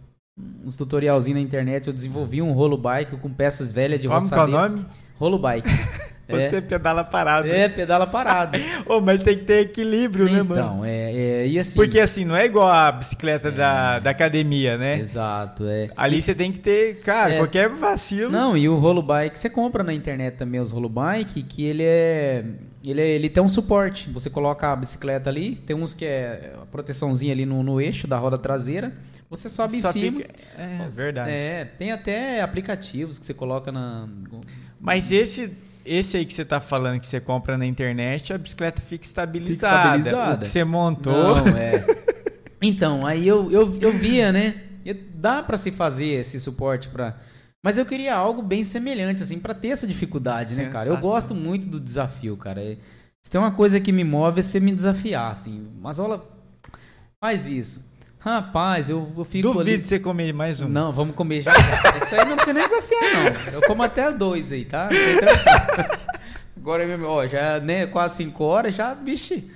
uns 0.64 0.78
tutorialzinhos 0.78 1.40
na 1.40 1.44
internet, 1.44 1.88
eu 1.88 1.94
desenvolvi 1.94 2.40
um 2.40 2.52
rolo 2.52 2.78
bike 2.78 3.18
com 3.18 3.34
peças 3.34 3.72
velhas 3.72 4.00
de 4.00 4.08
Como 4.08 4.20
que 4.20 4.32
é 4.32 4.38
o 4.38 4.40
roçadeira. 4.40 4.70
nome? 4.70 4.86
Rolo 5.18 5.40
bike. 5.40 5.70
Você 6.30 6.62
pedala 6.62 7.04
parado. 7.04 7.48
é, 7.48 7.64
é, 7.64 7.70
pedala 7.70 8.08
parado. 8.08 8.58
Ô, 8.88 9.02
mas 9.02 9.22
tem 9.22 9.38
que 9.38 9.44
ter 9.44 9.62
equilíbrio, 9.66 10.26
né, 10.26 10.42
mano? 10.42 10.54
então, 10.54 10.86
é, 10.86 11.14
é, 11.14 11.48
e 11.48 11.60
assim... 11.60 11.76
Porque 11.76 12.00
assim, 12.00 12.24
não 12.24 12.36
é 12.36 12.46
igual 12.46 12.68
a 12.70 12.92
bicicleta 12.92 13.52
da, 13.52 14.00
da 14.00 14.10
academia, 14.12 14.78
né? 14.78 14.98
Exato, 15.00 15.66
é. 15.68 15.90
Ali 15.98 16.22
você 16.22 16.34
tem 16.34 16.52
que 16.52 16.60
ter, 16.60 17.02
cara, 17.02 17.34
É. 17.34 17.38
qualquer 17.38 17.68
vacilo. 17.70 18.32
Não, 18.32 18.56
e 18.58 18.70
o 18.70 18.78
rolo 18.78 19.02
bike, 19.02 19.38
você 19.38 19.50
compra 19.50 19.84
na 19.84 19.94
internet 19.94 20.36
também 20.38 20.62
os 20.62 20.72
rolo 20.72 20.88
bike, 20.88 21.44
que 21.44 21.66
ele 21.66 21.84
é, 21.84 22.46
ele 22.86 23.02
é- 23.02 23.10
ele 23.10 23.30
tem 23.30 23.44
um 23.44 23.50
suporte. 23.50 24.10
Você 24.12 24.30
coloca 24.30 24.72
a 24.72 24.76
bicicleta 24.78 25.30
ali, 25.30 25.56
tem 25.56 25.76
uns 25.76 25.94
que 25.94 26.06
é 26.06 26.54
a 26.62 26.66
proteçãozinha 26.66 27.34
ali 27.34 27.46
no, 27.46 27.62
no 27.64 27.82
eixo 27.82 28.08
da 28.08 28.18
roda 28.18 28.38
traseira, 28.38 28.94
você 29.30 29.50
sobe 29.50 29.82
Só 29.82 29.90
em 29.90 29.92
cima. 29.92 30.20
fica- 30.22 30.34
É, 30.58 30.88
verdade. 30.90 31.30
É, 31.32 31.66
tem 31.78 31.92
até 31.92 32.42
aplicativos 32.42 33.20
que 33.20 33.26
você 33.26 33.34
coloca 33.34 33.72
na. 33.74 34.08
Mas 34.80 35.12
esse, 35.12 35.52
esse 35.86 36.18
aí 36.18 36.26
que 36.26 36.34
você 36.34 36.44
tá 36.46 36.60
falando 36.62 37.00
que 37.00 37.08
você 37.08 37.20
compra 37.20 37.58
na 37.58 37.66
internet, 37.66 38.34
a 38.34 38.38
bicicleta 38.38 38.82
fica 38.82 39.06
estabilizada. 39.06 39.98
estabilizada. 39.98 40.36
O 40.36 40.40
que 40.40 40.48
você 40.48 40.64
montou. 40.64 41.36
Não, 41.36 41.48
é. 41.58 41.86
Então, 42.62 43.06
aí 43.06 43.28
eu, 43.28 43.52
eu, 43.52 43.78
eu 43.82 43.92
via, 43.92 44.32
né? 44.32 44.62
Eu- 44.86 44.96
Dá 45.16 45.42
pra 45.42 45.58
se 45.58 45.72
fazer 45.72 46.20
esse 46.20 46.40
suporte 46.40 46.90
pra. 46.90 47.16
Mas 47.64 47.78
eu 47.78 47.86
queria 47.86 48.14
algo 48.14 48.42
bem 48.42 48.64
semelhante, 48.66 49.24
assim, 49.24 49.40
pra 49.40 49.54
ter 49.54 49.70
essa 49.70 49.88
dificuldade, 49.88 50.54
né, 50.56 50.68
cara? 50.70 50.90
Eu 50.90 50.98
gosto 50.98 51.34
muito 51.34 51.66
do 51.68 51.80
desafio, 51.80 52.36
cara. 52.36 52.62
É- 52.62 52.76
Se 53.22 53.32
tem 53.32 53.40
uma 53.40 53.52
coisa 53.54 53.80
que 53.80 53.92
me 53.94 54.04
move 54.04 54.42
é 54.42 54.44
você 54.44 54.60
me 54.60 54.74
desafiar, 54.76 55.32
assim. 55.32 55.68
Mas 55.82 55.98
olha, 55.98 56.20
faz 57.22 57.48
isso. 57.48 57.93
Rapaz, 58.24 58.90
eu, 58.90 59.12
eu 59.18 59.26
fico 59.26 59.52
Duvido 59.52 59.70
ali... 59.70 59.82
você 59.82 60.00
comer 60.00 60.34
mais 60.34 60.62
um. 60.62 60.70
Não, 60.70 60.94
vamos 60.94 61.14
comer 61.14 61.42
já. 61.42 61.52
já. 61.52 61.98
Isso 62.02 62.16
aí 62.16 62.26
não 62.26 62.38
precisa 62.38 62.54
nem 62.54 62.64
desafiar, 62.64 63.02
não. 63.02 63.54
Eu 63.56 63.62
como 63.64 63.84
até 63.84 64.10
dois 64.14 64.50
aí, 64.50 64.64
tá? 64.64 64.88
Agora 66.56 66.88
mesmo, 66.88 67.06
ó, 67.06 67.28
já, 67.28 67.60
né, 67.60 67.86
quase 67.86 68.16
cinco 68.16 68.46
horas, 68.46 68.74
já, 68.74 68.94
vixe. 68.94 69.52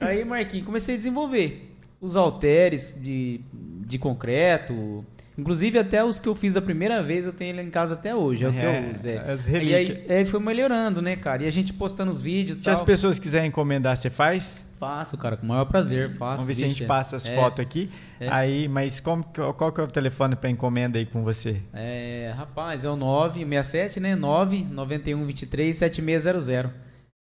Aí, 0.00 0.24
Marquinhos, 0.24 0.64
comecei 0.64 0.94
a 0.94 0.96
desenvolver 0.96 1.76
os 2.00 2.16
halteres 2.16 2.98
de, 2.98 3.42
de 3.52 3.98
concreto. 3.98 5.04
Inclusive, 5.36 5.78
até 5.78 6.02
os 6.02 6.18
que 6.18 6.28
eu 6.28 6.34
fiz 6.34 6.56
a 6.56 6.62
primeira 6.62 7.02
vez, 7.02 7.26
eu 7.26 7.34
tenho 7.34 7.50
ele 7.50 7.60
em 7.60 7.70
casa 7.70 7.92
até 7.92 8.14
hoje. 8.14 8.46
É, 8.46 8.48
o 8.48 8.52
que 8.52 8.58
É, 8.58 8.78
eu 8.78 8.92
uso. 8.94 9.08
É. 9.08 9.62
E 9.62 9.74
aí, 9.74 10.06
aí 10.08 10.24
foi 10.24 10.40
melhorando, 10.40 11.02
né, 11.02 11.16
cara? 11.16 11.42
E 11.42 11.46
a 11.46 11.50
gente 11.50 11.74
postando 11.74 12.10
os 12.10 12.22
vídeos 12.22 12.60
e 12.60 12.64
Se 12.64 12.70
as 12.70 12.80
pessoas 12.80 13.18
quiserem 13.18 13.48
encomendar, 13.48 13.94
você 13.94 14.08
faz? 14.08 14.69
Faço, 14.80 15.16
cara, 15.18 15.36
com 15.36 15.44
o 15.44 15.48
maior 15.48 15.66
prazer. 15.66 16.08
Faço. 16.16 16.38
Vamos 16.38 16.46
ver 16.46 16.54
se 16.54 16.64
a 16.64 16.66
gente 16.66 16.78
Vixe, 16.78 16.88
passa 16.88 17.16
as 17.16 17.28
é, 17.28 17.36
fotos 17.36 17.60
aqui. 17.60 17.90
é. 18.18 18.30
Aí, 18.30 18.66
mas 18.66 18.98
como, 18.98 19.22
qual 19.22 19.70
que 19.70 19.78
é 19.78 19.84
o 19.84 19.86
telefone 19.86 20.34
para 20.34 20.48
encomenda 20.48 20.98
aí 20.98 21.04
com 21.04 21.22
você? 21.22 21.60
É, 21.74 22.32
rapaz, 22.34 22.82
é 22.82 22.88
o 22.88 22.96
967, 22.96 24.00
né? 24.00 24.16
99123 24.16 25.76
7600. 25.76 26.70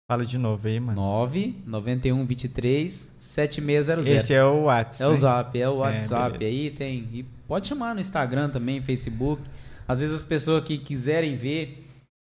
Fala 0.09 0.25
de 0.25 0.39
novo 0.39 0.69
aí, 0.69 0.79
mano. 0.79 1.03
99123 1.03 3.17
7600. 3.19 4.07
Esse 4.07 4.33
é 4.33 4.45
o 4.45 4.63
WhatsApp. 4.63 5.03
É 5.03 5.13
o? 5.13 5.17
Zap, 5.17 5.61
é 5.61 5.69
o 5.69 5.79
WhatsApp 5.79 6.39
beleza. 6.39 6.57
aí, 6.57 6.71
tem. 6.71 7.09
E 7.13 7.25
pode 7.49 7.67
chamar 7.67 7.93
no 7.93 8.01
Instagram 8.01 8.51
também, 8.51 8.81
Facebook. 8.81 9.43
Às 9.89 9.99
vezes 9.99 10.15
as 10.15 10.25
pessoas 10.25 10.63
que 10.63 10.79
quiserem 10.79 11.37
ver, 11.37 11.85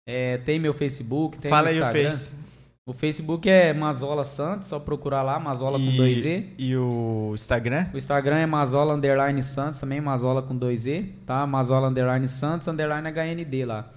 é, 0.07 0.39
tem 0.39 0.57
meu 0.57 0.73
Facebook, 0.73 1.37
tem 1.37 1.49
Fala 1.49 1.69
meu 1.69 1.73
aí 1.73 1.79
o 1.79 1.83
Instagram. 1.83 2.09
Face. 2.09 2.31
O 2.89 2.93
Facebook 2.93 3.47
é 3.47 3.71
Mazola 3.71 4.23
Santos, 4.23 4.67
só 4.67 4.79
procurar 4.79 5.21
lá, 5.21 5.39
Mazola 5.39 5.77
com 5.77 5.85
E- 5.85 5.95
2Z. 5.95 6.43
E 6.57 6.75
o 6.75 7.33
Instagram? 7.35 7.85
O 7.93 7.97
Instagram 7.97 8.37
é 8.37 8.47
Mazola 8.47 8.95
Underline 8.95 9.43
Santos, 9.43 9.77
também 9.77 10.01
Mazola 10.01 10.41
com 10.41 10.57
2Z, 10.57 11.05
tá? 11.23 11.45
Mazola 11.45 11.87
Underline 11.87 12.27
Santos, 12.27 12.67
Underline 12.67 13.07
HND 13.07 13.63
lá. 13.63 13.87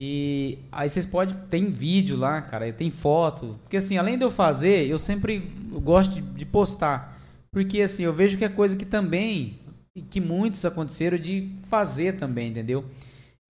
E 0.00 0.56
aí 0.72 0.88
vocês 0.88 1.04
podem, 1.04 1.36
tem 1.50 1.66
vídeo 1.66 2.16
lá, 2.16 2.40
cara, 2.40 2.72
tem 2.72 2.90
foto. 2.90 3.56
Porque 3.64 3.76
assim, 3.76 3.98
além 3.98 4.16
de 4.16 4.24
eu 4.24 4.30
fazer, 4.30 4.86
eu 4.88 4.98
sempre 4.98 5.40
gosto 5.82 6.14
de, 6.14 6.22
de 6.22 6.46
postar. 6.46 7.20
Porque 7.52 7.82
assim, 7.82 8.04
eu 8.04 8.14
vejo 8.14 8.38
que 8.38 8.46
é 8.46 8.48
coisa 8.48 8.74
que 8.76 8.86
também, 8.86 9.58
e 9.94 10.00
que 10.00 10.22
muitos 10.22 10.64
aconteceram 10.64 11.18
de 11.18 11.50
fazer 11.68 12.12
também, 12.16 12.48
entendeu? 12.48 12.82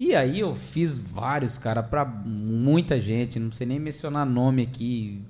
E 0.00 0.14
aí 0.14 0.40
eu 0.40 0.54
fiz 0.54 0.96
vários, 0.98 1.58
cara, 1.58 1.82
pra 1.82 2.04
muita 2.04 3.00
gente, 3.00 3.38
não 3.38 3.50
sei 3.50 3.66
nem 3.66 3.80
mencionar 3.80 4.24
nome 4.24 4.62
aqui. 4.62 5.20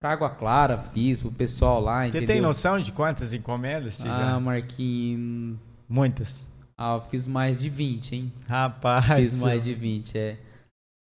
Pra 0.00 0.12
Água 0.12 0.28
Clara 0.28 0.76
fiz, 0.78 1.22
pro 1.22 1.30
pessoal 1.30 1.80
lá, 1.80 2.02
Você 2.02 2.08
entendeu? 2.08 2.26
tem 2.26 2.40
noção 2.40 2.78
de 2.78 2.92
quantas 2.92 3.32
encomendas? 3.32 3.94
Você 3.94 4.06
Ah, 4.08 4.32
já... 4.32 4.40
Marquinhos. 4.40 5.56
Muitas. 5.88 6.46
Ah, 6.76 6.96
eu 6.96 7.00
fiz 7.10 7.26
mais 7.26 7.58
de 7.58 7.70
20, 7.70 8.12
hein? 8.16 8.32
Rapaz. 8.46 9.32
Fiz 9.32 9.42
mais 9.42 9.62
de 9.64 9.72
20, 9.72 10.18
é. 10.18 10.36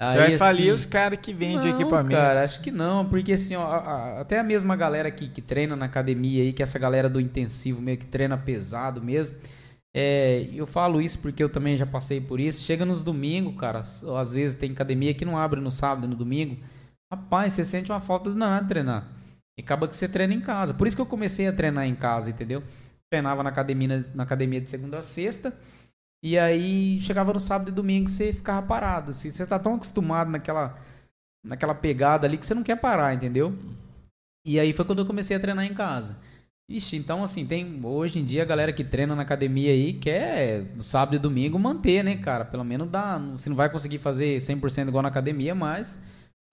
Você 0.00 0.18
vai 0.18 0.38
falir 0.38 0.72
os 0.72 0.84
caras 0.84 1.18
que 1.20 1.32
vendem 1.32 1.70
não, 1.70 1.80
equipamento. 1.80 2.14
Cara, 2.20 2.44
acho 2.44 2.60
que 2.60 2.70
não, 2.70 3.06
porque 3.06 3.32
assim, 3.32 3.56
ó, 3.56 4.20
até 4.20 4.38
a 4.38 4.42
mesma 4.44 4.76
galera 4.76 5.10
que, 5.10 5.28
que 5.28 5.40
treina 5.40 5.74
na 5.74 5.86
academia 5.86 6.42
aí, 6.42 6.52
que 6.52 6.62
é 6.62 6.64
essa 6.64 6.78
galera 6.78 7.08
do 7.08 7.20
intensivo 7.20 7.80
meio 7.80 7.96
que 7.96 8.06
treina 8.06 8.36
pesado 8.36 9.00
mesmo. 9.00 9.36
É, 9.96 10.48
eu 10.52 10.66
falo 10.66 11.00
isso 11.00 11.22
porque 11.22 11.42
eu 11.42 11.48
também 11.48 11.76
já 11.76 11.86
passei 11.86 12.20
por 12.20 12.40
isso. 12.40 12.62
Chega 12.62 12.84
nos 12.84 13.04
domingos, 13.04 13.56
cara, 13.56 13.78
às 13.80 14.32
vezes 14.32 14.58
tem 14.58 14.72
academia 14.72 15.14
que 15.14 15.24
não 15.24 15.38
abre 15.38 15.60
no 15.60 15.70
sábado 15.70 16.06
e 16.06 16.10
no 16.10 16.16
domingo. 16.16 16.60
Rapaz, 17.12 17.52
você 17.52 17.64
sente 17.64 17.92
uma 17.92 18.00
falta 18.00 18.30
de 18.30 18.36
nada 18.36 18.66
treinar. 18.66 19.06
E 19.56 19.62
acaba 19.62 19.86
que 19.86 19.96
você 19.96 20.08
treina 20.08 20.34
em 20.34 20.40
casa. 20.40 20.74
Por 20.74 20.88
isso 20.88 20.96
que 20.96 21.02
eu 21.02 21.06
comecei 21.06 21.46
a 21.46 21.52
treinar 21.52 21.86
em 21.86 21.94
casa, 21.94 22.30
entendeu? 22.30 22.60
Treinava 23.08 23.44
na 23.44 23.50
academia, 23.50 24.04
na 24.14 24.24
academia 24.24 24.60
de 24.60 24.68
segunda 24.68 24.98
a 24.98 25.02
sexta. 25.02 25.56
E 26.24 26.36
aí 26.36 27.00
chegava 27.00 27.32
no 27.32 27.38
sábado 27.38 27.68
e 27.70 27.72
domingo 27.72 28.08
você 28.08 28.32
ficava 28.32 28.66
parado. 28.66 29.12
Assim, 29.12 29.30
você 29.30 29.46
tá 29.46 29.58
tão 29.60 29.76
acostumado 29.76 30.28
naquela, 30.28 30.76
naquela 31.44 31.74
pegada 31.74 32.26
ali 32.26 32.36
que 32.36 32.46
você 32.46 32.54
não 32.54 32.64
quer 32.64 32.80
parar, 32.80 33.14
entendeu? 33.14 33.56
E 34.44 34.58
aí 34.58 34.72
foi 34.72 34.84
quando 34.84 34.98
eu 35.00 35.06
comecei 35.06 35.36
a 35.36 35.40
treinar 35.40 35.64
em 35.64 35.74
casa. 35.74 36.16
Ixi, 36.68 36.96
então 36.96 37.22
assim, 37.22 37.44
tem 37.46 37.78
hoje 37.84 38.18
em 38.18 38.24
dia 38.24 38.42
a 38.42 38.46
galera 38.46 38.72
que 38.72 38.82
treina 38.82 39.14
na 39.14 39.20
academia 39.22 39.70
aí 39.70 39.92
quer 39.92 40.62
no 40.74 40.82
sábado 40.82 41.14
e 41.16 41.18
domingo 41.18 41.58
manter, 41.58 42.02
né, 42.02 42.16
cara? 42.16 42.44
Pelo 42.44 42.64
menos 42.64 42.90
dá, 42.90 43.18
você 43.18 43.50
não 43.50 43.56
vai 43.56 43.68
conseguir 43.70 43.98
fazer 43.98 44.40
100% 44.40 44.88
igual 44.88 45.02
na 45.02 45.10
academia, 45.10 45.54
mas 45.54 46.02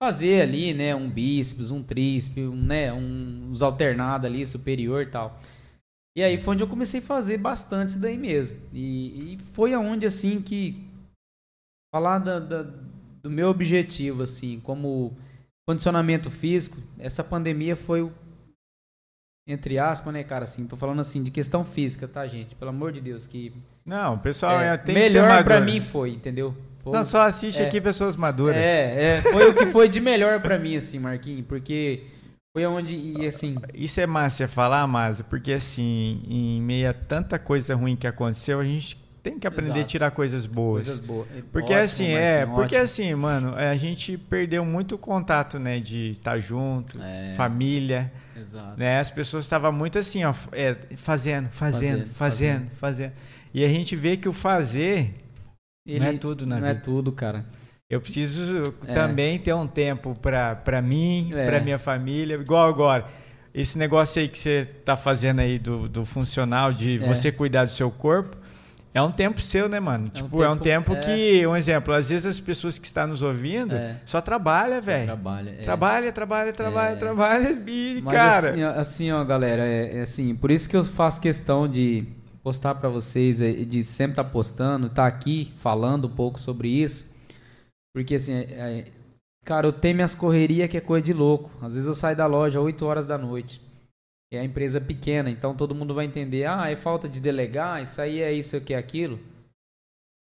fazer 0.02 0.42
ali, 0.42 0.74
né, 0.74 0.94
um 0.94 1.08
bíceps, 1.08 1.70
um 1.70 1.82
tríceps, 1.82 2.44
um, 2.44 2.54
né, 2.56 2.92
um, 2.92 3.50
uns 3.52 3.62
alternados 3.62 4.26
ali, 4.26 4.44
superior 4.44 5.02
e 5.02 5.06
tal. 5.06 5.38
E 6.16 6.22
aí 6.22 6.38
foi 6.38 6.54
onde 6.54 6.64
eu 6.64 6.68
comecei 6.68 7.00
a 7.00 7.04
fazer 7.04 7.38
bastante 7.38 7.90
isso 7.90 8.00
daí 8.00 8.18
mesmo. 8.18 8.58
E, 8.72 9.34
e 9.34 9.38
foi 9.54 9.74
aonde, 9.74 10.06
assim, 10.06 10.42
que 10.42 10.84
falar 11.92 12.18
da, 12.18 12.38
da- 12.38 12.62
do 13.22 13.30
meu 13.30 13.48
objetivo, 13.48 14.22
assim, 14.22 14.60
como 14.60 15.12
condicionamento 15.66 16.30
físico, 16.30 16.78
essa 16.98 17.22
pandemia 17.22 17.76
foi 17.76 18.02
o 18.02 18.12
entre 19.46 19.78
aspas, 19.78 20.12
né, 20.14 20.22
cara, 20.22 20.44
assim, 20.44 20.66
tô 20.66 20.76
falando 20.76 21.00
assim 21.00 21.22
de 21.22 21.30
questão 21.30 21.64
física, 21.64 22.06
tá, 22.06 22.26
gente? 22.26 22.54
Pelo 22.54 22.70
amor 22.70 22.92
de 22.92 23.00
Deus, 23.00 23.26
que 23.26 23.52
Não, 23.84 24.18
pessoal, 24.18 24.60
é, 24.60 24.74
é, 24.74 24.76
tem 24.76 24.94
que 24.94 25.06
ser 25.06 25.14
melhor 25.20 25.28
maduro. 25.28 25.44
pra 25.46 25.60
mim 25.60 25.80
foi, 25.80 26.10
entendeu? 26.10 26.54
Foi- 26.82 26.92
Não, 26.92 27.04
só 27.04 27.22
assiste 27.22 27.60
é. 27.62 27.66
aqui 27.66 27.80
pessoas 27.80 28.16
maduras. 28.16 28.56
É, 28.56 29.18
é, 29.18 29.22
foi 29.22 29.48
o 29.50 29.54
que 29.54 29.66
foi 29.66 29.88
de 29.88 30.00
melhor 30.00 30.40
pra 30.40 30.58
mim, 30.58 30.76
assim, 30.76 30.98
Marquinhos, 30.98 31.44
porque 31.46 32.04
foi 32.56 32.66
onde, 32.66 32.94
e 32.96 33.26
assim, 33.26 33.56
Isso 33.74 34.00
é 34.00 34.06
massa 34.06 34.46
falar, 34.48 34.86
Masa, 34.86 35.24
porque 35.24 35.52
assim, 35.52 36.22
em 36.28 36.60
meio 36.60 36.90
a 36.90 36.92
tanta 36.92 37.38
coisa 37.38 37.74
ruim 37.74 37.96
que 37.96 38.06
aconteceu, 38.06 38.60
a 38.60 38.64
gente 38.64 38.96
tem 39.22 39.38
que 39.38 39.46
aprender 39.46 39.72
a 39.72 39.76
Exato. 39.76 39.88
tirar 39.88 40.10
coisas 40.10 40.46
boas. 40.46 40.84
coisas 40.86 41.04
boas. 41.04 41.28
Porque 41.52 41.72
Ótimo, 41.72 41.84
assim, 41.84 42.08
é, 42.10 42.38
Marquinhos, 42.38 42.54
porque 42.56 42.74
ótimo. 42.76 42.84
assim, 42.84 43.14
mano, 43.14 43.54
a 43.56 43.76
gente 43.76 44.18
perdeu 44.18 44.64
muito 44.64 44.98
contato, 44.98 45.58
né, 45.60 45.78
de 45.78 46.10
estar 46.12 46.38
junto, 46.40 47.00
É. 47.00 47.34
família, 47.36 48.12
Exato. 48.38 48.78
né? 48.78 48.98
As 49.00 49.10
pessoas 49.10 49.44
estavam 49.44 49.72
muito 49.72 49.98
assim, 49.98 50.24
ó, 50.24 50.34
é, 50.52 50.74
fazendo, 50.96 51.48
fazendo, 51.50 52.06
Fazendo, 52.06 52.10
fazendo, 52.10 52.70
fazendo. 52.76 53.12
E 53.54 53.64
a 53.64 53.68
gente 53.68 53.94
vê 53.96 54.16
que 54.16 54.28
o 54.28 54.32
fazer 54.32 55.14
não 55.86 56.06
é 56.06 56.12
tudo 56.16 56.46
na 56.46 56.58
Não 56.60 56.66
é 56.68 56.72
vida. 56.74 56.84
tudo, 56.84 57.12
cara. 57.12 57.44
Eu 57.90 58.00
preciso 58.00 58.62
É. 58.86 58.92
também 58.94 59.38
ter 59.38 59.52
um 59.52 59.66
tempo 59.66 60.14
pra 60.14 60.80
mim, 60.82 61.30
É. 61.34 61.44
pra 61.44 61.60
minha 61.60 61.78
família, 61.78 62.36
igual 62.36 62.66
agora. 62.68 63.06
Esse 63.54 63.76
negócio 63.76 64.22
aí 64.22 64.28
que 64.28 64.38
você 64.38 64.64
tá 64.64 64.96
fazendo 64.96 65.40
aí 65.40 65.58
do, 65.58 65.86
do 65.86 66.04
funcional, 66.06 66.72
de 66.72 66.94
É. 67.02 67.06
você 67.06 67.30
cuidar 67.30 67.66
do 67.66 67.72
seu 67.72 67.90
corpo, 67.90 68.34
é 68.94 69.00
um 69.02 69.10
tempo 69.10 69.40
seu, 69.40 69.68
né, 69.68 69.80
mano? 69.80 70.04
É 70.06 70.08
um 70.08 70.10
tipo, 70.10 70.42
é 70.42 70.48
um 70.50 70.56
tempo- 70.58 70.92
tempo 70.94 70.94
é. 70.94 71.00
que, 71.16 71.46
um 71.46 71.56
exemplo, 71.56 71.94
às 71.94 72.10
vezes 72.10 72.26
as 72.26 72.38
pessoas 72.40 72.78
que 72.78 72.86
estão 72.86 73.06
nos 73.06 73.22
ouvindo 73.22 73.74
É. 73.74 74.00
só 74.04 74.20
trabalha, 74.20 74.80
velho. 74.80 75.06
Trabalha. 75.06 75.50
é. 75.50 75.62
Trabalha, 75.62 76.12
trabalha, 76.12 76.52
trabalha, 76.52 76.92
É. 76.92 76.96
trabalha 76.96 77.62
e, 77.66 78.00
Mas 78.02 78.12
cara... 78.14 78.50
assim, 78.50 78.62
ó, 78.64 78.70
assim, 78.70 79.12
ó, 79.12 79.24
galera, 79.24 79.62
é, 79.64 79.98
é 79.98 80.02
assim, 80.02 80.34
por 80.34 80.50
isso 80.50 80.68
que 80.68 80.76
eu 80.76 80.84
faço 80.84 81.20
questão 81.20 81.66
de 81.68 82.04
postar 82.42 82.74
pra 82.74 82.88
vocês, 82.88 83.38
de 83.38 83.82
sempre 83.84 84.12
estar 84.12 84.24
postando, 84.24 84.88
estar 84.88 85.06
aqui 85.06 85.52
falando 85.58 86.06
um 86.06 86.10
pouco 86.10 86.38
sobre 86.40 86.68
isso. 86.68 87.10
Porque 87.94 88.16
assim, 88.16 88.44
cara, 89.44 89.66
eu 89.66 89.72
tenho 89.72 89.94
minhas 89.94 90.14
correrias 90.14 90.68
que 90.68 90.76
é 90.76 90.80
coisa 90.80 91.04
de 91.04 91.12
louco. 91.12 91.50
Às 91.62 91.74
vezes 91.74 91.86
eu 91.86 91.94
saio 91.94 92.16
da 92.16 92.26
loja 92.26 92.60
8 92.60 92.84
horas 92.84 93.06
da 93.06 93.16
noite. 93.16 93.60
É 94.32 94.40
a 94.40 94.44
empresa 94.44 94.80
pequena, 94.80 95.30
então 95.30 95.54
todo 95.54 95.74
mundo 95.74 95.94
vai 95.94 96.06
entender, 96.06 96.46
ah, 96.46 96.70
é 96.70 96.74
falta 96.74 97.08
de 97.08 97.20
delegar, 97.20 97.82
isso 97.82 98.00
aí 98.00 98.20
é 98.20 98.32
isso 98.32 98.56
aqui 98.56 98.72
é 98.72 98.78
aquilo. 98.78 99.20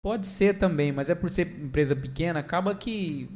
Pode 0.03 0.27
ser 0.27 0.55
também, 0.55 0.93
mas 0.93 1.11
é 1.11 1.15
por 1.15 1.31
ser 1.31 1.47
empresa 1.47 1.95
pequena, 1.95 2.41
acaba 2.41 2.75
que 2.75 3.29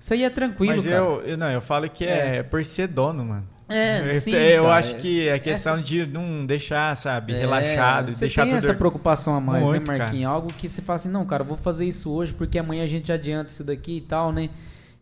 isso 0.00 0.14
aí 0.14 0.24
é 0.24 0.30
tranquilo, 0.30 0.76
Mas 0.76 0.84
cara. 0.84 0.96
eu, 0.96 1.20
eu, 1.20 1.36
não, 1.36 1.50
eu 1.50 1.60
falo 1.60 1.88
que 1.88 2.06
é, 2.06 2.42
por 2.42 2.64
ser 2.64 2.88
dono, 2.88 3.22
mano. 3.22 3.46
É, 3.68 4.08
eu, 4.08 4.14
sim, 4.14 4.32
eu 4.32 4.64
cara, 4.64 4.78
acho 4.78 4.96
que 4.96 5.28
é 5.28 5.38
questão 5.38 5.80
de 5.80 6.06
não 6.06 6.44
deixar, 6.44 6.96
sabe, 6.96 7.34
relaxado, 7.34 8.08
É, 8.08 8.12
você 8.12 8.20
deixar 8.20 8.42
tem 8.42 8.52
tudo 8.52 8.64
essa 8.64 8.74
preocupação 8.74 9.36
a 9.36 9.40
mais, 9.40 9.62
Muito, 9.62 9.92
né, 9.92 9.98
Marquinhos? 9.98 10.32
Algo 10.32 10.52
que 10.54 10.68
você 10.68 10.80
fala 10.80 10.96
assim, 10.96 11.10
não, 11.10 11.24
cara, 11.26 11.42
eu 11.42 11.46
vou 11.46 11.56
fazer 11.56 11.84
isso 11.84 12.10
hoje 12.12 12.32
porque 12.32 12.58
amanhã 12.58 12.82
a 12.82 12.88
gente 12.88 13.12
adianta 13.12 13.50
isso 13.50 13.62
daqui 13.62 13.98
e 13.98 14.00
tal, 14.00 14.32
né? 14.32 14.48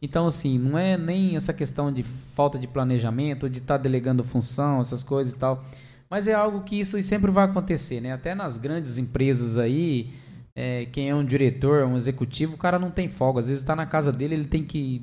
Então, 0.01 0.27
assim, 0.27 0.59
não 0.59 0.79
é 0.79 0.97
nem 0.97 1.35
essa 1.37 1.53
questão 1.53 1.93
de 1.93 2.05
falta 2.35 2.59
de 2.59 2.67
planejamento, 2.67 3.49
de 3.51 3.59
estar 3.59 3.77
delegando 3.79 4.23
função, 4.23 4.81
essas 4.81 5.03
coisas 5.03 5.33
e 5.33 5.37
tal. 5.37 5.65
Mas 6.09 6.29
é 6.29 6.35
algo 6.35 6.63
que 6.63 6.79
isso 6.79 7.01
sempre 7.03 7.31
vai 7.31 7.45
acontecer, 7.45 8.01
né? 8.01 8.13
Até 8.13 8.35
nas 8.35 8.57
grandes 8.59 8.97
empresas 8.97 9.59
aí, 9.59 10.11
é, 10.55 10.87
quem 10.93 11.11
é 11.11 11.15
um 11.15 11.25
diretor, 11.25 11.85
um 11.85 11.97
executivo, 11.97 12.55
o 12.55 12.59
cara 12.59 12.79
não 12.79 12.91
tem 12.91 13.09
folga. 13.09 13.41
Às 13.41 13.49
vezes 13.49 13.63
está 13.63 13.75
na 13.77 13.87
casa 13.87 14.13
dele, 14.13 14.35
ele 14.35 14.47
tem 14.47 14.63
que 14.65 15.03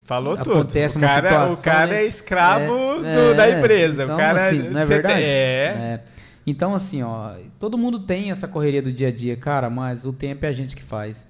Falou 0.00 0.34
Acontece 0.34 0.94
tudo. 0.94 1.04
O 1.04 1.06
cara, 1.08 1.28
situação, 1.30 1.54
o 1.60 1.62
cara 1.62 1.86
né? 1.88 2.02
é 2.02 2.06
escravo 2.06 3.04
É, 3.04 3.12
do- 3.12 3.30
é, 3.30 3.34
da 3.34 3.50
empresa. 3.50 4.04
então, 4.04 4.14
o 4.14 4.18
cara 4.18 4.46
assim, 4.46 4.58
não 4.70 4.80
é 4.80 4.86
verdade? 4.86 5.24
tem- 5.24 5.24
é. 5.24 5.66
É. 5.66 6.00
Então, 6.46 6.74
assim, 6.74 7.02
ó, 7.02 7.34
todo 7.60 7.76
mundo 7.76 8.00
tem 8.00 8.30
essa 8.30 8.48
correria 8.48 8.80
do 8.80 8.90
dia 8.90 9.08
a 9.08 9.12
dia, 9.12 9.36
cara, 9.36 9.68
mas 9.68 10.06
o 10.06 10.12
tempo 10.12 10.46
é 10.46 10.48
a 10.48 10.52
gente 10.52 10.74
que 10.74 10.82
faz. 10.82 11.27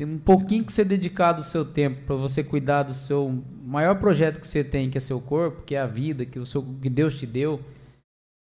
Um 0.00 0.18
pouquinho 0.18 0.64
que 0.64 0.72
você 0.72 0.84
dedicar 0.84 1.32
do 1.32 1.42
seu 1.42 1.64
tempo 1.64 2.04
para 2.04 2.16
você 2.16 2.42
cuidar 2.42 2.82
do 2.82 2.94
seu 2.94 3.42
maior 3.62 3.94
projeto 4.00 4.40
que 4.40 4.46
você 4.46 4.64
tem, 4.64 4.90
que 4.90 4.98
é 4.98 5.00
seu 5.00 5.20
corpo, 5.20 5.62
que 5.62 5.74
é 5.76 5.80
a 5.80 5.86
vida, 5.86 6.26
que 6.26 6.38
o 6.38 6.46
seu 6.46 6.62
que 6.82 6.90
Deus 6.90 7.16
te 7.16 7.26
deu, 7.26 7.60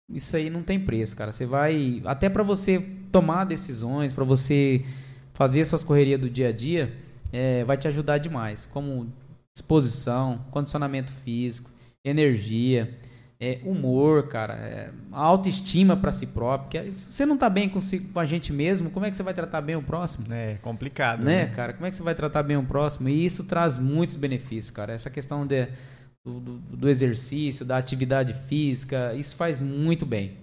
isso 0.10 0.36
aí 0.36 0.50
não 0.50 0.64
tem 0.64 0.80
preço, 0.80 1.16
cara. 1.16 1.32
Você 1.32 1.46
vai 1.46 2.02
até 2.06 2.30
para 2.30 2.44
você 2.44 2.80
tomar 3.12 3.44
decisões, 3.44 4.14
para 4.14 4.24
você 4.24 4.86
fazer 5.34 5.66
suas 5.66 5.84
correrias 5.84 6.22
do 6.22 6.30
dia 6.30 6.50
a 6.50 6.52
dia, 6.52 6.94
é, 7.34 7.64
vai 7.66 7.78
te 7.78 7.88
ajudar 7.88 8.18
demais, 8.20 8.66
como 8.66 9.12
disposição, 9.54 10.40
condicionamento 10.52 11.12
físico, 11.24 11.70
energia. 12.04 12.98
É, 13.40 13.60
humor, 13.64 14.28
cara, 14.28 14.54
é, 14.54 14.90
autoestima 15.12 15.96
para 15.98 16.12
si 16.12 16.28
próprio. 16.28 16.70
Que 16.70 16.98
se 16.98 17.14
você 17.14 17.26
não 17.26 17.38
tá 17.38 17.50
bem 17.50 17.68
consigo, 17.68 18.12
com 18.14 18.20
a 18.20 18.26
gente 18.26 18.54
mesmo, 18.54 18.90
como 18.90 19.06
é 19.06 19.12
que 19.12 19.18
você 19.18 19.24
vai 19.24 19.34
tratar 19.34 19.62
bem 19.62 19.76
o 19.76 19.82
próximo? 19.82 20.34
É 20.34 20.56
complicado, 20.62 21.24
né, 21.24 21.46
né, 21.46 21.48
cara? 21.48 21.74
Como 21.74 21.86
é 21.86 21.90
que 21.90 21.98
você 21.98 22.04
vai 22.04 22.16
tratar 22.16 22.44
bem 22.44 22.58
o 22.58 22.64
próximo? 22.64 23.10
E 23.10 23.26
isso 23.26 23.44
traz 23.44 23.78
muitos 23.78 24.16
benefícios, 24.16 24.72
cara. 24.72 24.94
Essa 24.94 25.10
questão 25.10 25.46
de, 25.46 25.68
do, 26.26 26.40
do, 26.40 26.58
do 26.58 26.90
exercício, 26.90 27.66
da 27.66 27.78
atividade 27.78 28.34
física, 28.48 29.14
isso 29.16 29.36
faz 29.36 29.60
muito 29.60 30.06
bem. 30.06 30.38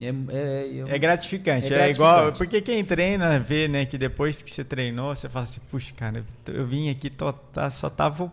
É, 0.00 0.08
é, 0.08 0.66
eu... 0.66 0.88
é, 0.88 0.98
gratificante. 0.98 1.66
é, 1.66 1.68
gratificante. 1.68 1.80
É 1.80 1.90
igual. 1.90 2.32
Porque 2.32 2.60
quem 2.60 2.84
treina 2.84 3.38
vê, 3.38 3.68
né, 3.68 3.86
que 3.86 3.96
depois 3.96 4.42
que 4.42 4.50
você 4.50 4.64
treinou, 4.64 5.14
você 5.14 5.28
fala 5.28 5.44
assim, 5.44 5.60
puxa, 5.70 5.94
cara, 5.96 6.24
eu 6.48 6.66
vim 6.66 6.90
aqui, 6.90 7.08
tô, 7.08 7.32
tá, 7.32 7.70
só 7.70 7.88
tava 7.88 8.32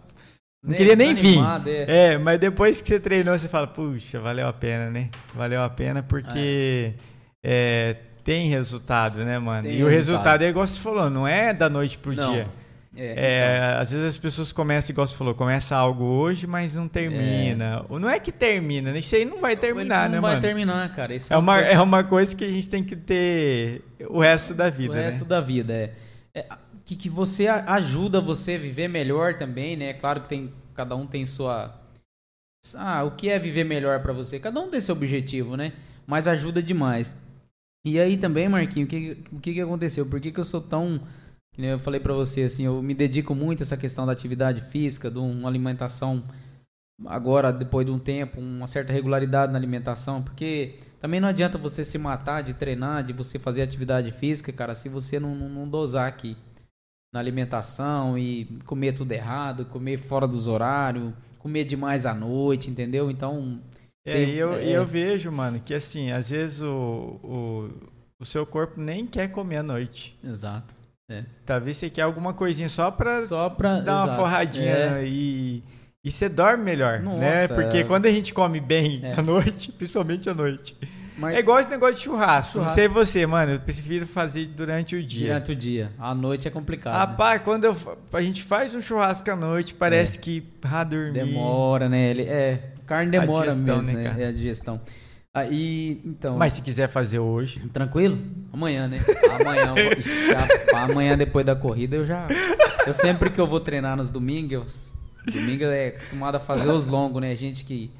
não 0.62 0.74
queria 0.74 0.96
nem 0.96 1.14
vir. 1.14 1.40
É. 1.66 2.14
é. 2.14 2.18
mas 2.18 2.40
depois 2.40 2.82
que 2.82 2.90
você 2.90 3.00
treinou, 3.00 3.38
você 3.38 3.48
fala, 3.48 3.68
puxa, 3.68 4.20
valeu 4.20 4.48
a 4.48 4.54
pena, 4.54 4.90
né? 4.90 5.10
Valeu 5.34 5.64
a 5.64 5.70
pena 5.70 6.04
porque 6.04 6.94
é. 7.42 7.96
É, 7.96 7.96
tem 8.24 8.50
resultado, 8.50 9.24
né, 9.24 9.40
mano? 9.40 9.64
Tem 9.64 9.72
e 9.72 9.78
resultado. 9.78 9.88
o 9.88 9.98
resultado 9.98 10.42
é 10.44 10.50
igual 10.50 10.68
você 10.68 10.80
falou, 10.80 11.10
não 11.10 11.28
é 11.28 11.54
da 11.54 11.70
noite 11.70 11.98
pro 11.98 12.14
não. 12.14 12.34
dia. 12.34 12.48
É, 12.96 13.06
é, 13.16 13.68
então. 13.70 13.82
Às 13.82 13.92
vezes 13.92 14.06
as 14.06 14.18
pessoas 14.18 14.52
começam, 14.52 14.92
igual 14.92 15.08
você 15.08 15.16
falou, 15.16 15.34
começa 15.34 15.76
algo 15.76 16.04
hoje, 16.04 16.46
mas 16.46 16.74
não 16.74 16.88
termina. 16.88 17.86
É. 17.90 18.00
Não 18.00 18.10
é 18.10 18.20
que 18.20 18.32
termina, 18.32 18.98
isso 18.98 19.16
aí 19.16 19.24
não 19.24 19.40
vai 19.40 19.56
terminar, 19.56 20.10
não 20.10 20.16
né, 20.16 20.20
mano? 20.20 20.34
Não 20.34 20.42
vai 20.42 20.50
terminar, 20.50 20.94
cara. 20.94 21.16
é, 21.16 21.38
uma, 21.38 21.56
coisa... 21.56 21.70
é 21.70 21.82
uma 21.82 22.04
coisa 22.04 22.36
que 22.36 22.44
a 22.44 22.50
gente 22.50 22.68
tem 22.68 22.84
que 22.84 22.98
ter 22.98 23.82
o 24.10 24.20
resto 24.20 24.54
da 24.54 24.70
vida, 24.70 24.92
O 24.92 24.96
resto 24.96 25.22
né? 25.22 25.30
da 25.30 25.40
vida, 25.40 25.74
é. 25.74 25.94
Que, 26.90 26.96
que 26.96 27.10
você 27.10 27.48
ajuda 27.48 28.20
você 28.20 28.56
a 28.56 28.58
viver 28.58 28.88
melhor 28.88 29.36
também, 29.36 29.78
né? 29.78 29.94
Claro 29.94 30.22
que 30.22 30.28
tem 30.28 30.52
cada 30.74 30.96
um 30.96 31.06
tem 31.06 31.24
sua 31.24 31.76
ah, 32.76 33.04
o 33.04 33.12
que 33.12 33.30
é 33.30 33.38
viver 33.38 33.64
melhor 33.64 34.02
para 34.02 34.12
você? 34.12 34.40
Cada 34.40 34.60
um 34.60 34.70
tem 34.70 34.82
seu 34.82 34.96
objetivo, 34.96 35.56
né? 35.56 35.74
Mas 36.08 36.28
ajuda 36.28 36.64
demais. 36.64 37.16
E 37.86 38.00
aí 38.00 38.18
também, 38.18 38.50
Marquinho, 38.50 38.86
o 38.86 38.90
que, 38.90 39.18
o 39.32 39.40
que, 39.40 39.54
que 39.54 39.62
aconteceu? 39.62 40.06
Por 40.08 40.20
que, 40.20 40.32
que 40.32 40.40
eu 40.40 40.44
sou 40.44 40.62
tão. 40.62 41.00
Eu 41.58 41.78
falei 41.78 42.00
para 42.00 42.14
você, 42.14 42.44
assim, 42.44 42.66
eu 42.66 42.82
me 42.82 42.96
dedico 42.96 43.36
muito 43.36 43.62
a 43.62 43.64
essa 43.64 43.78
questão 43.78 44.06
da 44.06 44.12
atividade 44.12 44.62
física, 44.62 45.12
de 45.12 45.20
uma 45.20 45.48
alimentação, 45.48 46.24
agora, 47.06 47.52
depois 47.52 47.86
de 47.86 47.92
um 47.92 48.00
tempo, 48.00 48.40
uma 48.40 48.68
certa 48.68 48.94
regularidade 48.94 49.52
na 49.52 49.60
alimentação, 49.60 50.24
porque 50.24 50.76
também 51.02 51.20
não 51.20 51.28
adianta 51.28 51.58
você 51.58 51.84
se 51.84 51.98
matar 51.98 52.42
de 52.42 52.54
treinar, 52.54 53.04
de 53.04 53.12
você 53.12 53.38
fazer 53.38 53.62
atividade 53.62 54.12
física, 54.14 54.54
cara, 54.54 54.74
se 54.74 54.88
você 54.88 55.20
não, 55.20 55.36
não, 55.36 55.50
não 55.50 55.68
dosar 55.68 56.08
aqui 56.08 56.38
na 57.14 57.20
alimentação 57.20 58.18
e 58.18 58.46
comer 58.66 58.94
tudo 58.94 59.12
errado, 59.12 59.66
comer 59.66 59.98
fora 59.98 60.28
dos 60.28 60.48
horários, 60.48 61.14
comer 61.40 61.66
demais 61.66 62.06
à 62.06 62.14
noite, 62.14 62.70
entendeu? 62.70 63.10
Então. 63.10 63.60
É, 64.08 64.24
e 64.24 64.38
eu, 64.38 64.54
é... 64.54 64.70
eu 64.70 64.86
vejo, 64.86 65.32
mano, 65.32 65.60
que 65.60 65.74
assim, 65.74 66.12
às 66.12 66.30
vezes 66.30 66.62
o, 66.62 67.20
o, 67.24 67.70
o 68.20 68.26
seu 68.26 68.46
corpo 68.46 68.80
nem 68.80 69.06
quer 69.06 69.30
comer 69.30 69.58
à 69.58 69.64
noite. 69.64 70.18
Exato. 70.24 70.74
É. 71.10 71.24
Talvez 71.46 71.78
você 71.78 71.90
quer 71.90 72.04
alguma 72.04 72.34
coisinha 72.34 72.70
só 72.70 72.92
pra, 72.92 73.26
só 73.26 73.50
pra 73.50 73.80
dar 73.80 74.06
uma 74.06 74.16
forradinha 74.16 75.00
é. 75.00 75.06
e. 75.06 75.64
E 76.02 76.10
você 76.10 76.30
dorme 76.30 76.64
melhor, 76.64 77.00
né? 77.00 77.04
Nossa, 77.04 77.20
né? 77.20 77.48
Porque 77.50 77.84
quando 77.84 78.06
a 78.06 78.12
gente 78.12 78.34
come 78.34 78.62
bem 78.62 79.02
é. 79.04 79.20
à 79.20 79.22
noite, 79.22 79.70
principalmente 79.74 80.30
à 80.30 80.34
noite, 80.34 80.74
mas... 81.20 81.36
É 81.36 81.40
igual 81.40 81.60
esse 81.60 81.70
negócio 81.70 81.96
de 81.96 82.02
churrasco. 82.02 82.54
churrasco. 82.54 82.60
Não 82.60 82.70
sei 82.70 82.88
você, 82.88 83.26
mano. 83.26 83.54
Eu 83.54 83.60
prefiro 83.60 84.08
fazer 84.08 84.46
durante 84.48 84.96
o 84.96 85.04
dia. 85.04 85.28
Durante 85.28 85.52
o 85.52 85.56
dia. 85.56 85.92
À 86.00 86.16
noite 86.16 86.48
é 86.48 86.52
complicado. 86.52 86.94
Rapaz, 86.94 87.40
né? 87.40 87.46
quando 87.46 87.66
eu, 87.66 87.76
a 88.14 88.22
gente 88.22 88.44
faz 88.44 88.74
um 88.74 88.82
churrasco 88.82 89.30
à 89.30 89.36
noite, 89.36 89.74
parece 89.74 90.18
é. 90.18 90.22
que 90.22 90.44
ah, 90.64 90.84
dormir. 90.84 91.14
Demora, 91.14 91.90
né? 91.90 92.10
Ele, 92.10 92.24
é, 92.24 92.74
carne 92.86 93.12
demora 93.12 93.50
digestão, 93.50 93.78
mesmo, 93.78 93.98
né? 93.98 94.14
né? 94.14 94.24
É 94.24 94.28
a 94.28 94.32
digestão. 94.32 94.82
Aí, 95.34 96.02
então. 96.04 96.38
Mas 96.38 96.54
se 96.54 96.62
quiser 96.62 96.88
fazer 96.88 97.20
hoje. 97.20 97.60
Tranquilo? 97.72 98.18
Amanhã, 98.52 98.88
né? 98.88 99.00
Amanhã, 99.40 99.76
já, 100.72 100.84
amanhã 100.84 101.18
depois 101.18 101.46
da 101.46 101.56
corrida 101.56 101.96
eu 101.96 102.06
já. 102.06 102.28
Eu 102.88 102.94
sempre 102.94 103.30
que 103.30 103.40
eu 103.40 103.46
vou 103.46 103.60
treinar 103.60 103.96
nos 103.96 104.10
domingos, 104.10 104.92
domingo 105.32 105.66
é 105.66 105.90
acostumado 105.90 106.36
a 106.36 106.40
fazer 106.40 106.72
os 106.72 106.88
longos, 106.88 107.22
né? 107.22 107.36
Gente 107.36 107.64
que 107.64 107.92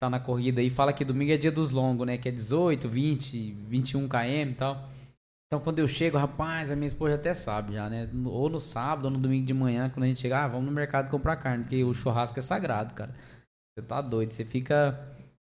tá 0.00 0.08
na 0.08 0.18
corrida 0.18 0.62
e 0.62 0.70
fala 0.70 0.94
que 0.94 1.04
domingo 1.04 1.30
é 1.30 1.36
dia 1.36 1.52
dos 1.52 1.70
longos, 1.70 2.06
né? 2.06 2.16
Que 2.16 2.30
é 2.30 2.32
18, 2.32 2.88
20, 2.88 3.52
21 3.52 4.08
km 4.08 4.50
e 4.50 4.54
tal. 4.54 4.88
Então 5.46 5.62
quando 5.62 5.78
eu 5.78 5.86
chego, 5.86 6.16
rapaz, 6.16 6.70
a 6.70 6.76
minha 6.76 6.86
esposa 6.86 7.16
até 7.16 7.34
sabe 7.34 7.74
já, 7.74 7.90
né? 7.90 8.08
Ou 8.24 8.48
no 8.48 8.60
sábado 8.60 9.04
ou 9.06 9.10
no 9.10 9.18
domingo 9.18 9.46
de 9.46 9.52
manhã, 9.52 9.90
quando 9.90 10.04
a 10.04 10.06
gente 10.06 10.20
chega, 10.20 10.44
ah, 10.44 10.48
vamos 10.48 10.66
no 10.66 10.72
mercado 10.72 11.10
comprar 11.10 11.36
carne, 11.36 11.64
porque 11.64 11.84
o 11.84 11.92
churrasco 11.92 12.38
é 12.38 12.42
sagrado, 12.42 12.94
cara. 12.94 13.14
Você 13.74 13.86
tá 13.86 14.00
doido, 14.00 14.32
você 14.32 14.44
fica 14.44 14.98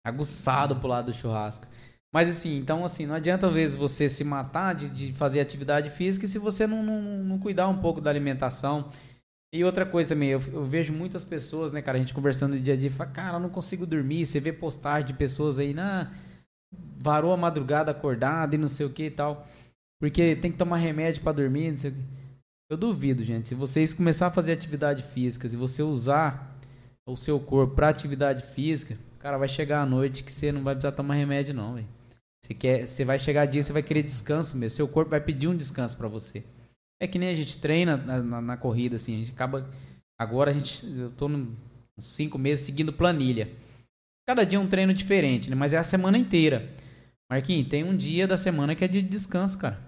aguçado 0.05 0.76
pro 0.76 0.88
lado 0.88 1.07
do 1.07 1.14
churrasco. 1.14 1.66
Mas 2.12 2.28
assim, 2.28 2.59
então 2.59 2.84
assim, 2.84 3.07
não 3.07 3.14
adianta 3.14 3.46
às 3.46 3.55
vezes 3.55 3.74
você 3.74 4.07
se 4.07 4.22
matar 4.22 4.74
de, 4.74 4.90
de 4.90 5.12
fazer 5.14 5.40
atividade 5.40 5.88
física 5.88 6.26
se 6.26 6.38
você 6.38 6.66
não, 6.66 6.82
não, 6.82 7.00
não 7.00 7.38
cuidar 7.38 7.68
um 7.68 7.78
pouco 7.78 8.03
da 8.03 8.11
alimentação. 8.11 8.90
E 9.53 9.62
outra 9.62 9.84
coisa 9.84 10.14
também, 10.14 10.30
eu, 10.30 10.42
eu, 10.53 10.64
vejo 10.64 10.94
muitas 10.94 11.24
pessoas, 11.24 11.72
né, 11.72 11.82
cara, 11.82 11.98
a 11.98 12.00
gente 12.00 12.14
conversando 12.14 12.55
no 12.55 12.61
dia 12.61 12.72
a 12.72 12.76
dia, 12.76 12.90
fala, 12.90 13.11
cara, 13.11 13.36
eu 13.36 13.40
não 13.40 13.50
consigo 13.50 13.84
dormir. 13.84 14.26
Você 14.26 14.40
vê 14.40 14.50
postagem 14.50 15.09
de 15.09 15.12
pessoas 15.12 15.59
aí, 15.59 15.74
na 15.74 16.11
varou 16.96 17.32
a 17.32 17.36
madrugada 17.36 17.90
acordada 17.90 18.55
e 18.55 18.59
não 18.59 18.68
sei 18.68 18.86
o 18.86 18.90
que 18.90 19.05
e 19.05 19.11
tal. 19.11 19.46
Porque 20.00 20.36
tem 20.36 20.50
que 20.50 20.57
tomar 20.57 20.78
remédio 20.78 21.22
para 21.22 21.32
dormir, 21.32 21.70
não 21.70 21.76
sei 21.76 21.90
o 21.90 21.94
que. 21.94 22.00
Eu 22.70 22.76
duvido, 22.78 23.22
gente. 23.22 23.48
Se 23.48 23.55
vocês 23.55 23.92
começar 23.92 24.28
a 24.28 24.30
fazer 24.30 24.53
atividade 24.53 25.03
física, 25.03 25.46
se 25.46 25.57
você 25.57 25.82
usar 25.82 26.57
o 27.07 27.16
seu 27.16 27.38
corpo 27.38 27.74
para 27.74 27.88
atividade 27.88 28.46
física, 28.55 28.96
cara, 29.18 29.36
vai 29.36 29.48
chegar 29.48 29.82
a 29.82 29.86
noite 29.86 30.24
que 30.24 30.32
você 30.32 30.50
não 30.50 30.62
vai 30.62 30.74
precisar 30.74 30.92
tomar 30.92 31.14
remédio, 31.14 31.53
não, 31.53 31.74
velho. 31.74 31.86
Você 32.42 32.55
quer, 32.55 32.88
você 32.88 33.05
vai 33.05 33.18
chegar 33.18 33.42
a 33.42 33.46
dia, 33.46 33.62
você 33.62 33.72
vai 33.72 33.82
querer 33.82 34.03
descanso 34.03 34.57
mesmo. 34.57 34.76
Seu 34.76 34.88
corpo 34.88 35.11
vai 35.11 35.20
pedir 35.20 35.48
um 35.48 35.57
descanso 35.57 35.96
para 35.98 36.09
você. 36.09 36.42
É 37.03 37.07
que 37.09 37.18
nem 37.18 37.30
a 37.30 37.34
gente 37.34 37.59
treina 37.59 37.96
na, 37.96 38.22
na, 38.22 38.40
na, 38.40 38.57
corrida, 38.57 38.94
assim, 38.94 39.16
a 39.16 39.18
gente 39.18 39.32
acaba. 39.32 39.68
Agora 40.16 40.53
a 40.53 40.55
gente. 40.55 40.86
Eu 40.96 41.11
tô 41.11 41.26
nos 41.26 41.48
cinco 41.98 42.38
meses 42.38 42.64
seguindo 42.64 42.92
planilha. 42.92 43.50
Cada 44.24 44.44
dia 44.46 44.57
é 44.57 44.61
um 44.61 44.68
treino 44.68 44.94
diferente, 44.94 45.50
né? 45.50 45.57
Mas 45.57 45.72
é 45.72 45.78
a 45.78 45.82
semana 45.82 46.16
inteira. 46.16 46.70
Marquinhos, 47.28 47.66
tem 47.66 47.82
um 47.82 47.96
dia 47.96 48.28
da 48.28 48.36
semana 48.36 48.76
que 48.76 48.84
é 48.84 48.88
dia 48.88 49.03
de 49.03 49.09
descanso, 49.09 49.59
cara. 49.59 49.80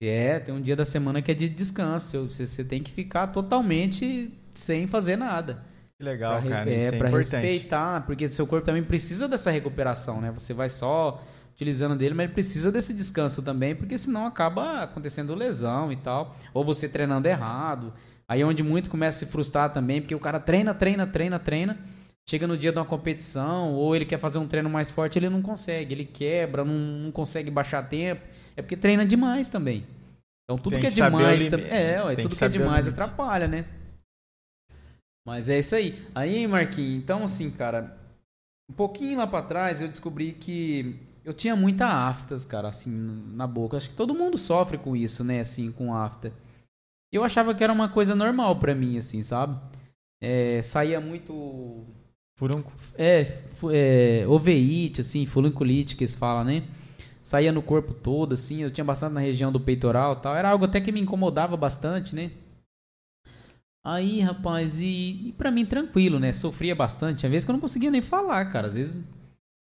É, 0.00 0.38
tem 0.38 0.54
um 0.54 0.60
dia 0.60 0.76
da 0.76 0.84
semana 0.84 1.20
que 1.20 1.32
é 1.32 1.34
dia 1.34 1.48
de 1.48 1.54
descanso. 1.56 2.28
Você, 2.28 2.46
você 2.46 2.62
tem 2.62 2.80
que 2.80 2.92
ficar 2.92 3.26
totalmente 3.26 4.30
sem 4.54 4.86
fazer 4.86 5.16
nada. 5.16 5.64
Que 5.98 6.04
legal, 6.04 6.40
pra, 6.40 6.48
cara. 6.48 6.70
É, 6.70 6.84
é 6.84 6.92
pra 6.92 7.08
importante. 7.08 7.42
respeitar, 7.42 8.06
porque 8.06 8.28
seu 8.28 8.46
corpo 8.46 8.64
também 8.64 8.84
precisa 8.84 9.26
dessa 9.26 9.50
recuperação, 9.50 10.20
né? 10.20 10.30
Você 10.30 10.54
vai 10.54 10.70
só 10.70 11.20
utilizando 11.54 11.96
dele, 11.96 12.14
mas 12.14 12.24
ele 12.24 12.34
precisa 12.34 12.70
desse 12.70 12.92
descanso 12.92 13.42
também, 13.42 13.74
porque 13.74 13.96
senão 13.96 14.26
acaba 14.26 14.82
acontecendo 14.82 15.34
lesão 15.34 15.92
e 15.92 15.96
tal, 15.96 16.36
ou 16.52 16.64
você 16.64 16.88
treinando 16.88 17.28
errado. 17.28 17.92
Aí 18.28 18.40
é 18.40 18.46
onde 18.46 18.62
muito 18.62 18.90
começa 18.90 19.18
a 19.18 19.26
se 19.26 19.32
frustrar 19.32 19.72
também, 19.72 20.00
porque 20.00 20.14
o 20.14 20.20
cara 20.20 20.40
treina, 20.40 20.74
treina, 20.74 21.06
treina, 21.06 21.38
treina, 21.38 21.78
chega 22.28 22.46
no 22.46 22.58
dia 22.58 22.72
de 22.72 22.78
uma 22.78 22.84
competição, 22.84 23.72
ou 23.72 23.94
ele 23.94 24.04
quer 24.04 24.18
fazer 24.18 24.38
um 24.38 24.48
treino 24.48 24.68
mais 24.68 24.90
forte, 24.90 25.18
ele 25.18 25.28
não 25.28 25.42
consegue, 25.42 25.94
ele 25.94 26.04
quebra, 26.04 26.64
não, 26.64 26.74
não 26.74 27.12
consegue 27.12 27.50
baixar 27.50 27.82
tempo, 27.82 28.22
é 28.56 28.62
porque 28.62 28.76
treina 28.76 29.06
demais 29.06 29.48
também. 29.48 29.86
Então 30.44 30.58
tudo 30.58 30.72
Tem 30.72 30.80
que 30.80 30.86
é 30.86 30.90
demais, 30.90 31.52
é, 31.52 32.02
ué, 32.02 32.16
tudo 32.16 32.30
que, 32.30 32.36
que 32.36 32.44
é 32.44 32.48
demais 32.48 32.88
atrapalha, 32.88 33.46
né? 33.46 33.64
Mas 35.26 35.48
é 35.48 35.58
isso 35.58 35.74
aí. 35.74 36.04
Aí, 36.14 36.46
Marquinhos, 36.46 37.02
então 37.02 37.22
assim, 37.22 37.50
cara, 37.50 37.96
um 38.70 38.74
pouquinho 38.74 39.18
lá 39.18 39.26
para 39.26 39.46
trás 39.46 39.80
eu 39.80 39.88
descobri 39.88 40.32
que 40.32 40.96
eu 41.24 41.32
tinha 41.32 41.56
muita 41.56 41.86
aftas, 41.86 42.44
cara, 42.44 42.68
assim, 42.68 42.90
na 43.34 43.46
boca. 43.46 43.76
Acho 43.76 43.90
que 43.90 43.96
todo 43.96 44.14
mundo 44.14 44.36
sofre 44.36 44.76
com 44.76 44.94
isso, 44.94 45.24
né, 45.24 45.40
assim, 45.40 45.72
com 45.72 45.94
afta. 45.94 46.32
Eu 47.10 47.24
achava 47.24 47.54
que 47.54 47.64
era 47.64 47.72
uma 47.72 47.88
coisa 47.88 48.14
normal 48.14 48.56
para 48.56 48.74
mim, 48.74 48.98
assim, 48.98 49.22
sabe? 49.22 49.58
É, 50.20 50.62
saía 50.62 51.00
muito... 51.00 51.84
Furunco? 52.36 52.72
É, 52.98 53.40
é, 53.72 54.26
oveite, 54.26 55.00
assim, 55.00 55.24
furunculite, 55.24 55.96
que 55.96 56.02
eles 56.02 56.14
falam, 56.14 56.44
né? 56.44 56.64
Saía 57.22 57.52
no 57.52 57.62
corpo 57.62 57.94
todo, 57.94 58.34
assim, 58.34 58.62
eu 58.62 58.70
tinha 58.70 58.84
bastante 58.84 59.12
na 59.14 59.20
região 59.20 59.50
do 59.50 59.60
peitoral 59.60 60.16
tal. 60.16 60.36
Era 60.36 60.50
algo 60.50 60.64
até 60.64 60.80
que 60.80 60.92
me 60.92 61.00
incomodava 61.00 61.56
bastante, 61.56 62.14
né? 62.14 62.30
Aí, 63.86 64.20
rapaz, 64.20 64.78
e, 64.80 65.28
e 65.28 65.34
pra 65.36 65.50
mim 65.50 65.64
tranquilo, 65.64 66.18
né? 66.18 66.32
Sofria 66.32 66.74
bastante. 66.74 67.24
Às 67.24 67.32
vezes 67.32 67.44
que 67.44 67.50
eu 67.50 67.54
não 67.54 67.60
conseguia 67.60 67.90
nem 67.90 68.02
falar, 68.02 68.46
cara. 68.46 68.66
Às 68.66 68.74
vezes 68.74 69.02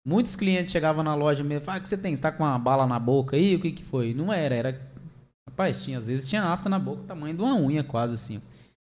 Muitos 0.09 0.35
clientes 0.35 0.73
chegavam 0.73 1.05
na 1.05 1.15
loja 1.15 1.45
mesmo, 1.45 1.71
ah, 1.71 1.77
o 1.77 1.81
que 1.83 1.87
você 1.87 1.99
tem? 1.99 2.17
Você 2.17 2.23
tá 2.23 2.33
com 2.33 2.43
uma 2.43 2.59
bala 2.59 2.87
na 2.87 2.99
boca 2.99 3.37
aí? 3.37 3.55
O 3.55 3.61
que 3.61 3.73
que 3.73 3.85
foi? 3.85 4.15
Não 4.15 4.33
era, 4.33 4.55
era... 4.55 4.81
Rapaz, 5.47 5.85
tinha, 5.85 5.99
às 5.99 6.07
vezes 6.07 6.27
tinha 6.27 6.45
afta 6.45 6.67
na 6.67 6.79
boca, 6.79 7.03
tamanho 7.07 7.37
de 7.37 7.43
uma 7.43 7.55
unha 7.55 7.85
quase 7.85 8.15
assim. 8.15 8.41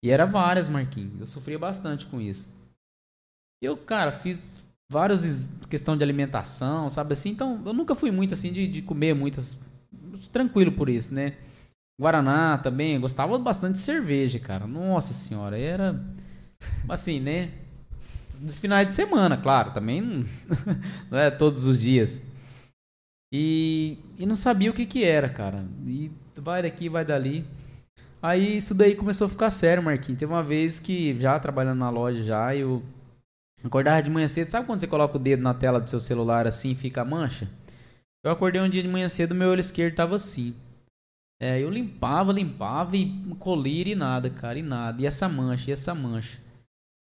E 0.05 0.11
era 0.11 0.27
várias, 0.27 0.69
Marquinhos. 0.69 1.19
Eu 1.19 1.25
sofria 1.25 1.57
bastante 1.57 2.05
com 2.05 2.21
isso. 2.21 2.47
Eu, 3.59 3.75
cara, 3.75 4.11
fiz 4.11 4.45
vários 4.87 5.49
questão 5.67 5.97
de 5.97 6.03
alimentação, 6.03 6.91
sabe 6.91 7.13
assim? 7.13 7.31
Então, 7.31 7.59
eu 7.65 7.73
nunca 7.73 7.95
fui 7.95 8.11
muito 8.11 8.35
assim 8.35 8.53
de, 8.53 8.67
de 8.67 8.83
comer 8.83 9.15
muitas... 9.15 9.57
Tranquilo 10.31 10.73
por 10.73 10.89
isso, 10.89 11.11
né? 11.11 11.37
Guaraná 11.99 12.59
também, 12.59 12.99
gostava 12.99 13.35
bastante 13.39 13.73
de 13.77 13.81
cerveja, 13.81 14.37
cara. 14.37 14.67
Nossa 14.67 15.11
senhora, 15.11 15.57
era... 15.57 15.99
Assim, 16.87 17.19
né? 17.19 17.51
Nos 18.41 18.59
finais 18.59 18.87
de 18.87 18.93
semana, 18.93 19.37
claro, 19.37 19.71
também 19.71 20.01
não, 21.09 21.17
é 21.17 21.29
todos 21.29 21.65
os 21.65 21.79
dias. 21.79 22.21
E, 23.31 23.97
e 24.17 24.25
não 24.25 24.35
sabia 24.35 24.71
o 24.71 24.73
que 24.73 24.85
que 24.85 25.03
era, 25.03 25.29
cara. 25.29 25.65
E 25.85 26.11
vai 26.35 26.63
daqui, 26.63 26.89
vai 26.89 27.05
dali. 27.05 27.45
Aí 28.21 28.57
isso 28.57 28.73
daí 28.73 28.95
começou 28.95 29.27
a 29.27 29.29
ficar 29.29 29.51
sério, 29.51 29.83
Marquinhos. 29.83 30.19
Teve 30.19 30.31
uma 30.31 30.43
vez 30.43 30.79
que, 30.79 31.19
já 31.19 31.39
trabalhando 31.39 31.79
na 31.79 31.89
loja 31.89 32.23
já, 32.23 32.55
eu 32.55 32.83
acordava 33.63 34.01
de 34.01 34.09
manhã 34.09 34.27
cedo. 34.27 34.49
Sabe 34.49 34.65
quando 34.65 34.79
você 34.79 34.87
coloca 34.87 35.17
o 35.17 35.19
dedo 35.19 35.43
na 35.43 35.53
tela 35.53 35.79
do 35.79 35.89
seu 35.89 35.99
celular 35.99 36.47
assim 36.47 36.71
e 36.71 36.75
fica 36.75 37.01
a 37.01 37.05
mancha? 37.05 37.47
Eu 38.23 38.31
acordei 38.31 38.59
um 38.61 38.69
dia 38.69 38.81
de 38.81 38.87
manhã 38.89 39.07
cedo, 39.07 39.33
meu 39.33 39.49
olho 39.49 39.61
esquerdo 39.61 39.95
tava 39.95 40.15
assim. 40.15 40.53
É, 41.41 41.61
eu 41.61 41.69
limpava, 41.69 42.33
limpava 42.33 42.97
e 42.97 43.07
colírio 43.39 43.93
e 43.93 43.95
nada, 43.95 44.29
cara, 44.29 44.59
e 44.59 44.63
nada. 44.63 45.01
E 45.01 45.05
essa 45.05 45.29
mancha, 45.29 45.69
e 45.69 45.73
essa 45.73 45.95
mancha. 45.95 46.37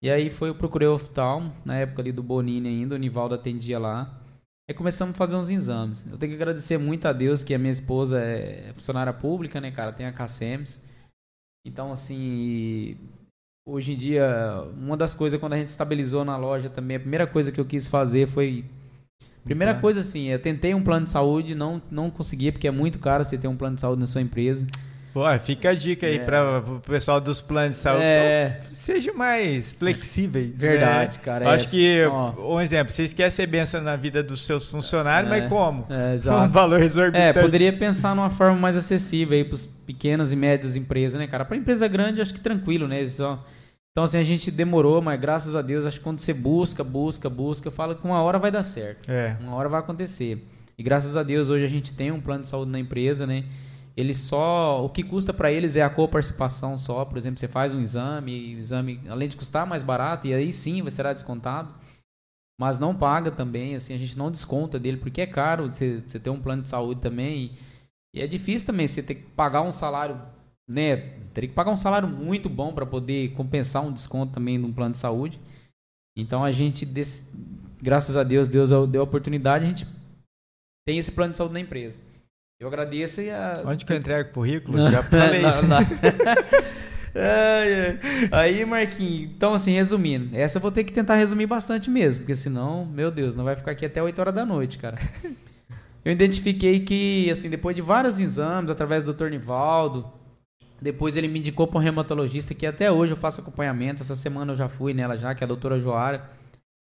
E 0.03 0.09
aí 0.09 0.29
foi, 0.29 0.49
eu 0.49 0.55
procurei 0.55 0.87
o 0.87 0.95
oftalmo, 0.95 1.53
na 1.63 1.75
época 1.75 2.01
ali 2.01 2.11
do 2.11 2.23
Bonini 2.23 2.67
ainda, 2.67 2.95
o 2.95 2.97
Nivaldo 2.97 3.35
atendia 3.35 3.77
lá. 3.77 4.19
Aí 4.67 4.75
começamos 4.75 5.13
a 5.13 5.17
fazer 5.17 5.35
uns 5.35 5.49
exames. 5.49 6.07
Eu 6.11 6.17
tenho 6.17 6.31
que 6.31 6.35
agradecer 6.35 6.77
muito 6.77 7.07
a 7.07 7.13
Deus 7.13 7.43
que 7.43 7.53
a 7.53 7.59
minha 7.59 7.71
esposa 7.71 8.19
é 8.19 8.71
funcionária 8.73 9.13
pública, 9.13 9.61
né, 9.61 9.69
cara? 9.69 9.91
Tem 9.91 10.05
a 10.05 10.11
CACEMS. 10.11 10.89
Então, 11.65 11.91
assim, 11.91 12.97
hoje 13.67 13.93
em 13.93 13.97
dia, 13.97 14.65
uma 14.75 14.97
das 14.97 15.13
coisas 15.13 15.39
quando 15.39 15.53
a 15.53 15.57
gente 15.57 15.67
estabilizou 15.67 16.25
na 16.25 16.37
loja 16.37 16.69
também, 16.69 16.97
a 16.97 17.01
primeira 17.01 17.27
coisa 17.27 17.51
que 17.51 17.59
eu 17.59 17.65
quis 17.65 17.85
fazer 17.85 18.27
foi 18.27 18.65
Primeira 19.43 19.73
coisa, 19.73 20.01
assim, 20.01 20.27
eu 20.27 20.39
tentei 20.39 20.73
um 20.73 20.83
plano 20.83 21.05
de 21.05 21.09
saúde, 21.09 21.55
não, 21.55 21.81
não 21.89 22.11
consegui, 22.11 22.51
porque 22.51 22.67
é 22.67 22.71
muito 22.71 22.99
caro 22.99 23.25
você 23.25 23.37
ter 23.37 23.47
um 23.47 23.55
plano 23.55 23.75
de 23.75 23.81
saúde 23.81 23.99
na 23.99 24.07
sua 24.07 24.21
empresa. 24.21 24.67
Pô, 25.13 25.21
fica 25.39 25.71
a 25.71 25.73
dica 25.73 26.07
aí 26.07 26.15
é. 26.15 26.19
para 26.19 26.59
o 26.59 26.79
pessoal 26.79 27.19
dos 27.19 27.41
planos 27.41 27.75
de 27.75 27.81
saúde. 27.81 28.03
É. 28.03 28.61
Seja 28.71 29.11
mais 29.13 29.73
flexíveis. 29.73 30.49
Né? 30.49 30.55
Verdade, 30.55 31.17
né? 31.17 31.23
cara. 31.23 31.49
Acho 31.49 31.67
é. 31.67 31.69
que, 31.69 32.05
ó. 32.05 32.55
um 32.55 32.61
exemplo, 32.61 32.93
vocês 32.93 33.13
querem 33.13 33.31
ser 33.31 33.47
benção 33.47 33.81
na 33.81 33.95
vida 33.95 34.23
dos 34.23 34.45
seus 34.45 34.69
funcionários, 34.69 35.31
é. 35.31 35.39
mas 35.39 35.49
como? 35.49 35.85
É, 35.89 36.13
exato. 36.13 36.41
Um 36.47 36.49
valor 36.51 36.81
exorbitante. 36.81 37.39
É, 37.39 37.41
poderia 37.41 37.73
pensar 37.73 38.15
numa 38.15 38.29
forma 38.29 38.55
mais 38.55 38.75
acessível 38.75 39.37
aí 39.37 39.43
para 39.43 39.55
as 39.55 39.65
pequenas 39.65 40.31
e 40.31 40.35
médias 40.35 40.75
empresas, 40.75 41.19
né, 41.19 41.27
cara? 41.27 41.43
Para 41.43 41.57
empresa 41.57 41.87
grande, 41.87 42.21
acho 42.21 42.33
que 42.33 42.39
tranquilo, 42.39 42.87
né? 42.87 43.05
Só 43.07 43.43
então, 43.91 44.05
assim, 44.05 44.17
a 44.17 44.23
gente 44.23 44.49
demorou, 44.49 45.01
mas 45.01 45.19
graças 45.19 45.53
a 45.53 45.61
Deus, 45.61 45.85
acho 45.85 45.97
que 45.97 46.03
quando 46.03 46.19
você 46.19 46.33
busca, 46.33 46.81
busca, 46.81 47.29
busca, 47.29 47.69
fala 47.69 47.93
que 47.93 48.05
uma 48.05 48.21
hora 48.21 48.39
vai 48.39 48.49
dar 48.49 48.63
certo. 48.63 49.11
É. 49.11 49.35
Uma 49.41 49.55
hora 49.55 49.67
vai 49.67 49.81
acontecer. 49.81 50.41
E 50.77 50.83
graças 50.83 51.17
a 51.17 51.23
Deus, 51.23 51.49
hoje 51.49 51.65
a 51.65 51.67
gente 51.67 51.93
tem 51.93 52.09
um 52.09 52.21
plano 52.21 52.43
de 52.43 52.47
saúde 52.47 52.71
na 52.71 52.79
empresa, 52.79 53.27
né? 53.27 53.43
Ele 53.95 54.13
só. 54.13 54.83
O 54.83 54.89
que 54.89 55.03
custa 55.03 55.33
para 55.33 55.51
eles 55.51 55.75
é 55.75 55.81
a 55.81 55.89
coparticipação 55.89 56.77
só. 56.77 57.05
Por 57.05 57.17
exemplo, 57.17 57.39
você 57.39 57.47
faz 57.47 57.73
um 57.73 57.81
exame, 57.81 58.55
o 58.55 58.59
exame, 58.59 58.99
além 59.09 59.27
de 59.29 59.37
custar 59.37 59.65
mais 59.65 59.83
barato, 59.83 60.27
e 60.27 60.33
aí 60.33 60.51
sim 60.53 60.81
vai 60.81 60.91
será 60.91 61.13
descontado. 61.13 61.69
Mas 62.59 62.79
não 62.79 62.95
paga 62.95 63.31
também, 63.31 63.75
assim, 63.75 63.93
a 63.93 63.97
gente 63.97 64.17
não 64.17 64.29
desconta 64.29 64.79
dele, 64.79 64.97
porque 64.97 65.21
é 65.21 65.25
caro 65.25 65.71
você, 65.71 66.03
você 66.07 66.19
ter 66.19 66.29
um 66.29 66.39
plano 66.39 66.61
de 66.61 66.69
saúde 66.69 67.01
também. 67.01 67.45
E, 68.13 68.19
e 68.19 68.21
é 68.21 68.27
difícil 68.27 68.67
também 68.67 68.87
você 68.87 69.01
ter 69.01 69.15
que 69.15 69.23
pagar 69.31 69.61
um 69.61 69.71
salário 69.71 70.19
né, 70.71 70.95
teria 71.33 71.49
que 71.49 71.55
pagar 71.55 71.71
um 71.71 71.77
salário 71.77 72.07
muito 72.07 72.47
bom 72.47 72.73
para 72.73 72.85
poder 72.85 73.33
compensar 73.33 73.83
um 73.83 73.91
desconto 73.91 74.33
também 74.33 74.57
de 74.57 74.65
um 74.65 74.71
plano 74.71 74.93
de 74.93 74.99
saúde. 74.99 75.37
Então 76.15 76.43
a 76.43 76.51
gente, 76.51 76.87
graças 77.81 78.15
a 78.15 78.23
Deus, 78.23 78.47
Deus 78.47 78.69
deu 78.89 79.01
a 79.01 79.03
oportunidade, 79.03 79.65
a 79.65 79.67
gente 79.67 79.85
tem 80.85 80.97
esse 80.97 81.11
plano 81.11 81.31
de 81.31 81.37
saúde 81.37 81.53
na 81.53 81.59
empresa. 81.59 81.99
Eu 82.61 82.67
agradeço 82.67 83.21
e 83.21 83.31
a... 83.31 83.63
Onde 83.65 83.83
que 83.83 83.91
eu 83.91 83.97
entrego 83.97 84.29
o 84.29 84.33
currículo? 84.33 84.91
Já 84.91 85.01
falei 85.01 85.43
isso. 85.43 85.63
Aí, 88.31 88.63
Marquinhos, 88.63 89.31
então 89.35 89.55
assim, 89.55 89.71
resumindo, 89.71 90.37
essa 90.37 90.59
eu 90.59 90.61
vou 90.61 90.71
ter 90.71 90.83
que 90.83 90.93
tentar 90.93 91.15
resumir 91.15 91.47
bastante 91.47 91.89
mesmo, 91.89 92.21
porque 92.21 92.35
senão, 92.35 92.85
meu 92.85 93.09
Deus, 93.09 93.33
não 93.33 93.43
vai 93.43 93.55
ficar 93.55 93.71
aqui 93.71 93.83
até 93.83 94.03
8 94.03 94.19
horas 94.19 94.35
da 94.35 94.45
noite, 94.45 94.77
cara. 94.77 94.99
Eu 96.05 96.11
identifiquei 96.11 96.79
que, 96.79 97.29
assim, 97.29 97.47
depois 97.47 97.75
de 97.75 97.81
vários 97.81 98.19
exames, 98.19 98.71
através 98.71 99.03
do 99.03 99.13
Dr. 99.13 99.29
Nivaldo, 99.29 100.11
depois 100.81 101.15
ele 101.15 101.27
me 101.27 101.37
indicou 101.37 101.67
para 101.67 101.77
um 101.77 101.81
reumatologista 101.81 102.55
que 102.55 102.65
até 102.65 102.91
hoje 102.91 103.13
eu 103.13 103.17
faço 103.17 103.39
acompanhamento. 103.39 104.01
Essa 104.01 104.15
semana 104.15 104.53
eu 104.53 104.55
já 104.55 104.67
fui 104.67 104.95
nela 104.95 105.15
já, 105.15 105.35
que 105.35 105.43
é 105.43 105.45
a 105.45 105.47
doutora 105.47 105.79
Joara. 105.79 106.27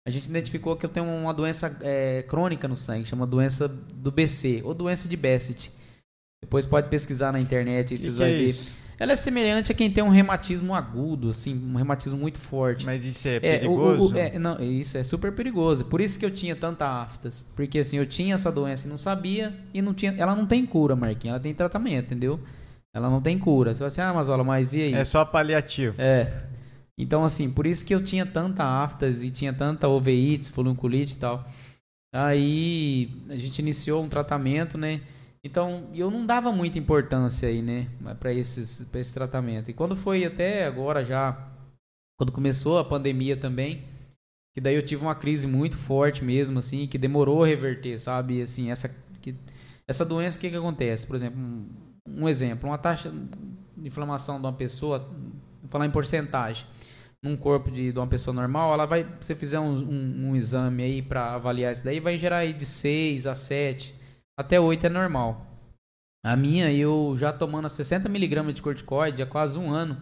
A 0.06 0.10
gente 0.10 0.26
identificou 0.26 0.76
que 0.76 0.86
eu 0.86 0.90
tenho 0.90 1.06
uma 1.06 1.34
doença 1.34 1.78
é, 1.82 2.24
crônica 2.24 2.68
no 2.68 2.76
sangue, 2.76 3.06
chama 3.06 3.28
doença 3.28 3.68
do 3.68 4.12
BC, 4.12 4.62
ou 4.64 4.74
doença 4.74 5.08
de 5.08 5.16
Bassett. 5.16 5.72
Depois 6.42 6.66
pode 6.66 6.90
pesquisar 6.90 7.32
na 7.32 7.40
internet, 7.40 7.96
vocês 7.96 8.18
vão 8.18 8.26
é 8.26 8.32
ver. 8.32 8.56
Ela 8.98 9.14
é 9.14 9.16
semelhante 9.16 9.72
a 9.72 9.76
quem 9.76 9.90
tem 9.90 10.04
um 10.04 10.10
reumatismo 10.10 10.76
agudo, 10.76 11.30
assim, 11.30 11.56
um 11.56 11.76
reumatismo 11.76 12.20
muito 12.20 12.38
forte. 12.38 12.86
Mas 12.86 13.04
isso 13.04 13.28
é 13.28 13.40
perigoso? 13.40 14.16
É, 14.16 14.24
o, 14.24 14.34
o, 14.34 14.36
é, 14.36 14.40
não, 14.40 14.62
isso 14.62 14.98
é 14.98 15.04
super 15.04 15.32
perigoso. 15.32 15.86
Por 15.86 16.02
isso 16.02 16.20
que 16.20 16.26
eu 16.26 16.30
tinha 16.30 16.56
tanta 16.56 16.86
aftas. 16.86 17.44
Porque 17.56 17.80
assim, 17.80 17.98
eu 17.98 18.06
tinha 18.06 18.36
essa 18.36 18.52
doença 18.52 18.86
e 18.86 18.90
não 18.90 19.00
sabia, 19.00 19.56
e 19.74 19.82
não 19.82 19.94
tinha. 19.94 20.14
Ela 20.18 20.36
não 20.36 20.46
tem 20.46 20.66
cura, 20.68 20.96
Marquinhos, 20.96 21.34
ela 21.34 21.40
tem 21.40 21.54
tratamento, 21.54 22.06
entendeu? 22.06 22.40
Ela 22.94 23.10
não 23.10 23.22
tem 23.22 23.40
cura. 23.40 23.74
Você 23.74 23.80
vai 23.80 23.88
assim, 23.88 24.02
ah, 24.02 24.14
Mazola, 24.14 24.44
mas 24.44 24.74
e 24.74 24.82
aí? 24.82 24.94
É 24.94 25.04
só 25.04 25.26
paliativo. 25.26 25.96
É. 26.00 26.32
Então, 26.98 27.24
assim, 27.24 27.52
por 27.52 27.66
isso 27.66 27.86
que 27.86 27.96
eu 27.96 28.04
tinha 28.04 28.26
tanta 28.26 28.64
aftas 28.64 29.24
e 29.24 29.32
tinha 29.32 29.54
tanta 29.54 29.88
oveites, 29.88 30.50
folunculite 30.50 31.14
e 31.14 31.18
tal. 31.18 31.48
Aí 32.14 33.10
a 33.30 33.36
gente 33.38 33.60
iniciou 33.60 34.04
um 34.04 34.10
tratamento, 34.10 34.78
né? 34.78 35.02
Então, 35.44 35.90
eu 35.96 36.12
não 36.12 36.26
dava 36.26 36.52
muita 36.52 36.78
importância 36.78 37.50
aí, 37.50 37.62
né, 37.62 37.88
para 38.20 38.32
esses 38.32 38.88
pra 38.92 39.00
esse 39.00 39.14
tratamento. 39.14 39.72
E 39.72 39.74
quando 39.74 39.96
foi 39.96 40.24
até 40.26 40.66
agora 40.66 41.04
já 41.04 41.36
quando 42.18 42.32
começou 42.32 42.78
a 42.78 42.86
pandemia 42.86 43.36
também, 43.36 43.82
que 44.54 44.62
daí 44.62 44.76
eu 44.76 44.86
tive 44.86 45.02
uma 45.02 45.16
crise 45.16 45.48
muito 45.48 45.76
forte 45.78 46.24
mesmo 46.24 46.60
assim, 46.60 46.86
que 46.86 46.98
demorou 46.98 47.44
a 47.44 47.48
reverter, 47.48 47.98
sabe? 48.00 48.42
Assim, 48.42 48.70
essa 48.70 48.90
que, 49.22 49.34
essa 49.88 50.06
doença 50.06 50.38
o 50.38 50.42
que 50.42 50.52
que 50.52 50.56
acontece? 50.56 51.08
Por 51.08 51.16
exemplo, 51.16 51.40
um 52.08 52.30
exemplo, 52.30 52.70
uma 52.70 52.78
taxa 52.78 53.12
de 53.76 53.88
inflamação 53.88 54.40
de 54.40 54.46
uma 54.46 54.54
pessoa, 54.54 55.00
vou 55.00 55.70
falar 55.70 55.88
em 55.88 55.92
porcentagem, 55.92 56.66
num 57.24 57.38
corpo 57.38 57.70
de, 57.70 57.92
de 57.92 58.00
uma 58.00 58.08
pessoa 58.08 58.34
normal, 58.34 58.74
ela 58.74 58.86
vai, 58.86 59.04
se 59.20 59.28
você 59.28 59.36
fizer 59.36 59.60
um, 59.60 59.74
um, 59.74 60.30
um 60.30 60.36
exame 60.36 60.84
aí 60.84 61.02
para 61.02 61.34
avaliar 61.34 61.72
isso 61.72 61.84
daí, 61.84 62.00
vai 62.00 62.18
gerar 62.18 62.38
aí 62.38 62.54
de 62.54 62.66
6 62.66 63.28
a 63.28 63.36
7, 63.36 63.96
até 64.38 64.60
8 64.60 64.88
é 64.88 64.90
normal. 64.90 65.46
A 66.24 66.36
minha, 66.36 66.72
eu 66.72 67.16
já 67.18 67.32
tomando 67.32 67.70
60 67.70 68.08
miligramas 68.10 68.54
de 68.54 68.62
corticoide 68.62 69.22
há 69.22 69.26
quase 69.26 69.58
um 69.58 69.72
ano, 69.72 70.02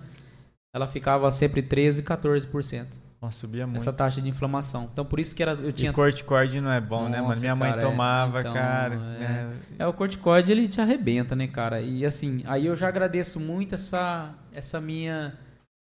ela 0.73 0.87
ficava 0.87 1.31
sempre 1.31 1.61
13, 1.61 2.03
14%. 2.03 3.09
Nossa, 3.21 3.37
subia 3.37 3.67
muito. 3.67 3.81
Essa 3.81 3.91
taxa 3.91 4.21
de 4.21 4.29
inflamação. 4.29 4.89
Então 4.91 5.03
por 5.03 5.19
isso 5.19 5.35
que 5.35 5.43
era, 5.43 5.51
eu 5.51 5.73
tinha. 5.73 5.91
E 5.91 5.93
corticoide 5.93 6.61
não 6.61 6.71
é 6.71 6.79
bom, 6.79 7.03
Nossa, 7.03 7.09
né? 7.09 7.21
Mas 7.21 7.39
minha 7.41 7.55
mãe 7.55 7.69
cara, 7.71 7.81
é. 7.81 7.85
tomava, 7.85 8.39
então, 8.39 8.53
cara. 8.53 8.95
É... 8.95 9.23
É... 9.23 9.83
é... 9.83 9.87
o 9.87 9.93
corticoide 9.93 10.51
ele 10.51 10.69
te 10.69 10.79
arrebenta, 10.79 11.35
né, 11.35 11.45
cara? 11.47 11.81
E 11.81 12.05
assim, 12.05 12.43
aí 12.45 12.65
eu 12.65 12.77
já 12.77 12.87
agradeço 12.87 13.37
muito 13.37 13.75
essa, 13.75 14.33
essa 14.53 14.79
minha, 14.79 15.33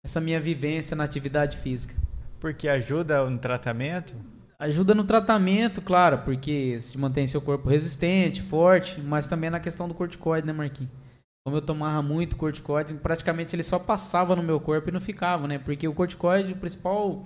essa 0.05 0.21
minha 0.21 0.41
vivência 0.41 0.97
na 0.97 1.05
atividade 1.05 1.57
física. 1.57 1.95
Porque 2.41 2.69
ajuda 2.69 3.29
no 3.29 3.39
tratamento? 3.39 4.15
Ajuda 4.59 4.95
no 4.95 5.05
tratamento, 5.05 5.81
claro, 5.81 6.19
porque 6.19 6.81
se 6.81 6.97
mantém 6.99 7.27
seu 7.27 7.41
corpo 7.41 7.69
resistente, 7.69 8.43
forte, 8.43 9.01
mas 9.01 9.27
também 9.27 9.51
na 9.51 9.61
questão 9.61 9.89
do 9.89 9.95
corticoide, 9.95 10.47
né, 10.47 10.53
Marquinhos? 10.53 11.03
como 11.45 11.57
eu 11.57 11.63
tomava 11.63 12.01
muito 12.03 12.37
corticoide, 12.37 12.95
praticamente 12.95 13.57
ele 13.57 13.63
só 13.63 13.79
passava 13.79 14.37
no 14.37 14.43
meu 14.43 14.61
corpo 14.61 14.89
e 14.89 14.93
não 14.93 15.01
ficava, 15.01 15.49
né? 15.49 15.59
Porque 15.59 15.89
o 15.89 15.95
corticoide, 15.95 16.53
o 16.53 16.57
principal 16.57 17.25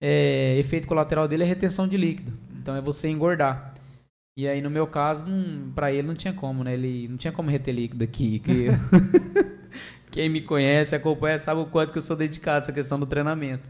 é, 0.00 0.56
efeito 0.58 0.88
colateral 0.88 1.28
dele 1.28 1.42
é 1.42 1.46
retenção 1.46 1.86
de 1.86 1.96
líquido. 1.96 2.32
Então 2.58 2.74
é 2.74 2.80
você 2.80 3.08
engordar. 3.08 3.74
E 4.38 4.48
aí, 4.48 4.60
no 4.60 4.70
meu 4.70 4.86
caso, 4.86 5.26
para 5.74 5.92
ele 5.92 6.08
não 6.08 6.14
tinha 6.14 6.32
como, 6.32 6.64
né? 6.64 6.74
Ele 6.74 7.08
não 7.08 7.16
tinha 7.16 7.32
como 7.32 7.50
reter 7.50 7.74
líquido 7.74 8.04
aqui. 8.04 8.38
Que... 8.38 8.66
Quem 10.16 10.30
me 10.30 10.40
conhece, 10.40 10.94
acompanha, 10.94 11.38
sabe 11.38 11.60
o 11.60 11.66
quanto 11.66 11.92
que 11.92 11.98
eu 11.98 12.02
sou 12.02 12.16
dedicado 12.16 12.56
a 12.56 12.60
essa 12.60 12.72
questão 12.72 12.98
do 12.98 13.04
treinamento. 13.04 13.68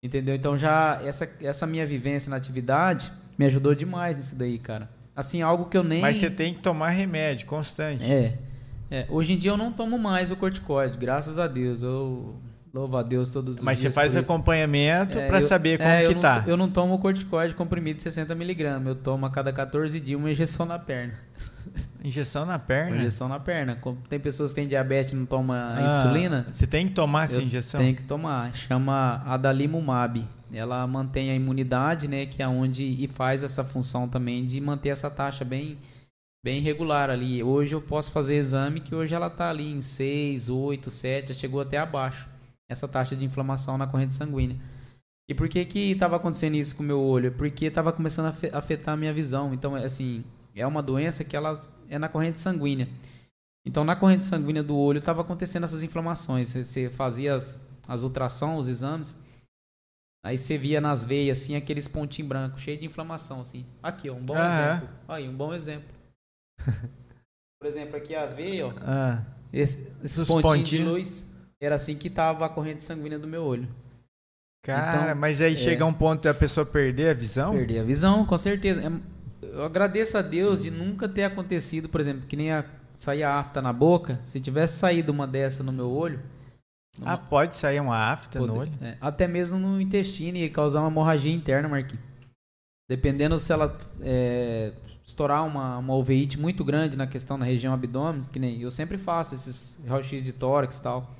Entendeu? 0.00 0.36
Então 0.36 0.56
já 0.56 1.00
essa, 1.04 1.28
essa 1.42 1.66
minha 1.66 1.84
vivência 1.84 2.30
na 2.30 2.36
atividade 2.36 3.10
me 3.36 3.44
ajudou 3.46 3.74
demais 3.74 4.16
nisso 4.16 4.38
daí, 4.38 4.60
cara. 4.60 4.88
Assim, 5.16 5.42
algo 5.42 5.64
que 5.64 5.76
eu 5.76 5.82
nem. 5.82 6.00
Mas 6.00 6.18
você 6.18 6.30
tem 6.30 6.54
que 6.54 6.60
tomar 6.60 6.90
remédio 6.90 7.48
constante. 7.48 8.04
É. 8.04 8.38
É, 8.88 9.06
hoje 9.08 9.32
em 9.32 9.38
dia 9.38 9.50
eu 9.50 9.56
não 9.56 9.72
tomo 9.72 9.98
mais 9.98 10.30
o 10.30 10.36
corticoide, 10.36 10.96
graças 10.96 11.36
a 11.36 11.48
Deus. 11.48 11.82
Eu 11.82 12.36
louvo 12.72 12.96
a 12.96 13.02
Deus 13.02 13.30
todos 13.30 13.56
os 13.56 13.62
Mas 13.64 13.80
dias. 13.80 13.92
Mas 13.92 14.10
você 14.10 14.12
faz 14.12 14.24
acompanhamento 14.24 15.18
é, 15.18 15.26
para 15.26 15.42
saber 15.42 15.78
como 15.78 15.90
é, 15.90 16.04
que 16.04 16.12
eu 16.12 16.20
tá. 16.20 16.42
Não, 16.42 16.48
eu 16.48 16.56
não 16.56 16.70
tomo 16.70 16.96
corticoide 17.00 17.56
comprimido 17.56 17.98
de 17.98 18.08
60mg. 18.08 18.86
Eu 18.86 18.94
tomo 18.94 19.26
a 19.26 19.30
cada 19.30 19.52
14 19.52 19.98
dias 19.98 20.16
uma 20.16 20.30
injeção 20.30 20.64
na 20.64 20.78
perna. 20.78 21.14
Injeção 22.02 22.44
na 22.46 22.58
perna? 22.58 22.96
injeção 22.96 23.28
na 23.28 23.38
perna. 23.40 23.78
Tem 24.08 24.18
pessoas 24.20 24.52
que 24.52 24.56
têm 24.60 24.68
diabetes 24.68 25.12
e 25.12 25.16
não 25.16 25.26
tomam 25.26 25.56
ah, 25.56 25.82
insulina. 25.84 26.46
Você 26.50 26.66
tem 26.66 26.88
que 26.88 26.94
tomar 26.94 27.24
essa 27.24 27.42
injeção? 27.42 27.80
Tem 27.80 27.94
que 27.94 28.04
tomar. 28.04 28.54
Chama 28.54 29.22
adalimumab. 29.26 30.24
Ela 30.52 30.86
mantém 30.86 31.30
a 31.30 31.34
imunidade, 31.34 32.08
né? 32.08 32.24
Que 32.26 32.42
é 32.42 32.48
onde 32.48 32.84
e 32.84 33.06
faz 33.08 33.42
essa 33.42 33.62
função 33.64 34.08
também 34.08 34.46
de 34.46 34.60
manter 34.60 34.88
essa 34.90 35.10
taxa 35.10 35.44
bem 35.44 35.76
bem 36.44 36.60
regular 36.60 37.10
ali. 37.10 37.42
Hoje 37.42 37.74
eu 37.74 37.80
posso 37.82 38.10
fazer 38.12 38.36
exame 38.36 38.80
que 38.80 38.94
hoje 38.94 39.14
ela 39.14 39.26
está 39.26 39.50
ali 39.50 39.70
em 39.70 39.82
6, 39.82 40.48
8, 40.48 40.90
7, 40.90 41.32
já 41.32 41.38
chegou 41.38 41.60
até 41.60 41.76
abaixo. 41.78 42.26
Essa 42.70 42.86
taxa 42.86 43.16
de 43.16 43.24
inflamação 43.24 43.76
na 43.76 43.86
corrente 43.86 44.14
sanguínea. 44.14 44.56
E 45.28 45.34
por 45.34 45.48
que 45.48 45.62
que 45.66 45.90
estava 45.90 46.16
acontecendo 46.16 46.54
isso 46.54 46.74
com 46.76 46.82
o 46.82 46.86
meu 46.86 47.00
olho? 47.00 47.32
Porque 47.32 47.66
estava 47.66 47.92
começando 47.92 48.26
a 48.26 48.28
afe- 48.30 48.50
afetar 48.52 48.94
a 48.94 48.96
minha 48.96 49.12
visão. 49.12 49.52
Então, 49.52 49.76
é 49.76 49.84
assim, 49.84 50.24
é 50.60 50.66
uma 50.66 50.82
doença 50.82 51.24
que 51.24 51.36
ela 51.36 51.64
é 51.88 51.98
na 51.98 52.08
corrente 52.08 52.40
sanguínea. 52.40 52.88
Então, 53.64 53.84
na 53.84 53.94
corrente 53.96 54.24
sanguínea 54.24 54.62
do 54.62 54.76
olho 54.76 54.98
estava 54.98 55.20
acontecendo 55.22 55.64
essas 55.64 55.82
inflamações. 55.82 56.52
Você- 56.52 56.88
fazia 56.90 57.34
as, 57.34 57.60
as 57.86 58.02
ultrassons, 58.02 58.60
os 58.60 58.68
exames, 58.68 59.18
aí 60.24 60.38
você 60.38 60.56
via 60.56 60.80
nas 60.80 61.04
veias, 61.04 61.40
assim, 61.40 61.54
aqueles 61.56 61.86
pontinhos 61.88 62.28
brancos, 62.28 62.62
cheio 62.62 62.78
de 62.78 62.86
inflamação, 62.86 63.40
assim. 63.42 63.64
Aqui, 63.82 64.08
ó, 64.08 64.14
um 64.14 64.22
bom 64.24 64.36
Aham. 64.36 64.76
exemplo. 64.76 64.88
Aí, 65.08 65.28
um 65.28 65.34
bom 65.36 65.52
exemplo. 65.54 65.88
Por 67.60 67.66
exemplo, 67.66 67.96
aqui 67.96 68.14
a 68.14 68.26
veia, 68.26 68.66
ó. 68.68 68.72
Ah, 68.80 69.22
Esse- 69.52 69.90
esses 70.04 70.18
Os 70.18 70.28
pontinhos, 70.28 70.68
de 70.68 70.76
pontinhos. 70.78 70.88
luz, 70.88 71.26
era 71.60 71.74
assim 71.74 71.96
que 71.96 72.10
tava 72.10 72.44
a 72.44 72.48
corrente 72.48 72.84
sanguínea 72.84 73.18
do 73.18 73.26
meu 73.26 73.42
olho. 73.42 73.66
cara, 74.62 75.06
Então, 75.12 75.20
mas 75.20 75.40
aí 75.40 75.54
é. 75.54 75.56
chega 75.56 75.84
um 75.86 75.92
ponto 75.94 76.22
da 76.22 76.34
pessoa 76.34 76.66
perder 76.66 77.10
a 77.10 77.14
visão? 77.14 77.52
Perdi 77.54 77.78
a 77.78 77.82
visão, 77.82 78.26
com 78.26 78.36
certeza. 78.38 78.82
É- 78.82 79.17
Eu 79.40 79.64
agradeço 79.64 80.18
a 80.18 80.22
Deus 80.22 80.62
de 80.62 80.70
nunca 80.70 81.08
ter 81.08 81.24
acontecido, 81.24 81.88
por 81.88 82.00
exemplo, 82.00 82.26
que 82.26 82.36
nem 82.36 82.50
a, 82.52 82.64
sair 82.96 83.22
a 83.22 83.34
afta 83.38 83.62
na 83.62 83.72
boca. 83.72 84.20
Se 84.24 84.40
tivesse 84.40 84.78
saído 84.78 85.12
uma 85.12 85.26
dessa 85.26 85.62
no 85.62 85.72
meu 85.72 85.90
olho, 85.90 86.20
Ah, 87.02 87.16
pode 87.16 87.54
sair 87.56 87.80
uma 87.80 87.96
afta 88.12 88.40
no 88.40 88.58
olho? 88.58 88.72
é, 88.82 88.96
até 89.00 89.28
mesmo 89.28 89.58
no 89.58 89.80
intestino 89.80 90.38
e 90.38 90.48
causar 90.50 90.80
uma 90.80 90.90
hemorragia 90.90 91.32
interna, 91.32 91.68
Marquinhos. 91.68 92.04
Dependendo 92.90 93.38
se 93.38 93.52
ela 93.52 93.78
é, 94.00 94.72
estourar 95.06 95.46
uma, 95.46 95.78
uma 95.78 95.94
uveíte 95.94 96.38
muito 96.40 96.64
grande 96.64 96.96
na 96.96 97.06
questão 97.06 97.38
da 97.38 97.44
região 97.44 97.72
abdômen, 97.72 98.22
que 98.32 98.38
nem 98.38 98.60
eu 98.60 98.70
sempre 98.70 98.98
faço 98.98 99.34
esses 99.34 99.78
raio-x 99.86 100.22
de 100.22 100.32
tórax 100.32 100.78
e 100.78 100.82
tal. 100.82 101.16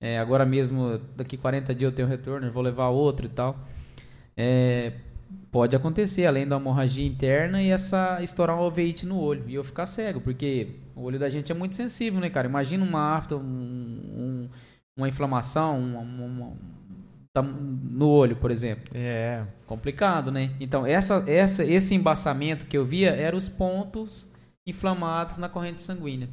É, 0.00 0.18
agora 0.18 0.44
mesmo, 0.44 0.98
daqui 1.16 1.36
40 1.36 1.74
dias 1.74 1.90
eu 1.90 1.96
tenho 1.96 2.08
retorno, 2.08 2.46
eu 2.46 2.52
vou 2.52 2.62
levar 2.62 2.88
outro 2.88 3.26
e 3.26 3.28
tal. 3.28 3.56
É, 4.36 4.92
pode 5.52 5.76
acontecer, 5.76 6.24
além 6.24 6.48
da 6.48 6.56
hemorragia 6.56 7.06
interna 7.06 7.62
e 7.62 7.68
essa 7.68 8.18
estourar 8.22 8.56
uma 8.56 8.66
uveíte 8.66 9.04
no 9.04 9.20
olho. 9.20 9.44
E 9.46 9.54
eu 9.54 9.62
ficar 9.62 9.84
cego, 9.84 10.18
porque 10.20 10.68
o 10.96 11.02
olho 11.02 11.18
da 11.18 11.28
gente 11.28 11.52
é 11.52 11.54
muito 11.54 11.76
sensível, 11.76 12.18
né, 12.20 12.30
cara? 12.30 12.48
Imagina 12.48 12.82
uma 12.82 13.14
afta, 13.16 13.36
um- 13.36 13.40
um- 13.40 14.48
uma 14.96 15.08
inflamação 15.08 15.78
uma- 15.78 16.00
uma- 16.00 16.24
uma- 16.24 16.52
tá 17.34 17.42
no 17.42 18.08
olho, 18.08 18.34
por 18.36 18.50
exemplo. 18.50 18.84
É. 18.94 19.44
Complicado, 19.66 20.32
né? 20.32 20.50
Então, 20.58 20.86
essa, 20.86 21.22
essa, 21.26 21.62
esse 21.64 21.94
embaçamento 21.94 22.66
que 22.66 22.76
eu 22.76 22.84
via 22.84 23.10
eram 23.10 23.36
os 23.36 23.48
pontos 23.48 24.32
inflamados 24.66 25.36
na 25.36 25.48
corrente 25.50 25.82
sanguínea. 25.82 26.28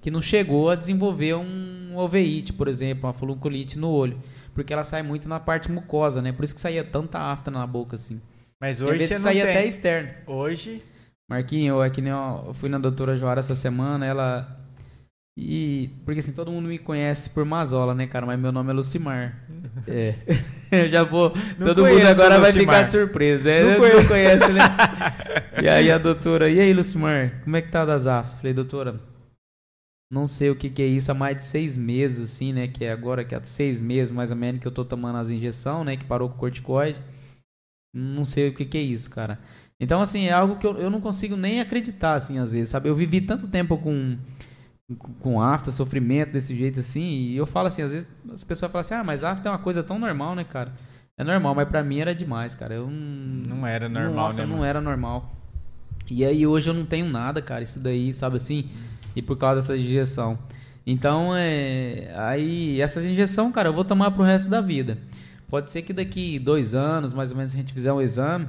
Que 0.00 0.10
não 0.10 0.22
chegou 0.22 0.70
a 0.70 0.76
desenvolver 0.76 1.34
um 1.34 1.96
oveíte, 1.96 2.52
por 2.52 2.68
exemplo, 2.68 3.06
uma 3.08 3.12
folliculite 3.12 3.76
no 3.76 3.88
olho. 3.90 4.16
Porque 4.54 4.72
ela 4.72 4.84
sai 4.84 5.02
muito 5.02 5.28
na 5.28 5.40
parte 5.40 5.70
mucosa, 5.70 6.22
né? 6.22 6.30
Por 6.32 6.44
isso 6.44 6.54
que 6.54 6.60
saía 6.60 6.84
tanta 6.84 7.18
afta 7.18 7.50
na 7.50 7.66
boca, 7.66 7.96
assim. 7.96 8.20
Mas 8.60 8.78
Tem 8.78 8.86
hoje 8.86 8.98
vezes 8.98 9.08
você 9.08 9.14
que 9.16 9.20
saía 9.20 9.42
tem. 9.44 9.50
até 9.56 9.66
externo. 9.66 10.10
Hoje, 10.26 10.82
Marquinho, 11.28 11.82
é 11.82 11.90
que 11.90 12.00
nem 12.00 12.12
eu, 12.12 12.44
eu 12.48 12.54
fui 12.54 12.68
na 12.68 12.78
doutora 12.78 13.16
Joara 13.16 13.40
essa 13.40 13.54
semana, 13.54 14.06
ela. 14.06 14.56
E. 15.36 15.90
Porque 16.04 16.20
assim, 16.20 16.32
todo 16.32 16.50
mundo 16.50 16.68
me 16.68 16.78
conhece 16.78 17.28
por 17.30 17.44
Mazola, 17.44 17.94
né, 17.94 18.06
cara? 18.06 18.24
Mas 18.24 18.38
meu 18.40 18.52
nome 18.52 18.70
é 18.70 18.74
Lucimar. 18.74 19.34
É. 19.86 20.14
Eu 20.72 20.88
já 20.88 21.04
vou. 21.04 21.32
Não 21.58 21.66
todo 21.68 21.86
mundo 21.86 22.06
agora 22.06 22.38
o 22.38 22.40
vai 22.40 22.52
ficar 22.52 22.84
surpreso. 22.86 23.48
É, 23.48 23.62
Não 23.62 23.70
não, 23.72 23.78
conheço. 23.78 24.08
conhece, 24.08 24.52
né? 24.52 24.62
e 25.62 25.68
aí 25.68 25.90
a 25.92 25.98
doutora, 25.98 26.48
e 26.50 26.58
aí, 26.58 26.72
Lucimar, 26.72 27.40
como 27.44 27.56
é 27.56 27.62
que 27.62 27.70
tá 27.70 27.84
das 27.84 28.06
aftas? 28.06 28.38
Falei, 28.40 28.52
doutora, 28.52 28.98
não 30.10 30.26
sei 30.26 30.50
o 30.50 30.56
que, 30.56 30.70
que 30.70 30.82
é 30.82 30.86
isso 30.86 31.10
há 31.12 31.14
mais 31.14 31.36
de 31.36 31.44
seis 31.44 31.76
meses, 31.76 32.32
assim, 32.32 32.52
né? 32.52 32.66
Que 32.66 32.84
é 32.84 32.90
agora 32.90 33.24
que 33.24 33.34
há 33.34 33.44
seis 33.44 33.80
meses, 33.80 34.12
mais 34.12 34.30
ou 34.32 34.36
menos, 34.36 34.60
que 34.60 34.66
eu 34.66 34.72
tô 34.72 34.84
tomando 34.84 35.18
as 35.18 35.30
injeções, 35.30 35.84
né? 35.86 35.96
Que 35.96 36.04
parou 36.04 36.28
com 36.28 36.34
o 36.36 36.38
corticoide. 36.38 37.00
Não 37.96 38.24
sei 38.24 38.50
o 38.50 38.54
que, 38.54 38.64
que 38.64 38.76
é 38.76 38.82
isso, 38.82 39.08
cara. 39.10 39.38
Então, 39.80 40.00
assim, 40.00 40.26
é 40.26 40.32
algo 40.32 40.56
que 40.56 40.66
eu, 40.66 40.76
eu 40.76 40.90
não 40.90 41.00
consigo 41.00 41.36
nem 41.36 41.60
acreditar, 41.60 42.14
assim, 42.14 42.38
às 42.38 42.52
vezes, 42.52 42.68
sabe? 42.68 42.88
Eu 42.88 42.94
vivi 42.94 43.20
tanto 43.20 43.48
tempo 43.48 43.78
com, 43.78 44.16
com, 45.20 45.40
afta, 45.40 45.70
sofrimento 45.70 46.32
desse 46.32 46.54
jeito, 46.54 46.80
assim, 46.80 47.00
e 47.00 47.36
eu 47.36 47.46
falo 47.46 47.68
assim, 47.68 47.82
às 47.82 47.92
vezes 47.92 48.08
as 48.32 48.44
pessoas 48.44 48.70
falam 48.70 48.80
assim, 48.80 48.94
ah, 48.94 49.04
mas 49.04 49.24
afta 49.24 49.48
é 49.48 49.52
uma 49.52 49.58
coisa 49.58 49.82
tão 49.82 49.98
normal, 49.98 50.34
né, 50.34 50.44
cara? 50.44 50.72
É 51.18 51.24
normal, 51.24 51.54
mas 51.54 51.68
pra 51.68 51.82
mim 51.82 51.98
era 51.98 52.14
demais, 52.14 52.54
cara. 52.54 52.74
Eu 52.74 52.90
não... 52.90 53.56
não 53.56 53.66
era 53.66 53.88
normal, 53.88 54.14
Nossa, 54.14 54.42
né? 54.42 54.46
não 54.46 54.56
mano? 54.56 54.64
era 54.64 54.80
normal. 54.80 55.34
E 56.10 56.24
aí 56.24 56.46
hoje 56.46 56.68
eu 56.68 56.74
não 56.74 56.84
tenho 56.84 57.08
nada, 57.08 57.40
cara, 57.40 57.62
isso 57.62 57.80
daí, 57.80 58.12
sabe 58.12 58.36
assim? 58.36 58.68
E 59.14 59.22
por 59.22 59.36
causa 59.36 59.60
dessa 59.60 59.76
injeção. 59.76 60.38
Então, 60.86 61.34
é. 61.34 62.12
Aí, 62.14 62.80
essa 62.80 63.02
injeção, 63.02 63.50
cara, 63.50 63.70
eu 63.70 63.72
vou 63.72 63.84
tomar 63.84 64.12
pro 64.12 64.22
resto 64.22 64.48
da 64.48 64.60
vida. 64.60 64.96
Pode 65.48 65.70
ser 65.70 65.82
que 65.82 65.92
daqui 65.92 66.38
dois 66.38 66.74
anos, 66.74 67.12
mais 67.12 67.30
ou 67.30 67.36
menos, 67.36 67.52
a 67.54 67.56
gente 67.56 67.72
fizer 67.72 67.92
um 67.92 68.00
exame, 68.00 68.46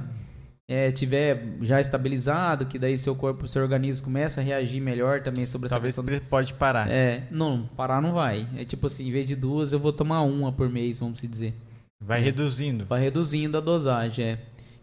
é, 0.66 0.90
tiver 0.90 1.56
já 1.62 1.80
estabilizado, 1.80 2.66
que 2.66 2.78
daí 2.78 2.98
seu 2.98 3.14
corpo, 3.14 3.46
seu 3.48 3.62
organismo 3.62 4.04
começa 4.06 4.40
a 4.40 4.44
reagir 4.44 4.80
melhor 4.80 5.22
também 5.22 5.46
sobre 5.46 5.66
essa 5.66 5.76
Talvez 5.76 5.94
questão. 5.94 6.04
pre- 6.04 6.20
pode 6.20 6.52
parar. 6.54 6.90
É, 6.90 7.22
não, 7.30 7.66
parar 7.76 8.02
não 8.02 8.12
vai. 8.12 8.46
É 8.56 8.64
tipo 8.64 8.86
assim, 8.86 9.08
em 9.08 9.12
vez 9.12 9.26
de 9.26 9.36
duas, 9.36 9.72
eu 9.72 9.78
vou 9.78 9.92
tomar 9.92 10.22
uma 10.22 10.52
por 10.52 10.68
mês, 10.68 10.98
vamos 10.98 11.20
se 11.20 11.26
dizer. 11.28 11.54
Vai 12.00 12.20
reduzindo. 12.20 12.84
Vai 12.84 13.00
reduzindo 13.00 13.56
a 13.56 13.60
dosagem, 13.60 14.24
é. 14.24 14.38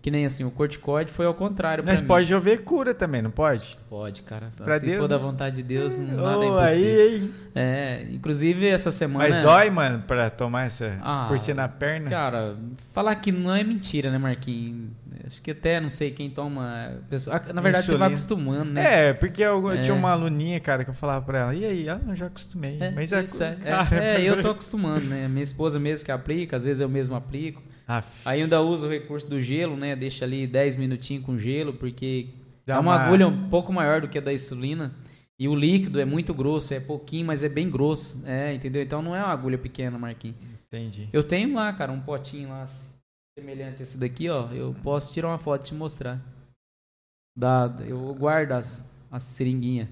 Que 0.06 0.12
nem 0.12 0.24
assim, 0.24 0.44
o 0.44 0.52
corticoide 0.52 1.12
foi 1.12 1.26
ao 1.26 1.34
contrário 1.34 1.84
Mas 1.86 2.00
mim. 2.00 2.06
pode 2.06 2.32
haver 2.32 2.62
cura 2.62 2.94
também, 2.94 3.24
não 3.24 3.32
pode? 3.32 3.76
Pode, 3.90 4.22
cara. 4.22 4.50
Pra 4.56 4.78
Se 4.80 4.86
Deus, 4.86 5.00
for 5.00 5.08
da 5.08 5.18
né? 5.18 5.24
vontade 5.24 5.56
de 5.56 5.64
Deus, 5.64 5.98
não 5.98 6.18
nada 6.24 6.46
é 6.46 6.48
Ô, 6.48 6.60
impossível. 6.60 7.02
aí, 7.02 7.16
hein? 7.16 7.32
É, 7.56 8.06
inclusive 8.12 8.68
essa 8.68 8.92
semana... 8.92 9.28
Mas 9.28 9.44
dói, 9.44 9.72
mano, 9.72 10.04
pra 10.06 10.30
tomar 10.30 10.68
essa. 10.68 11.00
Ah, 11.02 11.26
por 11.28 11.40
ser 11.40 11.56
na 11.56 11.68
perna? 11.68 12.08
Cara, 12.08 12.56
falar 12.94 13.16
que 13.16 13.32
não 13.32 13.52
é 13.56 13.64
mentira, 13.64 14.12
né, 14.12 14.20
Marquinhos? 14.20 14.92
Acho 15.26 15.42
que 15.42 15.50
até 15.50 15.82
não 15.82 15.90
sei 15.90 16.12
quem 16.12 16.30
toma... 16.30 16.92
pessoa- 17.10 17.42
Na 17.52 17.60
verdade, 17.60 17.88
você 17.88 17.96
vai 17.98 18.12
Insulina. 18.12 18.42
acostumando, 18.46 18.72
né? 18.74 19.10
É, 19.10 19.14
porque 19.14 19.42
eu, 19.42 19.72
É. 19.72 19.78
tinha 19.78 19.96
uma 19.96 20.12
aluninha, 20.12 20.60
cara, 20.60 20.84
que 20.84 20.92
eu 20.92 20.94
falava 20.94 21.26
pra 21.26 21.40
ela, 21.40 21.56
e 21.56 21.66
aí? 21.66 21.90
Ah, 21.90 22.00
eu 22.08 22.16
já 22.16 22.28
acostumei. 22.28 22.78
É, 22.80 22.92
mas 22.92 23.12
isso 23.12 23.44
é, 23.44 23.56
cara, 23.56 23.88
é, 23.96 23.98
é, 23.98 24.18
mas 24.20 24.28
eu 24.28 24.40
tô 24.44 24.52
acostumando, 24.52 25.04
né? 25.08 25.28
Minha 25.28 25.44
esposa 25.44 25.80
mesmo 25.80 26.06
que 26.06 26.12
aplica, 26.12 26.58
às 26.58 26.64
vezes 26.64 26.80
eu 26.80 26.88
mesmo 26.88 27.16
aplico. 27.16 27.64
Aff, 27.88 28.28
ainda 28.28 28.62
uso 28.62 28.88
o 28.88 28.90
recurso 28.90 29.28
do 29.30 29.42
gelo, 29.42 29.76
né? 29.78 29.96
Deixa 29.96 30.26
ali 30.26 30.48
10 30.48 30.76
minutinhos 30.78 31.24
com 31.26 31.38
gelo, 31.38 31.74
porque 31.74 32.28
Dá 32.66 32.76
é 32.76 32.80
uma, 32.80 32.96
uma- 32.96 33.04
agulha 33.06 33.28
um 33.28 33.50
pouco 33.50 33.72
maior 33.72 34.02
do 34.02 34.08
que 34.08 34.18
a 34.18 34.22
da 34.22 34.34
insulina. 34.34 34.92
E 35.38 35.48
o 35.50 35.54
líquido 35.56 36.00
é 36.00 36.06
muito 36.06 36.34
grosso, 36.34 36.74
é 36.74 36.80
pouquinho, 36.80 37.26
mas 37.28 37.44
é 37.44 37.50
bem 37.50 37.70
grosso. 37.70 38.24
É, 38.26 38.54
entendeu? 38.54 38.82
Então 38.82 39.02
não 39.02 39.16
é 39.16 39.22
uma 39.22 39.34
agulha 39.34 39.58
pequena, 39.58 39.98
Marquinhos. 40.00 40.38
entendi. 40.68 41.10
Eu 41.12 41.24
tenho 41.24 41.54
lá, 41.54 41.72
cara, 41.74 41.92
um 41.92 42.00
potinho 42.00 42.50
lá 42.50 42.66
semelhante 43.38 43.82
a 43.82 43.84
esse 43.84 43.98
daqui, 43.98 44.30
ó. 44.30 44.50
Eu 44.52 44.74
posso 44.82 45.14
tirar 45.14 45.28
uma 45.28 45.38
foto 45.38 45.64
e 45.64 45.66
te 45.66 45.74
mostrar. 45.76 46.22
Da, 47.38 47.70
eu 47.86 48.14
guardo 48.16 48.54
as, 48.54 48.90
as 49.12 49.24
seringuinhas. 49.24 49.90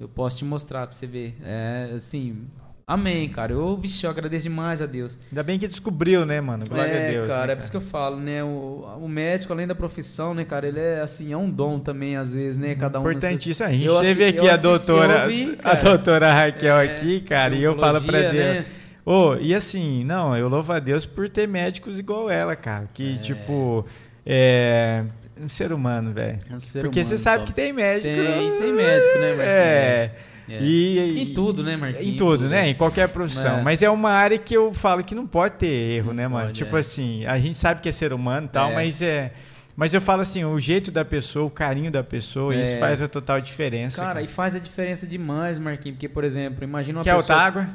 Eu 0.00 0.08
posso 0.08 0.38
te 0.38 0.44
mostrar 0.46 0.86
pra 0.86 0.94
você 0.96 1.06
ver. 1.06 1.36
É, 1.42 1.92
assim, 1.94 2.48
amém, 2.88 3.28
cara. 3.28 3.52
Eu, 3.52 3.76
vixe, 3.76 4.04
eu 4.04 4.10
agradeço 4.10 4.42
demais 4.44 4.82
a 4.82 4.86
Deus. 4.86 5.16
Ainda 5.30 5.42
bem 5.44 5.58
que 5.58 5.68
descobriu, 5.68 6.24
né, 6.26 6.40
mano? 6.40 6.64
Glória 6.66 6.90
é, 6.90 7.08
a 7.08 7.10
Deus. 7.12 7.28
cara, 7.28 7.46
né, 7.46 7.52
é 7.52 7.56
por 7.56 7.62
isso 7.62 7.70
que 7.70 7.76
eu 7.76 7.80
falo, 7.82 8.16
né? 8.16 8.42
O, 8.42 8.84
o 9.02 9.08
médico, 9.08 9.52
além 9.52 9.66
da 9.66 9.74
profissão, 9.74 10.32
né, 10.34 10.44
cara, 10.44 10.66
ele 10.66 10.80
é 10.80 11.00
assim, 11.00 11.32
é 11.32 11.36
um 11.36 11.48
dom 11.50 11.78
também, 11.78 12.16
às 12.16 12.32
vezes, 12.32 12.58
né? 12.58 12.74
Cada 12.74 12.98
um. 12.98 13.02
no 13.04 13.08
seu- 13.10 13.18
Importantíssimo. 13.18 13.68
A 13.68 13.72
gente 13.72 13.84
Eu 13.86 14.00
teve 14.00 14.24
aqui 14.24 14.48
a 14.48 14.56
doutora, 14.56 15.26
a 15.26 15.62
cara. 15.62 15.82
doutora 15.84 16.32
Raquel 16.32 16.76
É, 16.80 16.84
aqui, 16.92 17.20
cara, 17.20 17.54
e 17.54 17.62
eu 17.62 17.76
falo 17.76 18.00
pra 18.00 18.20
Deus. 18.20 18.34
né? 18.34 18.64
Ô, 19.04 19.36
e 19.36 19.54
assim, 19.54 20.04
não, 20.04 20.36
eu 20.36 20.48
louvo 20.48 20.70
a 20.72 20.78
Deus 20.78 21.06
por 21.06 21.28
ter 21.30 21.46
médicos 21.48 21.98
igual 21.98 22.28
ela, 22.30 22.54
cara. 22.56 22.86
Que, 22.92 23.16
tipo, 23.18 23.86
é. 24.26 25.04
Um 25.40 25.48
ser 25.48 25.72
humano, 25.72 26.12
velho. 26.12 26.40
É 26.50 26.54
um 26.56 26.58
Porque 26.82 27.04
você 27.04 27.10
humano, 27.14 27.18
sabe 27.18 27.38
top. 27.38 27.46
que 27.50 27.54
tem 27.54 27.72
médico. 27.72 28.06
Tem- 28.12 28.58
tem 28.60 28.72
médico, 28.72 29.18
né, 29.18 29.28
Marquinhos? 29.28 29.48
É. 29.48 30.10
É. 30.48 30.62
E, 30.62 31.22
Em 31.22 31.34
tudo, 31.34 31.62
né, 31.62 31.76
Marquinhos? 31.76 32.06
Em 32.06 32.16
tudo, 32.16 32.48
né? 32.48 32.68
Em 32.68 32.74
qualquer 32.74 33.08
profissão. 33.08 33.58
É. 33.58 33.62
Mas 33.62 33.82
é 33.82 33.90
uma 33.90 34.10
área 34.10 34.38
que 34.38 34.54
eu 34.54 34.72
falo 34.72 35.04
que 35.04 35.14
não 35.14 35.26
pode 35.26 35.56
ter 35.56 35.66
erro, 35.66 36.08
Não 36.08 36.14
né, 36.14 36.28
mano? 36.28 36.46
pode, 36.46 36.56
tipo 36.58 36.76
é. 36.76 36.80
assim, 36.80 37.26
a 37.26 37.38
gente 37.38 37.58
sabe 37.58 37.80
que 37.80 37.88
é 37.88 37.92
ser 37.92 38.12
humano 38.12 38.46
e 38.46 38.50
tal, 38.50 38.70
É. 38.70 38.74
mas 38.74 39.02
é. 39.02 39.32
Mas 39.76 39.94
eu 39.94 40.00
falo 40.00 40.22
assim, 40.22 40.44
o 40.44 40.58
jeito 40.58 40.90
da 40.90 41.04
pessoa, 41.04 41.46
o 41.46 41.50
carinho 41.50 41.90
da 41.90 42.02
pessoa, 42.02 42.52
É. 42.54 42.62
isso 42.62 42.78
faz 42.78 43.00
a 43.00 43.06
total 43.06 43.40
diferença. 43.40 44.02
Cara, 44.02 44.20
e 44.22 44.26
faz 44.26 44.54
a 44.56 44.58
diferença 44.58 45.06
demais, 45.06 45.56
Marquinhos. 45.58 45.96
Porque, 45.96 46.08
por 46.08 46.24
exemplo, 46.24 46.64
imagina 46.64 46.98
uma 46.98 47.04
Quer 47.04 47.14
pessoa... 47.14 47.36
outra 47.36 47.46
água? 47.46 47.68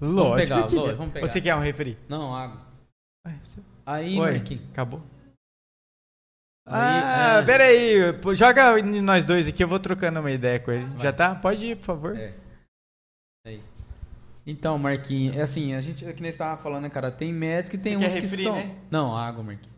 Lógico 0.00 0.36
pegar, 0.36 0.54
que 0.68 0.74
lógico, 0.74 0.84
quer. 0.90 0.94
vamos 0.96 1.12
pegar. 1.12 1.26
Você 1.26 1.40
quer 1.40 1.54
um 1.56 1.60
refri? 1.60 1.96
Não, 2.08 2.34
água. 2.34 2.60
Aí, 3.86 4.18
Oi, 4.18 4.32
Marquinhos... 4.32 4.62
acabou. 4.72 5.02
Aí, 6.66 7.02
ah, 7.04 7.38
é. 7.40 7.44
peraí. 7.44 7.96
Joga 8.34 8.82
nós 8.82 9.24
dois 9.24 9.46
aqui, 9.46 9.62
eu 9.62 9.68
vou 9.68 9.78
trocando 9.78 10.20
uma 10.20 10.30
ideia 10.30 10.58
com 10.58 10.72
ele. 10.72 10.86
Vai. 10.86 11.02
Já 11.02 11.12
tá? 11.12 11.34
Pode 11.34 11.64
ir, 11.64 11.76
por 11.76 11.84
favor. 11.84 12.16
É. 12.16 12.32
Aí. 13.46 13.62
Então, 14.46 14.78
Marquinhos, 14.78 15.36
é 15.36 15.42
assim, 15.42 15.74
a 15.74 15.80
gente, 15.80 16.06
é 16.06 16.12
que 16.12 16.22
nem 16.22 16.30
você 16.30 16.38
tava 16.38 16.60
falando, 16.62 16.82
né, 16.84 16.90
cara, 16.90 17.10
tem 17.10 17.32
médicos 17.32 17.70
que 17.70 17.78
tem 17.78 17.96
Você 17.96 18.06
uns 18.06 18.12
que 18.14 18.20
refri, 18.20 18.42
são... 18.42 18.56
né? 18.56 18.74
Não, 18.90 19.16
água, 19.16 19.42
Marquinhos. 19.42 19.74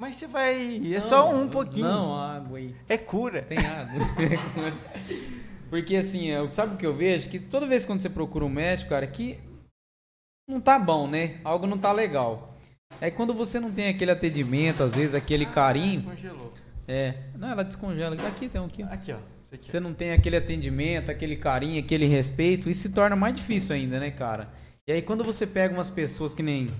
Mas 0.00 0.16
você 0.16 0.26
vai. 0.26 0.92
É 0.92 1.00
só 1.00 1.30
um 1.30 1.48
pouquinho. 1.48 1.86
Não, 1.86 2.18
água 2.18 2.58
aí. 2.58 2.74
É 2.88 2.98
cura. 2.98 3.40
Tem 3.40 3.58
água. 3.58 4.00
Porque 5.70 5.96
assim, 5.96 6.26
eu- 6.26 6.50
sabe 6.50 6.74
o 6.74 6.76
que 6.76 6.84
eu 6.84 6.94
vejo? 6.94 7.30
Que 7.30 7.38
toda 7.38 7.66
vez 7.66 7.84
quando 7.84 8.02
você 8.02 8.10
procura 8.10 8.44
um 8.44 8.48
médico, 8.48 8.90
cara, 8.90 9.06
que 9.06 9.38
não 10.48 10.60
tá 10.60 10.78
bom, 10.78 11.06
né? 11.06 11.40
Algo 11.44 11.66
não 11.66 11.78
tá 11.78 11.92
legal. 11.92 12.51
Aí 13.00 13.10
quando 13.10 13.34
você 13.34 13.58
não 13.58 13.70
tem 13.70 13.88
aquele 13.88 14.10
atendimento, 14.10 14.82
às 14.82 14.94
vezes 14.94 15.14
aquele 15.14 15.46
carinho. 15.46 16.02
Congelou. 16.02 16.52
É. 16.86 17.14
Não, 17.36 17.48
ela 17.50 17.64
descongela. 17.64 18.16
Aqui 18.26 18.48
tem 18.48 18.60
um 18.60 18.64
aqui. 18.66 18.82
ó. 18.82 18.92
Aqui, 18.92 19.12
ó. 19.12 19.16
Você 19.56 19.78
não 19.78 19.92
tem 19.92 20.12
aquele 20.12 20.36
atendimento, 20.36 21.10
aquele 21.10 21.36
carinho, 21.36 21.78
aquele 21.78 22.06
respeito, 22.06 22.70
isso 22.70 22.82
se 22.82 22.88
torna 22.94 23.14
mais 23.14 23.34
difícil 23.36 23.74
ainda, 23.74 24.00
né, 24.00 24.10
cara? 24.10 24.48
E 24.88 24.92
aí 24.92 25.02
quando 25.02 25.22
você 25.22 25.46
pega 25.46 25.74
umas 25.74 25.90
pessoas 25.90 26.32
que 26.32 26.42
nem 26.42 26.70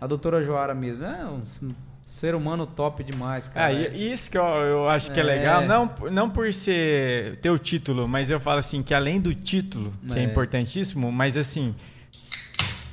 a 0.00 0.06
doutora 0.06 0.42
Joara 0.42 0.74
mesmo, 0.74 1.04
é 1.04 1.26
um 1.26 1.42
ser 2.02 2.34
humano 2.34 2.66
top 2.66 3.04
demais, 3.04 3.48
cara. 3.48 3.66
Ah, 3.66 3.72
e 3.72 4.12
isso 4.12 4.30
que 4.30 4.38
eu, 4.38 4.42
eu 4.44 4.88
acho 4.88 5.12
que 5.12 5.20
é 5.20 5.22
É. 5.22 5.26
legal, 5.26 5.66
não, 5.66 5.94
não 6.10 6.30
por 6.30 6.50
ser 6.54 7.36
ter 7.42 7.50
o 7.50 7.58
título, 7.58 8.08
mas 8.08 8.30
eu 8.30 8.40
falo 8.40 8.60
assim, 8.60 8.82
que 8.82 8.94
além 8.94 9.20
do 9.20 9.34
título, 9.34 9.92
que 10.08 10.18
é, 10.18 10.22
É. 10.22 10.24
importantíssimo, 10.24 11.12
mas 11.12 11.36
assim, 11.36 11.74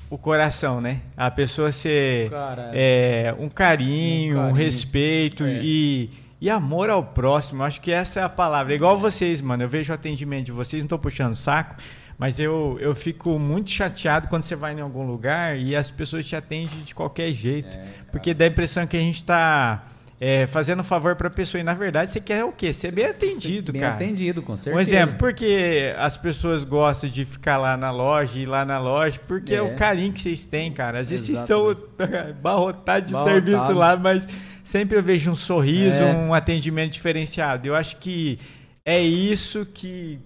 o 0.10 0.18
coração, 0.18 0.82
né? 0.82 1.02
A 1.16 1.30
pessoa 1.30 1.72
ser 1.72 2.30
Cara, 2.30 2.72
é, 2.74 3.34
um 3.38 3.48
carinho, 3.50 4.38
Um 4.38 4.40
um, 4.40 4.42
carinho. 4.48 4.56
respeito 4.56 5.44
É. 5.44 5.60
e, 5.64 6.10
e 6.42 6.50
amor 6.50 6.90
ao 6.90 7.04
próximo. 7.04 7.62
Eu 7.62 7.68
Acho 7.68 7.80
que 7.80 7.92
essa 7.92 8.20
é 8.20 8.24
a 8.24 8.30
palavra. 8.30 8.74
Igual 8.74 8.98
vocês, 8.98 9.40
mano. 9.42 9.64
Eu 9.64 9.70
vejo 9.70 9.92
o 9.92 9.96
atendimento 9.96 10.46
de 10.46 10.52
vocês, 10.52 10.82
não 10.82 10.88
tô 10.88 10.98
puxando 10.98 11.36
saco, 11.36 11.76
mas 12.18 12.40
eu, 12.40 12.78
eu 12.82 12.96
fico 12.96 13.38
muito 13.38 13.70
chateado 13.70 14.28
quando 14.28 14.42
você 14.44 14.56
vai 14.56 14.74
em 14.74 14.82
algum 14.82 15.06
lugar 15.06 15.58
e 15.58 15.76
as 15.76 15.90
pessoas 15.92 16.26
te 16.26 16.36
atendem 16.36 16.82
de 16.84 16.96
qualquer 16.96 17.32
jeito. 17.32 17.78
É, 17.78 17.84
porque 18.12 18.34
dá 18.34 18.46
a 18.46 18.48
impressão 18.48 18.88
que 18.88 18.98
a 18.98 19.02
gente 19.02 19.24
tá 19.24 19.84
é, 20.22 20.46
fazendo 20.48 20.82
um 20.82 20.84
favor 20.84 21.16
pra 21.16 21.30
pessoa. 21.30 21.62
E 21.62 21.64
na 21.64 21.74
verdade 21.74 22.10
você 22.12 22.20
quer 22.20 22.44
o 22.44 22.52
quê? 22.52 22.74
Ser 22.74 22.92
bem 22.92 23.06
atendido, 23.06 23.72
bem 23.72 23.82
cara. 23.82 23.94
atendido, 23.96 24.42
com 24.42 24.56
certeza. 24.58 24.76
Um 24.76 24.80
exemplo, 24.80 25.16
porque 25.18 25.94
as 25.98 26.18
pessoas 26.18 26.64
gostam 26.64 27.10
de 27.10 27.24
ficar 27.26 27.58
lá 27.58 27.78
na 27.78 27.90
loja, 27.92 28.38
ir 28.38 28.46
lá 28.46 28.66
na 28.66 28.80
loja, 28.80 29.20
porque 29.28 29.54
é, 29.54 29.58
É. 29.58 29.62
o 29.62 29.76
carinho 29.76 30.12
que 30.12 30.20
vocês 30.20 30.46
têm, 30.46 30.72
cara. 30.72 31.00
Às 31.00 31.10
vezes 31.10 31.26
vocês 31.26 31.40
estão 31.40 31.76
barrotados 32.42 33.08
de 33.08 33.14
Barrotado. 33.14 33.46
serviço 33.46 33.74
lá, 33.74 33.96
mas 33.96 34.28
sempre 34.64 34.98
eu 34.98 35.04
vejo 35.04 35.32
um 35.32 35.36
sorriso, 35.36 36.04
É. 36.04 36.14
um 36.14 36.34
atendimento 36.34 36.94
diferenciado. 36.94 37.68
Eu 37.68 37.76
acho 37.76 37.98
que 37.98 38.38
é 38.86 39.00
isso 39.02 39.66
que 39.74 40.20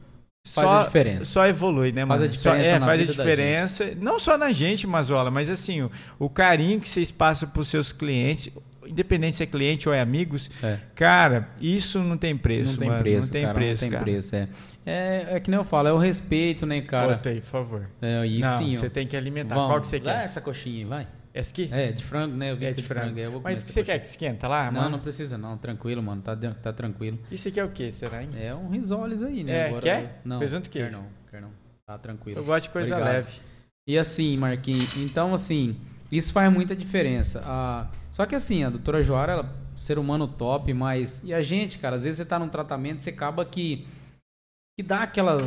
Faz 0.45 0.67
só, 0.67 0.79
a 0.79 0.83
diferença. 0.83 1.23
Só 1.23 1.47
evolui, 1.47 1.91
né, 1.93 2.05
Faz 2.05 2.19
mano? 2.19 2.23
a 2.25 2.27
diferença 2.35 2.69
só, 2.69 2.75
é, 2.75 2.79
faz 2.81 3.01
a 3.01 3.05
diferença. 3.05 3.93
Não 3.97 4.19
só 4.19 4.37
na 4.37 4.51
gente, 4.51 4.85
Mazola, 4.85 5.31
mas 5.31 5.49
assim, 5.49 5.83
o, 5.83 5.91
o 6.19 6.29
carinho 6.29 6.81
que 6.81 6.89
vocês 6.89 7.11
passam 7.11 7.47
pros 7.47 7.69
seus 7.69 7.93
clientes, 7.93 8.49
independente 8.87 9.35
se 9.35 9.43
é 9.43 9.45
cliente 9.45 9.87
ou 9.87 9.93
é 9.95 10.01
amigos, 10.01 10.49
É. 10.61 10.77
cara, 10.95 11.49
isso 11.59 11.99
não 11.99 12.17
tem 12.17 12.35
preço, 12.37 12.71
não 12.73 12.77
tem 12.79 12.87
mano. 12.89 13.01
preço, 13.01 13.27
não 13.27 13.31
tem 13.33 13.41
cara, 13.43 13.53
preço, 13.53 13.73
não 13.83 13.89
tem 13.89 13.91
cara. 13.99 14.03
preço, 14.03 14.35
é. 14.35 14.47
é. 14.85 15.25
É 15.35 15.39
que 15.39 15.49
nem 15.49 15.57
eu 15.59 15.63
falo, 15.63 15.87
é 15.87 15.93
o 15.93 15.97
respeito, 15.97 16.65
né, 16.65 16.81
cara? 16.81 17.13
Bota 17.13 17.29
aí, 17.29 17.41
por 17.41 17.47
favor. 17.49 17.89
É, 18.01 18.25
e 18.25 18.39
não, 18.39 18.57
sim, 18.57 18.75
ó. 18.75 18.79
você 18.79 18.89
tem 18.89 19.07
que 19.07 19.15
alimentar. 19.17 19.55
Vamos, 19.55 19.69
Qual 19.71 19.81
que 19.81 19.87
você 19.87 19.99
quer? 19.99 20.23
essa 20.23 20.41
coxinha, 20.41 20.79
aí, 20.79 20.85
vai. 20.85 21.07
Essa 21.33 21.51
aqui? 21.51 21.67
É, 21.71 21.91
de 21.91 22.03
frango, 22.03 22.35
né? 22.35 22.51
Eu 22.51 22.55
vi 22.57 22.65
É 22.65 22.69
que 22.69 22.81
de 22.81 22.87
frango. 22.87 23.17
é, 23.19 23.25
eu 23.25 23.31
vou 23.31 23.41
comer 23.41 23.53
Mas 23.55 23.59
você 23.63 23.65
coxinha. 23.79 23.85
quer 23.85 23.99
que 23.99 24.05
esquenta 24.05 24.47
lá, 24.47 24.65
Não, 24.71 24.81
mano? 24.81 24.89
não 24.91 24.99
precisa 24.99 25.35
não, 25.37 25.57
tranquilo, 25.57 26.03
mano, 26.03 26.21
tá, 26.21 26.35
de- 26.35 26.53
tá 26.55 26.71
tranquilo. 26.71 27.17
Isso 27.31 27.47
aqui 27.47 27.59
é 27.59 27.63
o 27.63 27.69
que, 27.69 27.91
será, 27.91 28.21
hein? 28.21 28.29
É 28.39 28.53
um 28.53 28.69
risoles 28.69 29.23
aí, 29.23 29.43
né? 29.43 29.51
É, 29.53 29.65
Agora, 29.67 29.81
quer? 29.81 30.21
Não, 30.23 30.37
Presunto 30.37 30.69
quer 30.69 30.79
queijo? 30.89 30.97
não, 30.97 31.05
quer 31.31 31.41
não. 31.41 31.49
Tá 31.87 31.97
tranquilo. 31.97 32.39
Eu 32.39 32.45
gosto 32.45 32.65
de 32.65 32.69
coisa 32.69 32.93
Obrigado. 32.95 33.15
leve. 33.15 33.31
E 33.87 33.97
assim, 33.97 34.37
Marquinhos, 34.37 34.95
então 34.97 35.33
assim, 35.33 35.75
isso 36.11 36.31
faz 36.31 36.53
muita 36.53 36.75
diferença. 36.75 37.41
Ah, 37.45 37.87
só 38.13 38.27
que 38.27 38.35
assim, 38.35 38.63
a 38.63 38.69
doutora 38.69 39.03
Joara, 39.03 39.31
ela, 39.33 39.55
ser 39.75 39.97
humano 39.97 40.27
top, 40.27 40.71
mas. 40.71 41.23
E 41.23 41.33
a 41.33 41.41
gente, 41.41 41.79
cara, 41.79 41.95
às 41.95 42.03
vezes 42.03 42.17
você 42.17 42.25
tá 42.25 42.37
num 42.37 42.47
tratamento, 42.47 43.03
você 43.03 43.09
acaba 43.09 43.43
que. 43.43 43.87
que 44.77 44.83
dá 44.83 45.01
aquela, 45.01 45.37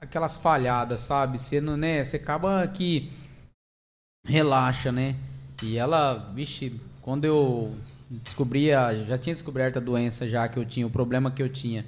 aquelas 0.00 0.36
falhadas, 0.36 1.02
sabe? 1.02 1.38
Você, 1.38 1.60
né, 1.60 2.02
você 2.02 2.16
acaba 2.16 2.66
que. 2.66 3.12
relaxa, 4.26 4.90
né? 4.90 5.14
E 5.62 5.76
ela, 5.76 6.14
vixe, 6.34 6.80
quando 7.00 7.26
eu 7.26 7.72
descobri, 8.10 8.72
a, 8.72 8.92
já 9.04 9.16
tinha 9.16 9.32
descoberto 9.32 9.76
a 9.76 9.80
doença 9.80 10.28
já 10.28 10.48
que 10.48 10.58
eu 10.58 10.64
tinha, 10.64 10.88
o 10.88 10.90
problema 10.90 11.30
que 11.30 11.42
eu 11.44 11.48
tinha. 11.48 11.86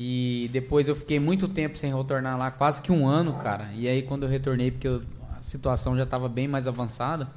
E 0.00 0.50
depois 0.52 0.88
eu 0.88 0.96
fiquei 0.96 1.20
muito 1.20 1.46
tempo 1.46 1.78
sem 1.78 1.94
retornar 1.94 2.36
lá, 2.36 2.50
quase 2.50 2.82
que 2.82 2.90
um 2.90 3.06
ano, 3.06 3.34
cara. 3.34 3.72
E 3.74 3.86
aí 3.86 4.02
quando 4.02 4.24
eu 4.24 4.28
retornei, 4.28 4.72
porque 4.72 4.88
eu- 4.88 5.04
a 5.38 5.42
situação 5.44 5.96
já 5.96 6.02
estava 6.02 6.28
bem 6.28 6.48
mais 6.48 6.66
avançada, 6.66 7.28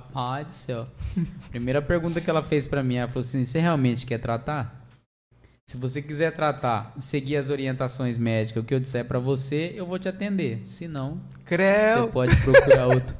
rapaz 0.00 0.46
do 0.46 0.52
céu. 0.52 0.86
Primeira 1.50 1.82
pergunta 1.82 2.20
que 2.20 2.30
ela 2.30 2.42
fez 2.42 2.66
pra 2.66 2.82
mim, 2.82 2.96
ela 2.96 3.08
falou 3.08 3.20
assim: 3.20 3.44
"Você 3.44 3.58
realmente 3.58 4.06
quer 4.06 4.18
tratar? 4.18 4.78
Se 5.68 5.76
você 5.76 6.02
quiser 6.02 6.32
tratar, 6.32 6.92
seguir 6.98 7.36
as 7.36 7.48
orientações 7.48 8.18
médicas, 8.18 8.62
o 8.62 8.66
que 8.66 8.74
eu 8.74 8.80
disser 8.80 9.04
pra 9.04 9.18
você, 9.20 9.72
eu 9.76 9.86
vou 9.86 9.98
te 10.00 10.08
atender. 10.08 10.62
Se 10.66 10.88
não, 10.88 11.14
você 11.14 11.44
Creu! 11.44 12.08
pode 12.08 12.34
procurar 12.42 12.86
outro. 12.90 13.14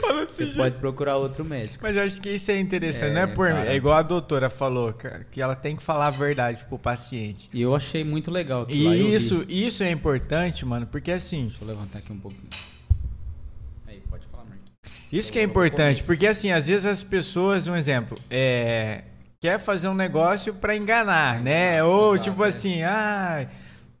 Fala 0.00 0.24
assim, 0.24 0.32
Você 0.34 0.46
gente. 0.46 0.56
pode 0.56 0.76
procurar 0.78 1.16
outro 1.18 1.44
médico. 1.44 1.78
Mas 1.80 1.96
eu 1.96 2.02
acho 2.02 2.20
que 2.20 2.30
isso 2.30 2.50
é 2.50 2.58
interessante, 2.58 3.12
É, 3.12 3.14
não 3.14 3.20
é 3.22 3.26
por 3.28 3.48
mim. 3.48 3.54
cara. 3.54 3.72
É 3.72 3.76
igual 3.76 3.96
a 3.96 4.02
doutora 4.02 4.50
falou, 4.50 4.92
cara, 4.92 5.24
que 5.30 5.40
ela 5.40 5.54
tem 5.54 5.76
que 5.76 5.82
falar 5.84 6.08
a 6.08 6.10
verdade 6.10 6.64
pro 6.64 6.76
paciente. 6.76 7.48
E 7.54 7.62
eu 7.62 7.76
achei 7.76 8.02
muito 8.02 8.28
legal 8.28 8.66
E 8.68 9.14
isso, 9.14 9.44
isso 9.48 9.84
é 9.84 9.90
importante, 9.92 10.66
mano, 10.66 10.84
porque 10.88 11.12
assim, 11.12 11.46
Deixa 11.46 11.62
eu 11.62 11.68
levantar 11.68 11.98
aqui 12.00 12.12
um 12.12 12.18
pouquinho. 12.18 12.48
Aí, 13.86 14.02
pode 14.10 14.26
falar, 14.26 14.42
Marquinhos. 14.46 14.72
Isso 15.12 15.30
que 15.30 15.38
é 15.38 15.42
importante, 15.42 16.02
porque 16.02 16.26
assim, 16.26 16.50
às 16.50 16.66
vezes 16.68 16.86
as 16.86 17.02
pessoas, 17.02 17.66
um 17.66 17.76
exemplo, 17.76 18.18
é, 18.30 19.02
quer 19.42 19.58
fazer 19.60 19.88
um 19.88 19.94
negócio 19.94 20.54
pra 20.54 20.74
enganar, 20.74 21.38
né? 21.38 21.84
Ou 21.84 22.14
exato, 22.14 22.30
tipo 22.30 22.44
é. 22.44 22.48
assim, 22.48 22.82
ah, 22.82 23.46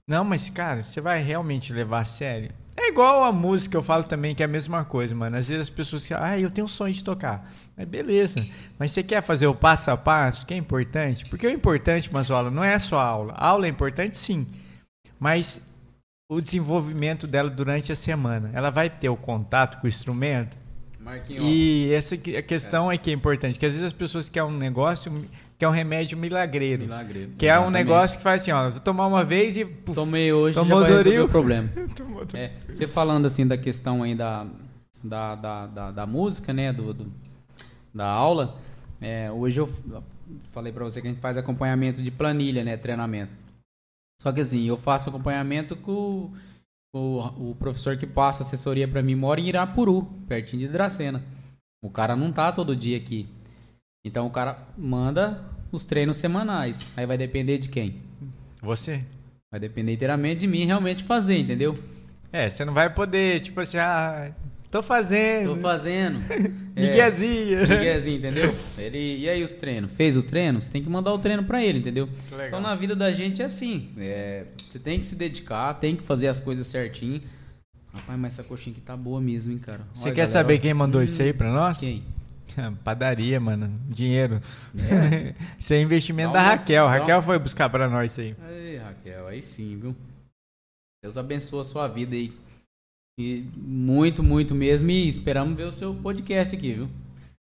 não, 0.08 0.24
mas 0.24 0.48
cara, 0.48 0.82
você 0.82 1.02
vai 1.02 1.22
realmente 1.22 1.70
levar 1.70 2.00
a 2.00 2.04
sério? 2.04 2.50
É 2.74 2.88
igual 2.88 3.22
a 3.24 3.30
música, 3.30 3.76
eu 3.76 3.82
falo 3.82 4.04
também 4.04 4.34
que 4.34 4.42
é 4.42 4.46
a 4.46 4.48
mesma 4.48 4.84
coisa, 4.84 5.14
mano. 5.14 5.36
Às 5.36 5.48
vezes 5.48 5.64
as 5.64 5.70
pessoas 5.70 6.06
que, 6.06 6.14
ah, 6.14 6.38
eu 6.38 6.50
tenho 6.50 6.64
um 6.64 6.68
sonho 6.68 6.94
de 6.94 7.04
tocar. 7.04 7.52
Mas 7.76 7.86
beleza. 7.86 8.44
Mas 8.78 8.92
você 8.92 9.02
quer 9.02 9.22
fazer 9.22 9.46
o 9.46 9.54
passo 9.54 9.90
a 9.90 9.96
passo, 9.96 10.46
que 10.46 10.54
é 10.54 10.56
importante? 10.56 11.26
Porque 11.26 11.46
o 11.46 11.50
importante, 11.50 12.10
Mazola, 12.10 12.50
não 12.50 12.64
é 12.64 12.78
só 12.78 12.98
a 12.98 13.04
aula. 13.04 13.34
A 13.34 13.48
aula 13.48 13.66
é 13.66 13.68
importante 13.68 14.16
sim, 14.16 14.46
mas 15.20 15.70
o 16.30 16.40
desenvolvimento 16.40 17.26
dela 17.26 17.50
durante 17.50 17.92
a 17.92 17.96
semana. 17.96 18.50
Ela 18.54 18.70
vai 18.70 18.88
ter 18.88 19.10
o 19.10 19.16
contato 19.16 19.78
com 19.78 19.86
o 19.86 19.88
instrumento, 19.88 20.56
Marquinhos, 21.02 21.44
e 21.44 21.92
essa 21.92 22.16
que- 22.16 22.40
questão 22.42 22.90
é. 22.90 22.96
que 22.98 23.10
é 23.10 23.12
importante, 23.12 23.58
que 23.58 23.66
às 23.66 23.72
vezes 23.72 23.86
as 23.86 23.92
pessoas 23.92 24.28
querem 24.28 24.48
um 24.48 24.56
negócio, 24.56 25.12
quer 25.58 25.66
um 25.68 25.72
remédio 25.72 26.16
milagreiro. 26.16 26.82
milagre. 26.82 27.32
Que 27.36 27.46
é 27.46 27.58
um 27.58 27.70
negócio 27.70 28.16
que 28.18 28.22
faz 28.22 28.42
assim, 28.42 28.52
ó, 28.52 28.70
vou 28.70 28.80
tomar 28.80 29.06
uma 29.06 29.24
vez 29.24 29.56
e 29.56 29.64
puf, 29.64 29.94
Tomei 29.94 30.32
hoje, 30.32 30.54
Tomou 30.54 30.80
já 30.80 30.86
vai 30.88 30.96
resolver 30.96 31.20
o 31.20 31.28
problema. 31.28 31.68
É, 32.34 32.50
você 32.68 32.86
falando 32.86 33.26
assim 33.26 33.46
da 33.46 33.58
questão 33.58 34.02
aí 34.02 34.14
da, 34.14 34.46
da, 35.02 35.34
da, 35.34 35.66
da, 35.66 35.90
da 35.90 36.06
música, 36.06 36.52
né, 36.52 36.72
do, 36.72 36.94
do- 36.94 37.12
da 37.92 38.06
aula, 38.06 38.56
é, 39.00 39.30
hoje 39.30 39.60
eu 39.60 39.68
falei 40.52 40.72
pra 40.72 40.84
você 40.84 41.00
que 41.02 41.08
a 41.08 41.10
gente 41.10 41.20
faz 41.20 41.36
acompanhamento 41.36 42.00
de 42.00 42.10
planilha, 42.10 42.62
né, 42.64 42.76
treinamento. 42.76 43.32
Só 44.22 44.30
que 44.32 44.40
assim, 44.40 44.64
eu 44.66 44.76
faço 44.78 45.08
acompanhamento 45.10 45.74
com, 45.76 46.30
com 46.92 47.20
o 47.38 47.54
professor 47.54 47.96
que 47.96 48.06
passa 48.06 48.42
assessoria 48.42 48.86
pra 48.86 49.02
mim, 49.02 49.14
mora 49.14 49.40
em 49.40 49.48
Irapuru, 49.48 50.04
pertinho 50.28 50.66
de 50.66 50.68
Dracena. 50.68 51.24
O 51.82 51.88
cara 51.88 52.14
não 52.14 52.30
tá 52.30 52.52
todo 52.52 52.76
dia 52.76 52.98
aqui. 52.98 53.26
Então 54.04 54.26
o 54.26 54.30
cara 54.30 54.68
manda 54.76 55.42
os 55.72 55.84
treinos 55.84 56.18
semanais. 56.18 56.86
Aí 56.96 57.06
vai 57.06 57.16
depender 57.16 57.56
de 57.56 57.68
quem? 57.68 58.02
Você? 58.60 59.04
Vai 59.50 59.58
depender 59.58 59.94
inteiramente 59.94 60.40
de 60.40 60.46
mim 60.46 60.66
realmente 60.66 61.02
fazer, 61.02 61.38
entendeu? 61.38 61.82
É, 62.30 62.48
você 62.48 62.64
não 62.64 62.74
vai 62.74 62.92
poder, 62.92 63.40
tipo 63.40 63.60
assim, 63.60 63.78
ah, 63.78 64.30
tô 64.72 64.82
fazendo. 64.82 65.54
Tô 65.54 65.56
fazendo. 65.60 66.20
É, 66.74 66.80
Miguezinho. 66.88 67.58
Miguezinho, 67.68 68.16
entendeu? 68.16 68.54
Ele, 68.78 69.18
e 69.18 69.28
aí 69.28 69.42
os 69.42 69.52
treinos? 69.52 69.90
Fez 69.92 70.16
o 70.16 70.22
treino? 70.22 70.58
Você 70.58 70.72
tem 70.72 70.82
que 70.82 70.88
mandar 70.88 71.12
o 71.12 71.18
treino 71.18 71.44
pra 71.44 71.62
ele, 71.62 71.80
entendeu? 71.80 72.08
Legal. 72.30 72.46
Então 72.46 72.60
na 72.62 72.74
vida 72.74 72.96
da 72.96 73.12
gente 73.12 73.42
é 73.42 73.44
assim. 73.44 73.90
é, 73.98 74.46
você 74.70 74.78
tem 74.78 74.98
que 74.98 75.06
se 75.06 75.14
dedicar, 75.14 75.74
tem 75.74 75.94
que 75.94 76.02
fazer 76.02 76.28
as 76.28 76.40
coisas 76.40 76.66
certinho. 76.66 77.20
Rapaz, 77.92 78.18
mas 78.18 78.32
essa 78.32 78.42
coxinha 78.42 78.72
aqui 78.74 78.80
tá 78.80 78.96
boa 78.96 79.20
mesmo, 79.20 79.52
hein, 79.52 79.58
cara? 79.58 79.80
Você 79.94 80.04
quer 80.04 80.12
galera, 80.12 80.26
saber 80.28 80.58
quem 80.60 80.72
mandou 80.72 81.02
Hum, 81.02 81.04
isso 81.04 81.20
aí 81.20 81.34
pra 81.34 81.52
nós? 81.52 81.78
Quem? 81.78 82.02
Padaria, 82.82 83.38
mano. 83.38 83.78
Dinheiro. 83.90 84.40
É? 84.74 85.34
isso 85.60 85.74
é 85.74 85.78
investimento 85.82 86.32
Dá 86.32 86.38
da 86.42 86.48
Raquel. 86.52 86.88
Raquel 86.88 87.16
uma- 87.16 87.22
foi 87.22 87.38
buscar 87.38 87.68
pra 87.68 87.86
nós 87.86 88.12
isso 88.12 88.22
aí. 88.22 88.34
Aí, 88.48 88.76
Raquel, 88.78 89.26
aí 89.26 89.42
sim, 89.42 89.78
viu? 89.78 89.94
Deus 91.04 91.18
abençoe 91.18 91.60
a 91.60 91.64
sua 91.64 91.86
vida 91.86 92.16
aí. 92.16 92.32
E 93.18 93.46
muito, 93.56 94.22
muito 94.22 94.54
mesmo. 94.54 94.90
E 94.90 95.08
esperamos 95.08 95.56
ver 95.56 95.64
o 95.64 95.72
seu 95.72 95.94
podcast 95.94 96.54
aqui, 96.54 96.72
viu? 96.74 96.88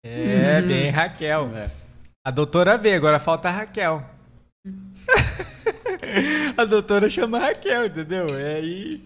É, 0.04 0.62
bem 0.62 0.90
Raquel. 0.90 1.56
É. 1.56 1.70
A 2.26 2.32
doutora 2.32 2.78
veio, 2.78 2.96
agora 2.96 3.20
falta 3.20 3.50
a 3.50 3.52
Raquel. 3.52 4.04
a 6.58 6.66
doutora 6.66 7.10
chama 7.10 7.40
Raquel, 7.40 7.88
entendeu? 7.88 8.28
É 8.38 8.56
aí. 8.56 9.04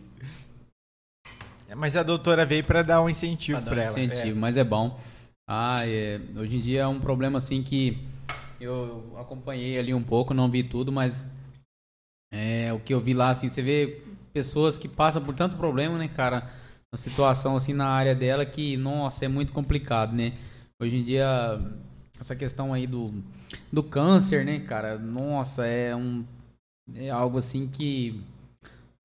É, 1.68 1.76
Mas 1.76 1.98
a 1.98 2.04
doutora 2.04 2.46
veio 2.46 2.64
pra 2.64 2.84
dar 2.84 3.02
um 3.02 3.10
incentivo 3.10 3.60
dar 3.62 3.72
um 3.72 3.80
ela. 3.80 4.00
incentivo, 4.00 4.40
mas 4.40 4.58
é 4.58 4.64
bom. 4.64 5.00
Ah, 5.48 5.80
é, 5.82 6.22
hoje 6.36 6.58
em 6.58 6.60
dia 6.60 6.82
é 6.82 6.88
um 6.88 7.00
problema 7.00 7.40
assim 7.40 7.64
que 7.64 7.98
eu 8.62 9.16
acompanhei 9.18 9.78
ali 9.78 9.94
um 9.94 10.04
pouco, 10.04 10.34
não 10.34 10.50
vi 10.50 10.64
tudo, 10.64 10.92
mas 10.92 11.30
é, 12.32 12.72
o 12.72 12.80
que 12.80 12.94
eu 12.94 13.00
vi 13.00 13.14
lá, 13.14 13.30
assim, 13.30 13.50
você 13.50 13.62
vê 13.62 14.02
pessoas 14.34 14.78
que 14.78 14.88
passam 14.88 15.22
por 15.22 15.36
tanto 15.36 15.56
problema, 15.56 15.98
né, 15.98 16.08
cara? 16.08 16.50
Uma 16.92 16.98
situação 16.98 17.56
assim 17.56 17.74
na 17.74 17.88
área 17.88 18.14
dela 18.14 18.46
que, 18.46 18.76
nossa, 18.78 19.26
é 19.26 19.28
muito 19.28 19.52
complicado, 19.52 20.14
né? 20.14 20.34
Hoje 20.82 20.98
em 20.98 21.04
dia, 21.04 21.62
essa 22.20 22.36
questão 22.36 22.74
aí 22.74 22.88
do, 22.88 23.14
do 23.72 23.84
câncer, 23.84 24.44
né, 24.44 24.60
cara? 24.60 24.98
Nossa, 24.98 25.66
é 25.66 25.96
um 25.96 26.24
é 26.96 27.10
algo 27.10 27.38
assim 27.38 27.68
que 27.68 28.22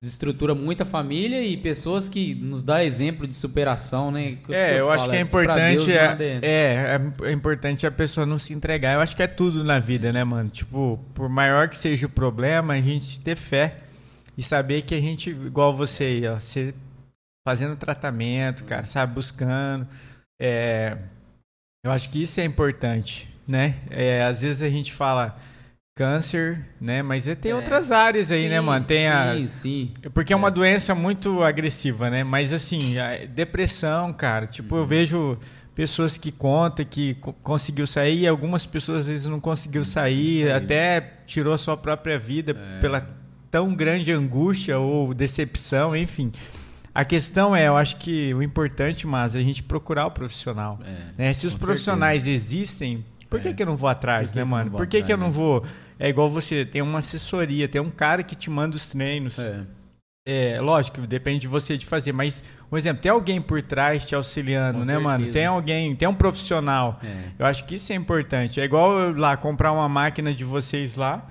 desestrutura 0.01 0.55
muita 0.55 0.85
família 0.85 1.43
e 1.43 1.57
pessoas 1.57 2.07
que 2.07 2.33
nos 2.35 2.63
dá 2.63 2.83
exemplo 2.83 3.27
de 3.27 3.35
superação, 3.35 4.11
né? 4.11 4.37
é, 4.49 4.73
eu, 4.73 4.77
eu 4.77 4.91
acho 4.91 5.09
que 5.09 5.15
é 5.15 5.21
importante 5.21 5.85
Deus, 5.85 5.89
é, 5.89 6.39
é, 6.41 7.01
é, 7.23 7.31
importante 7.31 7.85
a 7.85 7.91
pessoa 7.91 8.25
não 8.25 8.39
se 8.39 8.53
entregar. 8.53 8.93
Eu 8.93 9.01
acho 9.01 9.15
que 9.15 9.23
é 9.23 9.27
tudo 9.27 9.63
na 9.63 9.79
vida, 9.79 10.11
né, 10.13 10.23
mano? 10.23 10.49
Tipo, 10.49 10.99
por 11.13 11.27
maior 11.27 11.67
que 11.67 11.77
seja 11.77 12.05
o 12.05 12.09
problema, 12.09 12.73
a 12.73 12.81
gente 12.81 13.19
ter 13.19 13.35
fé 13.35 13.88
e 14.39 14.41
saber 14.41 14.83
que 14.83 14.95
a 14.95 15.01
gente, 15.01 15.31
igual 15.31 15.73
você 15.73 16.05
aí, 16.05 16.25
ó, 16.25 16.35
você 16.35 16.73
fazendo 17.45 17.75
tratamento, 17.75 18.63
cara, 18.63 18.85
sabe, 18.85 19.13
buscando. 19.13 19.85
É, 20.41 20.97
eu 21.83 21.91
acho 21.91 22.09
que 22.09 22.23
isso 22.23 22.39
é 22.39 22.45
importante, 22.45 23.27
né? 23.45 23.75
É, 23.89 24.23
às 24.23 24.41
vezes 24.41 24.63
a 24.63 24.69
gente 24.69 24.93
fala 24.93 25.37
câncer, 25.93 26.65
né? 26.79 27.01
Mas 27.01 27.25
tem 27.41 27.51
é. 27.51 27.55
outras 27.55 27.91
áreas 27.91 28.31
aí, 28.31 28.43
né, 28.43 28.47
sim, 28.47 28.49
né, 28.51 28.61
mano? 28.61 28.85
Tem 28.85 29.09
a... 29.09 29.35
Sim, 29.35 29.47
sim. 29.49 29.93
Porque 30.13 30.31
é 30.31 30.35
uma 30.37 30.47
é. 30.47 30.51
doença 30.51 30.95
muito 30.95 31.43
agressiva, 31.43 32.09
né? 32.09 32.23
Mas 32.23 32.53
assim, 32.53 32.95
depressão, 33.35 34.13
cara. 34.13 34.47
Tipo, 34.47 34.75
uhum. 34.75 34.81
eu 34.81 34.87
vejo 34.87 35.37
pessoas 35.75 36.17
que 36.17 36.31
contam 36.31 36.85
que 36.85 37.15
conseguiu 37.43 37.85
sair, 37.85 38.25
algumas 38.25 38.65
pessoas 38.65 39.01
às 39.01 39.07
vezes 39.07 39.25
não 39.25 39.41
conseguiu 39.41 39.83
sair, 39.83 40.49
até 40.49 41.01
tirou 41.25 41.53
a 41.53 41.57
sua 41.57 41.75
própria 41.75 42.17
vida 42.17 42.53
é. 42.57 42.79
pela 42.79 43.18
tão 43.49 43.73
grande 43.73 44.11
angústia 44.11 44.77
ou 44.79 45.13
decepção, 45.13 45.95
enfim. 45.95 46.31
A 46.93 47.05
questão 47.05 47.55
é, 47.55 47.67
eu 47.67 47.77
acho 47.77 47.97
que 47.97 48.33
o 48.33 48.41
importante, 48.43 49.05
mas 49.05 49.35
é 49.35 49.39
a 49.39 49.43
gente 49.43 49.63
procurar 49.63 50.07
o 50.07 50.11
profissional. 50.11 50.79
É, 50.83 50.97
né? 51.17 51.33
Se 51.33 51.47
os 51.47 51.55
profissionais 51.55 52.23
certeza. 52.23 52.43
existem, 52.45 53.05
por 53.29 53.39
que, 53.39 53.49
é. 53.49 53.53
que 53.53 53.61
eu 53.61 53.67
não 53.67 53.77
vou 53.77 53.89
atrás, 53.89 54.33
né, 54.33 54.43
mano? 54.43 54.71
Por 54.71 54.87
que, 54.87 54.97
atrás, 54.97 55.05
que 55.05 55.13
eu 55.13 55.17
não 55.17 55.31
vou 55.31 55.63
é 55.99 56.07
igual 56.07 56.29
você, 56.29 56.65
tem 56.65 56.81
uma 56.81 56.99
assessoria, 56.99 57.67
tem 57.67 57.81
um 57.81 57.91
cara 57.91 58.23
que 58.23 58.33
te 58.33 58.49
manda 58.49 58.75
os 58.75 58.87
treinos. 58.87 59.37
É. 59.37 59.59
É, 60.25 60.61
lógico, 60.61 61.01
depende 61.01 61.39
de 61.39 61.47
você 61.47 61.77
de 61.77 61.85
fazer, 61.85 62.13
mas, 62.13 62.43
um 62.71 62.77
exemplo, 62.77 63.01
tem 63.01 63.11
alguém 63.11 63.41
por 63.41 63.61
trás 63.61 64.07
te 64.07 64.15
auxiliando, 64.15 64.73
Com 64.73 64.79
né, 64.79 64.93
certeza. 64.93 65.03
mano? 65.03 65.27
Tem 65.27 65.45
alguém, 65.45 65.95
tem 65.95 66.07
um 66.07 66.13
profissional. 66.13 66.99
É. 67.03 67.31
Eu 67.37 67.45
acho 67.45 67.65
que 67.65 67.75
isso 67.75 67.91
é 67.91 67.95
importante. 67.95 68.61
É 68.61 68.63
igual 68.63 68.97
eu 68.97 69.17
lá 69.17 69.35
comprar 69.35 69.73
uma 69.73 69.89
máquina 69.89 70.33
de 70.33 70.43
vocês 70.43 70.95
lá. 70.95 71.27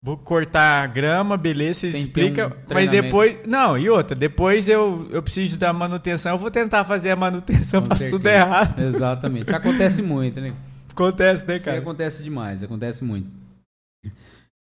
Vou 0.00 0.16
cortar 0.16 0.84
a 0.84 0.86
grama, 0.86 1.36
beleza, 1.36 1.80
você 1.80 1.90
Sem 1.90 2.00
explica. 2.02 2.46
Um 2.46 2.74
mas 2.74 2.88
depois. 2.88 3.38
Não, 3.46 3.76
e 3.76 3.90
outra, 3.90 4.14
depois 4.14 4.68
eu, 4.68 5.08
eu 5.10 5.20
preciso 5.20 5.56
da 5.56 5.72
manutenção. 5.72 6.32
Eu 6.32 6.38
vou 6.38 6.50
tentar 6.50 6.84
fazer 6.84 7.10
a 7.10 7.16
manutenção, 7.16 7.84
faço 7.84 8.08
tudo 8.08 8.26
errado. 8.28 8.80
Exatamente. 8.80 9.52
acontece 9.52 10.00
muito, 10.00 10.40
né? 10.40 10.54
Acontece, 10.90 11.46
né, 11.46 11.58
cara? 11.58 11.76
Isso 11.76 11.82
acontece 11.82 12.22
demais, 12.22 12.62
acontece 12.62 13.04
muito. 13.04 13.28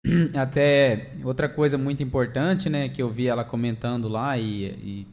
Até 0.35 1.11
outra 1.23 1.47
coisa 1.47 1.77
muito 1.77 2.01
importante, 2.01 2.69
né, 2.69 2.89
que 2.89 3.01
eu 3.01 3.09
vi 3.09 3.27
ela 3.27 3.43
comentando 3.43 4.07
lá 4.07 4.38
e, 4.38 4.65
e 4.65 5.07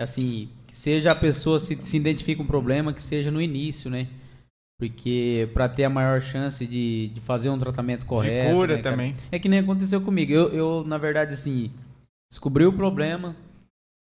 assim, 0.00 0.48
seja 0.72 1.12
a 1.12 1.14
pessoa 1.14 1.58
se, 1.58 1.76
se 1.76 1.96
identifica 1.96 2.42
um 2.42 2.46
problema, 2.46 2.92
que 2.92 3.02
seja 3.02 3.30
no 3.30 3.40
início, 3.40 3.90
né? 3.90 4.08
Porque 4.78 5.48
para 5.54 5.68
ter 5.68 5.84
a 5.84 5.90
maior 5.90 6.20
chance 6.20 6.66
de, 6.66 7.08
de 7.08 7.20
fazer 7.20 7.48
um 7.48 7.58
tratamento 7.58 8.06
correto. 8.06 8.48
De 8.48 8.54
cura 8.54 8.76
né, 8.76 8.82
também. 8.82 9.16
É 9.30 9.38
que 9.38 9.48
nem 9.48 9.60
aconteceu 9.60 10.00
comigo. 10.00 10.32
Eu, 10.32 10.48
eu, 10.48 10.84
na 10.84 10.98
verdade, 10.98 11.32
assim, 11.32 11.70
descobri 12.30 12.66
o 12.66 12.72
problema, 12.72 13.36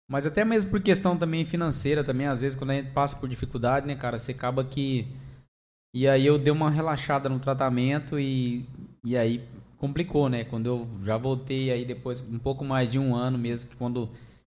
mas 0.08 0.26
até 0.26 0.44
mesmo 0.44 0.70
por 0.70 0.80
questão 0.80 1.16
também 1.16 1.44
financeira, 1.44 2.02
também, 2.02 2.26
às 2.26 2.40
vezes, 2.40 2.58
quando 2.58 2.70
a 2.70 2.74
gente 2.74 2.90
passa 2.90 3.16
por 3.16 3.28
dificuldade, 3.28 3.86
né, 3.86 3.94
cara, 3.94 4.18
você 4.18 4.32
acaba 4.32 4.64
que. 4.64 5.06
E 5.94 6.06
aí 6.06 6.24
eu 6.24 6.38
dei 6.38 6.52
uma 6.52 6.70
relaxada 6.70 7.28
no 7.28 7.40
tratamento 7.40 8.18
e, 8.18 8.64
e 9.04 9.16
aí 9.16 9.42
complicou, 9.76 10.28
né? 10.28 10.44
Quando 10.44 10.66
eu 10.66 10.88
já 11.04 11.16
voltei 11.16 11.72
aí 11.72 11.84
depois, 11.84 12.22
um 12.22 12.38
pouco 12.38 12.64
mais 12.64 12.90
de 12.90 12.98
um 12.98 13.14
ano 13.14 13.36
mesmo, 13.36 13.70
que 13.70 13.76
quando 13.76 14.08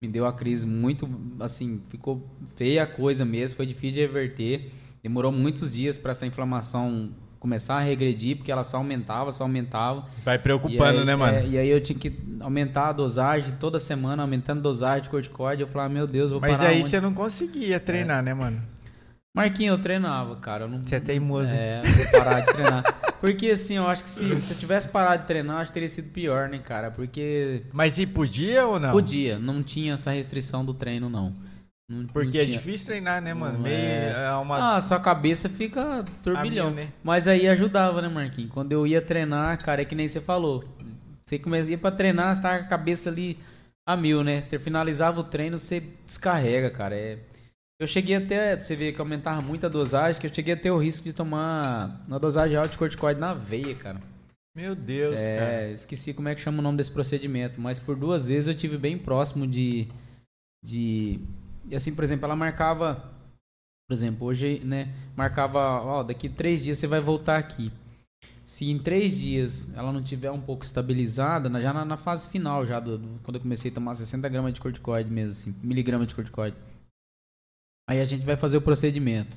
me 0.03 0.09
deu 0.09 0.27
a 0.27 0.33
crise 0.33 0.67
muito, 0.67 1.09
assim, 1.39 1.81
ficou 1.89 2.21
feia 2.55 2.83
a 2.83 2.87
coisa 2.87 3.23
mesmo, 3.23 3.55
foi 3.55 3.65
difícil 3.65 3.95
de 3.95 4.01
reverter. 4.01 4.71
Demorou 5.03 5.33
muitos 5.33 5.73
dias 5.73 5.97
para 5.97 6.11
essa 6.11 6.25
inflamação 6.25 7.09
começar 7.37 7.75
a 7.75 7.81
regredir, 7.81 8.37
porque 8.37 8.49
ela 8.49 8.63
só 8.63 8.77
aumentava, 8.77 9.29
só 9.33 9.43
aumentava. 9.43 10.05
Vai 10.23 10.39
preocupando, 10.39 10.99
aí, 10.99 11.05
né, 11.05 11.13
mano? 11.13 11.37
É, 11.39 11.45
e 11.45 11.57
aí 11.57 11.67
eu 11.67 11.81
tinha 11.81 11.99
que 11.99 12.17
aumentar 12.39 12.87
a 12.87 12.91
dosagem 12.93 13.53
toda 13.59 13.79
semana, 13.79 14.23
aumentando 14.23 14.59
a 14.59 14.61
dosagem 14.61 15.03
de 15.03 15.09
corticoide. 15.09 15.61
Eu 15.61 15.67
falava, 15.67 15.93
meu 15.93 16.07
Deus, 16.07 16.31
vou 16.31 16.39
Mas 16.39 16.57
parar 16.57 16.69
aí 16.69 16.79
onde? 16.79 16.87
você 16.87 17.01
não 17.01 17.13
conseguia 17.13 17.81
treinar, 17.81 18.19
é. 18.19 18.21
né, 18.21 18.33
mano? 18.33 18.61
Marquinhos, 19.35 19.75
eu 19.75 19.81
treinava, 19.81 20.37
cara. 20.37 20.63
Eu 20.63 20.69
não, 20.69 20.81
você 20.81 20.95
é 20.95 20.99
teimoso. 21.01 21.51
É, 21.51 21.81
vou 21.81 22.11
parar 22.11 22.39
de 22.39 22.53
treinar. 22.53 22.95
Porque 23.19 23.49
assim, 23.49 23.75
eu 23.75 23.87
acho 23.87 24.03
que 24.05 24.09
se, 24.09 24.39
se 24.39 24.53
eu 24.53 24.57
tivesse 24.57 24.87
parado 24.87 25.23
de 25.23 25.27
treinar, 25.27 25.57
acho 25.57 25.71
que 25.71 25.73
teria 25.73 25.89
sido 25.89 26.11
pior, 26.11 26.47
né, 26.47 26.59
cara? 26.59 26.91
Porque. 26.91 27.63
Mas 27.73 27.97
e 27.97 28.05
podia 28.05 28.65
ou 28.65 28.79
não? 28.79 28.91
Podia, 28.91 29.37
não 29.37 29.61
tinha 29.61 29.95
essa 29.95 30.11
restrição 30.11 30.63
do 30.63 30.73
treino, 30.73 31.09
não. 31.09 31.33
Não 31.93 32.05
Porque 32.07 32.37
não 32.37 32.43
é 32.43 32.47
difícil 32.47 32.87
treinar, 32.87 33.21
né, 33.21 33.33
mano? 33.33 33.59
Meio, 33.59 33.75
é... 33.75 34.25
é 34.27 34.31
uma... 34.33 34.77
Ah, 34.77 34.81
sua 34.81 34.99
cabeça 34.99 35.47
fica 35.47 36.03
turbilhão. 36.23 36.67
Mil, 36.67 36.75
né? 36.75 36.89
Mas 37.03 37.27
aí 37.27 37.47
ajudava, 37.47 38.01
né, 38.01 38.07
Marquinhos? 38.07 38.51
Quando 38.51 38.71
eu 38.71 38.85
ia 38.85 39.01
treinar, 39.01 39.63
cara, 39.63 39.81
é 39.81 39.85
que 39.85 39.95
nem 39.95 40.07
você 40.07 40.19
falou. 40.19 40.63
Você 41.23 41.39
começava 41.39 41.77
pra 41.77 41.91
treinar, 41.91 42.35
você 42.35 42.41
tava 42.41 42.59
com 42.59 42.65
a 42.65 42.67
cabeça 42.67 43.09
ali 43.09 43.37
a 43.85 43.95
mil, 43.95 44.23
né? 44.23 44.41
Você 44.41 44.59
finalizava 44.59 45.19
o 45.19 45.23
treino, 45.23 45.59
você 45.59 45.81
descarrega, 46.05 46.69
cara. 46.69 46.95
É 46.95 47.17
eu 47.83 47.87
cheguei 47.87 48.15
até, 48.15 48.55
você 48.55 48.75
vê 48.75 48.93
que 48.93 49.01
aumentava 49.01 49.41
muito 49.41 49.65
a 49.65 49.69
dosagem, 49.69 50.19
que 50.19 50.25
eu 50.25 50.33
cheguei 50.33 50.53
a 50.53 50.57
ter 50.57 50.71
o 50.71 50.77
risco 50.77 51.03
de 51.03 51.11
tomar 51.11 52.01
uma 52.07 52.17
dosagem 52.19 52.55
alta 52.55 52.69
de 52.69 52.77
corticoide 52.77 53.19
na 53.19 53.33
veia, 53.33 53.75
cara. 53.75 53.99
Meu 54.55 54.75
Deus, 54.75 55.17
é, 55.17 55.37
cara. 55.37 55.71
esqueci 55.71 56.13
como 56.13 56.29
é 56.29 56.35
que 56.35 56.41
chama 56.41 56.59
o 56.59 56.61
nome 56.61 56.77
desse 56.77 56.91
procedimento, 56.91 57.59
mas 57.59 57.79
por 57.79 57.95
duas 57.95 58.27
vezes 58.27 58.47
eu 58.47 58.55
tive 58.55 58.77
bem 58.77 58.97
próximo 58.97 59.45
de 59.45 59.87
de 60.63 61.19
e 61.65 61.75
assim, 61.75 61.93
por 61.93 62.03
exemplo, 62.03 62.25
ela 62.25 62.35
marcava, 62.35 62.95
por 63.87 63.93
exemplo, 63.93 64.27
hoje, 64.27 64.59
né, 64.63 64.93
marcava, 65.15 65.59
ó, 65.59 66.03
daqui 66.03 66.29
três 66.29 66.63
dias 66.63 66.77
você 66.77 66.87
vai 66.87 66.99
voltar 66.99 67.37
aqui. 67.37 67.71
Se 68.45 68.69
em 68.69 68.77
três 68.77 69.17
dias 69.17 69.75
ela 69.75 69.91
não 69.91 70.03
tiver 70.03 70.29
um 70.31 70.41
pouco 70.41 70.65
estabilizada, 70.65 71.49
já 71.61 71.73
na, 71.73 71.85
na 71.85 71.97
fase 71.97 72.29
final, 72.29 72.65
já 72.65 72.79
do, 72.79 72.97
do, 72.97 73.19
quando 73.23 73.35
eu 73.35 73.41
comecei 73.41 73.71
a 73.71 73.73
tomar 73.73 73.95
60 73.95 74.27
gramas 74.29 74.53
de 74.53 74.61
corticoide 74.61 75.09
mesmo, 75.09 75.31
assim, 75.31 75.55
miligramas 75.63 76.07
de 76.07 76.15
corticoide 76.15 76.55
Aí 77.89 77.99
a 77.99 78.05
gente 78.05 78.25
vai 78.25 78.37
fazer 78.37 78.57
o 78.57 78.61
procedimento. 78.61 79.35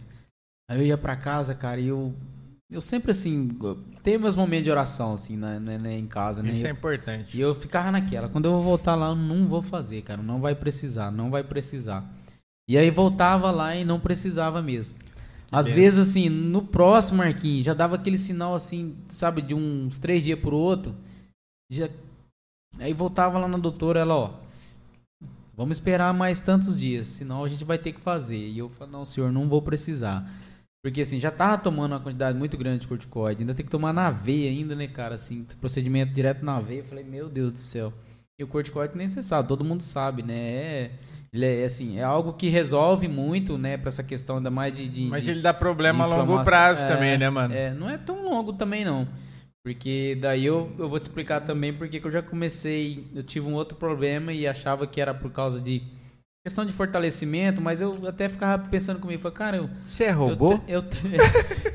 Aí 0.71 0.79
eu 0.79 0.87
ia 0.87 0.99
para 0.99 1.17
casa, 1.17 1.55
cara, 1.55 1.81
e 1.81 1.89
eu 1.89 2.15
eu 2.71 2.81
sempre 2.81 3.11
assim, 3.11 3.57
tenho 4.03 4.21
meus 4.21 4.35
momentos 4.35 4.65
de 4.65 4.71
oração 4.71 5.15
assim, 5.15 5.37
né, 5.37 5.59
né, 5.59 5.79
né 5.79 5.99
em 5.99 6.07
casa, 6.07 6.43
né? 6.43 6.51
Isso 6.53 6.67
é 6.67 6.71
importante. 6.71 7.37
E 7.37 7.41
eu 7.41 7.55
ficava 7.55 7.93
naquela, 7.93 8.29
quando 8.29 8.47
eu 8.47 8.53
vou 8.53 8.63
voltar 8.63 8.95
lá, 8.95 9.09
eu 9.09 9.17
não 9.17 9.47
vou 9.47 9.63
fazer, 9.63 10.03
cara, 10.03 10.23
não 10.23 10.41
vai 10.41 10.55
precisar, 10.55 11.11
não 11.11 11.31
vai 11.31 11.45
precisar. 11.45 12.05
E 12.69 12.77
aí 12.77 12.91
voltava 12.91 13.51
lá 13.51 13.77
e 13.77 13.85
não 13.85 14.01
precisava 14.01 14.61
mesmo. 14.61 14.99
Às 15.53 15.71
vezes, 15.71 16.01
assim, 16.01 16.29
no 16.29 16.61
próximo, 16.61 17.19
Marquinhos, 17.19 17.65
já 17.65 17.73
dava 17.73 17.95
aquele 17.95 18.19
sinal, 18.19 18.53
assim, 18.53 18.97
sabe, 19.09 19.41
de 19.41 19.55
uns 19.55 19.97
três 19.99 20.25
dias 20.25 20.39
pro 20.39 20.57
outro. 20.57 20.93
Já... 21.71 21.89
Aí 22.81 22.93
voltava 22.93 23.39
lá 23.39 23.47
na 23.47 23.57
doutora, 23.57 24.01
ela, 24.01 24.17
ó, 24.17 24.35
Vamos 25.57 25.79
esperar 25.79 26.13
mais 26.13 26.39
tantos 26.39 26.79
dias, 26.79 27.07
senão 27.07 27.43
a 27.43 27.49
gente 27.49 27.65
vai 27.65 27.79
ter 27.79 27.93
que 27.93 28.01
fazer. 28.01 28.37
E 28.37 28.59
eu 28.59 28.69
falei, 28.69 28.93
não, 28.93 29.07
senhor, 29.07 29.33
não 29.33 29.49
vou 29.49 29.63
precisar. 29.63 30.29
Porque 30.87 31.01
assim, 31.01 31.19
já 31.19 31.33
tava 31.33 31.59
tomando 31.59 31.95
uma 31.95 32.01
quantidade 32.01 32.39
muito 32.39 32.57
grande 32.57 32.83
de 32.83 32.87
corticoide, 32.87 33.43
ainda 33.43 33.53
tem 33.53 33.65
que 33.65 33.73
tomar 33.73 33.93
na 33.93 34.09
veia 34.09 34.49
ainda, 34.49 34.73
né, 34.77 34.87
cara? 34.87 35.17
Assim, 35.17 35.45
procedimento 35.61 36.13
direto 36.13 36.45
na 36.45 36.61
veia. 36.61 36.79
Eu 36.79 36.85
falei, 36.85 37.03
meu 37.03 37.29
Deus 37.29 37.53
do 37.53 37.59
céu. 37.59 37.93
E 38.39 38.45
o 38.45 38.47
corticoide 38.47 38.97
nem 38.97 39.09
você 39.09 39.21
sabe, 39.21 39.49
todo 39.49 39.65
mundo 39.65 39.83
sabe, 39.83 40.23
né? 40.23 40.39
É, 40.39 40.91
ele 41.33 41.45
é 41.45 41.65
assim, 41.65 41.99
é 41.99 42.05
algo 42.05 42.35
que 42.35 42.49
resolve 42.49 43.09
muito, 43.09 43.59
né, 43.59 43.77
para 43.77 43.89
essa 43.89 44.05
questão 44.05 44.37
ainda 44.37 44.49
mais 44.49 44.77
de, 44.77 44.89
de 44.89 45.07
Mas 45.07 45.27
ele 45.27 45.41
dá 45.41 45.53
problema 45.53 46.05
a 46.05 46.07
longo 46.07 46.45
prazo 46.45 46.85
é, 46.85 46.87
também, 46.87 47.19
né, 47.19 47.29
mano? 47.31 47.53
É, 47.53 47.75
não 47.75 47.91
é 47.91 47.99
tão 47.99 48.23
longo 48.23 48.53
também 48.53 48.85
não. 48.85 49.09
Porque 49.65 50.17
daí 50.21 50.47
eu, 50.47 50.71
eu 50.79 50.89
vou 50.89 51.01
te 51.01 51.03
explicar 51.03 51.41
também 51.41 51.73
porque 51.73 51.99
que 51.99 52.07
eu 52.07 52.13
já 52.13 52.23
comecei, 52.23 53.09
eu 53.13 53.25
tive 53.25 53.49
um 53.49 53.55
outro 53.55 53.77
problema 53.77 54.33
e 54.33 54.47
achava 54.47 54.87
que 54.87 55.01
era 55.01 55.13
por 55.13 55.33
causa 55.33 55.61
de 55.61 55.83
questão 56.47 56.65
de 56.65 56.73
fortalecimento, 56.73 57.61
mas 57.61 57.81
eu 57.81 58.07
até 58.07 58.29
ficava 58.29 58.69
pensando 58.69 59.01
comigo, 59.01 59.21
falei, 59.21 59.37
cara, 59.37 59.57
eu... 59.57 59.71
Você 59.85 60.05
é 60.05 60.13
robô? 60.13 60.61
Eu, 60.69 60.81
eu, 60.81 60.85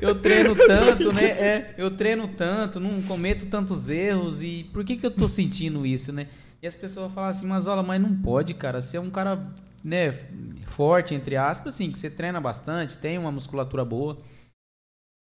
eu 0.00 0.14
treino 0.14 0.54
tanto, 0.56 1.12
né? 1.12 1.24
É, 1.24 1.74
eu 1.76 1.90
treino 1.90 2.26
tanto, 2.26 2.80
não 2.80 3.02
cometo 3.02 3.44
tantos 3.50 3.90
erros 3.90 4.42
e 4.42 4.64
por 4.72 4.82
que 4.82 4.96
que 4.96 5.04
eu 5.04 5.10
tô 5.10 5.28
sentindo 5.28 5.84
isso, 5.84 6.10
né? 6.10 6.26
E 6.62 6.66
as 6.66 6.74
pessoas 6.74 7.12
falam 7.12 7.28
assim, 7.28 7.46
mas 7.46 7.66
olha, 7.66 7.82
mas 7.82 8.00
não 8.00 8.16
pode, 8.16 8.54
cara, 8.54 8.80
você 8.80 8.96
é 8.96 9.00
um 9.00 9.10
cara, 9.10 9.46
né, 9.84 10.10
forte, 10.68 11.14
entre 11.14 11.36
aspas, 11.36 11.74
assim, 11.74 11.90
que 11.90 11.98
você 11.98 12.08
treina 12.08 12.40
bastante, 12.40 12.96
tem 12.96 13.18
uma 13.18 13.30
musculatura 13.30 13.84
boa. 13.84 14.16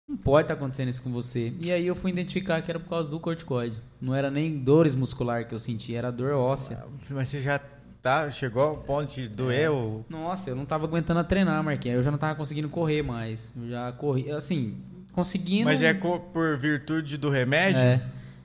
Não 0.06 0.16
pode 0.18 0.44
estar 0.44 0.56
tá 0.56 0.60
acontecendo 0.60 0.90
isso 0.90 1.02
com 1.02 1.10
você. 1.10 1.54
E 1.58 1.72
aí 1.72 1.86
eu 1.86 1.94
fui 1.94 2.10
identificar 2.10 2.60
que 2.60 2.70
era 2.70 2.78
por 2.78 2.90
causa 2.90 3.08
do 3.08 3.18
corticoide. 3.18 3.80
Não 3.98 4.14
era 4.14 4.30
nem 4.30 4.58
dores 4.58 4.94
muscular 4.94 5.48
que 5.48 5.54
eu 5.54 5.58
senti, 5.58 5.94
era 5.94 6.10
dor 6.10 6.34
óssea. 6.34 6.84
Mas 7.08 7.28
você 7.28 7.40
já 7.40 7.58
Tá, 8.02 8.30
chegou 8.30 8.62
ao 8.62 8.76
ponto 8.76 9.12
de 9.12 9.28
doer 9.28 9.68
É. 9.70 10.00
Nossa, 10.08 10.50
eu 10.50 10.56
não 10.56 10.64
tava 10.64 10.84
aguentando 10.86 11.20
a 11.20 11.24
treinar, 11.24 11.62
Marquinhos. 11.62 11.98
Eu 11.98 12.02
já 12.04 12.10
não 12.10 12.18
tava 12.18 12.34
conseguindo 12.36 12.68
correr 12.68 13.02
mais. 13.02 13.52
Eu 13.60 13.68
já 13.68 13.92
corri, 13.92 14.30
assim, 14.30 14.74
conseguindo. 15.12 15.64
Mas 15.64 15.82
é 15.82 15.92
por 15.94 16.56
virtude 16.56 17.16
do 17.16 17.28
remédio? 17.28 17.80
É. 17.80 18.00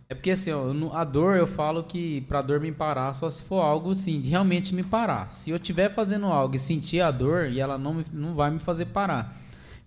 É 0.10 0.16
porque 0.16 0.32
assim, 0.32 0.52
ó, 0.52 0.66
a 0.94 1.04
dor 1.04 1.38
eu 1.38 1.48
falo 1.48 1.84
que 1.84 2.22
pra 2.22 2.42
dor 2.42 2.60
me 2.60 2.72
parar 2.72 3.14
só 3.14 3.30
se 3.30 3.42
for 3.44 3.62
algo 3.62 3.92
assim, 3.92 4.22
de 4.22 4.30
realmente 4.30 4.74
me 4.76 4.84
parar. 4.84 5.32
Se 5.32 5.50
eu 5.50 5.56
estiver 5.56 5.92
fazendo 5.94 6.26
algo 6.28 6.56
e 6.56 6.60
sentir 6.60 7.02
a 7.02 7.10
dor 7.10 7.48
e 7.48 7.60
ela 7.60 7.78
não, 7.78 7.96
me- 7.96 8.06
não 8.12 8.36
vai 8.36 8.52
me 8.52 8.60
fazer 8.60 8.86
parar. 8.88 9.36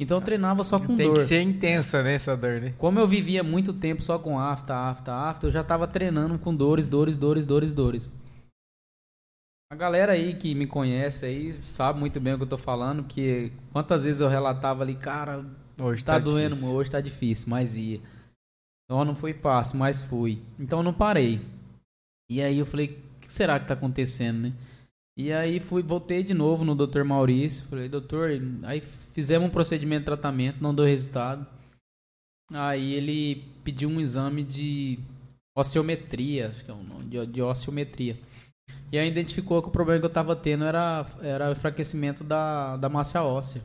Então 0.01 0.17
eu 0.17 0.21
treinava 0.23 0.65
só 0.65 0.79
com 0.81 0.97
Tem 0.97 1.07
dor. 1.07 1.15
que 1.15 1.21
ser 1.23 1.43
intensa, 1.43 2.03
né, 2.03 2.15
essa 2.15 2.37
dor, 2.37 2.61
né? 2.61 2.73
Como 2.79 2.99
eu 2.99 3.07
vivia 3.07 3.43
muito 3.45 3.73
tempo 3.73 4.03
só 4.03 4.19
com 4.19 4.39
afta, 4.39 4.75
afta, 4.75 5.13
afta, 5.13 5.47
eu 5.47 5.53
já 5.53 5.63
tava 5.63 5.87
treinando 5.87 6.37
com 6.39 6.55
dores, 6.55 6.89
dores, 6.89 7.17
dores, 7.19 7.47
dores, 7.47 7.73
dores. 7.75 8.11
A 9.71 9.75
galera 9.75 10.13
aí 10.13 10.35
que 10.35 10.55
me 10.55 10.67
conhece 10.67 11.27
aí 11.27 11.53
sabe 11.65 11.99
muito 11.99 12.21
bem 12.21 12.35
o 12.35 12.37
que 12.37 12.45
eu 12.45 12.49
tô 12.49 12.59
falando, 12.59 13.03
porque 13.03 13.53
quantas 13.73 14.05
vezes 14.05 14.21
eu 14.21 14.29
relatava 14.29 14.83
ali, 14.83 14.95
cara, 14.95 15.45
Hoje 15.79 16.05
tá, 16.05 16.19
doendo, 16.19 16.55
difícil. 16.55 16.75
hoje 16.75 16.91
tá 16.91 17.01
difícil, 17.01 17.49
mas 17.49 17.77
ia. 17.77 18.01
Então 18.85 19.05
não 19.05 19.17
foi 19.17 19.35
fácil, 19.35 19.77
mas 19.79 20.01
fui. 20.01 20.41
Então 20.59 20.79
eu 20.79 20.83
não 20.85 20.95
parei. 20.95 21.41
E 22.31 22.41
aí 22.41 22.59
eu 22.59 22.67
falei, 22.67 23.03
o 23.17 23.21
que 23.21 23.33
será 23.33 23.59
que 23.59 23.67
tá 23.67 23.75
acontecendo, 23.75 24.45
né? 24.45 24.53
E 25.19 25.33
aí 25.33 25.59
fui, 25.59 25.83
voltei 25.83 26.23
de 26.23 26.33
novo 26.35 26.65
no 26.65 26.75
Dr. 26.75 27.03
Maurício, 27.03 27.67
falei, 27.67 27.89
doutor, 27.89 28.31
aí 28.65 28.81
fizemos 29.13 29.49
um 29.49 29.53
procedimento 29.53 30.01
de 30.01 30.07
tratamento, 30.07 30.63
não 30.63 30.75
deu 30.75 30.85
resultado. 30.85 31.47
Aí 32.53 32.93
ele 32.95 33.45
pediu 33.65 33.89
um 33.89 34.01
exame 34.01 34.45
de 34.45 34.99
osteometria, 35.57 36.51
acho 36.51 36.65
que 36.65 36.71
é 36.71 36.75
o 36.75 36.83
nome, 36.83 37.07
de, 37.07 37.27
de 37.27 37.43
osteometria. 37.43 38.17
E 38.93 38.99
aí 38.99 39.09
identificou 39.09 39.61
que 39.63 39.69
o 39.69 39.73
problema 39.73 40.01
que 40.01 40.07
eu 40.07 40.11
tava 40.11 40.37
tendo 40.37 40.65
era, 40.65 41.05
era 41.21 41.49
o 41.49 41.53
enfraquecimento 41.53 42.23
da, 42.23 42.77
da 42.77 42.89
massa 42.89 43.23
óssea. 43.23 43.63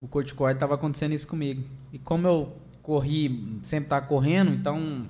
O 0.00 0.06
corticoide 0.06 0.56
estava 0.56 0.74
acontecendo 0.74 1.14
isso 1.14 1.26
comigo. 1.26 1.62
E 1.92 1.98
como 1.98 2.26
eu 2.26 2.56
corri, 2.82 3.58
sempre 3.62 3.90
tava 3.90 4.06
correndo, 4.06 4.52
então 4.52 5.06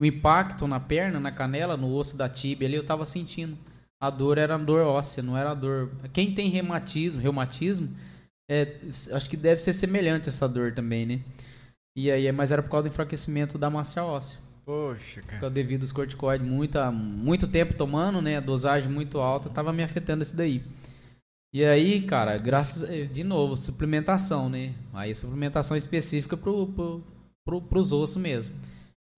o 0.00 0.04
impacto 0.04 0.66
na 0.66 0.80
perna, 0.80 1.20
na 1.20 1.30
canela, 1.30 1.76
no 1.76 1.94
osso 1.94 2.16
da 2.16 2.28
tíbia 2.28 2.66
ali, 2.66 2.76
eu 2.76 2.84
tava 2.84 3.06
sentindo. 3.06 3.56
A 4.00 4.10
dor 4.10 4.36
era 4.36 4.58
dor 4.58 4.84
óssea, 4.84 5.22
não 5.22 5.36
era 5.36 5.54
dor. 5.54 5.92
Quem 6.12 6.34
tem 6.34 6.50
reumatismo, 6.50 7.22
reumatismo, 7.22 7.96
é, 8.50 8.80
acho 9.12 9.30
que 9.30 9.36
deve 9.36 9.62
ser 9.62 9.72
semelhante 9.72 10.28
essa 10.28 10.48
dor 10.48 10.74
também, 10.74 11.06
né? 11.06 11.20
E 11.96 12.10
aí, 12.10 12.30
mas 12.32 12.50
era 12.50 12.62
por 12.62 12.70
causa 12.70 12.88
do 12.88 12.92
enfraquecimento 12.92 13.56
da 13.56 13.70
massa 13.70 14.02
óssea. 14.04 14.40
Poxa, 14.64 15.20
cara. 15.22 15.50
Devido 15.50 15.82
aos 15.82 15.92
corticoides, 15.92 16.46
muita, 16.46 16.90
muito 16.90 17.48
tempo 17.48 17.74
tomando, 17.74 18.22
né? 18.22 18.40
Dosagem 18.40 18.90
muito 18.90 19.18
alta, 19.18 19.48
tava 19.48 19.72
me 19.72 19.82
afetando 19.82 20.22
isso 20.22 20.36
daí. 20.36 20.62
E 21.54 21.64
aí, 21.64 22.00
cara, 22.02 22.38
graças 22.38 22.88
de 23.12 23.22
novo, 23.24 23.56
suplementação, 23.56 24.48
né? 24.48 24.72
Aí 24.92 25.14
suplementação 25.14 25.76
específica 25.76 26.36
pro, 26.36 26.66
pro, 26.68 27.04
pro, 27.44 27.60
pros 27.60 27.92
ossos 27.92 28.16
mesmo. 28.16 28.56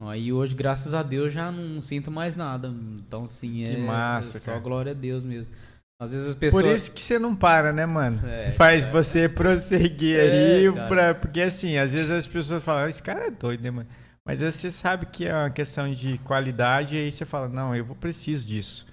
Aí 0.03 0.33
hoje, 0.33 0.55
graças 0.55 0.95
a 0.95 1.03
Deus, 1.03 1.33
já 1.33 1.53
não 1.53 1.81
sinto 1.81 2.11
mais 2.11 2.37
nada. 2.37 2.69
Então, 2.99 3.25
assim, 3.25 3.63
é 3.63 3.75
Que 3.75 3.77
massa, 3.77 4.39
é 4.39 4.41
só 4.41 4.47
cara. 4.53 4.61
glória 4.61 4.93
a 4.93 4.95
Deus 4.95 5.25
mesmo. 5.25 5.55
Às 6.01 6.11
vezes 6.11 6.27
as 6.29 6.35
pessoas. 6.35 6.63
Por 6.65 6.75
isso 6.75 6.93
que 6.93 7.01
você 7.01 7.19
não 7.19 7.37
para, 7.37 7.73
né, 7.73 7.87
mano? 7.87 8.27
É, 8.27 8.51
Faz 8.59 8.85
você 8.87 9.29
prosseguir 9.29 10.19
É, 10.19 10.57
aí, 10.59 10.73
cara. 10.75 10.89
pra, 10.89 11.15
porque 11.15 11.41
assim, 11.41 11.77
às 11.79 11.93
vezes 11.93 12.11
as 12.11 12.27
pessoas 12.27 12.63
falam, 12.65 12.89
esse 12.89 13.03
cara 13.03 13.27
é 13.27 13.31
doido, 13.31 13.63
né, 13.63 13.71
mano? 13.71 13.89
Mas 14.27 14.41
você 14.41 14.71
sabe 14.71 15.07
que 15.07 15.27
é 15.27 15.35
uma 15.35 15.51
questão 15.51 15.93
de 15.93 16.17
qualidade 16.19 16.97
e 16.97 16.99
aí 16.99 17.13
você 17.13 17.27
fala, 17.27 17.49
não, 17.49 17.77
eu 17.77 17.85
preciso 17.95 18.47
disso. 18.47 18.87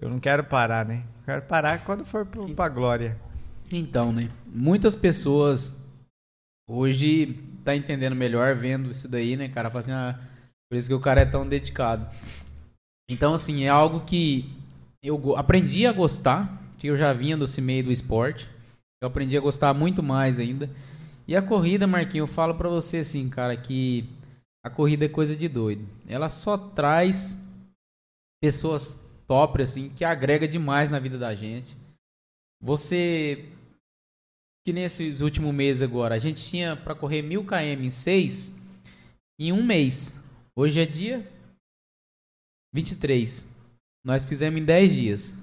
Eu 0.00 0.08
não 0.08 0.18
quero 0.18 0.44
parar, 0.44 0.84
né? 0.86 1.02
Eu 1.20 1.24
quero 1.24 1.42
parar 1.42 1.84
quando 1.84 2.04
for 2.04 2.24
pro, 2.24 2.48
pra 2.54 2.68
glória. 2.68 3.18
Então, 3.70 4.12
né? 4.12 4.30
Muitas 4.46 4.94
pessoas 4.94 5.76
hoje 6.68 7.38
tá 7.64 7.74
entendendo 7.74 8.14
melhor 8.14 8.54
vendo 8.54 8.90
isso 8.90 9.08
daí, 9.08 9.36
né, 9.36 9.48
cara? 9.48 9.68
Fala 9.68 9.80
assim, 9.80 9.92
ah, 9.92 10.18
por 10.70 10.76
isso 10.76 10.88
que 10.88 10.94
o 10.94 11.00
cara 11.00 11.22
é 11.22 11.26
tão 11.26 11.46
dedicado. 11.46 12.06
Então, 13.10 13.34
assim, 13.34 13.64
é 13.64 13.68
algo 13.68 14.00
que 14.00 14.54
eu 15.02 15.36
aprendi 15.36 15.84
a 15.84 15.92
gostar, 15.92 16.62
que 16.78 16.86
eu 16.86 16.96
já 16.96 17.12
vinha 17.12 17.36
desse 17.36 17.60
meio 17.60 17.84
do 17.84 17.92
esporte. 17.92 18.48
Eu 19.02 19.08
aprendi 19.08 19.36
a 19.36 19.40
gostar 19.40 19.74
muito 19.74 20.00
mais 20.00 20.38
ainda. 20.38 20.70
E 21.26 21.36
a 21.36 21.42
corrida, 21.42 21.86
Marquinhos, 21.86 22.28
eu 22.28 22.34
falo 22.34 22.54
pra 22.54 22.68
você 22.68 22.98
assim, 22.98 23.28
cara, 23.28 23.56
que 23.56 24.08
a 24.64 24.70
corrida 24.70 25.04
é 25.06 25.08
coisa 25.08 25.34
de 25.36 25.48
doido. 25.48 25.86
Ela 26.06 26.28
só 26.28 26.56
traz 26.56 27.36
pessoas 28.42 28.94
top, 29.26 29.62
assim, 29.62 29.90
que 29.94 30.04
agrega 30.04 30.46
demais 30.48 30.90
na 30.90 30.98
vida 30.98 31.18
da 31.18 31.34
gente. 31.34 31.76
Você 32.62 33.48
que 34.66 34.72
nesses 34.72 35.22
últimos 35.22 35.54
meses 35.54 35.82
agora, 35.82 36.14
a 36.14 36.18
gente 36.18 36.44
tinha 36.44 36.76
pra 36.76 36.94
correr 36.94 37.22
mil 37.22 37.44
km 37.44 37.82
em 37.82 37.90
seis 37.90 38.52
em 39.38 39.52
um 39.52 39.64
mês. 39.64 40.20
Hoje 40.54 40.80
é 40.80 40.84
dia 40.84 41.26
23. 42.74 43.48
Nós 44.04 44.24
fizemos 44.24 44.60
em 44.60 44.64
10 44.64 44.92
dias. 44.92 45.34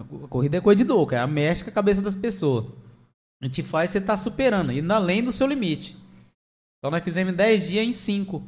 A 0.00 0.04
co- 0.04 0.24
a 0.24 0.28
corrida 0.28 0.56
é 0.56 0.60
coisa 0.60 0.82
de 0.82 0.88
louco, 0.90 1.14
é 1.14 1.18
a 1.18 1.26
mexe 1.26 1.62
com 1.62 1.70
a 1.70 1.74
cabeça 1.74 2.00
das 2.00 2.14
pessoas. 2.14 2.66
A 3.42 3.46
gente 3.46 3.62
faz, 3.62 3.90
você 3.90 4.00
tá 4.00 4.16
superando, 4.16 4.72
indo 4.72 4.90
além 4.92 5.22
do 5.22 5.30
seu 5.32 5.46
limite. 5.46 5.94
Então 6.84 6.90
nós 6.90 7.02
fizemos 7.02 7.32
em 7.32 7.36
10 7.36 7.66
dias 7.66 7.86
em 7.86 7.94
5. 7.94 8.46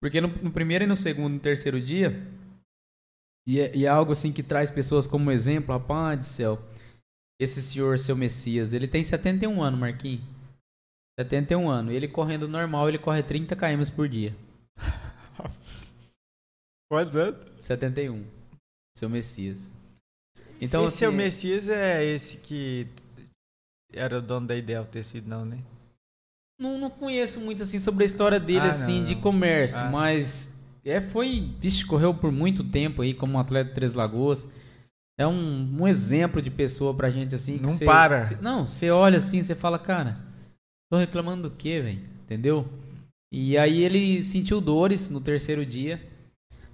Porque 0.00 0.20
no, 0.20 0.28
no 0.28 0.52
primeiro 0.52 0.84
e 0.84 0.86
no 0.86 0.94
segundo 0.94 1.32
e 1.32 1.34
no 1.34 1.40
terceiro 1.40 1.80
dia, 1.80 2.12
e 3.44 3.58
é, 3.58 3.76
e 3.76 3.84
é 3.84 3.88
algo 3.88 4.12
assim 4.12 4.32
que 4.32 4.40
traz 4.40 4.70
pessoas 4.70 5.04
como 5.08 5.32
exemplo, 5.32 5.76
rapaz 5.76 6.16
do 6.16 6.24
céu. 6.24 6.62
Esse 7.40 7.60
senhor, 7.60 7.98
seu 7.98 8.14
Messias, 8.14 8.72
ele 8.72 8.86
tem 8.86 9.02
71 9.02 9.60
anos, 9.60 9.80
Marquinhos. 9.80 10.22
71 11.18 11.68
anos. 11.68 11.92
Ele 11.92 12.06
correndo 12.06 12.46
normal, 12.46 12.88
ele 12.88 12.98
corre 12.98 13.24
30 13.24 13.56
km 13.56 13.82
por 13.96 14.08
dia. 14.08 14.32
Quantos 16.88 17.16
anos? 17.16 17.50
71. 17.58 18.24
Seu 18.96 19.10
Messias. 19.10 19.72
Então, 20.60 20.86
esse 20.86 20.98
seu 20.98 21.08
assim, 21.08 21.16
Messias 21.18 21.68
é 21.68 22.04
esse 22.04 22.36
que 22.36 22.86
era 23.92 24.18
o 24.18 24.22
dono 24.22 24.46
da 24.46 24.54
Ideal 24.54 24.84
Tecido, 24.84 25.28
não, 25.28 25.44
né? 25.44 25.58
Não, 26.58 26.78
não 26.78 26.90
conheço 26.90 27.40
muito 27.40 27.62
assim 27.62 27.78
sobre 27.78 28.04
a 28.04 28.06
história 28.06 28.40
dele 28.40 28.60
Ah, 28.60 28.68
assim 28.70 28.98
não, 29.00 29.04
de 29.06 29.14
não. 29.14 29.20
comércio, 29.22 29.78
Ah. 29.78 29.90
mas 29.90 30.58
é 30.84 31.00
foi, 31.00 31.50
vixe, 31.60 31.84
correu 31.84 32.14
por 32.14 32.30
muito 32.32 32.62
tempo 32.64 33.02
aí 33.02 33.12
como 33.12 33.34
um 33.34 33.38
atleta 33.38 33.68
de 33.70 33.74
Três 33.74 33.94
Lagoas. 33.94 34.48
É 35.18 35.26
um, 35.26 35.76
um 35.80 35.88
exemplo 35.88 36.42
de 36.42 36.50
pessoa 36.50 36.92
pra 36.94 37.10
gente 37.10 37.34
assim. 37.34 37.58
Não 37.58 37.70
cê- 37.70 37.84
para. 37.84 38.20
cê- 38.20 38.36
não, 38.42 38.66
você 38.66 38.90
olha 38.90 39.16
assim, 39.18 39.42
você 39.42 39.54
fala, 39.54 39.78
cara, 39.78 40.18
tô 40.90 40.98
reclamando 40.98 41.48
do 41.48 41.56
quê, 41.56 41.80
velho? 41.80 42.00
Entendeu? 42.24 42.66
E 43.32 43.56
aí 43.56 43.82
ele 43.82 44.22
sentiu 44.22 44.60
dores 44.60 45.08
no 45.10 45.20
terceiro 45.20 45.64
dia. 45.64 46.00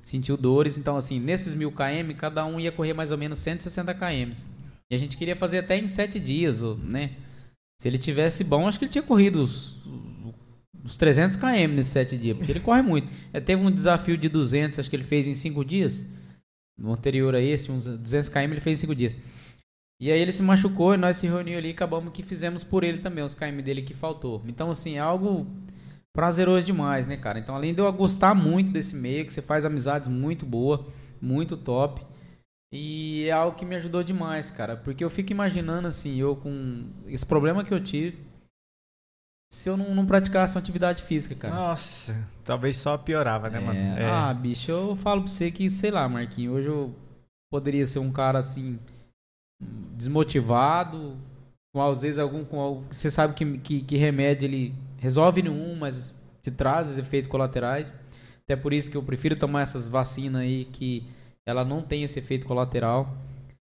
Sentiu 0.00 0.36
dores, 0.36 0.76
então 0.76 0.96
assim, 0.96 1.20
nesses 1.20 1.54
mil 1.54 1.70
km, 1.70 2.12
cada 2.18 2.44
um 2.44 2.58
ia 2.58 2.72
correr 2.72 2.92
mais 2.92 3.12
ou 3.12 3.18
menos 3.18 3.38
160 3.38 3.94
km. 3.94 4.32
E 4.90 4.94
a 4.96 4.98
gente 4.98 5.16
queria 5.16 5.36
fazer 5.36 5.58
até 5.58 5.78
em 5.78 5.86
sete 5.86 6.18
dias, 6.18 6.60
né? 6.78 7.10
Se 7.82 7.88
ele 7.88 7.98
tivesse 7.98 8.44
bom, 8.44 8.68
acho 8.68 8.78
que 8.78 8.84
ele 8.84 8.92
tinha 8.92 9.02
corrido 9.02 9.42
os, 9.42 9.76
os 10.84 10.96
300 10.96 11.36
km 11.36 11.74
nesses 11.74 11.90
sete 11.90 12.16
dias, 12.16 12.36
porque 12.36 12.52
ele 12.52 12.60
corre 12.60 12.80
muito. 12.80 13.08
É, 13.32 13.40
teve 13.40 13.60
um 13.60 13.72
desafio 13.72 14.16
de 14.16 14.28
200, 14.28 14.78
acho 14.78 14.88
que 14.88 14.94
ele 14.94 15.02
fez 15.02 15.26
em 15.26 15.34
cinco 15.34 15.64
dias. 15.64 16.06
No 16.78 16.92
anterior 16.92 17.34
a 17.34 17.40
esse, 17.40 17.72
uns 17.72 17.84
200 17.84 18.28
km 18.28 18.38
ele 18.38 18.60
fez 18.60 18.78
em 18.78 18.82
cinco 18.82 18.94
dias. 18.94 19.16
E 20.00 20.12
aí 20.12 20.20
ele 20.20 20.30
se 20.30 20.44
machucou 20.44 20.94
e 20.94 20.96
nós 20.96 21.16
se 21.16 21.26
reunimos 21.26 21.58
ali 21.58 21.70
e 21.70 21.72
acabamos 21.72 22.12
que 22.12 22.22
fizemos 22.22 22.62
por 22.62 22.84
ele 22.84 22.98
também, 22.98 23.24
os 23.24 23.34
km 23.34 23.60
dele 23.60 23.82
que 23.82 23.94
faltou. 23.94 24.40
Então, 24.46 24.70
assim, 24.70 24.94
é 24.94 25.00
algo 25.00 25.44
prazeroso 26.12 26.64
demais, 26.64 27.08
né, 27.08 27.16
cara? 27.16 27.40
Então, 27.40 27.56
além 27.56 27.74
de 27.74 27.80
eu 27.80 27.92
gostar 27.92 28.32
muito 28.32 28.70
desse 28.70 28.94
meio, 28.94 29.26
que 29.26 29.32
você 29.32 29.42
faz 29.42 29.64
amizades 29.64 30.08
muito 30.08 30.46
boa, 30.46 30.86
muito 31.20 31.56
top. 31.56 32.00
E 32.72 33.26
é 33.28 33.32
algo 33.32 33.56
que 33.56 33.66
me 33.66 33.76
ajudou 33.76 34.02
demais, 34.02 34.50
cara. 34.50 34.76
Porque 34.76 35.04
eu 35.04 35.10
fico 35.10 35.30
imaginando, 35.30 35.86
assim, 35.86 36.16
eu 36.16 36.34
com 36.34 36.86
esse 37.06 37.26
problema 37.26 37.62
que 37.62 37.74
eu 37.74 37.82
tive, 37.82 38.18
se 39.52 39.68
eu 39.68 39.76
não, 39.76 39.94
não 39.94 40.06
praticasse 40.06 40.56
uma 40.56 40.60
atividade 40.62 41.02
física, 41.02 41.34
cara. 41.34 41.54
Nossa, 41.54 42.16
talvez 42.42 42.78
só 42.78 42.96
piorava, 42.96 43.50
né, 43.50 43.60
mano? 43.60 43.78
É, 43.78 44.04
É. 44.04 44.06
Ah, 44.08 44.32
bicho, 44.32 44.70
eu 44.70 44.96
falo 44.96 45.22
pra 45.22 45.30
você 45.30 45.50
que, 45.50 45.68
sei 45.68 45.90
lá, 45.90 46.08
Marquinhos, 46.08 46.54
hoje 46.54 46.68
eu 46.68 46.94
poderia 47.52 47.84
ser 47.84 47.98
um 47.98 48.10
cara 48.10 48.38
assim, 48.38 48.78
desmotivado, 49.94 51.18
com 51.74 51.82
às 51.82 52.00
vezes 52.00 52.18
algum. 52.18 52.42
Com, 52.46 52.82
você 52.90 53.10
sabe 53.10 53.34
que, 53.34 53.58
que, 53.58 53.82
que 53.82 53.96
remédio 53.98 54.46
ele 54.46 54.74
resolve 54.98 55.42
nenhum, 55.42 55.76
mas 55.76 56.18
te 56.42 56.50
traz 56.50 56.90
os 56.90 56.96
efeitos 56.96 57.30
colaterais. 57.30 57.94
Até 58.44 58.56
por 58.56 58.72
isso 58.72 58.90
que 58.90 58.96
eu 58.96 59.02
prefiro 59.02 59.38
tomar 59.38 59.60
essas 59.60 59.86
vacinas 59.86 60.40
aí 60.40 60.64
que 60.64 61.06
ela 61.46 61.64
não 61.64 61.82
tem 61.82 62.02
esse 62.02 62.18
efeito 62.18 62.46
colateral. 62.46 63.08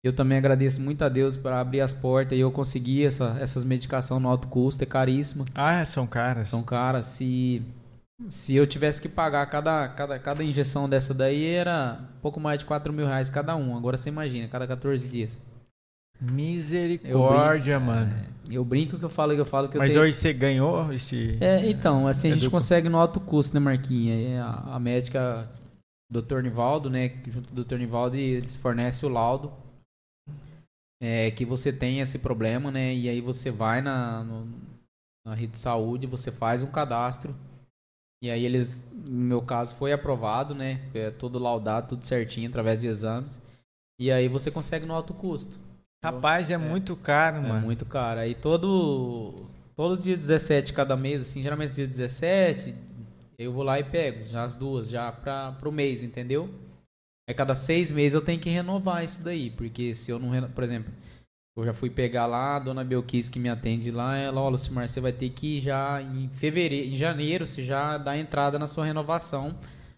Eu 0.05 0.13
também 0.13 0.37
agradeço 0.37 0.83
muito 0.83 1.03
a 1.03 1.09
Deus 1.09 1.35
por 1.35 1.51
abrir 1.51 1.81
as 1.81 1.93
portas 1.93 2.37
e 2.37 2.41
eu 2.41 2.53
conseguir 2.53 3.07
essa, 3.07 3.39
essas 3.41 3.65
medicações 3.65 4.21
no 4.21 4.29
alto 4.29 4.49
custo, 4.49 4.83
é 4.83 4.87
caríssima. 4.87 5.47
Ah, 5.55 5.83
são 5.85 6.07
caras. 6.07 6.51
São 6.51 6.63
caras, 6.63 7.07
se 7.07 7.63
Se 8.29 8.55
eu 8.55 8.67
tivesse 8.67 9.01
que 9.01 9.09
pagar 9.09 9.47
cada, 9.47 9.89
cada, 9.89 10.19
cada 10.19 10.45
injeção 10.45 10.89
dessa 10.89 11.15
daí, 11.15 11.47
era 11.47 12.01
pouco 12.21 12.39
mais 12.39 12.59
de 12.59 12.67
4 12.67 12.93
mil 12.93 13.07
reais 13.07 13.31
cada 13.31 13.57
um. 13.57 13.77
Agora 13.77 13.97
você 13.97 14.11
imagina, 14.11 14.47
cada 14.47 14.67
14 14.67 15.09
dias. 15.09 15.41
Misericórdia, 16.21 17.79
brinco, 17.79 17.93
mano. 17.93 18.15
É, 18.51 18.57
eu 18.57 18.65
brinco 18.65 18.99
que 18.99 19.05
eu 19.05 19.11
falo 19.11 19.35
que 19.35 19.41
eu 19.41 19.45
falo 19.47 19.69
que 19.69 19.77
Mas 19.77 19.91
eu 19.91 19.95
tenho... 19.95 20.05
hoje 20.05 20.17
você 20.17 20.33
ganhou 20.33 20.93
esse. 20.93 21.37
É, 21.41 21.69
então, 21.69 22.07
assim, 22.07 22.31
a 22.31 22.35
gente 22.35 22.51
consegue 22.51 22.89
no 22.89 22.99
alto 22.99 23.19
custo, 23.21 23.55
né, 23.55 23.61
Marquinha? 23.61 24.45
A, 24.45 24.77
a 24.77 24.79
médica, 24.79 25.49
Dr. 26.11 26.43
Nivaldo, 26.43 26.89
né, 26.91 27.09
junto 27.27 27.49
com 27.49 27.55
o 27.55 27.65
Dr. 27.65 27.79
Nivaldo, 27.79 28.17
eles 28.17 28.57
fornecem 28.57 29.09
o 29.09 29.13
laudo 29.13 29.53
é, 31.01 31.31
que 31.31 31.45
você 31.45 31.73
tem 31.73 32.01
esse 32.01 32.19
problema, 32.19 32.71
né? 32.71 32.95
E 32.95 33.09
aí 33.09 33.21
você 33.21 33.51
vai 33.51 33.81
na, 33.83 34.23
no- 34.25 34.49
na 35.27 35.35
rede 35.35 35.53
de 35.53 35.59
saúde, 35.59 36.07
você 36.07 36.31
faz 36.31 36.63
um 36.63 36.71
cadastro. 36.71 37.35
E 38.23 38.31
aí 38.31 38.45
eles, 38.45 38.81
no 39.09 39.21
meu 39.21 39.43
caso, 39.43 39.75
foi 39.77 39.93
aprovado, 39.93 40.55
né? 40.55 40.81
É 40.95 41.11
todo 41.11 41.39
laudado, 41.39 41.89
tudo 41.89 42.07
certinho, 42.07 42.49
através 42.49 42.81
de 42.81 42.87
exames. 42.87 43.41
E 43.99 44.11
aí 44.11 44.29
você 44.29 44.51
consegue 44.51 44.87
no 44.87 44.95
alto 44.95 45.13
custo. 45.13 45.59
Rapaz, 46.03 46.51
é, 46.51 46.57
muito 46.57 46.97
caro, 46.97 47.39
É 47.39 47.41
mano. 47.41 47.61
muito 47.61 47.85
caro. 47.87 48.21
Aí 48.21 48.35
todo, 48.35 49.47
todo 49.77 50.01
dia 50.01 50.17
17 50.17 50.73
cada 50.73 50.97
mês, 50.97 51.23
assim, 51.23 51.43
geralmente 51.43 51.75
dia 51.75 51.87
17, 51.87 52.75
eu 53.39 53.53
vou 53.53 53.63
lá 53.63 53.79
e 53.81 53.85
pego 53.85 54.25
já 54.25 54.45
as 54.45 54.57
duas, 54.57 54.89
já 54.89 55.11
para 55.11 55.53
pro 55.53 55.73
mês, 55.73 56.03
entendeu? 56.03 56.49
Aí 57.29 57.35
cada 57.35 57.55
seis 57.55 57.91
meses 57.91 58.15
eu 58.15 58.21
tenho 58.21 58.41
que 58.41 58.51
renovar 58.51 59.05
isso 59.05 59.23
daí, 59.25 59.51
porque 59.51 59.95
se 59.95 60.11
eu 60.11 60.19
não 60.19 60.31
reno... 60.31 60.49
por 60.49 60.63
exemplo, 60.63 60.93
eu 61.57 61.65
já 61.65 61.73
fui 61.73 61.89
pegar 61.89 62.27
lá, 62.27 62.57
a 62.57 62.59
dona 62.59 62.85
Belkis 62.85 63.29
que 63.29 63.39
me 63.39 63.49
atende 63.49 63.91
lá, 63.91 64.17
ela, 64.17 64.41
ó, 64.41 64.49
Lucimar, 64.49 64.89
você 64.89 65.01
vai 65.01 65.13
ter 65.13 65.31
que 65.31 65.59
ir 65.59 65.61
já 65.63 66.03
em 66.03 66.29
fevereiro, 66.29 66.91
em 66.91 66.97
janeiro, 66.97 67.47
você 67.47 67.65
já 67.65 67.97
dá 67.97 68.19
entrada 68.19 68.59
na 68.59 68.67
sua 68.67 68.85
renovação 68.85 69.57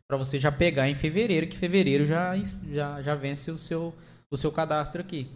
para 0.08 0.16
você 0.16 0.38
já 0.38 0.52
pegar 0.52 0.88
em 0.88 0.94
fevereiro, 0.94 1.46
que 1.46 1.56
fevereiro 1.56 2.06
já, 2.06 2.34
já, 2.72 3.02
já 3.02 3.14
vence 3.14 3.50
o 3.50 3.58
seu, 3.58 3.94
o 4.30 4.36
seu 4.36 4.52
cadastro 4.52 5.00
aqui. 5.00 5.26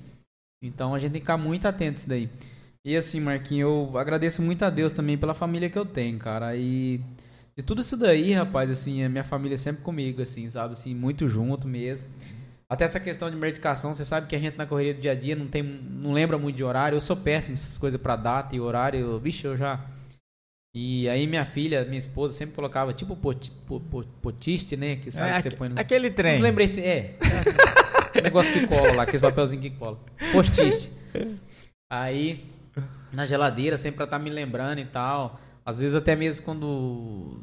Então 0.62 0.94
a 0.94 0.98
gente 0.98 1.12
tem 1.12 1.20
que 1.20 1.24
ficar 1.24 1.39
muito 1.39 1.66
atento 1.66 1.97
a 1.97 1.97
isso 1.97 2.09
daí. 2.09 2.31
E 2.85 2.97
assim, 2.97 3.20
Marquinhos, 3.20 3.89
eu 3.93 3.98
agradeço 3.98 4.40
muito 4.43 4.62
a 4.62 4.70
Deus 4.70 4.93
também 4.93 5.18
pela 5.18 5.35
família 5.35 5.68
que 5.68 5.78
eu 5.78 5.85
tenho, 5.85 6.18
cara. 6.18 6.56
E 6.56 7.01
de 7.56 7.62
tudo 7.62 7.81
isso 7.82 7.97
daí, 7.97 8.32
rapaz, 8.32 8.70
assim, 8.70 9.02
a 9.05 9.09
minha 9.09 9.24
família 9.24 9.55
é 9.55 9.59
sempre 9.59 9.82
comigo, 9.82 10.22
assim, 10.22 10.48
sabe? 10.48 10.72
Assim, 10.72 10.94
muito 10.94 11.28
junto 11.28 11.66
mesmo. 11.68 12.09
Até 12.68 12.85
essa 12.85 13.01
questão 13.01 13.28
de 13.28 13.36
medicação, 13.36 13.93
você 13.93 14.05
sabe 14.05 14.28
que 14.28 14.36
a 14.36 14.39
gente 14.39 14.56
na 14.56 14.64
correria 14.64 14.94
do 14.94 15.01
dia 15.01 15.10
a 15.10 15.14
dia 15.14 15.35
não 15.35 15.48
tem, 15.48 15.62
não 15.62 16.12
lembra 16.12 16.39
muito 16.39 16.56
de 16.56 16.62
horário. 16.64 16.94
Eu 16.97 17.01
sou 17.01 17.16
péssimo 17.16 17.55
essas 17.56 17.77
coisas 17.77 18.01
pra 18.01 18.14
data 18.14 18.55
e 18.55 18.60
horário. 18.60 19.01
Eu, 19.01 19.18
vixe, 19.18 19.44
eu 19.44 19.56
já. 19.56 19.85
E 20.72 21.09
aí 21.09 21.27
minha 21.27 21.44
filha, 21.44 21.85
minha 21.85 21.98
esposa 21.98 22.32
sempre 22.32 22.55
colocava 22.55 22.94
tipo 22.94 23.16
pot, 23.16 23.51
po- 23.66 23.81
po- 23.81 24.05
potiste, 24.22 24.77
né? 24.77 24.94
Que 24.97 25.10
sabe 25.10 25.31
É, 25.31 25.36
que 25.36 25.43
você 25.43 25.51
põe 25.51 25.68
no. 25.68 25.81
Aquele 25.81 26.10
trem. 26.10 26.40
Lembrei 26.40 26.68
se. 26.68 26.81
É. 26.81 27.16
é, 28.14 28.22
negócio 28.22 28.52
que 28.52 28.64
cola 28.68 28.93
lá, 28.94 29.02
aqueles 29.02 29.20
papelzinhos 29.20 29.64
que 29.64 29.70
cola. 29.70 29.98
Postiste. 30.32 30.93
Aí, 31.93 32.44
na 33.12 33.27
geladeira, 33.27 33.77
sempre 33.77 33.97
pra 33.97 34.05
estar 34.05 34.18
me 34.20 34.31
lembrando 34.31 34.78
e 34.78 34.85
tal. 34.86 35.40
Às 35.70 35.80
vezes 35.80 35.94
até 35.94 36.14
mesmo 36.14 36.44
quando. 36.44 37.42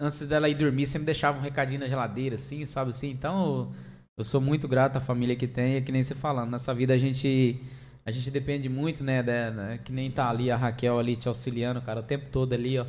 Antes 0.00 0.26
dela 0.26 0.48
ir 0.48 0.54
dormir, 0.54 0.86
sempre 0.86 1.06
deixava 1.06 1.38
um 1.38 1.42
recadinho 1.42 1.80
na 1.80 1.86
geladeira, 1.86 2.34
assim, 2.34 2.66
sabe 2.66 2.90
assim? 2.90 3.10
Então, 3.10 3.72
eu, 4.18 4.24
sou 4.24 4.40
muito 4.40 4.66
grato 4.66 4.96
à 4.96 5.00
família 5.00 5.36
que 5.36 5.46
tem, 5.46 5.76
é 5.76 5.80
que 5.80 5.92
nem 5.92 6.02
você 6.02 6.14
falando. 6.14 6.50
Nessa 6.50 6.74
vida 6.74 6.94
a 6.94 6.98
gente. 6.98 7.60
A 8.04 8.10
gente 8.10 8.32
depende 8.32 8.68
muito, 8.68 9.04
né, 9.04 9.22
da, 9.22 9.78
que 9.78 9.92
nem 9.92 10.10
tá 10.10 10.28
ali 10.28 10.50
a 10.50 10.56
Raquel 10.56 10.98
ali 10.98 11.14
te 11.14 11.28
auxiliando, 11.28 11.80
cara, 11.80 12.00
o 12.00 12.02
tempo 12.02 12.26
todo 12.32 12.52
ali, 12.52 12.76
ó 12.76 12.84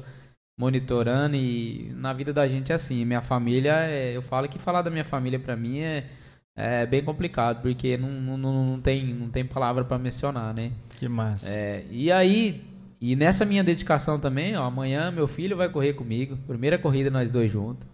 monitorando 0.57 1.35
e 1.35 1.91
na 1.95 2.13
vida 2.13 2.31
da 2.31 2.47
gente 2.47 2.71
é 2.71 2.75
assim. 2.75 3.03
Minha 3.05 3.21
família, 3.21 3.73
é, 3.87 4.15
eu 4.15 4.21
falo 4.21 4.47
que 4.47 4.59
falar 4.59 4.81
da 4.81 4.89
minha 4.89 5.03
família 5.03 5.39
pra 5.39 5.55
mim 5.55 5.79
é, 5.79 6.05
é 6.55 6.85
bem 6.85 7.03
complicado, 7.03 7.61
porque 7.61 7.97
não, 7.97 8.09
não, 8.09 8.37
não, 8.37 8.81
tem, 8.81 9.13
não 9.13 9.29
tem 9.29 9.45
palavra 9.45 9.83
pra 9.83 9.97
mencionar, 9.97 10.53
né? 10.53 10.71
Que 10.97 11.07
massa. 11.07 11.49
É, 11.49 11.85
e 11.89 12.11
aí, 12.11 12.61
e 13.11 13.17
nessa 13.17 13.43
minha 13.43 13.63
dedicação 13.63 14.17
também, 14.17 14.55
ó, 14.55 14.63
amanhã 14.63 15.11
meu 15.11 15.27
filho 15.27 15.57
vai 15.57 15.67
correr 15.67 15.93
comigo, 15.93 16.37
primeira 16.47 16.79
corrida 16.79 17.09
nós 17.09 17.29
dois 17.29 17.51
juntos. 17.51 17.85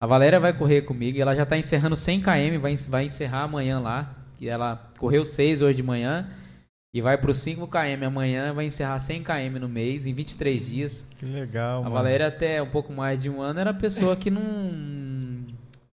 A 0.00 0.06
Valéria 0.06 0.38
vai 0.38 0.56
correr 0.56 0.82
comigo 0.82 1.18
ela 1.20 1.34
já 1.34 1.44
tá 1.44 1.58
encerrando 1.58 1.96
100 1.96 2.20
km, 2.20 2.58
vai, 2.60 2.76
vai 2.76 3.04
encerrar 3.06 3.42
amanhã 3.42 3.80
lá. 3.80 4.14
E 4.40 4.48
ela 4.48 4.92
correu 4.96 5.24
6 5.24 5.62
hoje 5.62 5.74
de 5.74 5.82
manhã 5.82 6.30
e 6.94 7.02
vai 7.02 7.18
pro 7.18 7.34
5 7.34 7.66
km 7.66 8.04
amanhã, 8.06 8.54
vai 8.54 8.66
encerrar 8.66 9.00
100 9.00 9.24
km 9.24 9.58
no 9.60 9.68
mês, 9.68 10.06
em 10.06 10.14
23 10.14 10.66
dias. 10.66 11.08
Que 11.18 11.26
legal, 11.26 11.80
A 11.80 11.82
mano. 11.82 11.94
Valéria, 11.96 12.28
até 12.28 12.62
um 12.62 12.70
pouco 12.70 12.92
mais 12.92 13.20
de 13.20 13.28
um 13.28 13.42
ano, 13.42 13.58
era 13.58 13.70
a 13.70 13.74
pessoa 13.74 14.14
que 14.14 14.30
não 14.30 14.42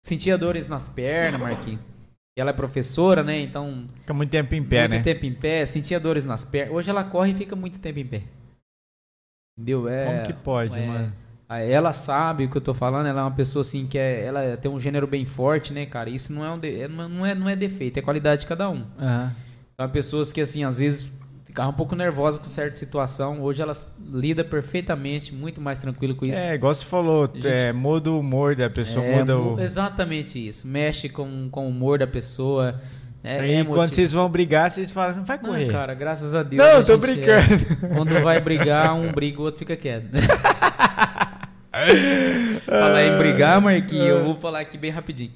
sentia 0.04 0.36
dores 0.36 0.66
nas 0.66 0.88
pernas, 0.88 1.40
Marquinhos. 1.40 1.91
E 2.36 2.40
ela 2.40 2.50
é 2.50 2.54
professora, 2.54 3.22
né? 3.22 3.40
Então, 3.40 3.84
Fica 4.00 4.14
muito 4.14 4.30
tempo 4.30 4.54
em 4.54 4.62
pé, 4.64 4.80
muito 4.88 4.92
né? 4.92 5.02
tempo 5.02 5.26
em 5.26 5.32
pé, 5.34 5.66
sentia 5.66 6.00
dores 6.00 6.24
nas 6.24 6.44
pernas. 6.44 6.74
Hoje 6.74 6.88
ela 6.90 7.04
corre 7.04 7.32
e 7.32 7.34
fica 7.34 7.54
muito 7.54 7.78
tempo 7.78 7.98
em 7.98 8.06
pé. 8.06 8.22
Entendeu? 9.58 9.86
É, 9.88 10.06
Como 10.06 10.22
que 10.22 10.32
pode, 10.32 10.78
é, 10.78 10.86
mano? 10.86 11.12
Ela 11.50 11.92
sabe 11.92 12.46
o 12.46 12.50
que 12.50 12.56
eu 12.56 12.62
tô 12.62 12.72
falando, 12.72 13.06
ela 13.06 13.20
é 13.20 13.24
uma 13.24 13.30
pessoa 13.30 13.60
assim 13.60 13.86
que 13.86 13.98
é, 13.98 14.24
ela 14.24 14.56
tem 14.56 14.70
um 14.70 14.80
gênero 14.80 15.06
bem 15.06 15.26
forte, 15.26 15.70
né, 15.74 15.84
cara? 15.84 16.08
Isso 16.08 16.32
não 16.32 16.42
é, 16.42 16.50
um 16.50 16.58
de- 16.58 16.80
é- 16.80 16.88
não 16.88 17.26
é, 17.26 17.34
não 17.34 17.46
é 17.46 17.54
defeito, 17.54 17.98
é 17.98 18.02
qualidade 18.02 18.40
de 18.42 18.46
cada 18.46 18.70
um. 18.70 18.86
Aham. 18.98 19.36
Então, 19.74 19.88
pessoas 19.90 20.32
que, 20.32 20.40
assim, 20.40 20.64
às 20.64 20.78
vezes 20.78 21.12
ficavam 21.52 21.70
um 21.70 21.74
pouco 21.74 21.94
nervosas 21.94 22.40
com 22.40 22.46
certa 22.46 22.76
situação, 22.76 23.42
hoje 23.42 23.60
elas 23.60 23.84
lidam 24.10 24.42
perfeitamente, 24.46 25.34
muito 25.34 25.60
mais 25.60 25.78
tranquilo 25.78 26.14
com 26.14 26.24
isso. 26.24 26.40
É, 26.40 26.54
igual 26.54 26.72
você 26.72 26.82
falou, 26.84 27.28
Gente- 27.32 27.46
é, 27.46 27.72
muda 27.74 28.10
o 28.10 28.18
humor 28.20 28.56
da 28.56 28.70
pessoa, 28.70 29.04
É, 29.04 29.18
muda 29.18 29.36
mu- 29.36 29.54
o. 29.56 29.60
Exatamente 29.60 30.44
isso. 30.48 30.66
Mexe 30.66 31.10
com, 31.10 31.48
com 31.50 31.66
o 31.66 31.68
humor 31.68 31.98
da 31.98 32.06
pessoa. 32.06 32.80
É, 33.22 33.38
Aí 33.38 33.52
é 33.56 33.64
quando 33.64 33.90
vocês 33.92 34.12
vão 34.12 34.28
brigar, 34.30 34.70
vocês 34.70 34.90
falam, 34.90 35.16
não 35.16 35.24
vai 35.24 35.36
Não, 35.36 35.44
correr. 35.50 35.70
cara, 35.70 35.92
graças 35.94 36.34
a 36.34 36.42
Deus. 36.42 36.60
Não, 36.62 36.80
a 36.80 36.82
tô 36.82 36.92
gente 36.94 37.00
brincando. 37.02 37.54
é- 37.84 37.94
quando 37.94 38.22
vai 38.22 38.40
brigar, 38.40 38.94
um 38.94 39.12
briga, 39.12 39.38
o 39.40 39.44
outro 39.44 39.58
fica 39.58 39.76
quieto. 39.76 40.06
falar 42.64 43.04
em 43.04 43.18
brigar, 43.18 43.60
Marquinhos, 43.60 44.06
eu 44.08 44.24
vou 44.24 44.36
falar 44.36 44.60
aqui 44.60 44.76
bem 44.78 44.90
rapidinho. 44.90 45.30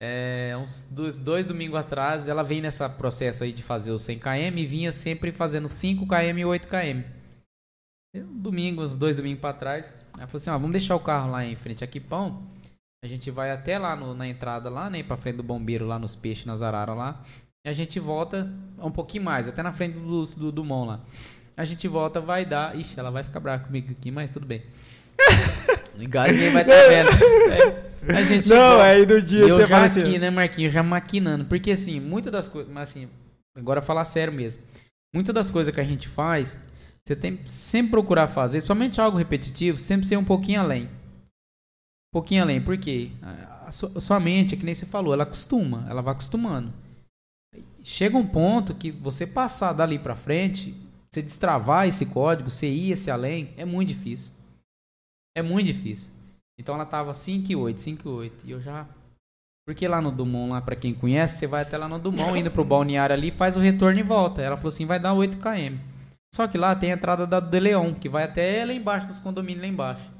É, 0.00 0.54
uns 0.60 0.90
dois, 0.90 1.18
dois 1.18 1.46
domingos 1.46 1.78
atrás, 1.78 2.28
ela 2.28 2.42
vem 2.42 2.60
nessa 2.60 2.88
processo 2.88 3.44
aí 3.44 3.52
de 3.52 3.62
fazer 3.62 3.90
os 3.90 4.02
100 4.02 4.18
km 4.18 4.58
e 4.58 4.66
vinha 4.66 4.92
sempre 4.92 5.32
fazendo 5.32 5.68
5 5.68 6.06
km 6.06 6.38
e 6.38 6.44
8 6.44 6.68
km. 6.68 7.02
Um 8.16 8.40
domingo, 8.40 8.82
uns 8.82 8.96
dois 8.96 9.16
domingos 9.16 9.40
pra 9.40 9.52
trás, 9.52 9.86
ela 10.16 10.26
falou 10.26 10.36
assim: 10.36 10.50
ó, 10.50 10.54
vamos 10.54 10.72
deixar 10.72 10.94
o 10.94 11.00
carro 11.00 11.30
lá 11.30 11.44
em 11.44 11.56
frente 11.56 11.82
a 11.82 11.86
Quipão. 11.86 12.42
A 13.04 13.08
gente 13.08 13.30
vai 13.30 13.50
até 13.50 13.78
lá 13.78 13.94
no- 13.96 14.14
na 14.14 14.26
entrada, 14.26 14.70
lá, 14.70 14.88
né, 14.88 15.02
pra 15.02 15.16
frente 15.16 15.36
do 15.36 15.42
bombeiro, 15.42 15.86
lá 15.86 15.98
nos 15.98 16.14
peixes, 16.14 16.46
nas 16.46 16.62
araras 16.62 16.96
lá. 16.96 17.22
E 17.66 17.68
a 17.68 17.72
gente 17.72 17.98
volta 17.98 18.50
um 18.78 18.90
pouquinho 18.90 19.24
mais, 19.24 19.48
até 19.48 19.62
na 19.62 19.72
frente 19.72 19.98
do, 19.98 20.24
do 20.24 20.52
Dumont 20.52 20.86
lá. 20.88 21.00
A 21.56 21.64
gente 21.64 21.86
volta, 21.88 22.20
vai 22.20 22.44
dar. 22.44 22.76
Ixi, 22.78 22.98
ela 22.98 23.10
vai 23.10 23.22
ficar 23.24 23.40
brava 23.40 23.64
comigo 23.64 23.90
aqui, 23.92 24.10
mas 24.10 24.30
tudo 24.30 24.46
bem. 24.46 24.62
Ligado, 25.96 26.32
ninguém 26.32 26.50
vai 26.50 26.62
estar 26.62 26.88
vendo. 26.88 27.10
É, 28.06 28.16
a 28.18 28.22
gente 28.24 28.48
Não, 28.48 28.56
volta. 28.56 28.84
aí 28.84 29.06
no 29.06 29.20
dia 29.22 29.40
eu 29.40 29.56
você 29.56 29.66
já 29.66 29.84
aqui, 29.84 30.00
assim. 30.00 30.18
né, 30.18 30.30
Marquinhos, 30.30 30.72
já 30.72 30.82
maquinando. 30.82 31.44
Porque 31.46 31.70
assim, 31.70 32.00
muitas 32.00 32.32
das 32.32 32.48
coisas. 32.48 32.72
Mas 32.72 32.90
assim, 32.90 33.08
agora 33.56 33.80
falar 33.80 34.04
sério 34.04 34.32
mesmo. 34.32 34.62
Muitas 35.14 35.34
das 35.34 35.48
coisas 35.50 35.72
que 35.72 35.80
a 35.80 35.84
gente 35.84 36.08
faz, 36.08 36.60
você 37.06 37.14
tem 37.14 37.36
que 37.36 37.50
sempre 37.50 37.92
procurar 37.92 38.28
fazer, 38.28 38.60
somente 38.60 39.00
algo 39.00 39.16
repetitivo, 39.16 39.78
sempre 39.78 40.06
ser 40.06 40.16
um 40.16 40.24
pouquinho 40.24 40.60
além. 40.60 40.84
Um 40.84 42.12
pouquinho 42.12 42.42
além. 42.42 42.60
Por 42.60 42.76
quê? 42.76 43.10
A, 43.66 43.70
sua, 43.70 43.92
a 43.94 44.00
sua 44.00 44.20
mente, 44.20 44.54
é 44.54 44.58
que 44.58 44.64
nem 44.64 44.74
você 44.74 44.86
falou, 44.86 45.14
ela 45.14 45.22
acostuma, 45.22 45.86
ela 45.88 46.02
vai 46.02 46.12
acostumando. 46.12 46.72
Chega 47.82 48.16
um 48.18 48.26
ponto 48.26 48.74
que 48.74 48.90
você 48.90 49.26
passar 49.26 49.72
dali 49.72 49.98
pra 49.98 50.16
frente, 50.16 50.74
você 51.10 51.22
destravar 51.22 51.86
esse 51.86 52.06
código, 52.06 52.50
você 52.50 52.66
ir 52.68 52.92
esse 52.92 53.10
além, 53.10 53.50
é 53.56 53.64
muito 53.64 53.90
difícil. 53.90 54.33
É 55.36 55.42
muito 55.42 55.66
difícil. 55.66 56.12
Então 56.58 56.74
ela 56.74 56.86
tava 56.86 57.12
5 57.12 57.50
e 57.50 57.56
8, 57.56 57.80
5 57.80 58.08
e 58.08 58.12
8. 58.12 58.46
E 58.46 58.50
eu 58.52 58.60
já. 58.60 58.86
Porque 59.66 59.88
lá 59.88 60.00
no 60.00 60.12
Dumont, 60.12 60.52
lá 60.52 60.60
pra 60.60 60.76
quem 60.76 60.94
conhece, 60.94 61.38
você 61.38 61.46
vai 61.46 61.62
até 61.62 61.76
lá 61.76 61.88
no 61.88 61.98
Dumont, 61.98 62.38
indo 62.38 62.50
pro 62.50 62.64
balneário 62.64 63.14
ali, 63.14 63.30
faz 63.30 63.56
o 63.56 63.60
retorno 63.60 63.98
e 63.98 64.02
volta. 64.02 64.42
Ela 64.42 64.56
falou 64.56 64.68
assim: 64.68 64.86
vai 64.86 65.00
dar 65.00 65.14
8 65.14 65.38
km. 65.38 65.78
Só 66.34 66.46
que 66.46 66.58
lá 66.58 66.74
tem 66.74 66.90
a 66.92 66.94
entrada 66.94 67.26
da 67.26 67.40
do 67.40 67.58
Leão, 67.58 67.94
que 67.94 68.08
vai 68.08 68.24
até 68.24 68.64
lá 68.64 68.72
embaixo, 68.72 69.06
nos 69.06 69.20
condomínios 69.20 69.62
lá 69.62 69.68
embaixo. 69.68 70.12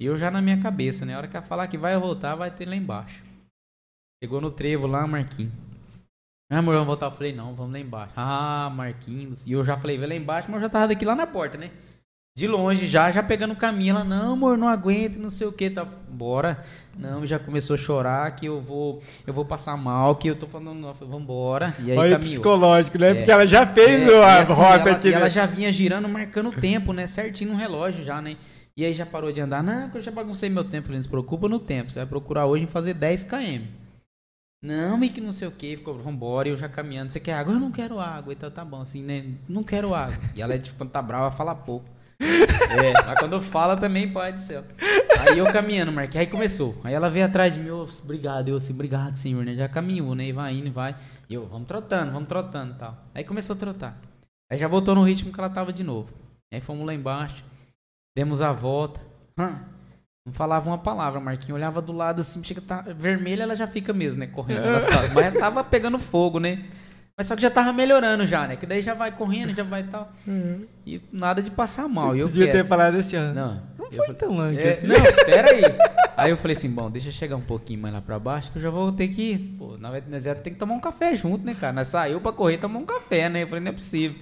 E 0.00 0.04
eu 0.04 0.18
já 0.18 0.30
na 0.30 0.42
minha 0.42 0.60
cabeça, 0.60 1.04
né? 1.04 1.14
A 1.14 1.18
hora 1.18 1.28
que 1.28 1.36
ela 1.36 1.46
falar 1.46 1.68
que 1.68 1.78
vai 1.78 1.96
voltar, 1.96 2.34
vai 2.34 2.50
ter 2.50 2.66
lá 2.66 2.74
embaixo. 2.74 3.22
Chegou 4.22 4.40
no 4.40 4.50
trevo 4.50 4.86
lá, 4.86 5.06
Marquinhos. 5.06 5.52
Ah, 6.50 6.58
amor, 6.58 6.74
vamos 6.74 6.88
voltar. 6.88 7.06
Eu 7.06 7.12
falei, 7.12 7.32
não, 7.32 7.54
vamos 7.54 7.72
lá 7.72 7.78
embaixo. 7.78 8.12
Ah, 8.16 8.70
Marquinhos. 8.74 9.46
E 9.46 9.52
eu 9.52 9.64
já 9.64 9.76
falei, 9.78 9.96
vai 9.98 10.08
lá 10.08 10.14
embaixo, 10.14 10.48
mas 10.50 10.56
eu 10.56 10.66
já 10.66 10.68
tava 10.68 10.88
daqui 10.88 11.04
lá 11.04 11.14
na 11.14 11.26
porta, 11.26 11.56
né? 11.56 11.70
De 12.34 12.46
longe, 12.48 12.86
já, 12.88 13.10
já 13.12 13.22
pegando 13.22 13.52
o 13.52 13.56
caminho. 13.56 13.94
Ela, 13.96 14.04
não, 14.04 14.32
amor, 14.32 14.56
não 14.56 14.66
aguento, 14.68 15.16
não 15.18 15.28
sei 15.30 15.46
o 15.46 15.52
que. 15.52 15.68
Tá, 15.68 15.84
bora. 16.08 16.64
Não, 16.96 17.26
já 17.26 17.38
começou 17.38 17.74
a 17.74 17.78
chorar 17.78 18.34
que 18.36 18.46
eu 18.46 18.60
vou, 18.60 19.02
eu 19.26 19.32
vou 19.34 19.44
passar 19.44 19.76
mal, 19.76 20.16
que 20.16 20.28
eu 20.28 20.36
tô 20.36 20.46
falando, 20.46 20.78
não, 20.78 20.94
falei, 20.94 21.12
vambora. 21.12 21.74
E 21.78 21.90
aí 21.92 21.96
Olha 21.96 22.16
o 22.16 22.20
caminhou. 22.20 22.20
psicológico, 22.20 22.98
né? 22.98 23.10
É. 23.10 23.14
Porque 23.14 23.30
ela 23.30 23.46
já 23.46 23.66
fez 23.66 24.06
É, 24.06 24.24
a 24.24 24.42
assim, 24.42 24.52
rota 24.52 24.88
ela, 24.88 24.96
aqui. 24.96 25.08
e 25.08 25.14
ela 25.14 25.24
né? 25.24 25.30
já 25.30 25.44
vinha 25.46 25.70
girando, 25.72 26.08
marcando 26.08 26.48
o 26.48 26.52
tempo, 26.52 26.92
né? 26.92 27.06
Certinho 27.06 27.52
no 27.52 27.56
relógio 27.58 28.02
já, 28.04 28.20
né? 28.22 28.36
E 28.76 28.84
aí 28.84 28.94
já 28.94 29.04
parou 29.04 29.30
de 29.30 29.40
andar. 29.40 29.62
Não, 29.62 29.90
que 29.90 29.98
eu 29.98 30.00
já 30.00 30.10
baguncei 30.10 30.48
meu 30.48 30.64
tempo. 30.64 30.86
Falei, 30.86 30.98
não 30.98 31.02
se 31.02 31.08
preocupa 31.08 31.48
no 31.48 31.58
tempo. 31.58 31.90
Você 31.92 31.98
vai 31.98 32.06
procurar 32.06 32.46
hoje 32.46 32.64
em 32.64 32.66
fazer 32.66 32.94
10 32.94 33.24
km. 33.24 33.64
Não, 34.62 35.02
e 35.02 35.10
que 35.10 35.20
não 35.20 35.32
sei 35.32 35.48
o 35.48 35.52
que, 35.52 35.76
ficou, 35.76 35.94
vambora, 35.98 36.46
e 36.48 36.52
eu 36.52 36.56
já 36.56 36.68
caminhando, 36.68 37.10
você 37.10 37.18
quer 37.18 37.34
água? 37.34 37.52
Eu 37.52 37.58
não 37.58 37.72
quero 37.72 37.98
água, 37.98 38.32
então 38.32 38.48
tá 38.48 38.64
bom, 38.64 38.80
assim, 38.80 39.02
né? 39.02 39.24
Não 39.48 39.62
quero 39.62 39.92
água. 39.92 40.14
E 40.36 40.40
ela, 40.40 40.56
tipo, 40.56 40.76
quando 40.78 40.90
tá 40.90 41.02
brava, 41.02 41.30
fala 41.34 41.52
pouco. 41.54 41.84
É, 42.22 42.92
mas 42.92 43.18
quando 43.18 43.40
fala 43.40 43.76
também, 43.76 44.10
pai 44.10 44.32
do 44.32 44.40
céu. 44.40 44.64
Aí 45.20 45.38
eu 45.38 45.46
caminhando, 45.52 45.92
Marquinhos, 45.92 46.20
aí 46.20 46.26
começou. 46.26 46.80
Aí 46.84 46.94
ela 46.94 47.10
veio 47.10 47.26
atrás 47.26 47.52
de 47.52 47.60
mim, 47.60 47.70
oh, 47.70 47.88
obrigado, 48.02 48.48
eu 48.48 48.56
assim, 48.56 48.72
obrigado, 48.72 49.16
senhor, 49.16 49.44
né? 49.44 49.54
Já 49.54 49.68
caminhou, 49.68 50.14
né? 50.14 50.26
E 50.26 50.32
vai 50.32 50.54
indo, 50.54 50.70
vai. 50.72 50.94
E 51.28 51.34
eu, 51.34 51.46
vamos 51.46 51.66
trotando, 51.66 52.12
vamos 52.12 52.28
trotando 52.28 52.74
tal. 52.74 52.96
Aí 53.14 53.24
começou 53.24 53.54
a 53.54 53.58
trotar. 53.58 53.98
Aí 54.50 54.58
já 54.58 54.68
voltou 54.68 54.94
no 54.94 55.04
ritmo 55.04 55.32
que 55.32 55.40
ela 55.40 55.50
tava 55.50 55.72
de 55.72 55.82
novo. 55.82 56.12
Aí 56.52 56.60
fomos 56.60 56.86
lá 56.86 56.94
embaixo, 56.94 57.44
demos 58.16 58.42
a 58.42 58.52
volta. 58.52 59.00
Não 59.36 60.32
falava 60.32 60.70
uma 60.70 60.78
palavra, 60.78 61.18
Marquinhos 61.18 61.56
olhava 61.56 61.82
do 61.82 61.92
lado 61.92 62.20
assim, 62.20 62.44
chega 62.44 62.60
tá 62.60 62.82
vermelha, 62.82 63.42
ela 63.42 63.56
já 63.56 63.66
fica 63.66 63.92
mesmo, 63.92 64.20
né, 64.20 64.26
correndo. 64.26 64.62
Mas 65.14 65.34
tava 65.34 65.64
pegando 65.64 65.98
fogo, 65.98 66.38
né? 66.38 66.64
Mas 67.16 67.26
só 67.26 67.36
que 67.36 67.42
já 67.42 67.50
tava 67.50 67.72
melhorando 67.72 68.26
já, 68.26 68.46
né? 68.46 68.56
Que 68.56 68.66
daí 68.66 68.80
já 68.80 68.94
vai 68.94 69.12
correndo, 69.12 69.54
já 69.54 69.62
vai 69.62 69.82
tal. 69.82 70.10
Uhum. 70.26 70.66
E 70.86 71.00
nada 71.12 71.42
de 71.42 71.50
passar 71.50 71.86
mal. 71.88 72.12
Você 72.12 72.22
eu 72.22 72.26
devia 72.26 72.50
ter 72.50 72.66
falado 72.66 72.96
assim, 72.96 73.16
ó. 73.16 73.32
Não, 73.32 73.62
não 73.78 73.86
foi 73.92 74.06
falei, 74.06 74.14
tão 74.14 74.40
antes 74.40 74.64
é, 74.64 74.72
assim. 74.72 74.86
Não, 74.86 74.96
pera 75.26 75.50
aí. 75.50 75.62
Aí 76.16 76.30
eu 76.30 76.36
falei 76.36 76.56
assim, 76.56 76.70
bom, 76.70 76.90
deixa 76.90 77.08
eu 77.08 77.12
chegar 77.12 77.36
um 77.36 77.42
pouquinho 77.42 77.80
mais 77.80 77.94
lá 77.94 78.00
pra 78.00 78.18
baixo, 78.18 78.50
que 78.50 78.58
eu 78.58 78.62
já 78.62 78.70
vou 78.70 78.90
ter 78.92 79.08
que... 79.08 79.38
Pô, 79.58 79.76
na 79.76 79.90
verdade, 79.90 80.42
tem 80.42 80.52
que 80.52 80.58
tomar 80.58 80.74
um 80.74 80.80
café 80.80 81.14
junto, 81.14 81.44
né, 81.44 81.54
cara? 81.54 81.72
Nós 81.72 81.88
saiu 81.88 82.20
pra 82.20 82.32
correr 82.32 82.54
e 82.54 82.58
tomar 82.58 82.78
um 82.78 82.86
café, 82.86 83.28
né? 83.28 83.42
Eu 83.42 83.46
falei, 83.46 83.62
não 83.62 83.70
é 83.70 83.74
possível. 83.74 84.18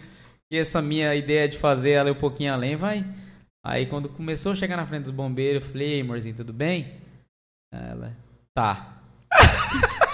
E 0.53 0.59
essa 0.59 0.83
minha 0.83 1.15
ideia 1.15 1.49
de 1.49 1.59
fazer 1.59 1.93
ela 1.93 2.11
um 2.11 2.15
pouquinho 2.15 2.53
além 2.53 2.75
vai 2.75 3.05
Aí 3.63 3.85
quando 3.87 4.09
começou 4.09 4.53
a 4.53 4.57
chegar 4.57 4.77
na 4.77 4.87
frente 4.87 5.05
dos 5.05 5.15
bombeiros, 5.15 5.63
eu 5.63 5.71
falei, 5.71 6.01
amorzinho, 6.01 6.35
tudo 6.35 6.53
bem? 6.53 6.95
Ela, 7.73 8.17
tá. 8.55 8.97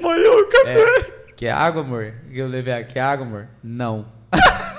Molhou 0.00 0.40
o 0.40 0.48
café. 0.48 0.80
É, 0.80 1.32
quer 1.36 1.50
água, 1.50 1.82
amor? 1.82 2.14
Eu 2.30 2.46
levei 2.46 2.72
aqui 2.72 2.98
água, 2.98 3.26
amor? 3.26 3.48
Não. 3.62 4.06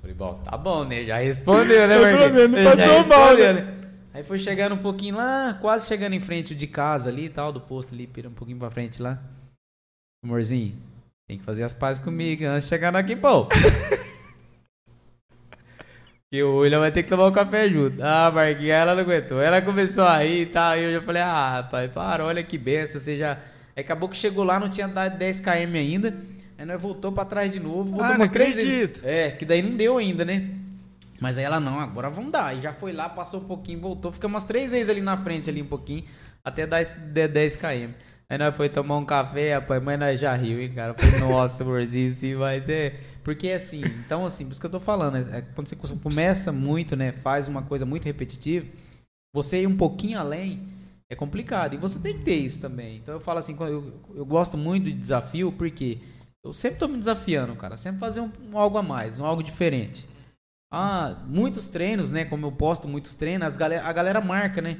falei, 0.00 0.14
bom, 0.14 0.42
tá 0.44 0.56
bom, 0.56 0.84
né? 0.84 1.04
Já 1.04 1.18
respondeu, 1.18 1.86
né, 1.86 1.98
Pelo 1.98 2.48
menos 2.48 2.76
passou 2.76 3.06
mal, 3.06 3.36
né? 3.36 3.52
né? 3.52 3.74
Aí 4.14 4.22
foi 4.24 4.38
chegando 4.38 4.74
um 4.74 4.78
pouquinho 4.78 5.16
lá, 5.16 5.56
quase 5.60 5.86
chegando 5.86 6.14
em 6.14 6.20
frente 6.20 6.54
de 6.54 6.66
casa 6.66 7.10
ali 7.10 7.26
e 7.26 7.28
tal, 7.28 7.52
do 7.52 7.60
posto 7.60 7.94
ali, 7.94 8.06
pira 8.06 8.28
um 8.28 8.32
pouquinho 8.32 8.58
pra 8.58 8.70
frente 8.70 9.00
lá. 9.00 9.18
Amorzinho, 10.24 10.74
tem 11.28 11.38
que 11.38 11.44
fazer 11.44 11.62
as 11.62 11.74
pazes 11.74 12.02
comigo 12.02 12.44
antes 12.44 12.64
de 12.64 12.68
chegar 12.68 12.90
na 12.90 13.02
Kimpou. 13.02 13.48
que 16.30 16.42
o 16.42 16.58
William 16.58 16.80
vai 16.80 16.92
ter 16.92 17.02
que 17.02 17.08
tomar 17.08 17.26
um 17.26 17.32
café 17.32 17.68
junto. 17.68 18.02
Ah, 18.02 18.30
Marquinhos, 18.30 18.70
ela 18.70 18.94
não 18.94 19.00
aguentou. 19.00 19.40
Ela 19.40 19.62
começou 19.62 20.04
a 20.04 20.18
rir 20.18 20.42
e 20.42 20.46
tal. 20.46 20.76
E 20.76 20.84
eu 20.84 20.92
já 20.92 21.02
falei, 21.02 21.22
ah, 21.22 21.50
rapaz, 21.50 21.90
para, 21.90 22.24
olha 22.24 22.42
que 22.42 22.58
benção. 22.58 23.00
Você 23.00 23.16
já. 23.16 23.38
Aí 23.74 23.82
acabou 23.82 24.08
que 24.08 24.16
chegou 24.16 24.44
lá, 24.44 24.60
não 24.60 24.68
tinha 24.68 24.86
dado 24.86 25.16
10 25.16 25.40
km 25.40 25.74
ainda. 25.74 26.14
Aí 26.58 26.66
nós 26.66 26.80
voltou 26.80 27.12
pra 27.12 27.24
trás 27.24 27.50
de 27.50 27.58
novo. 27.58 27.84
Voltou 27.84 28.04
ah, 28.04 28.18
não 28.18 28.24
acredito. 28.24 29.00
É, 29.04 29.30
que 29.30 29.44
daí 29.44 29.62
não 29.62 29.76
deu 29.76 29.96
ainda, 29.96 30.24
né? 30.24 30.50
Mas 31.18 31.38
aí 31.38 31.44
ela, 31.44 31.58
não, 31.58 31.80
agora 31.80 32.10
vamos 32.10 32.30
dar. 32.30 32.54
E 32.56 32.60
já 32.60 32.72
foi 32.72 32.92
lá, 32.92 33.08
passou 33.08 33.40
um 33.40 33.44
pouquinho, 33.44 33.80
voltou. 33.80 34.12
Ficamos 34.12 34.34
umas 34.34 34.44
três 34.44 34.72
vezes 34.72 34.90
ali 34.90 35.00
na 35.00 35.16
frente, 35.16 35.48
ali 35.48 35.62
um 35.62 35.66
pouquinho, 35.66 36.04
até 36.44 36.66
dar 36.66 36.84
10 36.84 37.56
km. 37.56 37.92
Aí 38.30 38.36
nós 38.36 38.54
foi 38.54 38.68
tomar 38.68 38.98
um 38.98 39.06
café, 39.06 39.54
rapaz, 39.54 39.82
mas 39.82 39.98
nós 39.98 40.20
já 40.20 40.34
riu, 40.34 40.60
hein, 40.60 40.72
cara. 40.74 40.92
Falei, 40.92 41.18
nossa, 41.18 41.62
amorzinho, 41.62 42.12
sim, 42.12 42.34
mas 42.34 42.68
é. 42.68 43.00
Porque 43.24 43.50
assim, 43.50 43.82
então 44.04 44.26
assim, 44.26 44.44
por 44.44 44.52
isso 44.52 44.60
que 44.60 44.66
eu 44.66 44.70
tô 44.70 44.80
falando, 44.80 45.16
é, 45.16 45.38
é 45.38 45.42
quando 45.54 45.66
você 45.66 45.76
começa 45.76 46.52
muito, 46.52 46.94
né, 46.94 47.12
faz 47.12 47.48
uma 47.48 47.62
coisa 47.62 47.86
muito 47.86 48.04
repetitiva, 48.04 48.66
você 49.34 49.62
ir 49.62 49.66
um 49.66 49.76
pouquinho 49.76 50.18
além 50.18 50.68
é 51.10 51.16
complicado. 51.16 51.74
E 51.74 51.78
você 51.78 51.98
tem 51.98 52.18
que 52.18 52.24
ter 52.24 52.36
isso 52.36 52.60
também. 52.60 52.98
Então 52.98 53.14
eu 53.14 53.20
falo 53.20 53.38
assim, 53.38 53.56
eu, 53.58 53.92
eu 54.14 54.26
gosto 54.26 54.56
muito 54.58 54.84
de 54.84 54.92
desafio, 54.92 55.50
porque 55.50 55.98
eu 56.44 56.52
sempre 56.52 56.78
tô 56.78 56.86
me 56.86 56.98
desafiando, 56.98 57.56
cara. 57.56 57.76
Sempre 57.76 58.00
fazer 58.00 58.20
um, 58.20 58.30
um 58.50 58.58
algo 58.58 58.76
a 58.76 58.82
mais, 58.82 59.18
um 59.18 59.24
algo 59.24 59.42
diferente. 59.42 60.06
Ah, 60.70 61.24
muitos 61.26 61.68
treinos, 61.68 62.10
né? 62.10 62.26
Como 62.26 62.46
eu 62.46 62.52
posto 62.52 62.86
muitos 62.86 63.14
treinos, 63.14 63.56
galera, 63.56 63.86
a 63.86 63.92
galera 63.92 64.20
marca, 64.20 64.60
né? 64.60 64.78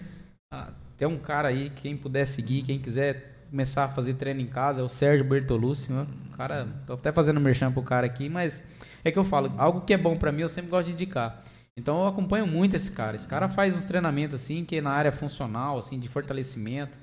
Ah, 0.52 0.70
tem 0.98 1.08
um 1.08 1.18
cara 1.18 1.48
aí, 1.48 1.70
quem 1.70 1.96
puder 1.96 2.26
seguir, 2.26 2.62
quem 2.62 2.78
quiser 2.78 3.37
começar 3.50 3.84
a 3.84 3.88
fazer 3.88 4.14
treino 4.14 4.40
em 4.40 4.46
casa 4.46 4.80
é 4.80 4.84
o 4.84 4.88
Sérgio 4.88 5.24
Bertolucci, 5.24 5.92
né? 5.92 6.06
O 6.32 6.36
cara, 6.36 6.68
tô 6.86 6.94
até 6.94 7.12
fazendo 7.12 7.40
merchan 7.40 7.72
pro 7.72 7.82
cara 7.82 8.06
aqui, 8.06 8.28
mas 8.28 8.66
é 9.04 9.10
que 9.10 9.18
eu 9.18 9.24
falo, 9.24 9.52
algo 9.56 9.82
que 9.82 9.94
é 9.94 9.96
bom 9.98 10.16
para 10.16 10.32
mim 10.32 10.42
eu 10.42 10.48
sempre 10.48 10.70
gosto 10.70 10.86
de 10.86 10.92
indicar. 10.92 11.42
Então 11.76 12.00
eu 12.00 12.06
acompanho 12.06 12.46
muito 12.46 12.74
esse 12.74 12.90
cara. 12.90 13.14
Esse 13.14 13.28
cara 13.28 13.48
faz 13.48 13.76
uns 13.76 13.84
treinamentos 13.84 14.34
assim, 14.34 14.64
que 14.64 14.76
é 14.76 14.80
na 14.80 14.90
área 14.90 15.12
funcional, 15.12 15.78
assim, 15.78 15.98
de 16.00 16.08
fortalecimento. 16.08 16.98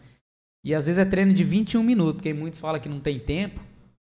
E 0.66 0.74
às 0.74 0.88
vezes 0.88 1.00
é 1.00 1.06
treino 1.06 1.34
de 1.34 1.44
21 1.44 1.82
minutos, 1.82 2.16
porque 2.16 2.34
muitos 2.34 2.60
falam 2.60 2.82
que 2.82 2.90
não 2.90 3.00
tem 3.00 3.18
tempo. 3.18 3.62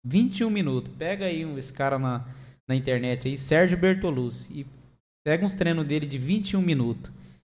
21 0.04 0.50
minutos. 0.50 0.92
Pega 0.96 1.26
aí 1.26 1.42
esse 1.58 1.72
cara 1.72 1.98
na, 1.98 2.24
na 2.68 2.76
internet 2.76 3.26
aí, 3.26 3.36
Sérgio 3.36 3.76
Bertolucci, 3.76 4.60
e 4.60 4.66
pega 5.24 5.44
uns 5.44 5.54
treinos 5.54 5.86
dele 5.86 6.06
de 6.06 6.18
21 6.18 6.62
minutos. 6.62 7.10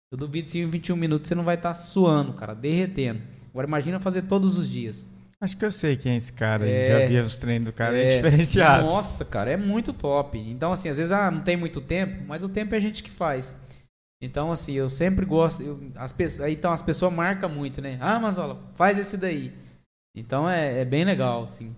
Eu 0.09 0.17
duvido 0.17 0.49
se 0.49 0.59
em 0.59 0.69
21 0.69 0.95
minutos 0.95 1.27
você 1.27 1.35
não 1.35 1.43
vai 1.43 1.55
estar 1.55 1.69
tá 1.69 1.75
suando, 1.75 2.33
cara, 2.33 2.53
derretendo. 2.53 3.21
Agora 3.51 3.67
imagina 3.67 3.99
fazer 3.99 4.23
todos 4.23 4.57
os 4.57 4.67
dias. 4.67 5.07
Acho 5.39 5.57
que 5.57 5.65
eu 5.65 5.71
sei 5.71 5.97
quem 5.97 6.13
é 6.13 6.15
esse 6.17 6.31
cara. 6.31 6.69
É, 6.69 6.87
já 6.87 7.07
vi 7.07 7.19
os 7.19 7.35
treinos 7.37 7.65
do 7.65 7.73
cara, 7.73 7.97
é, 7.97 8.13
é, 8.13 8.15
diferenciado. 8.17 8.85
Nossa, 8.85 9.25
cara, 9.25 9.51
é 9.51 9.57
muito 9.57 9.91
top. 9.91 10.37
Então, 10.37 10.71
assim, 10.71 10.87
às 10.87 10.97
vezes 10.97 11.11
ah, 11.11 11.31
não 11.31 11.41
tem 11.41 11.57
muito 11.57 11.81
tempo, 11.81 12.23
mas 12.27 12.43
o 12.43 12.49
tempo 12.49 12.75
é 12.75 12.77
a 12.77 12.81
gente 12.81 13.01
que 13.01 13.09
faz. 13.09 13.59
Então, 14.21 14.51
assim, 14.51 14.73
eu 14.73 14.87
sempre 14.87 15.25
gosto. 15.25 15.63
Eu, 15.63 15.91
as 15.95 16.11
pessoas, 16.11 16.51
então, 16.51 16.71
as 16.71 16.83
pessoas 16.83 17.11
marcam 17.11 17.49
muito, 17.49 17.81
né? 17.81 17.97
Ah, 17.99 18.19
mas 18.19 18.37
olha, 18.37 18.55
faz 18.75 18.99
esse 18.99 19.17
daí. 19.17 19.51
Então, 20.15 20.47
é, 20.47 20.81
é 20.81 20.85
bem 20.85 21.03
legal, 21.03 21.43
assim. 21.43 21.75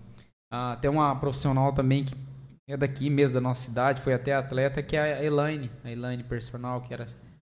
Ah, 0.52 0.76
tem 0.78 0.90
uma 0.90 1.16
profissional 1.16 1.72
também 1.72 2.04
que 2.04 2.14
é 2.68 2.76
daqui 2.76 3.08
mesmo, 3.08 3.34
da 3.34 3.40
nossa 3.40 3.66
cidade, 3.66 4.02
foi 4.02 4.12
até 4.12 4.34
atleta, 4.34 4.82
que 4.82 4.94
é 4.94 5.00
a 5.00 5.24
Elaine. 5.24 5.70
A 5.82 5.90
Elaine 5.90 6.22
personal, 6.22 6.82
que 6.82 6.92
era 6.92 7.08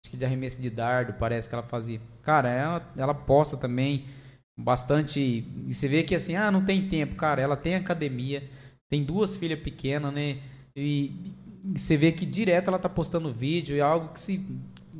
acho 0.05 0.11
que 0.11 0.17
de 0.17 0.25
arremesso 0.25 0.61
de 0.61 0.69
dardo, 0.69 1.15
parece 1.15 1.49
que 1.49 1.55
ela 1.55 1.65
fazia. 1.65 2.01
Cara, 2.23 2.51
ela, 2.51 2.93
ela 2.97 3.15
posta 3.15 3.57
também 3.57 4.05
bastante. 4.57 5.21
E 5.67 5.73
você 5.73 5.89
vê 5.89 6.03
que 6.03 6.15
assim, 6.15 6.37
ah, 6.37 6.51
não 6.51 6.65
tem 6.65 6.89
tempo. 6.89 7.17
Cara, 7.17 7.41
ela 7.41 7.57
tem 7.57 7.75
academia, 7.75 8.43
tem 8.91 9.03
duas 9.03 9.37
filhas 9.37 9.59
pequenas, 9.59 10.13
né? 10.13 10.37
E, 10.77 11.33
e 11.75 11.79
você 11.79 11.97
vê 11.97 12.13
que 12.13 12.27
direto 12.27 12.69
ela 12.69 12.79
tá 12.79 12.89
postando 12.89 13.33
vídeo, 13.33 13.77
é 13.77 13.81
algo 13.81 14.13
que 14.13 14.21
se. 14.21 14.45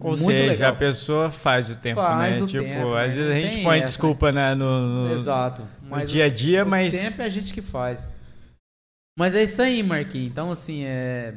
Ou 0.01 0.17
muito 0.17 0.25
seja, 0.25 0.51
legal. 0.51 0.73
a 0.73 0.75
pessoa 0.75 1.31
faz 1.31 1.71
o 1.71 1.77
tempo, 1.77 2.01
faz 2.01 2.39
né? 2.39 2.45
O 2.45 2.49
tipo, 2.49 2.65
tempo, 2.65 2.95
às 2.95 3.15
né? 3.15 3.23
vezes 3.23 3.31
a 3.31 3.41
gente 3.41 3.63
põe 3.63 3.79
essa, 3.79 3.87
desculpa 3.87 4.33
né? 4.33 4.53
no, 4.55 5.07
no, 5.07 5.13
Exato. 5.13 5.63
no 5.83 6.05
dia 6.05 6.25
a 6.25 6.29
dia, 6.29 6.65
o, 6.65 6.69
mas. 6.69 6.93
O 6.93 6.99
tempo 6.99 7.23
é 7.23 7.25
a 7.25 7.29
gente 7.29 7.55
que 7.55 7.63
faz. 7.63 8.05
Mas 9.17 9.37
é 9.37 9.45
isso 9.45 9.63
aí, 9.63 9.81
Marquinhos. 9.83 10.33
Então, 10.33 10.51
assim, 10.51 10.85
é, 10.85 11.33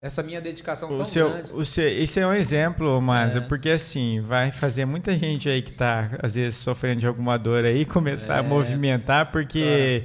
essa 0.00 0.22
minha 0.22 0.40
dedicação 0.40 0.92
o 0.92 0.96
tão 0.96 1.04
seu, 1.04 1.30
grande. 1.30 1.52
O 1.52 1.64
seu, 1.64 1.88
esse 1.88 2.20
é 2.20 2.26
um 2.26 2.32
exemplo, 2.32 3.00
mas 3.00 3.36
é. 3.36 3.40
porque 3.40 3.70
assim, 3.70 4.20
vai 4.20 4.52
fazer 4.52 4.84
muita 4.84 5.16
gente 5.16 5.48
aí 5.48 5.60
que 5.60 5.70
está 5.70 6.10
às 6.22 6.34
vezes 6.34 6.56
sofrendo 6.56 7.00
de 7.00 7.06
alguma 7.06 7.36
dor 7.36 7.66
aí 7.66 7.84
começar 7.84 8.36
é. 8.36 8.38
a 8.38 8.42
movimentar, 8.42 9.32
porque 9.32 10.04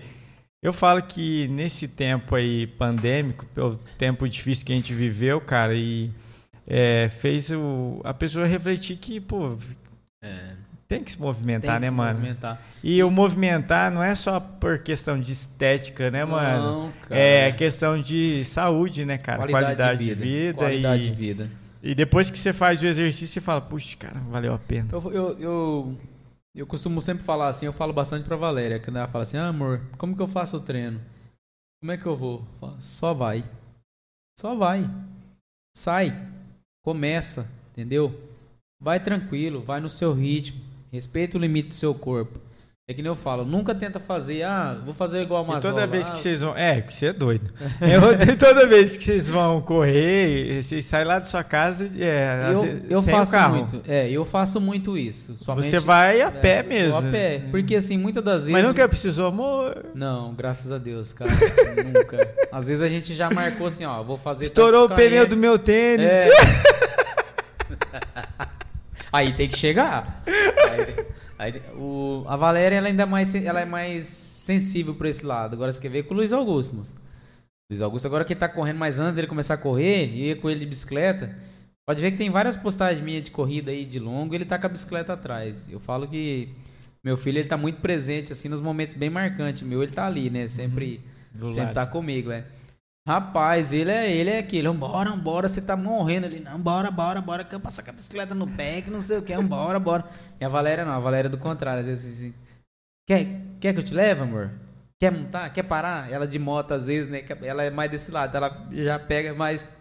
eu 0.63 0.73
falo 0.73 1.01
que 1.03 1.47
nesse 1.49 1.87
tempo 1.87 2.35
aí 2.35 2.65
pandêmico, 2.65 3.45
pelo 3.47 3.77
tempo 3.97 4.27
difícil 4.27 4.65
que 4.65 4.73
a 4.73 4.75
gente 4.75 4.93
viveu, 4.93 5.39
cara, 5.39 5.75
e 5.75 6.09
é, 6.65 7.07
fez 7.09 7.51
o, 7.51 8.01
a 8.03 8.13
pessoa 8.13 8.47
refletir 8.47 8.97
que, 8.97 9.19
pô, 9.19 9.55
é. 10.23 10.62
Tem 10.93 11.03
que 11.03 11.11
se 11.11 11.19
movimentar, 11.19 11.79
né, 11.79 11.87
se 11.87 11.93
mano? 11.93 12.19
Movimentar. 12.19 12.61
E 12.83 13.03
o 13.03 13.09
movimentar 13.09 13.91
não 13.91 14.03
é 14.03 14.13
só 14.13 14.39
por 14.39 14.77
questão 14.79 15.19
de 15.19 15.31
estética, 15.31 16.11
né, 16.11 16.23
mano? 16.23 16.63
Não, 16.63 16.91
cara. 16.91 17.19
É 17.19 17.51
questão 17.51 17.99
de 17.99 18.45
saúde, 18.45 19.03
né, 19.03 19.17
cara? 19.17 19.39
Qualidade, 19.39 19.65
Qualidade 19.65 19.99
de, 19.99 20.13
vida. 20.13 20.21
vida. 20.21 20.57
Qualidade 20.57 21.01
e, 21.01 21.09
de 21.09 21.15
vida. 21.15 21.49
E 21.81 21.95
depois 21.95 22.29
que 22.29 22.37
você 22.37 22.53
faz 22.53 22.79
o 22.81 22.85
exercício, 22.85 23.27
você 23.27 23.41
fala, 23.41 23.59
puxa, 23.59 23.97
cara, 23.97 24.19
valeu 24.29 24.53
a 24.53 24.59
pena. 24.59 24.89
Eu, 24.91 25.11
eu, 25.11 25.39
eu, 25.39 25.97
eu 26.53 26.67
costumo 26.67 27.01
sempre 27.01 27.23
falar 27.23 27.47
assim, 27.47 27.65
eu 27.65 27.73
falo 27.73 27.91
bastante 27.91 28.25
pra 28.25 28.35
Valéria, 28.35 28.79
que 28.79 28.89
ela 28.91 29.07
fala 29.07 29.23
assim, 29.23 29.37
ah, 29.37 29.47
amor, 29.47 29.81
como 29.97 30.15
que 30.15 30.21
eu 30.21 30.27
faço 30.27 30.57
o 30.57 30.61
treino? 30.61 31.01
Como 31.81 31.91
é 31.91 31.97
que 31.97 32.05
eu 32.05 32.15
vou? 32.15 32.45
Só 32.79 33.15
vai. 33.15 33.43
Só 34.39 34.53
vai. 34.53 34.87
Sai. 35.75 36.15
Começa, 36.85 37.49
entendeu? 37.71 38.13
Vai 38.79 38.99
tranquilo, 38.99 39.63
vai 39.63 39.79
no 39.79 39.89
seu 39.89 40.13
ritmo 40.13 40.72
Respeita 40.93 41.39
o 41.39 41.41
limite 41.41 41.69
do 41.69 41.73
seu 41.73 41.95
corpo. 41.95 42.39
É 42.85 42.93
que 42.93 43.01
nem 43.01 43.09
eu 43.09 43.15
falo, 43.15 43.45
nunca 43.45 43.73
tenta 43.73 43.97
fazer, 43.97 44.43
ah, 44.43 44.77
vou 44.85 44.93
fazer 44.93 45.23
igual 45.23 45.43
a 45.43 45.47
Mazola. 45.47 45.73
toda 45.73 45.87
vez 45.87 46.07
ah, 46.07 46.11
que 46.11 46.19
vocês 46.19 46.41
vão. 46.41 46.55
É, 46.55 46.81
que 46.81 46.93
você 46.93 47.07
é 47.07 47.13
doido. 47.13 47.49
Eu- 47.81 48.37
toda 48.37 48.67
vez 48.67 48.95
que 48.95 49.05
vocês 49.05 49.27
vão 49.27 49.61
correr, 49.61 50.61
vocês 50.61 50.85
saem 50.85 51.07
lá 51.07 51.17
da 51.17 51.25
sua 51.25 51.43
casa 51.45 51.89
é, 51.97 52.51
eu, 52.51 52.81
eu 52.89 53.01
faço 53.01 53.31
carro. 53.31 53.55
muito. 53.55 53.81
É, 53.87 54.11
eu 54.11 54.25
faço 54.25 54.59
muito 54.59 54.97
isso. 54.97 55.35
Você 55.45 55.79
vai 55.79 56.21
a 56.21 56.27
é, 56.27 56.31
pé 56.31 56.61
mesmo. 56.61 56.97
a 56.97 57.01
pé. 57.01 57.43
Porque 57.49 57.77
assim, 57.77 57.97
muitas 57.97 58.23
das 58.23 58.43
vezes. 58.43 58.51
Mas 58.51 58.67
nunca 58.67 58.87
precisou, 58.87 59.27
amor. 59.27 59.85
Não, 59.95 60.33
graças 60.33 60.71
a 60.71 60.77
Deus, 60.77 61.13
cara. 61.13 61.31
nunca. 61.85 62.29
Às 62.51 62.67
vezes 62.67 62.83
a 62.83 62.89
gente 62.89 63.15
já 63.15 63.31
marcou 63.31 63.65
assim, 63.65 63.85
ó, 63.85 64.03
vou 64.03 64.17
fazer. 64.17 64.43
Estourou 64.43 64.85
o 64.85 64.89
pneu 64.89 65.25
do 65.25 65.37
meu 65.37 65.57
tênis. 65.57 66.05
É. 66.05 66.29
aí 69.13 69.31
tem 69.31 69.47
que 69.47 69.57
chegar. 69.57 70.21
Aí- 71.37 71.61
o, 71.75 72.23
a 72.27 72.35
Valéria 72.35 72.75
ela 72.77 72.87
ainda 72.87 73.03
é 73.03 73.05
mais, 73.05 73.33
ela 73.35 73.61
é 73.61 73.65
mais 73.65 74.05
sensível 74.05 74.93
por 74.93 75.05
esse 75.05 75.25
lado. 75.25 75.53
Agora 75.53 75.71
você 75.71 75.79
quer 75.79 75.89
ver 75.89 76.03
com 76.03 76.13
o 76.13 76.17
Luiz 76.17 76.31
Augusto, 76.33 76.75
moço. 76.75 76.93
Luiz 77.69 77.81
Augusto, 77.81 78.05
agora 78.05 78.23
que 78.25 78.33
ele 78.33 78.39
tá 78.39 78.47
correndo 78.49 78.77
mais 78.77 78.99
antes 78.99 79.15
dele 79.15 79.27
começar 79.27 79.55
a 79.55 79.57
correr, 79.57 80.05
e 80.07 80.27
ia 80.27 80.35
com 80.35 80.49
ele 80.49 80.59
de 80.61 80.65
bicicleta. 80.65 81.35
Pode 81.85 82.01
ver 82.01 82.11
que 82.11 82.17
tem 82.17 82.29
várias 82.29 82.55
postagens 82.55 83.03
minhas 83.03 83.23
de 83.23 83.31
corrida 83.31 83.71
aí 83.71 83.85
de 83.85 83.99
longo, 83.99 84.33
e 84.33 84.37
ele 84.37 84.45
tá 84.45 84.57
com 84.59 84.67
a 84.67 84.69
bicicleta 84.69 85.13
atrás. 85.13 85.67
Eu 85.69 85.79
falo 85.79 86.07
que 86.07 86.49
meu 87.03 87.17
filho 87.17 87.39
ele 87.39 87.47
tá 87.47 87.57
muito 87.57 87.81
presente 87.81 88.31
assim 88.31 88.47
nos 88.47 88.61
momentos 88.61 88.95
bem 88.95 89.09
marcantes. 89.09 89.63
Meu 89.63 89.81
ele 89.83 89.91
tá 89.91 90.05
ali, 90.05 90.29
né? 90.29 90.47
Sempre 90.47 91.01
Do 91.33 91.47
Sempre 91.49 91.65
lado. 91.65 91.73
tá 91.73 91.85
comigo, 91.85 92.31
é. 92.31 92.45
Rapaz, 93.05 93.73
ele 93.73 93.91
é, 93.91 94.09
ele 94.09 94.29
é 94.29 94.39
aquele, 94.39 94.65
vambora, 94.67 95.09
vambora, 95.09 95.49
você 95.49 95.61
tá 95.61 95.75
morrendo 95.75 96.25
ali. 96.25 96.39
Não, 96.39 96.57
bora, 96.57 96.89
bora, 96.89 97.19
bora, 97.19 97.43
que 97.43 97.53
eu 97.53 97.59
passar 97.59 97.83
com 97.83 97.89
a 97.89 97.93
bicicleta 97.93 98.33
no 98.33 98.47
pé, 98.47 98.81
que 98.81 98.89
não 98.89 99.01
sei 99.01 99.17
o 99.17 99.21
que, 99.21 99.35
vambora, 99.35 99.77
bora. 99.77 100.05
E 100.39 100.45
a 100.45 100.47
Valéria 100.47 100.85
não, 100.85 100.93
a 100.93 100.99
Valéria 100.99 101.27
é 101.27 101.29
do 101.29 101.37
contrário, 101.37 101.81
às 101.81 101.85
vezes 101.85 102.17
assim, 102.17 102.33
quer, 103.05 103.41
quer 103.59 103.73
que 103.73 103.79
eu 103.79 103.83
te 103.83 103.93
leve, 103.93 104.21
amor? 104.21 104.51
Quer 105.01 105.11
montar? 105.11 105.49
Quer 105.49 105.63
parar? 105.63 106.09
Ela 106.09 106.25
de 106.25 106.39
moto, 106.39 106.71
às 106.73 106.87
vezes, 106.87 107.11
né, 107.11 107.25
ela 107.41 107.63
é 107.63 107.69
mais 107.69 107.91
desse 107.91 108.09
lado, 108.09 108.37
ela 108.37 108.67
já 108.71 108.97
pega 108.97 109.33
mais 109.33 109.75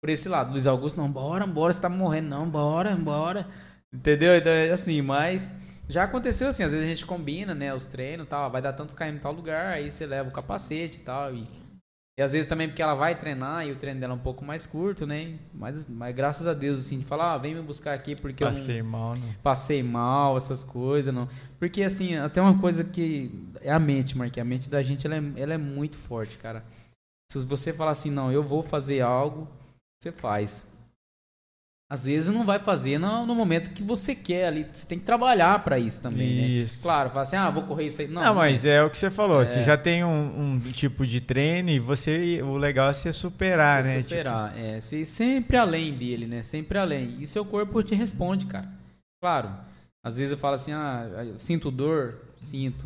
por 0.00 0.08
esse 0.08 0.26
lado. 0.26 0.52
Luiz 0.52 0.66
Augusto, 0.66 0.96
não, 0.96 1.10
bora, 1.10 1.46
bora, 1.46 1.74
você 1.74 1.82
tá 1.82 1.90
morrendo, 1.90 2.30
não, 2.30 2.48
bora, 2.48 2.96
bora. 2.96 3.46
Entendeu? 3.92 4.34
Então, 4.34 4.50
é 4.50 4.70
assim, 4.70 5.02
mas 5.02 5.50
já 5.90 6.04
aconteceu 6.04 6.48
assim, 6.48 6.62
às 6.62 6.72
vezes 6.72 6.86
a 6.86 6.88
gente 6.88 7.04
combina, 7.04 7.54
né, 7.54 7.74
os 7.74 7.84
treinos 7.84 8.26
tal, 8.26 8.50
vai 8.50 8.62
dar 8.62 8.72
tanto 8.72 8.94
KM 8.94 9.16
em 9.16 9.18
tal 9.18 9.32
lugar, 9.32 9.74
aí 9.74 9.90
você 9.90 10.06
leva 10.06 10.30
o 10.30 10.32
capacete 10.32 10.98
e 10.98 11.02
tal, 11.02 11.34
e, 11.34 11.46
e 12.18 12.22
às 12.22 12.32
vezes 12.32 12.46
também 12.46 12.66
porque 12.66 12.80
ela 12.80 12.94
vai 12.94 13.14
treinar 13.14 13.66
e 13.66 13.72
o 13.72 13.76
treino 13.76 14.00
dela 14.00 14.14
é 14.14 14.16
um 14.16 14.20
pouco 14.20 14.44
mais 14.44 14.66
curto, 14.66 15.06
né, 15.06 15.34
mas, 15.52 15.86
mas 15.86 16.16
graças 16.16 16.46
a 16.46 16.54
Deus, 16.54 16.78
assim, 16.78 16.98
de 16.98 17.04
falar, 17.04 17.34
ah, 17.34 17.38
vem 17.38 17.54
me 17.54 17.60
buscar 17.60 17.92
aqui 17.92 18.16
porque 18.16 18.42
eu 18.42 18.48
Passei 18.48 18.82
mal, 18.82 19.16
não. 19.16 19.32
passei 19.42 19.82
mal, 19.82 20.36
essas 20.36 20.64
coisas, 20.64 21.14
não. 21.14 21.28
Porque, 21.58 21.82
assim, 21.82 22.16
até 22.16 22.40
uma 22.40 22.58
coisa 22.58 22.82
que 22.84 23.30
é 23.60 23.70
a 23.70 23.78
mente, 23.78 24.16
Marquinhos, 24.16 24.46
a 24.46 24.48
mente 24.48 24.68
da 24.70 24.82
gente, 24.82 25.06
ela 25.06 25.16
é, 25.16 25.22
ela 25.36 25.54
é 25.54 25.58
muito 25.58 25.98
forte, 25.98 26.38
cara. 26.38 26.64
Se 27.30 27.38
você 27.44 27.72
falar 27.72 27.90
assim, 27.90 28.10
não, 28.10 28.32
eu 28.32 28.42
vou 28.42 28.62
fazer 28.62 29.00
algo, 29.00 29.48
você 30.02 30.10
faz. 30.12 30.75
Às 31.88 32.04
vezes 32.04 32.34
não 32.34 32.44
vai 32.44 32.58
fazer 32.58 32.98
no, 32.98 33.24
no 33.24 33.32
momento 33.32 33.70
que 33.70 33.80
você 33.82 34.12
quer 34.12 34.46
ali. 34.48 34.66
Você 34.72 34.84
tem 34.86 34.98
que 34.98 35.04
trabalhar 35.04 35.62
pra 35.62 35.78
isso 35.78 36.02
também, 36.02 36.34
né? 36.34 36.48
Isso. 36.48 36.82
Claro, 36.82 37.10
fala 37.10 37.22
assim, 37.22 37.36
ah, 37.36 37.48
vou 37.48 37.62
correr 37.62 37.86
isso 37.86 38.02
aí. 38.02 38.08
Não, 38.08 38.22
Não, 38.24 38.34
mas 38.34 38.64
é 38.64 38.82
o 38.82 38.90
que 38.90 38.98
você 38.98 39.08
falou. 39.08 39.42
É. 39.42 39.44
Você 39.44 39.62
já 39.62 39.76
tem 39.76 40.02
um, 40.04 40.54
um 40.54 40.60
tipo 40.72 41.06
de 41.06 41.20
treino 41.20 41.70
e 41.70 41.78
você, 41.78 42.42
o 42.42 42.56
legal 42.56 42.90
é 42.90 42.92
você 42.92 43.12
superar, 43.12 43.84
você 43.84 43.94
né? 43.98 44.02
superar. 44.02 44.58
É, 44.58 44.80
se- 44.80 45.06
sempre 45.06 45.56
além 45.56 45.92
dele, 45.92 46.26
né? 46.26 46.42
Sempre 46.42 46.76
além. 46.76 47.18
E 47.20 47.26
seu 47.26 47.44
corpo 47.44 47.80
te 47.84 47.94
responde, 47.94 48.46
cara. 48.46 48.66
Claro. 49.22 49.50
Às 50.04 50.16
vezes 50.16 50.32
eu 50.32 50.38
falo 50.38 50.56
assim, 50.56 50.72
ah, 50.72 51.06
sinto 51.38 51.70
dor, 51.70 52.16
sinto. 52.36 52.84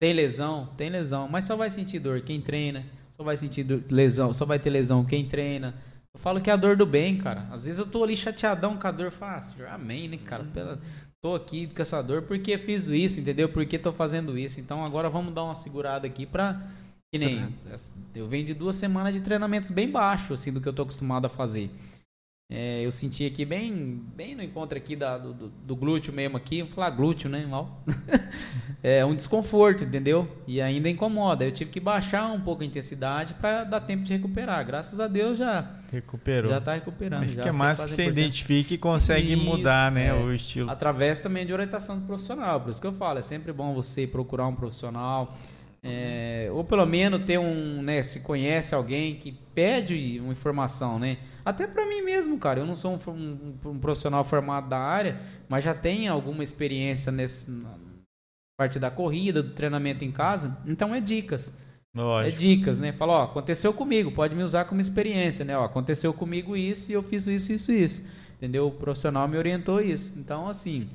Tem 0.00 0.14
lesão, 0.14 0.70
tem 0.78 0.88
lesão. 0.88 1.28
Mas 1.28 1.44
só 1.44 1.54
vai 1.54 1.70
sentir 1.70 1.98
dor 1.98 2.22
quem 2.22 2.40
treina. 2.40 2.82
Só 3.10 3.22
vai 3.22 3.36
sentir 3.36 3.62
lesão, 3.90 4.32
só 4.32 4.46
vai 4.46 4.58
ter 4.58 4.70
lesão 4.70 5.04
quem 5.04 5.26
treina. 5.26 5.74
Eu 6.14 6.20
falo 6.20 6.40
que 6.40 6.50
é 6.50 6.52
a 6.52 6.56
dor 6.56 6.76
do 6.76 6.84
bem, 6.84 7.16
cara. 7.16 7.46
Às 7.50 7.64
vezes 7.64 7.78
eu 7.78 7.86
tô 7.86 8.04
ali 8.04 8.14
chateadão 8.16 8.76
com 8.76 8.86
a 8.86 8.90
dor, 8.90 9.10
fácil. 9.10 9.66
Amém, 9.70 10.08
né, 10.08 10.18
cara? 10.18 10.44
Pela- 10.44 10.78
Tô 11.24 11.36
aqui 11.36 11.68
com 11.68 11.80
essa 11.80 12.02
dor 12.02 12.22
porque 12.22 12.58
fiz 12.58 12.88
isso, 12.88 13.20
entendeu? 13.20 13.48
Porque 13.48 13.78
tô 13.78 13.92
fazendo 13.92 14.36
isso. 14.36 14.58
Então 14.60 14.84
agora 14.84 15.08
vamos 15.08 15.32
dar 15.32 15.44
uma 15.44 15.54
segurada 15.54 16.04
aqui 16.06 16.26
pra. 16.26 16.60
Que 17.14 17.18
nem. 17.18 17.36
Eu 18.14 18.26
venho 18.26 18.44
de 18.44 18.54
duas 18.54 18.74
semanas 18.74 19.14
de 19.14 19.20
treinamentos 19.20 19.70
bem 19.70 19.88
baixos, 19.88 20.40
assim, 20.40 20.52
do 20.52 20.60
que 20.60 20.68
eu 20.68 20.72
tô 20.72 20.82
acostumado 20.82 21.26
a 21.26 21.28
fazer. 21.30 21.70
É, 22.54 22.84
eu 22.84 22.90
senti 22.90 23.24
aqui 23.24 23.46
bem, 23.46 24.02
bem 24.14 24.34
no 24.34 24.42
encontro 24.42 24.76
aqui 24.76 24.94
da, 24.94 25.16
do, 25.16 25.32
do- 25.32 25.48
do 25.48 25.74
glúteo 25.74 26.12
mesmo 26.12 26.36
aqui, 26.36 26.60
vou 26.62 26.70
falar 26.72 26.90
glúteo, 26.90 27.30
né, 27.30 27.46
mal. 27.46 27.82
é 28.82 29.02
um 29.06 29.14
desconforto, 29.14 29.84
entendeu? 29.84 30.28
E 30.46 30.60
ainda 30.60 30.88
incomoda. 30.90 31.44
Eu 31.46 31.52
tive 31.52 31.70
que 31.70 31.80
baixar 31.80 32.26
um 32.30 32.40
pouco 32.40 32.62
a 32.62 32.66
intensidade 32.66 33.32
para 33.34 33.64
dar 33.64 33.80
tempo 33.80 34.02
de 34.04 34.12
recuperar. 34.12 34.66
Graças 34.66 35.00
a 35.00 35.08
Deus 35.08 35.38
já 35.38 35.66
Recuperou. 35.90 36.50
já 36.50 36.60
tá 36.60 36.74
recuperando. 36.74 37.20
Mas 37.20 37.34
que 37.34 37.48
é 37.48 37.52
massa 37.52 37.84
que 37.86 37.90
você 37.92 38.04
100%. 38.04 38.08
identifique 38.12 38.74
e 38.74 38.78
consegue 38.78 39.32
Isso, 39.32 39.44
mudar, 39.44 39.90
né, 39.90 40.08
é. 40.08 40.12
o 40.12 40.30
estilo. 40.32 40.68
Através 40.70 41.20
também 41.20 41.46
de 41.46 41.54
orientação 41.54 41.98
do 41.98 42.04
profissional. 42.06 42.60
Por 42.60 42.68
isso 42.68 42.80
que 42.82 42.86
eu 42.86 42.92
falo, 42.92 43.18
é 43.18 43.22
sempre 43.22 43.50
bom 43.52 43.72
você 43.72 44.06
procurar 44.06 44.46
um 44.46 44.54
profissional. 44.54 45.38
É, 45.84 46.48
ou 46.52 46.62
pelo 46.64 46.86
menos 46.86 47.24
ter 47.24 47.38
um, 47.38 47.82
né, 47.82 48.02
se 48.02 48.20
conhece 48.20 48.74
alguém 48.74 49.16
que 49.16 49.32
pede 49.54 50.20
uma 50.20 50.32
informação, 50.32 50.98
né? 50.98 51.18
Até 51.44 51.66
pra 51.66 51.86
mim 51.86 52.02
mesmo, 52.02 52.38
cara. 52.38 52.60
Eu 52.60 52.66
não 52.66 52.76
sou 52.76 52.92
um, 53.08 53.10
um- 53.12 53.70
um 53.70 53.78
profissional 53.78 54.24
formado 54.24 54.68
da 54.68 54.78
área, 54.78 55.20
mas 55.48 55.64
já 55.64 55.74
tenho 55.74 56.12
alguma 56.12 56.42
experiência 56.44 57.10
nessa 57.10 57.50
parte 58.56 58.78
da 58.78 58.90
corrida, 58.90 59.42
do 59.42 59.50
treinamento 59.54 60.04
em 60.04 60.12
casa. 60.12 60.58
Então 60.66 60.94
é 60.94 61.00
dicas. 61.00 61.58
É 61.94 61.98
Lógico. 62.00 62.38
dicas, 62.38 62.78
né? 62.80 62.92
Fala, 62.92 63.12
ó, 63.14 63.24
aconteceu 63.24 63.72
comigo, 63.74 64.12
pode 64.12 64.34
me 64.34 64.42
usar 64.42 64.64
como 64.64 64.80
experiência, 64.80 65.44
né? 65.44 65.56
Ó, 65.58 65.64
aconteceu 65.64 66.14
comigo 66.14 66.56
isso 66.56 66.90
e 66.90 66.94
eu 66.94 67.02
fiz 67.02 67.26
isso, 67.26 67.52
isso, 67.52 67.72
isso. 67.72 68.08
Entendeu? 68.36 68.66
O 68.68 68.70
profissional 68.72 69.28
me 69.28 69.36
orientou 69.36 69.80
isso. 69.80 70.18
Então, 70.18 70.48
assim, 70.48 70.88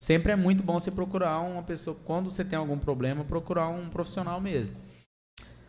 sempre 0.00 0.32
é 0.32 0.36
muito 0.36 0.62
bom 0.62 0.78
você 0.78 0.90
procurar 0.90 1.38
uma 1.40 1.62
pessoa, 1.62 1.96
quando 2.04 2.30
você 2.30 2.44
tem 2.44 2.58
algum 2.58 2.78
problema, 2.78 3.24
procurar 3.24 3.68
um 3.68 3.88
profissional 3.88 4.40
mesmo. 4.40 4.76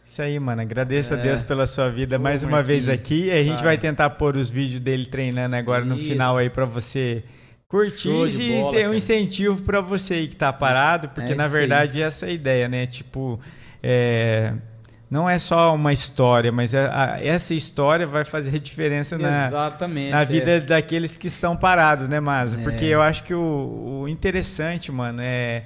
Isso 0.04 0.22
aí, 0.22 0.40
mano. 0.40 0.62
Agradeço 0.62 1.14
a 1.16 1.18
É. 1.18 1.22
Deus 1.22 1.42
pela 1.42 1.68
sua 1.68 1.90
vida 1.90 2.16
Ô, 2.16 2.20
mais 2.20 2.42
uma 2.44 2.64
vez 2.64 2.88
aqui. 2.88 3.30
A 3.30 3.44
gente 3.44 3.62
vai 3.62 3.78
tentar 3.78 4.12
pôr 4.12 4.38
os 4.38 4.50
vídeos 4.50 4.80
dele 4.80 5.06
treinando 5.06 5.56
agora 5.56 5.84
no 5.84 5.98
Isso. 5.98 6.08
final 6.08 6.38
aí 6.38 6.50
pra 6.50 6.64
você 6.64 7.24
curtir 7.68 8.08
e 8.08 8.12
bola, 8.14 8.30
ser 8.30 8.78
um 8.80 8.84
cara. 8.84 8.96
incentivo 8.96 9.62
pra 9.64 9.82
você 9.82 10.14
aí 10.14 10.28
que 10.30 10.36
tá 10.38 10.54
parado, 10.54 11.10
porque 11.10 11.34
É 11.34 11.36
na 11.36 11.44
aí. 11.46 11.52
verdade 11.52 12.02
essa 12.02 12.26
é 12.26 12.30
a 12.30 12.32
ideia, 12.32 12.70
né? 12.70 12.86
Tipo, 12.86 13.38
é, 13.84 14.54
não 15.10 15.30
é 15.30 15.40
só 15.40 15.74
uma 15.74 15.94
história, 15.94 16.52
mas 16.52 16.74
é- 16.74 16.86
a- 16.86 17.18
essa 17.22 17.54
história 17.54 18.06
vai 18.06 18.26
fazer 18.26 18.60
diferença 18.60 19.18
na, 19.18 19.50
na 20.12 20.22
é. 20.22 20.26
vida 20.26 20.60
daqueles 20.60 21.16
que 21.16 21.28
estão 21.28 21.56
parados, 21.56 22.10
né, 22.10 22.20
Masa? 22.20 22.60
É. 22.60 22.64
Porque 22.64 22.86
eu 22.86 23.02
acho 23.02 23.24
que 23.24 23.34
o, 23.34 24.02
o 24.04 24.08
interessante, 24.08 24.92
mano, 24.92 25.20
é 25.22 25.64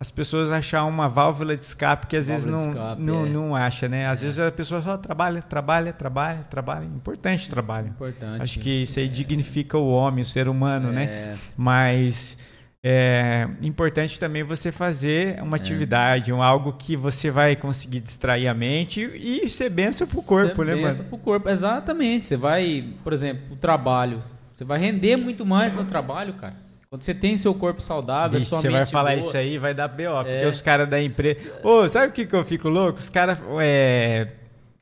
as 0.00 0.12
pessoas 0.12 0.48
achar 0.52 0.84
uma 0.84 1.08
válvula 1.08 1.56
de 1.56 1.62
escape 1.62 2.06
que 2.06 2.16
às 2.16 2.28
vezes 2.28 2.44
Válvula 2.44 2.64
não, 2.64 2.72
de 2.72 2.78
escape, 2.78 3.02
não, 3.02 3.26
é. 3.26 3.28
não 3.28 3.56
acha, 3.56 3.88
né? 3.88 4.06
Às 4.06 4.22
vezes 4.22 4.38
a 4.38 4.52
pessoa 4.52 4.80
só 4.80 4.96
trabalha, 4.96 5.42
trabalha, 5.42 5.92
trabalha, 5.92 6.42
trabalha. 6.48 6.84
Importante 6.84 7.50
trabalho. 7.50 7.88
Importante. 7.88 8.40
Acho 8.40 8.60
que 8.60 8.82
isso 8.82 9.00
aí 9.00 9.08
dignifica 9.08 9.76
o 9.76 9.90
homem, 9.90 10.22
o 10.22 10.24
ser 10.24 10.46
humano, 10.48 10.92
né? 10.92 11.02
É, 11.04 11.34
Mas 11.56 12.38
é 12.84 13.48
importante 13.60 14.20
também 14.20 14.42
você 14.44 14.70
fazer 14.70 15.42
uma 15.42 15.56
atividade, 15.56 16.32
um, 16.32 16.42
algo 16.42 16.72
que 16.74 16.96
você 16.96 17.30
vai 17.30 17.56
conseguir 17.56 18.00
distrair 18.00 18.46
a 18.46 18.54
mente 18.54 19.00
e 19.14 19.48
ser 19.48 19.68
benção 19.68 20.06
pro 20.06 20.22
corpo, 20.22 20.62
né, 20.62 20.74
Você 20.74 20.80
mano? 20.82 21.04
Pro 21.04 21.18
corpo, 21.18 21.48
exatamente. 21.48 22.26
Você 22.26 22.36
vai, 22.36 22.84
por 23.02 23.12
exemplo, 23.12 23.42
o 23.52 23.56
trabalho. 23.56 24.22
Você 24.52 24.64
vai 24.64 24.78
render 24.78 25.16
muito 25.16 25.44
mais 25.44 25.74
no 25.74 25.84
trabalho, 25.84 26.34
cara. 26.34 26.54
Quando 26.88 27.02
você 27.02 27.12
tem 27.12 27.36
seu 27.36 27.52
corpo 27.52 27.82
saudável, 27.82 28.38
Vixe, 28.38 28.48
sua 28.48 28.60
você 28.60 28.68
mente 28.68 28.76
vai 28.76 28.86
falar 28.86 29.16
boa, 29.16 29.20
isso 29.20 29.36
aí, 29.36 29.58
vai 29.58 29.74
dar 29.74 29.88
BO. 29.88 30.04
Porque 30.22 30.30
É. 30.30 30.48
os 30.48 30.62
caras 30.62 30.88
da 30.88 31.02
empresa. 31.02 31.38
Ô, 31.62 31.86
sabe 31.88 32.06
o 32.08 32.12
que, 32.12 32.24
que 32.24 32.34
eu 32.34 32.44
fico 32.44 32.68
louco? 32.68 32.98
Os 32.98 33.10
caras. 33.10 33.38
É... 33.60 34.28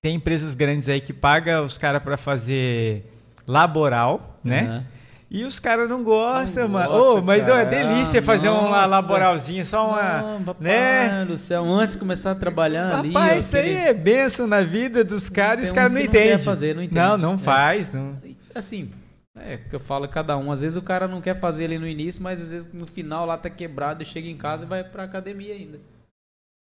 Tem 0.01 0.15
empresas 0.15 0.55
grandes 0.55 0.89
aí 0.89 1.01
que 1.01 1.13
pagam 1.13 1.65
os 1.65 1.79
caras 1.79 2.01
pra 2.03 2.17
fazer 2.17 3.05
laboral, 3.47 4.39
né? 4.45 4.61
Aham. 4.61 4.85
E 5.29 5.45
os 5.45 5.59
caras 5.59 5.89
não 5.89 6.05
gostam, 6.05 6.65
Não 6.65 6.71
mano. 6.75 6.89
gosta, 6.91 7.11
Ô, 7.15 7.23
mas 7.23 7.49
é 7.49 7.53
cara. 7.53 7.65
delícia 7.65 8.23
fazer 8.23 8.49
uma 8.49 8.63
Nossa. 8.63 8.87
laboralzinha, 8.87 9.65
só 9.65 9.89
uma. 9.91 10.23
Não, 10.23 10.45
papai 10.45 10.63
né? 10.69 11.25
do 11.25 11.37
céu, 11.37 11.65
antes 11.65 11.95
de 11.95 12.01
começar 12.01 12.31
a 12.31 12.35
trabalhar 12.37 12.95
ali. 13.01 13.09
Rapaz, 13.13 13.45
isso 13.47 13.57
aí 13.57 13.75
é 13.75 13.93
benção 13.93 14.47
na 14.47 14.61
vida 14.63 15.03
dos 15.03 15.29
caras 15.29 15.65
e 15.65 15.69
os 15.69 15.73
caras 15.73 15.93
não 15.93 16.01
que 16.01 16.07
não 16.07 16.15
entendem. 16.15 16.39
fazer, 16.39 16.75
não 16.77 16.83
entende. 16.83 17.01
Não, 17.01 17.19
não 17.19 17.35
É. 17.35 17.39
faz. 17.39 17.93
Não. 17.93 18.17
Assim, 18.55 18.93
é 19.37 19.57
porque 19.57 19.75
eu 19.75 19.81
falo 19.81 20.07
cada 20.09 20.37
um. 20.39 20.53
Às 20.53 20.63
vezes 20.63 20.77
o 20.79 20.83
cara 20.83 21.09
não 21.09 21.21
quer 21.21 21.41
fazer 21.41 21.65
ali 21.65 21.79
no 21.79 21.89
início, 21.89 22.23
mas 22.23 22.41
às 22.41 22.51
vezes 22.53 22.73
no 22.73 22.87
final 22.87 23.27
lá 23.27 23.37
tá 23.37 23.51
quebrado 23.51 24.05
e 24.05 24.07
chega 24.07 24.29
em 24.29 24.37
casa 24.37 24.65
e 24.65 24.69
vai 24.69 24.85
pra 24.85 25.03
academia 25.03 25.55
ainda. 25.55 25.79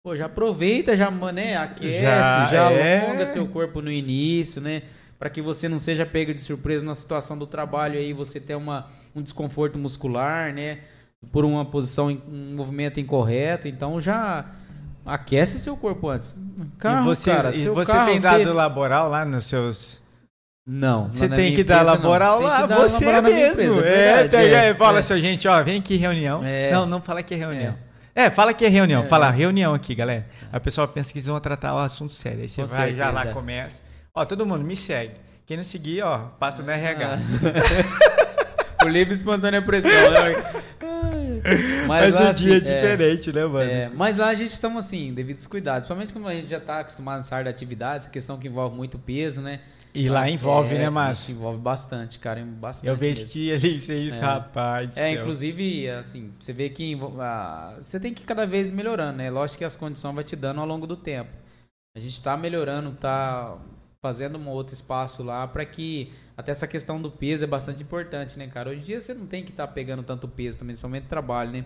Pô, 0.05 0.17
já 0.17 0.27
aproveita, 0.27 0.97
já, 0.97 1.11
né, 1.11 1.57
aquece, 1.57 2.01
Já, 2.01 2.47
já, 2.47 2.71
é. 2.73 3.05
alonga 3.07 3.27
seu 3.27 3.47
corpo 3.47 3.81
no 3.83 3.91
início, 3.91 4.61
né? 4.61 4.83
Pra 5.23 5.31
que 5.31 5.41
você 5.41 5.69
não 5.69 5.79
seja 5.79 6.05
pego 6.05 6.35
de 6.35 6.41
surpresa 6.43 6.85
na 6.85 6.97
situação 6.97 7.39
do 7.39 7.47
trabalho 7.47 7.97
aí, 7.97 8.13
você 8.13 8.41
ter 8.41 8.57
uma, 8.57 8.89
um 9.15 9.23
desconforto 9.23 9.79
muscular, 9.79 10.53
né? 10.53 10.81
Por 11.31 11.45
uma 11.45 11.65
posição, 11.65 12.09
um 12.09 12.57
movimento 12.57 12.99
incorreto, 12.99 13.69
então 13.69 14.01
já 14.01 14.47
aquece 15.07 15.61
seu 15.61 15.77
corpo 15.77 16.09
antes. 16.09 16.35
Carro, 16.77 17.03
e 17.03 17.05
você, 17.05 17.31
cara, 17.31 17.55
e 17.55 17.69
você 17.69 17.93
carro, 17.93 18.11
tem 18.11 18.21
dado 18.21 18.43
você... 18.43 18.51
laboral 18.51 19.09
lá 19.09 19.25
nos 19.25 19.45
seus 19.45 20.03
não. 20.67 21.09
Você 21.09 21.29
tem 21.29 21.55
que 21.55 21.63
dar 21.63 21.83
laboral 21.83 22.41
lá, 22.41 22.67
você 22.67 23.05
laboral 23.05 23.33
mesmo. 23.33 23.63
Empresa, 23.63 23.87
é, 23.87 24.25
é, 24.25 24.29
pega 24.29 24.61
aí, 24.61 24.75
fala 24.75 24.97
é. 24.97 24.99
assim, 24.99 25.21
gente, 25.21 25.47
ó, 25.47 25.63
vem 25.63 25.79
aqui 25.79 25.97
reunião. 25.99 26.43
É. 26.45 26.73
Não, 26.73 26.85
não 26.85 27.01
fala 27.01 27.23
que 27.23 27.35
é 27.35 27.37
reunião. 27.37 27.77
É, 28.13 28.25
é 28.25 28.31
fala 28.33 28.53
que 28.53 28.65
é 28.65 28.69
reunião. 28.69 29.05
É. 29.05 29.07
Fala 29.07 29.31
reunião 29.31 29.73
aqui, 29.73 29.95
galera. 29.95 30.27
A 30.53 30.59
pessoa 30.59 30.89
pensa 30.89 31.13
que 31.13 31.19
eles 31.19 31.29
vão 31.29 31.39
tratar 31.39 31.77
o 31.77 31.79
assunto 31.79 32.13
sério. 32.13 32.41
Aí 32.41 32.49
você 32.49 32.63
Com 32.63 32.67
vai 32.67 32.89
certeza. 32.89 32.99
já 32.99 33.11
lá, 33.13 33.27
começa. 33.27 33.92
Ó, 34.15 34.27
todo 34.27 34.45
mundo 34.45 34.63
me 34.63 34.77
segue. 34.77 35.15
Quem 35.47 35.57
não 35.57 35.65
seguir, 35.65 36.03
ó, 36.03 36.29
passa 36.39 36.63
no 36.63 36.71
RH. 36.71 37.19
Por 38.79 38.91
livre 38.93 39.15
espontânea 39.15 39.63
pressão, 39.63 39.91
né? 39.91 40.63
Mas, 41.89 41.89
mas 41.89 42.15
lá, 42.15 42.31
o 42.31 42.35
dia 42.35 42.57
assim, 42.59 42.71
é 42.73 42.75
diferente, 42.77 43.33
né, 43.33 43.45
mano? 43.45 43.69
É, 43.69 43.89
mas 43.89 44.19
lá 44.19 44.29
a 44.29 44.35
gente 44.35 44.53
estamos 44.53 44.85
assim, 44.85 45.13
devidos 45.13 45.45
cuidados. 45.49 45.81
Principalmente 45.87 46.13
como 46.13 46.29
a 46.29 46.35
gente 46.35 46.49
já 46.49 46.59
está 46.59 46.79
acostumado 46.79 47.17
nessa 47.17 47.35
área 47.35 47.51
de 47.51 47.57
atividades, 47.57 48.07
questão 48.07 48.39
que 48.39 48.47
envolve 48.47 48.77
muito 48.77 48.97
peso, 48.97 49.41
né? 49.41 49.59
E 49.93 50.09
lá 50.09 50.31
envolve, 50.31 50.77
é, 50.77 50.79
né, 50.79 50.89
Márcio? 50.89 51.33
Envolve 51.33 51.59
bastante, 51.59 52.21
cara, 52.21 52.41
bastante. 52.45 52.89
Eu 52.89 52.97
vejo 52.97 53.27
que 53.27 53.53
ali 53.53 53.77
isso, 53.77 53.93
isso 53.93 54.23
é. 54.23 54.25
rapaz. 54.25 54.97
É, 54.97 55.11
inclusive, 55.11 55.91
assim, 55.91 56.33
você 56.39 56.53
vê 56.53 56.71
que 56.71 56.97
ah, 57.19 57.77
você 57.83 57.99
tem 57.99 58.15
que 58.15 58.23
ir 58.23 58.27
cada 58.27 58.47
vez 58.47 58.71
melhorando, 58.71 59.19
né? 59.19 59.29
Lógico 59.29 59.59
que 59.59 59.65
as 59.65 59.75
condições 59.75 60.15
vai 60.15 60.23
te 60.23 60.37
dando 60.37 60.61
ao 60.61 60.67
longo 60.67 60.87
do 60.87 60.97
tempo. 60.97 61.31
A 61.97 61.99
gente 61.99 62.15
está 62.15 62.37
melhorando, 62.37 62.91
está 62.91 63.59
fazendo 64.03 64.37
um 64.37 64.49
outro 64.49 64.75
espaço 64.75 65.23
lá 65.23 65.47
para 65.47 65.65
que 65.65 66.13
até 66.37 66.51
essa 66.51 66.67
questão 66.67 67.01
do 67.01 67.09
peso 67.09 67.45
é 67.45 67.47
bastante 67.47 67.83
importante, 67.85 68.37
né, 68.37 68.49
cara? 68.49 68.71
Hoje 68.71 68.81
em 68.81 68.85
dia 68.85 69.01
você 69.01 69.15
não 69.15 69.27
tem 69.27 69.45
que 69.45 69.53
estar 69.53 69.69
tá 69.69 69.73
pegando 69.73 70.03
tanto 70.03 70.27
peso 70.27 70.59
também, 70.59 70.73
principalmente 70.73 71.07
trabalho, 71.07 71.53
né? 71.53 71.65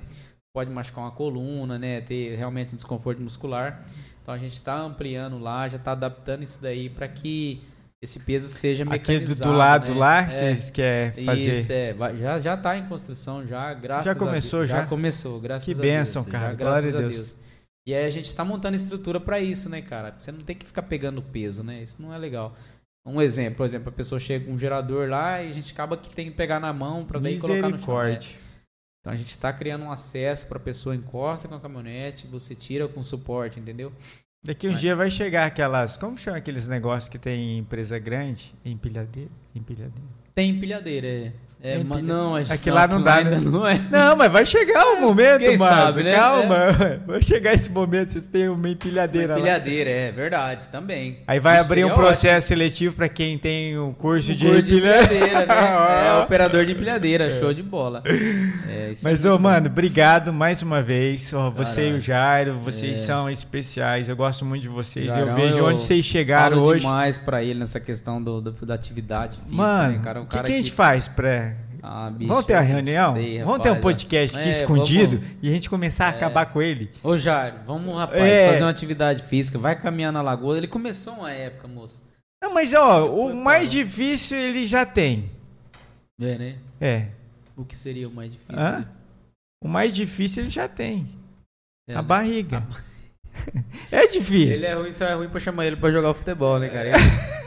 Pode 0.55 0.71
machucar 0.71 1.05
uma 1.05 1.11
coluna, 1.11 1.79
né? 1.79 2.03
Ter 2.03 2.37
realmente 2.37 2.75
um 2.75 2.77
desconforto 2.77 3.23
muscular. 3.23 3.85
Então 4.23 4.35
a 4.35 4.39
gente 4.39 4.53
está 4.53 4.79
ampliando 4.79 5.39
lá, 5.39 5.67
já 5.69 5.79
está 5.79 5.93
adaptando 5.93 6.43
isso 6.43 6.61
daí 6.61 6.91
para 6.91 7.09
que 7.09 7.63
esse 8.03 8.21
peso 8.21 8.49
seja 8.49 8.85
mecanizado. 8.85 9.33
Aqui 9.33 9.41
do, 9.41 9.45
do 9.45 9.57
lado 9.57 9.93
né? 9.95 9.99
lá, 9.99 10.21
é, 10.23 10.29
vocês 10.29 10.71
querem 10.71 11.25
fazer? 11.25 11.53
Isso, 11.53 11.73
é. 11.73 11.97
Já, 12.19 12.41
já 12.41 12.57
tá 12.57 12.77
em 12.77 12.87
construção, 12.87 13.47
já, 13.47 13.73
graças 13.73 14.05
já 14.05 14.15
começou, 14.15 14.59
a 14.59 14.63
Deus. 14.63 14.71
Já? 14.71 14.81
Já 14.83 14.87
começou, 14.87 15.41
graças 15.41 15.65
que 15.65 15.71
a 15.71 15.75
Deus. 15.75 15.87
Que 15.87 15.97
bênção, 15.97 16.25
cara. 16.25 16.49
Já, 16.51 16.55
graças 16.55 16.93
Glória 16.93 16.99
a 16.99 17.09
Deus. 17.09 17.15
Deus. 17.15 17.46
E 17.87 17.95
aí 17.95 18.05
a 18.05 18.11
gente 18.11 18.27
está 18.27 18.45
montando 18.45 18.75
estrutura 18.75 19.21
para 19.21 19.41
isso, 19.41 19.69
né, 19.69 19.81
cara? 19.81 20.15
Você 20.19 20.33
não 20.33 20.41
tem 20.41 20.57
que 20.57 20.67
ficar 20.67 20.83
pegando 20.83 21.23
peso, 21.23 21.63
né? 21.63 21.83
Isso 21.83 22.03
não 22.03 22.13
é 22.13 22.19
legal. 22.19 22.57
Um 23.07 23.23
exemplo, 23.23 23.59
por 23.59 23.67
exemplo, 23.67 23.89
a 23.89 23.93
pessoa 23.93 24.19
chega 24.19 24.45
com 24.45 24.53
um 24.53 24.59
gerador 24.59 25.09
lá 25.09 25.41
e 25.41 25.51
a 25.51 25.53
gente 25.53 25.73
acaba 25.73 25.97
que 25.97 26.11
tem 26.11 26.27
que 26.27 26.37
pegar 26.37 26.59
na 26.59 26.73
mão 26.73 27.05
para 27.05 27.21
daí 27.21 27.39
colocar 27.39 27.69
no 27.69 27.79
chão. 27.79 28.03
Né? 28.03 28.19
Então 29.01 29.13
a 29.13 29.17
gente 29.17 29.31
está 29.31 29.53
criando 29.53 29.85
um 29.85 29.93
acesso 29.93 30.49
para 30.49 30.59
a 30.59 30.61
pessoa 30.61 30.97
encosta 30.97 31.47
com 31.47 31.55
a 31.55 31.61
caminhonete, 31.61 32.27
você 32.27 32.57
tira 32.57 32.89
com 32.89 33.05
suporte, 33.05 33.61
entendeu? 33.61 33.93
Daqui 34.45 34.67
um 34.67 34.73
Mas... 34.73 34.81
dia 34.81 34.97
vai 34.97 35.09
chegar 35.09 35.47
aquelas. 35.47 35.97
Como 35.97 36.19
chama 36.19 36.39
aqueles 36.39 36.67
negócios 36.67 37.09
que 37.09 37.19
tem 37.19 37.53
em 37.53 37.59
empresa 37.59 37.97
grande? 38.01 38.53
Empilhadeira? 38.65 39.31
Empilhadeira. 39.55 40.09
Tem 40.35 40.51
empilhadeira, 40.51 41.07
é. 41.07 41.33
É, 41.63 41.79
mas 41.83 42.05
não, 42.05 42.37
acho 42.37 42.63
que 42.63 42.71
lá 42.71 42.87
não 42.87 43.03
dá, 43.03 43.25
né? 43.25 43.41
Não, 43.43 43.67
é. 43.67 43.81
não, 43.91 44.15
mas 44.15 44.31
vai 44.31 44.45
chegar 44.45 44.85
o 44.93 45.01
momento, 45.01 45.41
Quem 45.41 45.57
sabe, 45.57 46.03
né? 46.03 46.15
calma. 46.15 46.57
É. 46.57 46.97
Vai 47.07 47.23
chegar 47.23 47.55
esse 47.55 47.71
momento, 47.71 48.13
vocês 48.13 48.27
têm 48.27 48.49
uma 48.49 48.69
empilhadeira 48.69 49.35
uma 49.35 49.39
empilhadeira, 49.39 49.91
lá. 49.91 49.97
é 49.97 50.13
verdade, 50.13 50.69
também. 50.69 51.19
Aí 51.27 51.41
vai 51.41 51.57
Isso 51.57 51.67
abrir 51.67 51.85
um 51.85 51.95
processo 51.95 52.47
ótimo. 52.47 52.49
seletivo 52.49 52.97
para 52.97 53.09
quem 53.09 53.39
tem 53.39 53.79
um 53.79 53.93
curso, 53.93 54.33
um 54.33 54.35
de, 54.35 54.47
curso 54.47 54.61
empilhadeira. 54.61 55.07
de 55.07 55.15
empilhadeira. 55.17 55.47
né? 55.47 56.07
É 56.07 56.23
operador 56.23 56.65
de 56.65 56.73
empilhadeira, 56.73 57.25
é. 57.27 57.41
show 57.41 57.53
de 57.55 57.63
bola. 57.63 58.03
É, 58.69 58.93
mas, 59.03 59.25
ô, 59.25 59.39
mano, 59.39 59.67
obrigado 59.67 60.33
mais 60.33 60.63
uma 60.63 60.83
vez. 60.83 61.33
Ó, 61.33 61.51
você 61.51 61.83
Caralho. 61.83 61.97
e 61.97 61.99
o 61.99 62.01
Jairo, 62.01 62.55
vocês 62.59 63.01
é. 63.01 63.05
são 63.05 63.31
especiais. 63.31 64.09
Eu 64.09 64.17
gosto 64.17 64.45
muito 64.45 64.63
de 64.63 64.69
vocês. 64.69 65.09
eu 65.09 65.35
vejo 65.35 65.59
eu 65.59 65.65
onde 65.65 65.83
vocês 65.83 66.05
chegaram 66.05 66.63
hoje. 66.63 66.81
demais 66.81 67.17
para 67.19 67.43
ele 67.43 67.59
nessa 67.59 67.81
questão 67.81 68.23
do, 68.23 68.41
do, 68.41 68.67
da 68.67 68.75
atividade 68.75 69.39
física. 69.39 69.57
Mano, 69.57 69.89
o 69.89 69.97
né, 69.97 70.01
cara, 70.03 70.21
um 70.21 70.27
que, 70.27 70.39
que 70.39 70.53
a 70.53 70.57
gente 70.57 70.73
faz 70.73 71.09
pra 71.09 71.56
ah, 71.89 72.11
bicho, 72.11 72.27
vamos 72.27 72.45
ter 72.45 72.55
uma 72.55 72.63
reunião? 72.63 73.15
Sei, 73.15 73.45
vamos 73.45 73.63
ter 73.63 73.71
um 73.71 73.81
podcast 73.81 74.37
aqui 74.37 74.49
é, 74.49 74.51
escondido 74.51 75.19
vamos... 75.19 75.37
e 75.41 75.49
a 75.49 75.53
gente 75.53 75.71
começar 75.71 76.07
a 76.07 76.13
é. 76.13 76.17
acabar 76.17 76.47
com 76.47 76.61
ele. 76.61 76.91
Ô, 77.01 77.17
Jairo, 77.17 77.59
vamos, 77.65 77.97
rapaz, 77.97 78.21
é. 78.21 78.51
fazer 78.51 78.65
uma 78.65 78.71
atividade 78.71 79.23
física. 79.23 79.57
Vai 79.57 79.81
caminhar 79.81 80.13
na 80.13 80.21
lagoa. 80.21 80.57
Ele 80.57 80.67
começou 80.67 81.13
uma 81.13 81.31
época, 81.31 81.69
moço. 81.69 82.03
Não, 82.43 82.53
mas 82.53 82.75
ó, 82.75 83.09
o 83.09 83.33
mais 83.37 83.71
difícil 83.71 84.37
ele 84.37 84.67
já 84.67 84.85
tem. 84.85 85.31
É, 86.21 86.37
né? 86.37 86.57
É. 86.81 87.07
O 87.57 87.65
que 87.65 87.77
seria 87.77 88.09
o 88.09 88.13
mais 88.13 88.33
difícil? 88.33 88.57
Né? 88.57 88.85
O 89.63 89.69
mais 89.69 89.95
difícil 89.95 90.43
ele 90.43 90.51
já 90.51 90.67
tem. 90.67 91.09
É, 91.89 91.95
a 91.95 91.99
né? 91.99 92.03
barriga. 92.03 92.67
A... 92.69 93.57
é 93.95 94.09
difícil. 94.09 94.65
Ele 94.65 94.67
é 94.67 94.75
ruim, 94.75 94.91
só 94.93 95.05
é 95.05 95.15
ruim 95.15 95.29
pra 95.29 95.39
chamar 95.39 95.67
ele 95.67 95.77
pra 95.77 95.93
jogar 95.93 96.13
futebol, 96.15 96.59
né, 96.59 96.69
cara? 96.69 96.91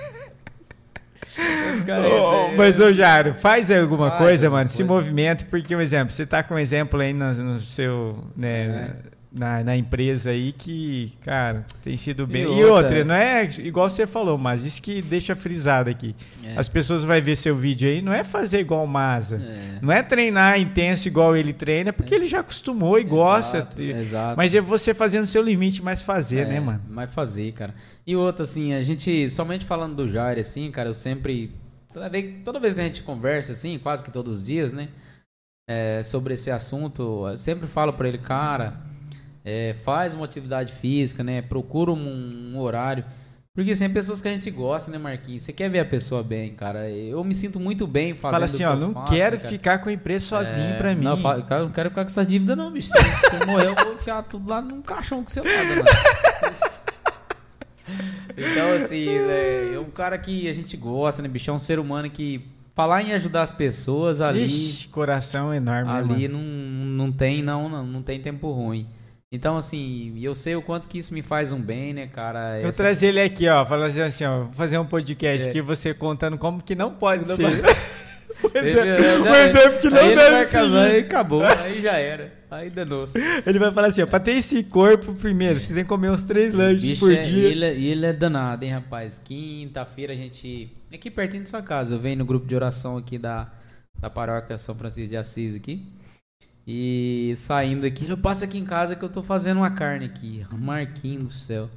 oh, 2.22 2.56
mas, 2.56 2.80
ô 2.80 2.92
Jaro, 2.94 3.34
faz 3.34 3.70
alguma 3.72 4.10
faz 4.10 4.22
coisa, 4.22 4.50
mano. 4.50 4.64
Coisa. 4.64 4.76
Se 4.76 4.84
movimenta, 4.84 5.46
porque, 5.50 5.76
um 5.76 5.82
exemplo, 5.82 6.14
você 6.14 6.26
tá 6.26 6.44
com 6.44 6.56
um 6.56 6.60
exemplo 6.60 7.00
aí 7.00 7.14
no, 7.14 7.34
no 7.34 7.60
seu. 7.60 8.24
Né, 8.36 8.94
é 9.16 9.20
na, 9.32 9.64
na, 9.64 9.78
empresa 9.78 10.32
aí 10.32 10.52
que, 10.52 11.14
cara, 11.24 11.64
tem 11.84 11.96
sido 11.96 12.26
bem. 12.26 12.44
E 12.44 12.46
outra, 12.48 12.62
e 12.62 12.66
outra, 12.66 13.06
não 13.06 13.14
é 13.14 13.48
igual 13.60 13.90
você 13.90 14.08
falou, 14.08 14.38
mas 14.38 14.66
isso 14.66 14.82
que 14.82 15.02
deixa 15.02 15.36
frisado 15.36 15.90
aqui. 15.90 16.16
É. 16.44 16.54
As 16.58 16.68
pessoas 16.68 17.04
vão 17.04 17.22
ver 17.22 17.36
seu 17.38 17.56
vídeo 17.56 17.88
aí, 17.88 18.02
não 18.02 18.12
é 18.12 18.24
fazer 18.24 18.60
igual 18.60 18.84
o 18.84 18.88
Maza. 18.88 19.38
É. 19.38 19.80
Não 19.82 19.94
é 19.94 20.02
treinar 20.02 20.60
intenso 20.60 21.08
igual 21.08 21.38
ele 21.38 21.54
treina, 21.54 21.94
porque 21.94 22.16
é. 22.16 22.18
ele 22.18 22.28
já 22.28 22.40
acostumou 22.40 22.98
e 22.98 23.02
exato, 23.02 23.16
gosta. 23.16 23.68
Exato. 23.78 24.38
Mas 24.38 24.56
é 24.56 24.62
você 24.62 24.94
fazendo 24.94 25.26
o 25.26 25.28
seu 25.28 25.44
limite, 25.44 25.84
mas 25.84 26.02
fazer, 26.02 26.48
né, 26.48 26.56
é, 26.56 26.60
mano? 26.60 26.82
Mas 26.90 27.14
fazer, 27.14 27.52
cara. 27.52 27.76
E 28.08 28.16
outra, 28.16 28.44
assim, 28.44 28.74
a 28.74 28.82
gente, 28.82 29.30
somente 29.30 29.64
falando 29.64 29.96
do 29.96 30.10
Jair, 30.10 30.40
assim, 30.40 30.72
cara, 30.72 30.90
eu 30.90 30.94
sempre. 30.96 31.52
Toda 31.94 32.10
vez, 32.10 32.44
toda 32.44 32.60
vez 32.60 32.74
que 32.74 32.82
a 32.82 32.84
gente 32.84 33.02
conversa, 33.02 33.52
assim, 33.52 33.80
quase 33.80 34.04
que 34.04 34.12
todos 34.12 34.38
os 34.38 34.46
dias, 34.46 34.74
né? 34.74 34.90
É, 35.68 36.02
sobre 36.04 36.34
esse 36.34 36.50
assunto, 36.50 37.28
eu 37.28 37.38
sempre 37.38 37.68
falo 37.68 37.94
para 37.94 38.08
ele, 38.08 38.18
cara 38.18 38.90
é, 39.44 39.76
faz 39.84 40.14
uma 40.14 40.26
atividade 40.26 40.74
física, 40.74 41.24
né? 41.24 41.42
Procura 41.42 41.92
um, 41.92 42.52
um, 42.54 42.60
horário. 42.60 43.04
Porque 43.56 43.72
assim, 43.72 43.86
é 43.86 43.90
pessoas 43.90 44.22
que 44.22 44.28
a 44.28 44.32
gente 44.32 44.50
gosta, 44.52 44.92
né, 44.92 44.98
Marquinhos? 44.98 45.42
Você 45.42 45.52
quer 45.52 45.70
ver 45.70 45.80
a 45.80 45.86
pessoa 45.86 46.24
bem, 46.24 46.54
cara. 46.54 46.90
Eu 46.90 47.24
me 47.24 47.34
sinto 47.34 47.60
muito 47.60 47.86
bem 47.88 48.16
fazendo 48.16 48.34
Fala 48.34 48.46
assim, 48.46 48.64
ó, 48.64 48.76
não 48.76 48.94
faço, 48.94 49.12
quero 49.12 49.38
né, 49.38 49.44
ficar 49.44 49.80
com 49.80 49.90
a 49.90 49.92
empresa 49.92 50.26
sozinho 50.26 50.74
é, 50.74 50.78
pra 50.78 50.96
mim. 50.96 51.04
Não, 51.04 51.22
cara, 51.44 51.64
não 51.64 51.72
quero 51.72 51.90
ficar 51.90 52.04
com 52.04 52.12
essa 52.12 52.26
dívida 52.26 52.56
não, 52.56 52.72
bicho. 52.72 52.90
Se 52.90 53.42
eu 53.42 53.48
morrer, 53.48 53.68
eu 53.68 53.76
vou 53.76 53.94
enfiar 53.94 54.24
tudo 54.24 54.48
lá 54.50 54.62
num 54.62 54.82
caixão 54.82 55.24
com 55.24 55.30
seu 55.30 55.44
lado, 55.44 55.68
mano. 55.68 56.60
Então, 58.40 58.74
assim, 58.74 59.06
né, 59.06 59.74
é 59.74 59.80
um 59.80 59.90
cara 59.90 60.18
que 60.18 60.48
a 60.48 60.54
gente 60.54 60.76
gosta, 60.78 61.22
né, 61.22 61.28
bicho? 61.28 61.50
É 61.50 61.54
um 61.54 61.60
ser 61.60 61.80
humano 61.80 62.10
que 62.10 62.42
falar 62.76 63.02
em 63.04 63.14
ajudar 63.14 63.42
as 63.42 63.52
pessoas 63.52 64.22
ali. 64.22 64.46
Ixi, 64.46 64.88
coração 64.88 65.54
enorme, 65.54 65.92
Ali 65.92 66.28
não, 66.28 66.42
não 66.42 67.12
tem, 67.12 67.44
não, 67.44 67.68
não, 67.68 67.86
não 67.86 68.02
tem 68.02 68.22
tempo 68.22 68.52
ruim. 68.52 68.88
Então, 69.32 69.58
assim, 69.58 70.18
eu 70.20 70.34
sei 70.34 70.56
o 70.56 70.62
quanto 70.62 70.88
que 70.88 70.98
isso 70.98 71.14
me 71.14 71.22
faz 71.22 71.52
um 71.52 71.62
bem, 71.62 71.94
né, 71.94 72.08
cara? 72.08 72.60
Eu 72.60 72.70
Essa... 72.70 72.82
trazer 72.82 73.10
ele 73.10 73.22
aqui, 73.22 73.48
ó, 73.48 73.64
falar 73.64 73.86
assim, 73.86 74.26
ó, 74.26 74.48
fazer 74.54 74.80
um 74.80 74.86
podcast 74.86 75.46
é. 75.46 75.50
aqui, 75.50 75.62
você 75.62 75.94
contando 75.94 76.36
como 76.36 76.64
que 76.64 76.74
não 76.74 76.96
pode 76.96 77.28
não 77.28 77.36
ser. 77.36 77.46
o 78.44 78.58
exemplo, 78.58 79.24
o 79.24 79.36
exemplo 79.36 79.80
que 79.80 79.90
não 79.90 80.16
deve 80.16 80.46
ser. 80.48 80.58
Aí 80.58 81.00
acabou, 81.00 81.44
aí 81.44 81.82
já 81.82 81.98
era. 81.98 82.40
Aí 82.52 82.70
danou-se. 82.70 83.20
Ele 83.46 83.60
vai 83.60 83.72
falar 83.72 83.88
assim, 83.88 84.02
ó, 84.02 84.08
pra 84.08 84.20
ter 84.20 84.32
esse 84.32 84.64
corpo, 84.64 85.14
primeiro, 85.14 85.60
você 85.60 85.74
tem 85.74 85.84
que 85.84 85.90
comer 85.90 86.10
uns 86.10 86.24
três 86.24 86.54
lanches 86.54 86.98
por 86.98 87.14
é, 87.14 87.18
dia. 87.18 87.48
Ele, 87.48 87.66
é, 87.66 87.74
ele 87.74 88.06
é 88.06 88.14
danado, 88.14 88.66
hein, 88.66 88.72
rapaz? 88.72 89.22
Quinta-feira 89.24 90.14
a 90.14 90.16
gente... 90.16 90.68
Aqui 90.92 91.12
pertinho 91.12 91.44
de 91.44 91.50
sua 91.50 91.62
casa, 91.62 91.94
eu 91.94 92.00
venho 92.00 92.18
no 92.18 92.26
grupo 92.26 92.48
de 92.48 92.56
oração 92.56 92.98
aqui 92.98 93.20
da, 93.20 93.48
da 94.00 94.10
paróquia 94.10 94.58
São 94.58 94.74
Francisco 94.74 95.12
de 95.12 95.18
Assis 95.18 95.56
aqui. 95.56 95.86
E 96.66 97.34
saindo 97.36 97.86
aqui, 97.86 98.10
eu 98.10 98.18
passo 98.18 98.44
aqui 98.44 98.58
em 98.58 98.66
casa 98.66 98.96
que 98.96 99.04
eu 99.04 99.10
tô 99.10 99.22
fazendo 99.22 99.58
uma 99.58 99.72
carne 99.72 100.06
aqui. 100.06 100.44
Marquinho 100.52 101.26
do 101.26 101.34
céu. 101.34 101.70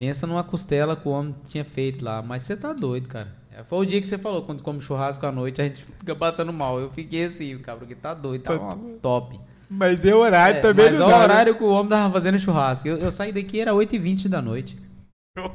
Pensa 0.00 0.26
numa 0.26 0.44
costela 0.44 0.96
que 0.96 1.08
o 1.08 1.12
homem 1.12 1.34
tinha 1.48 1.64
feito 1.64 2.04
lá. 2.04 2.22
Mas 2.22 2.42
você 2.42 2.56
tá 2.56 2.72
doido, 2.72 3.08
cara. 3.08 3.32
É, 3.56 3.64
foi 3.64 3.78
o 3.78 3.86
dia 3.86 4.02
que 4.02 4.06
você 4.06 4.18
falou, 4.18 4.42
quando 4.42 4.62
come 4.62 4.82
churrasco 4.82 5.24
à 5.24 5.32
noite, 5.32 5.62
a 5.62 5.64
gente 5.64 5.82
fica 5.82 6.14
passando 6.14 6.52
mal. 6.52 6.78
Eu 6.78 6.90
fiquei 6.90 7.24
assim, 7.24 7.56
cara, 7.58 7.78
porque 7.78 7.94
tá 7.94 8.12
doido, 8.12 8.42
tá 8.42 8.58
top. 9.00 9.40
Mas 9.68 10.04
é 10.04 10.14
horário 10.14 10.58
é, 10.58 10.60
também 10.60 10.86
mas 10.86 11.00
é 11.00 11.04
o 11.04 11.06
horário 11.06 11.54
que 11.54 11.64
o 11.64 11.68
homem 11.68 11.88
tava 11.88 12.12
fazendo 12.12 12.38
churrasco. 12.38 12.86
Eu, 12.86 12.98
eu 12.98 13.10
saí 13.10 13.32
daqui, 13.32 13.58
era 13.58 13.72
8h20 13.72 14.28
da 14.28 14.42
noite. 14.42 14.76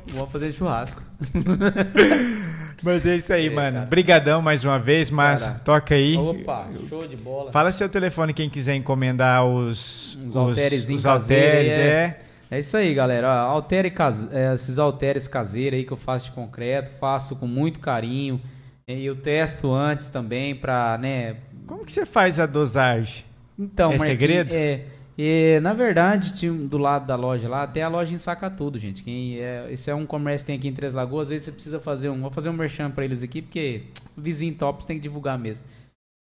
Vamos 0.07 0.31
fazer 0.31 0.51
churrasco. 0.51 1.01
Mas 2.83 3.05
é 3.05 3.15
isso 3.15 3.31
aí, 3.31 3.45
é, 3.45 3.49
mano. 3.49 3.77
Cara. 3.77 3.85
Brigadão 3.85 4.41
mais 4.41 4.65
uma 4.65 4.79
vez, 4.79 5.11
mas 5.11 5.43
cara. 5.43 5.59
toca 5.59 5.93
aí. 5.93 6.17
Opa, 6.17 6.67
show 6.89 7.05
de 7.05 7.15
bola. 7.15 7.51
Fala 7.51 7.71
seu 7.71 7.87
telefone 7.87 8.33
quem 8.33 8.49
quiser 8.49 8.73
encomendar 8.73 9.45
os 9.45 10.15
os, 10.15 10.35
os 10.35 10.89
os 10.89 11.05
halteres 11.05 11.73
é. 11.73 11.79
é. 11.79 12.19
É 12.51 12.59
isso 12.59 12.75
aí, 12.75 12.93
galera. 12.93 13.29
Altere 13.29 13.89
case... 13.89 14.27
é, 14.31 14.53
esses 14.53 14.77
halteres 14.77 15.25
caseiros 15.25 15.79
aí 15.79 15.85
que 15.85 15.93
eu 15.93 15.97
faço 15.97 16.25
de 16.25 16.31
concreto, 16.33 16.91
faço 16.99 17.37
com 17.37 17.47
muito 17.47 17.79
carinho. 17.79 18.41
E 18.87 19.05
eu 19.05 19.15
testo 19.15 19.73
antes 19.73 20.09
também 20.09 20.53
pra, 20.53 20.97
né... 20.97 21.37
Como 21.65 21.85
que 21.85 21.91
você 21.91 22.05
faz 22.05 22.41
a 22.41 22.45
dosagem? 22.45 23.23
Então, 23.57 23.93
é 23.93 23.99
segredo? 23.99 24.53
É, 24.53 24.81
E, 25.17 25.59
na 25.61 25.73
verdade, 25.73 26.33
tinha 26.33 26.51
do 26.51 26.77
lado 26.77 27.05
da 27.05 27.15
loja 27.15 27.47
lá, 27.47 27.63
até 27.63 27.83
a 27.83 27.87
loja 27.87 28.13
ensaca 28.13 28.49
tudo, 28.49 28.79
gente. 28.79 29.03
Quem 29.03 29.39
é, 29.39 29.67
esse 29.69 29.89
é 29.89 29.95
um 29.95 30.05
comércio 30.05 30.45
que 30.45 30.51
tem 30.51 30.59
aqui 30.59 30.67
em 30.67 30.73
Três 30.73 30.93
Lagoas, 30.93 31.27
às 31.27 31.29
vezes 31.29 31.45
você 31.45 31.51
precisa 31.51 31.79
fazer 31.79 32.09
um. 32.09 32.19
Vou 32.19 32.31
fazer 32.31 32.49
um 32.49 32.53
merchan 32.53 32.89
pra 32.89 33.05
eles 33.05 33.21
aqui, 33.21 33.41
porque 33.41 33.83
vizinho 34.17 34.55
Tops 34.55 34.85
tem 34.85 34.97
que 34.97 35.03
divulgar 35.03 35.37
mesmo. 35.37 35.67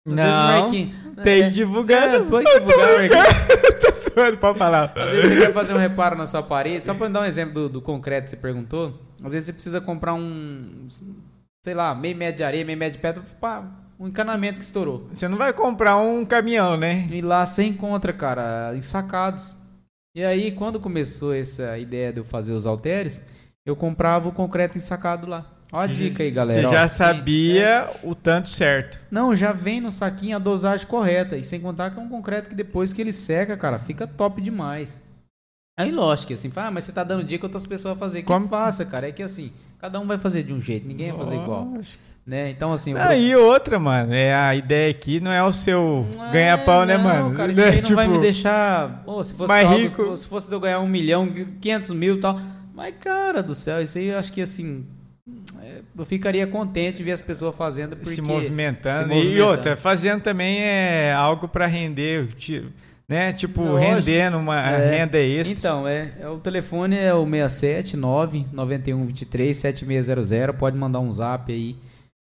Às 0.07 0.13
não, 0.13 0.71
tem 1.23 1.43
é, 1.43 1.49
divulgando. 1.49 2.39
É, 2.39 2.59
divulgar, 2.59 2.99
Marquinhos. 2.99 3.79
Tô 3.79 3.93
suando, 3.93 4.37
pode 4.37 4.57
falar. 4.57 4.93
Às 4.95 5.11
vezes 5.11 5.31
você 5.31 5.45
quer 5.45 5.53
fazer 5.53 5.73
um 5.73 5.77
reparo 5.77 6.17
na 6.17 6.25
sua 6.25 6.41
parede, 6.41 6.85
só 6.85 6.93
pra 6.93 7.07
dar 7.07 7.21
um 7.21 7.25
exemplo 7.25 7.53
do, 7.53 7.69
do 7.69 7.81
concreto 7.81 8.25
que 8.25 8.31
você 8.31 8.37
perguntou, 8.37 8.99
às 9.23 9.33
vezes 9.33 9.47
você 9.47 9.53
precisa 9.53 9.81
comprar 9.81 10.13
um, 10.13 10.87
sei 11.63 11.73
lá, 11.73 11.93
meio 11.93 12.15
metro 12.15 12.37
de 12.37 12.43
areia, 12.43 12.65
meio 12.65 12.77
metro 12.77 12.97
de 12.97 13.01
pedra, 13.01 13.23
pá, 13.39 13.65
um 13.99 14.07
encanamento 14.07 14.59
que 14.59 14.65
estourou. 14.65 15.09
Você 15.13 15.27
não 15.27 15.37
vai 15.37 15.51
comprar 15.51 15.97
um 15.97 16.25
caminhão, 16.25 16.77
né? 16.77 17.05
E 17.11 17.21
lá 17.21 17.45
você 17.45 17.63
encontra, 17.63 18.13
cara, 18.13 18.73
ensacados. 18.75 19.53
E 20.15 20.23
aí, 20.23 20.51
quando 20.51 20.79
começou 20.79 21.33
essa 21.33 21.77
ideia 21.77 22.11
de 22.11 22.19
eu 22.19 22.25
fazer 22.25 22.53
os 22.53 22.65
halteres, 22.65 23.21
eu 23.65 23.75
comprava 23.75 24.29
o 24.29 24.31
concreto 24.31 24.77
ensacado 24.77 25.27
lá. 25.27 25.45
Olha 25.71 25.83
a 25.83 25.87
dica 25.87 26.23
aí, 26.23 26.31
galera. 26.31 26.67
Você 26.67 26.73
já 26.73 26.87
sabia 26.87 27.65
é. 27.65 27.99
o 28.03 28.15
tanto 28.15 28.49
certo. 28.49 28.99
Não, 29.11 29.35
já 29.35 29.51
vem 29.51 29.79
no 29.79 29.91
saquinho 29.91 30.35
a 30.35 30.39
dosagem 30.39 30.87
correta. 30.87 31.37
E 31.37 31.43
sem 31.43 31.59
contar 31.59 31.91
que 31.91 31.99
é 31.99 32.01
um 32.01 32.09
concreto 32.09 32.49
que 32.49 32.55
depois 32.55 32.91
que 32.91 32.99
ele 32.99 33.13
seca, 33.13 33.55
cara, 33.55 33.77
fica 33.77 34.07
top 34.07 34.41
demais. 34.41 34.99
Aí, 35.79 35.91
lógico, 35.91 36.33
assim, 36.33 36.49
fala, 36.49 36.67
ah, 36.67 36.71
mas 36.71 36.83
você 36.83 36.91
tá 36.91 37.03
dando 37.03 37.23
dica 37.23 37.45
outras 37.45 37.65
pessoas 37.65 37.95
a 37.95 37.99
fazer. 37.99 38.21
Que 38.21 38.27
Como? 38.27 38.49
faça, 38.49 38.83
cara. 38.83 39.07
É 39.07 39.11
que 39.11 39.23
assim, 39.23 39.53
cada 39.79 39.99
um 39.99 40.07
vai 40.07 40.17
fazer 40.17 40.43
de 40.43 40.51
um 40.51 40.61
jeito, 40.61 40.87
ninguém 40.87 41.11
vai 41.11 41.19
fazer 41.19 41.35
igual. 41.35 41.71
Né? 42.25 42.49
Então, 42.49 42.73
assim. 42.73 42.95
Aí 42.97 43.31
pro... 43.31 43.43
outra, 43.45 43.79
mano. 43.79 44.13
É, 44.13 44.33
a 44.33 44.53
ideia 44.55 44.91
aqui 44.91 45.19
não 45.19 45.31
é 45.31 45.41
o 45.41 45.51
seu 45.51 46.05
é, 46.27 46.31
ganha-pão, 46.31 46.85
né, 46.85 46.97
mano? 46.97 47.33
Cara, 47.35 47.49
isso 47.53 47.61
aí 47.61 47.75
não 47.75 47.81
tipo, 47.81 47.95
vai 47.95 48.07
me 48.07 48.19
deixar. 48.19 49.03
Pô, 49.05 49.23
se 49.23 49.33
fosse 49.33 49.47
mais 49.47 49.67
algo, 49.67 49.79
rico. 49.79 50.17
se 50.17 50.27
fosse 50.27 50.51
eu 50.51 50.59
ganhar 50.59 50.79
um 50.79 50.87
milhão, 50.87 51.27
quinhentos 51.61 51.91
mil 51.91 52.17
e 52.17 52.19
tal. 52.19 52.39
Mas, 52.73 52.95
cara 52.99 53.41
do 53.41 53.55
céu, 53.55 53.81
isso 53.81 53.97
aí 53.97 54.07
eu 54.07 54.19
acho 54.19 54.33
que 54.33 54.41
assim. 54.41 54.85
É, 55.79 56.01
eu 56.01 56.05
ficaria 56.05 56.45
contente 56.47 56.97
de 56.97 57.03
ver 57.03 57.13
as 57.13 57.21
pessoas 57.21 57.55
fazendo. 57.55 57.95
Porque, 57.95 58.15
se, 58.15 58.21
movimentando. 58.21 59.03
se 59.03 59.09
movimentando. 59.09 59.37
E 59.37 59.41
outra, 59.41 59.75
fazendo 59.75 60.21
também 60.21 60.61
é 60.61 61.11
algo 61.13 61.47
para 61.47 61.65
render. 61.65 62.27
Né? 63.07 63.33
Tipo, 63.33 63.63
Lógico. 63.63 63.95
rendendo 63.95 64.37
uma 64.37 64.61
é, 64.61 64.97
renda 64.97 65.17
extra. 65.17 65.57
Então, 65.57 65.87
é, 65.87 66.13
é, 66.19 66.29
o 66.29 66.37
telefone 66.37 66.95
é 66.95 67.13
o 67.13 67.25
679 67.25 68.45
9123 68.53 69.57
7600. 69.57 70.55
Pode 70.55 70.77
mandar 70.77 70.99
um 70.99 71.11
zap 71.11 71.51
aí. 71.51 71.75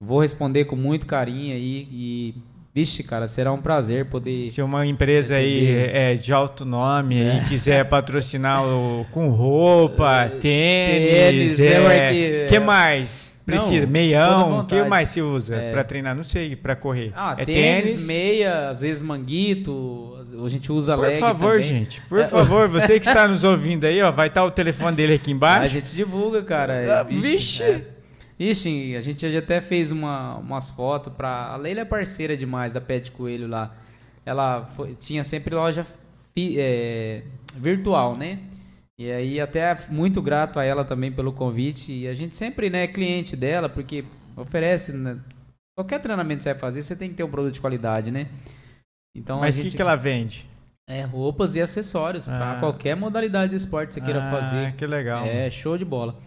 Vou 0.02 0.22
responder 0.22 0.66
com 0.66 0.78
muito 0.78 1.06
carinho 1.06 1.54
aí 1.54 1.88
e 1.92 2.36
Vixe, 2.74 3.04
cara, 3.04 3.28
será 3.28 3.52
um 3.52 3.62
prazer 3.62 4.06
poder. 4.06 4.52
Se 4.52 4.62
uma 4.62 4.86
empresa 4.86 5.36
aí 5.36 5.68
é, 5.92 6.14
de 6.14 6.32
alto 6.32 6.64
nome 6.64 7.20
é. 7.20 7.44
quiser 7.50 7.84
patrocinar 7.86 8.64
o, 8.64 9.06
com 9.12 9.30
roupa, 9.30 10.26
é, 10.26 10.30
tênis, 10.40 11.58
tênis 11.58 11.60
é, 11.60 12.12
que, 12.12 12.46
que 12.48 12.60
mais? 12.60 13.36
Precisa, 13.50 13.86
Não, 13.86 13.92
meião, 13.92 14.60
o 14.60 14.66
que 14.66 14.84
mais 14.84 15.10
se 15.10 15.22
usa 15.22 15.56
é. 15.56 15.72
para 15.72 15.84
treinar? 15.84 16.16
Não 16.16 16.24
sei, 16.24 16.56
para 16.56 16.76
correr. 16.76 17.12
Ah, 17.16 17.36
é 17.38 17.46
tênis, 17.46 17.84
tênis, 17.84 18.06
meia, 18.06 18.70
às 18.70 18.82
vezes 18.82 19.02
manguito, 19.02 20.18
a 20.46 20.50
gente 20.50 20.72
usa 20.72 20.96
por 20.96 21.02
leg 21.02 21.14
Por 21.14 21.20
favor, 21.20 21.52
também. 21.52 21.68
gente, 21.68 22.02
por 22.02 22.20
é. 22.20 22.28
favor, 22.28 22.68
você 22.70 23.00
que 23.00 23.08
está 23.08 23.28
nos 23.28 23.44
ouvindo 23.44 23.86
aí, 23.86 24.02
ó, 24.02 24.12
vai 24.12 24.28
estar 24.28 24.42
tá 24.42 24.48
o 24.48 24.52
telefone 24.52 24.96
dele 24.96 25.14
aqui 25.14 25.32
embaixo. 25.32 25.64
A 25.64 25.68
gente 25.68 25.96
divulga, 25.96 26.44
cara. 26.44 27.00
Ah, 27.00 27.04
vixe! 27.04 27.64
É. 27.64 28.00
Ixi, 28.40 28.96
a 28.96 29.02
gente 29.02 29.26
até 29.36 29.60
fez 29.60 29.92
uma, 29.92 30.38
umas 30.38 30.70
fotos 30.70 31.12
para 31.12 31.48
A 31.48 31.58
Leila 31.58 31.82
é 31.82 31.86
parceira 31.86 32.38
demais 32.38 32.72
da 32.72 32.80
Pet 32.80 33.12
Coelho 33.12 33.48
lá. 33.48 33.76
Ela 34.26 34.70
foi, 34.78 34.96
tinha 34.96 35.26
sempre 35.26 35.54
loja 35.54 35.86
é, 36.38 37.24
virtual, 37.58 38.16
né? 38.16 38.40
E 39.00 39.10
aí 39.10 39.40
até 39.40 39.78
muito 39.88 40.22
grato 40.22 40.60
a 40.60 40.66
ela 40.66 40.84
também 40.84 41.10
pelo 41.10 41.32
convite. 41.32 41.94
E 41.94 42.06
a 42.06 42.14
gente 42.14 42.36
sempre 42.36 42.70
né, 42.70 42.84
é 42.84 42.88
cliente 42.88 43.34
dela, 43.34 43.70
porque 43.70 44.04
oferece. 44.36 44.92
Né, 44.92 45.18
qualquer 45.74 46.02
treinamento 46.02 46.40
que 46.40 46.44
você 46.44 46.52
vai 46.52 46.60
fazer, 46.60 46.82
você 46.82 46.98
tem 46.98 47.10
que 47.10 47.16
ter 47.16 47.24
um 47.24 47.32
produto 47.32 47.54
de 47.54 47.62
qualidade, 47.62 48.12
né? 48.12 48.28
Então, 49.16 49.40
Mas 49.40 49.56
o 49.56 49.64
gente... 49.64 49.72
que, 49.72 49.78
que 49.78 49.82
ela 49.82 49.96
vende? 49.96 50.46
É, 50.86 51.04
roupas 51.04 51.56
e 51.56 51.62
acessórios 51.62 52.28
ah. 52.28 52.38
para 52.38 52.60
qualquer 52.60 52.96
modalidade 52.98 53.52
de 53.52 53.56
esporte 53.56 53.88
que 53.88 53.94
você 53.94 54.02
queira 54.02 54.22
ah, 54.22 54.32
fazer. 54.32 54.74
Que 54.76 54.86
legal. 54.86 55.26
É, 55.26 55.50
show 55.50 55.78
de 55.78 55.86
bola. 55.86 56.20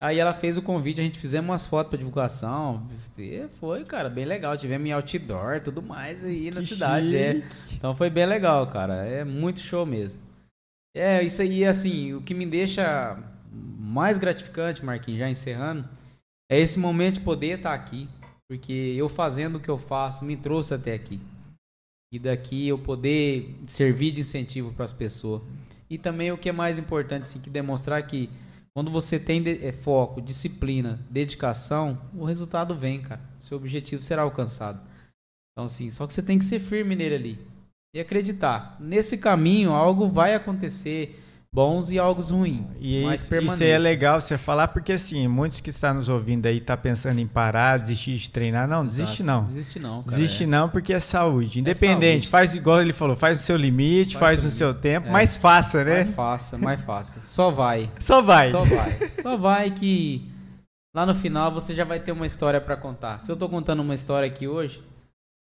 Aí 0.00 0.20
ela 0.20 0.34
fez 0.34 0.56
o 0.56 0.62
convite, 0.62 1.00
a 1.00 1.04
gente 1.04 1.18
fizemos 1.18 1.48
umas 1.48 1.66
fotos 1.66 1.88
para 1.90 1.98
divulgação. 1.98 2.86
E 3.18 3.46
foi, 3.58 3.84
cara, 3.84 4.08
bem 4.08 4.24
legal. 4.24 4.56
Tivemos 4.56 4.86
em 4.86 4.92
outdoor, 4.92 5.60
tudo 5.62 5.82
mais 5.82 6.22
aí 6.22 6.52
na 6.52 6.62
cidade. 6.62 7.16
É. 7.16 7.42
Então 7.72 7.96
foi 7.96 8.08
bem 8.08 8.26
legal, 8.26 8.66
cara. 8.68 8.94
É 9.04 9.24
muito 9.24 9.58
show 9.58 9.84
mesmo. 9.84 10.22
É, 10.94 11.22
isso 11.22 11.42
aí, 11.42 11.64
assim, 11.64 12.14
o 12.14 12.22
que 12.22 12.32
me 12.32 12.46
deixa 12.46 13.18
mais 13.50 14.16
gratificante, 14.16 14.84
Marquinhos, 14.84 15.18
já 15.18 15.28
encerrando, 15.28 15.88
é 16.48 16.60
esse 16.60 16.78
momento 16.78 17.14
de 17.14 17.20
poder 17.20 17.58
estar 17.58 17.74
aqui. 17.74 18.08
Porque 18.48 18.72
eu 18.72 19.08
fazendo 19.08 19.56
o 19.56 19.60
que 19.60 19.70
eu 19.70 19.78
faço 19.78 20.24
me 20.24 20.36
trouxe 20.36 20.74
até 20.74 20.94
aqui. 20.94 21.18
E 22.12 22.18
daqui 22.18 22.68
eu 22.68 22.78
poder 22.78 23.58
servir 23.66 24.12
de 24.12 24.20
incentivo 24.20 24.72
para 24.72 24.84
as 24.84 24.92
pessoas. 24.92 25.42
E 25.88 25.98
também 25.98 26.30
o 26.30 26.38
que 26.38 26.48
é 26.48 26.52
mais 26.52 26.78
importante, 26.78 27.22
assim, 27.22 27.40
que 27.40 27.50
demonstrar 27.50 28.06
que 28.06 28.30
quando 28.74 28.90
você 28.90 29.18
tem 29.18 29.42
é, 29.46 29.72
foco, 29.72 30.20
disciplina, 30.20 31.00
dedicação, 31.10 32.00
o 32.14 32.24
resultado 32.24 32.74
vem, 32.74 33.00
cara. 33.00 33.20
Seu 33.40 33.56
objetivo 33.56 34.02
será 34.02 34.22
alcançado. 34.22 34.80
Então, 35.52 35.66
assim, 35.66 35.90
só 35.90 36.06
que 36.06 36.12
você 36.12 36.22
tem 36.22 36.38
que 36.38 36.44
ser 36.44 36.60
firme 36.60 36.94
nele 36.94 37.14
ali. 37.14 37.53
E 37.94 38.00
acreditar. 38.00 38.76
Nesse 38.80 39.16
caminho, 39.16 39.72
algo 39.72 40.08
vai 40.08 40.34
acontecer 40.34 41.20
bons 41.54 41.92
e 41.92 41.98
algo 42.00 42.20
ruins. 42.20 42.66
E 42.80 43.04
mas 43.04 43.22
isso, 43.22 43.36
isso 43.36 43.62
é 43.62 43.78
legal 43.78 44.20
você 44.20 44.36
falar, 44.36 44.66
porque 44.68 44.94
assim, 44.94 45.28
muitos 45.28 45.60
que 45.60 45.70
estão 45.70 45.94
nos 45.94 46.08
ouvindo 46.08 46.46
aí 46.46 46.60
tá 46.60 46.76
pensando 46.76 47.20
em 47.20 47.26
parar, 47.28 47.78
desistir 47.78 48.16
de 48.16 48.30
treinar. 48.32 48.66
Não, 48.66 48.84
Exato. 48.84 48.96
desiste 48.96 49.22
não. 49.22 49.44
Desiste 49.44 49.78
não. 49.78 50.02
Cara, 50.02 50.16
desiste 50.16 50.42
é. 50.42 50.46
não, 50.48 50.68
porque 50.68 50.92
é 50.92 50.98
saúde. 50.98 51.60
Independente, 51.60 52.04
é 52.04 52.10
saúde. 52.22 52.28
faz 52.28 52.54
igual 52.56 52.82
ele 52.82 52.92
falou, 52.92 53.14
faz 53.14 53.40
o 53.40 53.42
seu 53.44 53.56
limite, 53.56 54.14
faz, 54.14 54.40
faz 54.40 54.52
o 54.52 54.56
seu 54.56 54.74
tempo, 54.74 55.06
é. 55.06 55.10
mas 55.12 55.36
faça, 55.36 55.84
né? 55.84 56.02
Mais 56.02 56.14
faça, 56.14 56.58
mais 56.58 56.80
faça. 56.80 57.20
Só 57.22 57.52
vai. 57.52 57.88
Só 58.00 58.20
vai. 58.20 58.50
Só 58.50 58.64
vai. 58.64 59.10
Só 59.22 59.36
vai 59.36 59.70
que 59.70 60.28
lá 60.92 61.06
no 61.06 61.14
final 61.14 61.52
você 61.52 61.72
já 61.72 61.84
vai 61.84 62.00
ter 62.00 62.10
uma 62.10 62.26
história 62.26 62.60
para 62.60 62.76
contar. 62.76 63.22
Se 63.22 63.30
eu 63.30 63.36
tô 63.36 63.48
contando 63.48 63.80
uma 63.80 63.94
história 63.94 64.26
aqui 64.26 64.48
hoje, 64.48 64.82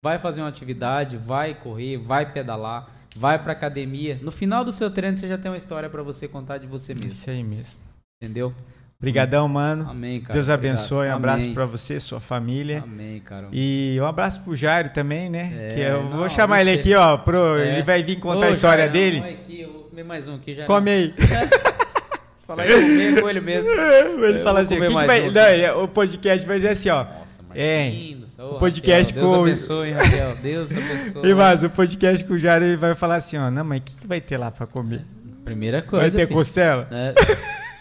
vai 0.03 0.18
fazer 0.18 0.41
uma 0.41 0.49
atividade, 0.49 1.18
vai 1.18 1.53
correr, 1.53 1.98
vai 1.98 2.32
pedalar 2.32 3.02
vai 3.15 3.38
pra 3.38 3.52
academia. 3.53 4.18
No 4.22 4.32
final 4.32 4.64
do 4.64 4.72
seu 4.72 4.90
treino, 4.90 5.18
você 5.18 5.28
já 5.28 5.38
tem 5.38 5.52
uma 5.52 5.57
história 5.57 5.90
para 5.90 6.02
você 6.02 6.28
contar 6.28 6.57
de 6.57 6.68
você 6.68 6.94
mesmo. 6.94 7.11
Isso 7.11 7.30
aí 7.30 7.44
mesmo. 7.44 7.76
Entendeu? 8.22 8.53
Obrigadão, 8.99 9.48
mano. 9.48 9.90
Amém, 9.90 10.22
cara. 10.22 10.34
Deus 10.34 10.49
abençoe. 10.49 11.07
Um 11.07 11.15
abraço 11.15 11.52
para 11.53 11.65
você, 11.65 11.99
sua 11.99 12.19
família. 12.19 12.84
Amém, 12.84 13.19
cara. 13.19 13.48
E 13.52 13.98
um 13.99 14.06
abraço 14.06 14.41
pro 14.41 14.56
Jairo 14.56 14.90
também, 14.91 15.30
né? 15.30 15.52
É, 15.57 15.73
que 15.73 15.82
eu 15.82 16.03
não, 16.03 16.18
vou 16.18 16.30
chamar 16.30 16.61
ele 16.61 16.72
aqui, 16.72 16.94
ó. 16.94 17.18
Pro, 17.18 17.57
é. 17.57 17.73
Ele 17.73 17.84
vai 17.84 18.03
vir 18.03 18.19
contar 18.19 18.45
Ô, 18.45 18.49
a 18.49 18.52
história 18.52 18.86
Jairo, 18.86 18.94
dele. 18.94 19.19
Aqui, 19.19 19.61
eu 19.61 19.73
vou 19.73 19.84
comer 19.86 20.03
mais 20.03 20.28
um 20.28 20.36
aqui 20.36 20.53
já. 20.53 20.65
Come 20.65 20.91
aí. 20.91 21.15
Fala 22.45 22.64
aí, 22.64 22.69
comer 22.69 23.22
com 23.22 23.30
ele 23.30 23.41
mesmo. 23.41 23.72
Ele 23.72 24.44
fala 24.44 24.60
assim, 24.60 24.78
que 24.78 24.86
que 24.86 24.94
vai, 24.94 25.30
um 25.30 25.32
não, 25.32 25.41
é, 25.41 25.73
o 25.73 25.88
podcast 25.88 26.45
vai 26.45 26.57
dizer 26.57 26.69
assim, 26.69 26.90
ó. 26.90 27.06
Nossa, 27.06 27.41
é. 27.56 28.15
O 28.38 28.60
podcast 28.60 29.14
Raquel, 29.14 29.30
com. 29.30 29.44
Deus 29.44 29.69
abençoe, 29.69 29.91
Raquel. 29.91 30.36
Deus 30.38 30.72
abençoe. 30.72 31.30
E 31.30 31.34
mais, 31.34 31.64
o 31.64 31.69
podcast 31.69 32.26
com 32.26 32.34
o 32.34 32.40
Jair 32.40 32.64
ele 32.64 32.78
vai 32.78 32.95
falar 32.95 33.15
assim, 33.15 33.38
ó. 33.38 33.52
Não, 33.52 33.64
mas 33.64 33.80
o 33.80 33.84
que, 33.84 33.95
que 33.95 34.07
vai 34.07 34.19
ter 34.22 34.38
lá 34.38 34.52
pra 34.52 34.65
comer? 34.65 35.06
Primeira 35.44 35.82
coisa. 35.82 36.10
Vai 36.10 36.11
ter 36.11 36.28
filho. 36.28 36.38
costela? 36.38 36.88
É. 36.91 37.14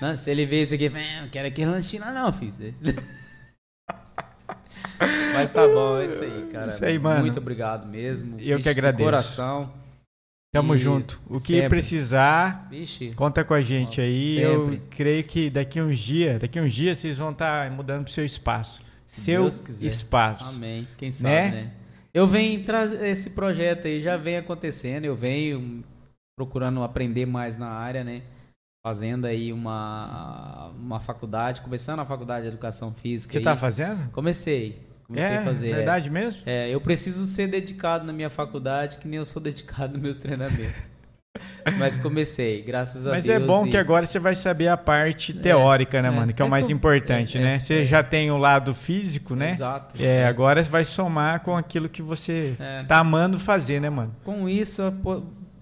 Não, 0.00 0.16
se 0.16 0.30
ele 0.30 0.46
vê 0.46 0.62
isso 0.62 0.74
aqui, 0.74 0.88
não 0.88 1.28
quero 1.30 1.48
aquele 1.48 1.70
lanchinho 1.70 2.04
não, 2.06 2.32
filho. 2.32 2.52
Mas 5.34 5.50
tá 5.50 5.66
bom, 5.66 5.98
é 5.98 6.06
isso 6.06 6.22
aí, 6.22 6.48
cara. 6.52 6.68
Isso 6.68 6.84
aí, 6.84 6.98
mano. 6.98 7.20
Muito 7.20 7.38
obrigado 7.38 7.86
mesmo. 7.86 8.38
Eu 8.38 8.56
Vixe, 8.56 8.62
que 8.62 8.68
agradeço. 8.68 9.04
coração. 9.04 9.72
Tamo 10.52 10.74
e 10.74 10.78
junto. 10.78 11.20
O 11.28 11.38
que 11.38 11.54
sempre. 11.54 11.68
precisar, 11.68 12.66
Vixe. 12.68 13.12
conta 13.14 13.44
com 13.44 13.54
a 13.54 13.62
gente 13.62 14.00
aí. 14.00 14.36
Sempre. 14.36 14.46
Eu 14.46 14.80
creio 14.90 15.24
que 15.24 15.48
daqui 15.48 15.80
uns 15.80 15.98
dias, 15.98 16.40
daqui 16.40 16.60
uns 16.60 16.72
dias 16.72 16.98
vocês 16.98 17.18
vão 17.18 17.30
estar 17.30 17.68
tá 17.68 17.74
mudando 17.74 18.04
pro 18.04 18.12
seu 18.12 18.24
espaço 18.24 18.80
seu 19.10 19.48
espaço. 19.48 20.56
Amém. 20.56 20.86
Quem 20.96 21.10
sabe, 21.10 21.34
né? 21.34 21.50
né? 21.50 21.72
Eu 22.14 22.26
venho 22.26 22.64
trazer 22.64 23.06
esse 23.06 23.30
projeto 23.30 23.86
aí, 23.86 24.00
já 24.00 24.16
vem 24.16 24.36
acontecendo, 24.36 25.04
eu 25.04 25.14
venho 25.14 25.84
procurando 26.36 26.82
aprender 26.82 27.26
mais 27.26 27.56
na 27.56 27.68
área, 27.68 28.02
né? 28.02 28.22
Fazendo 28.84 29.26
aí 29.26 29.52
uma, 29.52 30.68
uma 30.70 31.00
faculdade, 31.00 31.60
começando 31.60 32.00
a 32.00 32.06
faculdade 32.06 32.42
de 32.42 32.48
educação 32.48 32.94
física. 32.94 33.32
Você 33.32 33.38
está 33.38 33.56
fazendo? 33.56 34.10
Comecei. 34.10 34.88
Comecei 35.06 35.34
é, 35.34 35.38
a 35.38 35.44
fazer. 35.44 35.74
Verdade 35.74 36.08
é. 36.08 36.10
mesmo? 36.10 36.42
É, 36.46 36.68
eu 36.70 36.80
preciso 36.80 37.26
ser 37.26 37.48
dedicado 37.48 38.06
na 38.06 38.12
minha 38.12 38.30
faculdade, 38.30 38.98
que 38.98 39.08
nem 39.08 39.18
eu 39.18 39.24
sou 39.24 39.42
dedicado 39.42 39.94
nos 39.94 40.02
meus 40.02 40.16
treinamentos. 40.16 40.89
Mas 41.78 41.96
comecei, 41.98 42.62
graças 42.62 43.06
a 43.06 43.10
Mas 43.10 43.26
Deus. 43.26 43.38
Mas 43.38 43.44
é 43.44 43.46
bom 43.46 43.66
e... 43.66 43.70
que 43.70 43.76
agora 43.76 44.04
você 44.04 44.18
vai 44.18 44.34
saber 44.34 44.68
a 44.68 44.76
parte 44.76 45.36
é, 45.36 45.40
teórica, 45.40 45.98
é, 45.98 46.02
né, 46.02 46.10
mano? 46.10 46.32
Que 46.32 46.42
é, 46.42 46.44
o 46.44 46.48
mais 46.48 46.68
importante, 46.70 47.38
é, 47.38 47.40
né? 47.40 47.58
Você 47.58 47.82
é. 47.82 47.84
já 47.84 48.02
tem 48.02 48.30
o 48.30 48.36
lado 48.36 48.74
físico, 48.74 49.36
né? 49.36 49.50
Exato. 49.50 49.94
É, 50.02 50.26
agora 50.26 50.62
vai 50.62 50.84
somar 50.84 51.40
com 51.40 51.56
aquilo 51.56 51.88
que 51.88 52.02
você 52.02 52.56
tá 52.88 52.98
amando 52.98 53.38
fazer, 53.38 53.80
né, 53.80 53.88
mano? 53.88 54.14
Com 54.24 54.48
isso, 54.48 54.82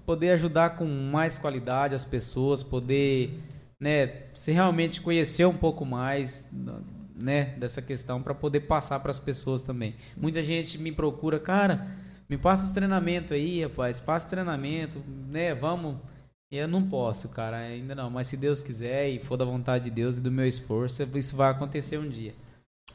poder 0.06 0.30
ajudar 0.30 0.70
com 0.70 0.86
mais 0.86 1.36
qualidade 1.36 1.94
as 1.94 2.04
pessoas, 2.04 2.62
poder, 2.62 3.38
né, 3.78 4.10
se 4.32 4.52
realmente 4.52 5.02
conhecer 5.02 5.44
um 5.44 5.54
pouco 5.54 5.84
mais, 5.84 6.50
né, 7.14 7.54
dessa 7.58 7.82
questão 7.82 8.22
para 8.22 8.34
poder 8.34 8.60
passar 8.60 9.00
para 9.00 9.10
as 9.10 9.18
pessoas 9.18 9.60
também. 9.60 9.94
Muita 10.16 10.42
gente 10.42 10.78
me 10.78 10.90
procura, 10.90 11.38
cara, 11.38 11.86
me 12.28 12.36
passa 12.36 12.66
os 12.66 12.72
treinamento 12.72 13.32
aí, 13.32 13.62
rapaz, 13.62 13.98
passa 13.98 14.28
treinamento, 14.28 15.02
né, 15.28 15.54
vamos. 15.54 15.96
Eu 16.50 16.66
não 16.66 16.82
posso, 16.82 17.28
cara, 17.28 17.58
ainda 17.58 17.94
não, 17.94 18.08
mas 18.08 18.26
se 18.26 18.36
Deus 18.36 18.62
quiser 18.62 19.08
e 19.08 19.18
for 19.18 19.36
da 19.36 19.44
vontade 19.44 19.84
de 19.84 19.90
Deus 19.90 20.16
e 20.16 20.20
do 20.20 20.30
meu 20.30 20.46
esforço, 20.46 21.06
isso 21.14 21.36
vai 21.36 21.50
acontecer 21.50 21.98
um 21.98 22.08
dia. 22.08 22.34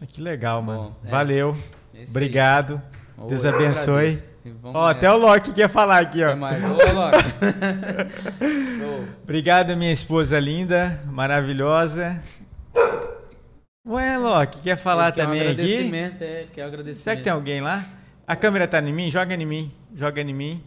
Que 0.07 0.21
legal, 0.21 0.61
mano. 0.61 0.95
Bom, 1.03 1.07
é, 1.07 1.11
Valeu. 1.11 1.55
É 1.93 2.03
Obrigado. 2.09 2.81
Deus 3.27 3.45
abençoe. 3.45 4.23
Ó, 4.63 4.87
até 4.87 5.09
o 5.11 5.17
Loki 5.17 5.53
quer 5.53 5.69
falar 5.69 5.99
aqui, 5.99 6.23
ó. 6.23 6.35
Mais. 6.35 6.61
Ô, 6.63 6.93
Loki. 6.93 7.17
Obrigado, 9.23 9.77
minha 9.77 9.91
esposa 9.91 10.39
linda, 10.39 10.99
maravilhosa. 11.05 12.19
Ué, 13.87 14.17
Loki, 14.17 14.61
quer 14.61 14.77
falar 14.77 15.11
também 15.11 15.47
um 15.47 15.51
aqui? 15.51 15.91
É, 16.19 16.47
quer 16.51 16.63
agradecimento. 16.63 17.03
Será 17.03 17.15
que 17.15 17.21
tem 17.21 17.31
alguém 17.31 17.61
lá? 17.61 17.85
A 18.25 18.37
câmera 18.37 18.65
tá 18.65 18.79
em 18.79 18.93
mim? 18.93 19.11
Joga 19.11 19.35
em 19.35 19.45
mim. 19.45 19.71
Joga 19.97 20.21
em 20.21 20.33
mim. 20.33 20.63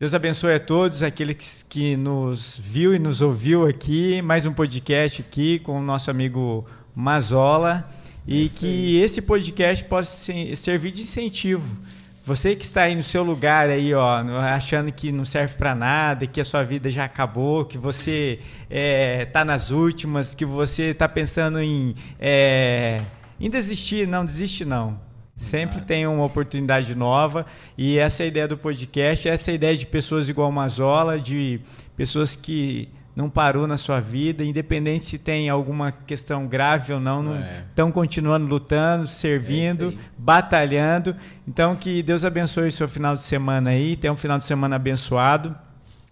Deus 0.00 0.14
abençoe 0.14 0.54
a 0.54 0.60
todos 0.60 1.02
aqueles 1.02 1.64
que 1.64 1.96
nos 1.96 2.56
viu 2.56 2.94
e 2.94 3.00
nos 3.00 3.20
ouviu 3.20 3.66
aqui. 3.66 4.22
Mais 4.22 4.46
um 4.46 4.52
podcast 4.52 5.20
aqui 5.20 5.58
com 5.58 5.76
o 5.76 5.82
nosso 5.82 6.08
amigo 6.08 6.64
Mazola 6.94 7.84
e 8.28 8.48
que 8.48 9.00
esse 9.00 9.20
podcast 9.20 9.84
possa 9.86 10.32
servir 10.54 10.92
de 10.92 11.02
incentivo. 11.02 11.76
Você 12.24 12.54
que 12.54 12.64
está 12.64 12.82
aí 12.82 12.94
no 12.94 13.02
seu 13.02 13.24
lugar 13.24 13.70
aí, 13.70 13.92
ó, 13.92 14.20
achando 14.52 14.92
que 14.92 15.10
não 15.10 15.24
serve 15.24 15.56
para 15.56 15.74
nada, 15.74 16.28
que 16.28 16.40
a 16.40 16.44
sua 16.44 16.62
vida 16.62 16.88
já 16.90 17.04
acabou, 17.06 17.64
que 17.64 17.76
você 17.76 18.38
está 18.38 18.66
é, 18.70 19.24
tá 19.24 19.44
nas 19.44 19.72
últimas, 19.72 20.32
que 20.32 20.44
você 20.44 20.90
está 20.90 21.08
pensando 21.08 21.58
em, 21.58 21.96
é, 22.20 23.00
em 23.40 23.50
desistir, 23.50 24.06
não 24.06 24.24
desiste 24.24 24.64
não. 24.64 25.07
Sempre 25.38 25.80
tem 25.82 26.06
uma 26.06 26.24
oportunidade 26.24 26.94
nova 26.94 27.46
e 27.76 27.96
essa 27.96 28.22
é 28.22 28.24
a 28.24 28.26
ideia 28.26 28.48
do 28.48 28.58
podcast, 28.58 29.28
essa 29.28 29.50
é 29.50 29.52
a 29.52 29.54
ideia 29.54 29.76
de 29.76 29.86
pessoas 29.86 30.28
igual 30.28 30.50
Mazola, 30.50 31.18
de 31.18 31.60
pessoas 31.96 32.34
que 32.34 32.88
não 33.14 33.30
parou 33.30 33.66
na 33.66 33.76
sua 33.76 34.00
vida, 34.00 34.44
independente 34.44 35.04
se 35.04 35.18
tem 35.18 35.48
alguma 35.48 35.90
questão 35.90 36.46
grave 36.46 36.92
ou 36.92 37.00
não, 37.00 37.36
estão 37.68 37.88
é. 37.88 37.92
continuando 37.92 38.46
lutando, 38.46 39.06
servindo, 39.06 39.90
é 39.90 39.94
batalhando. 40.16 41.16
Então 41.46 41.74
que 41.74 42.02
Deus 42.02 42.24
abençoe 42.24 42.68
o 42.68 42.72
seu 42.72 42.88
final 42.88 43.14
de 43.14 43.22
semana 43.22 43.70
aí, 43.70 43.96
tenha 43.96 44.12
um 44.12 44.16
final 44.16 44.38
de 44.38 44.44
semana 44.44 44.76
abençoado. 44.76 45.56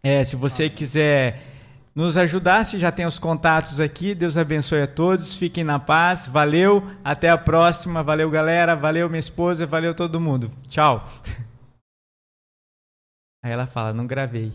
É, 0.03 0.23
se 0.23 0.37
você 0.37 0.71
quiser 0.71 1.56
nos 1.97 2.19
ajudar, 2.19 2.65
se 2.65 2.79
já 2.79 2.93
tem 2.93 3.07
os 3.07 3.19
contatos 3.19 3.81
aqui, 3.81 4.15
Deus 4.15 4.37
abençoe 4.37 4.83
a 4.83 4.87
todos, 4.87 5.35
fiquem 5.35 5.65
na 5.65 5.79
paz, 5.79 6.27
valeu, 6.27 6.87
até 7.03 7.31
a 7.31 7.39
próxima, 7.39 8.03
valeu 8.03 8.31
galera, 8.31 8.77
valeu 8.77 9.09
minha 9.09 9.19
esposa, 9.19 9.67
valeu 9.67 9.95
todo 9.95 10.21
mundo, 10.21 10.53
tchau. 10.69 11.09
Aí 13.43 13.51
ela 13.51 13.67
fala, 13.67 13.95
não 13.95 14.07
gravei. 14.07 14.53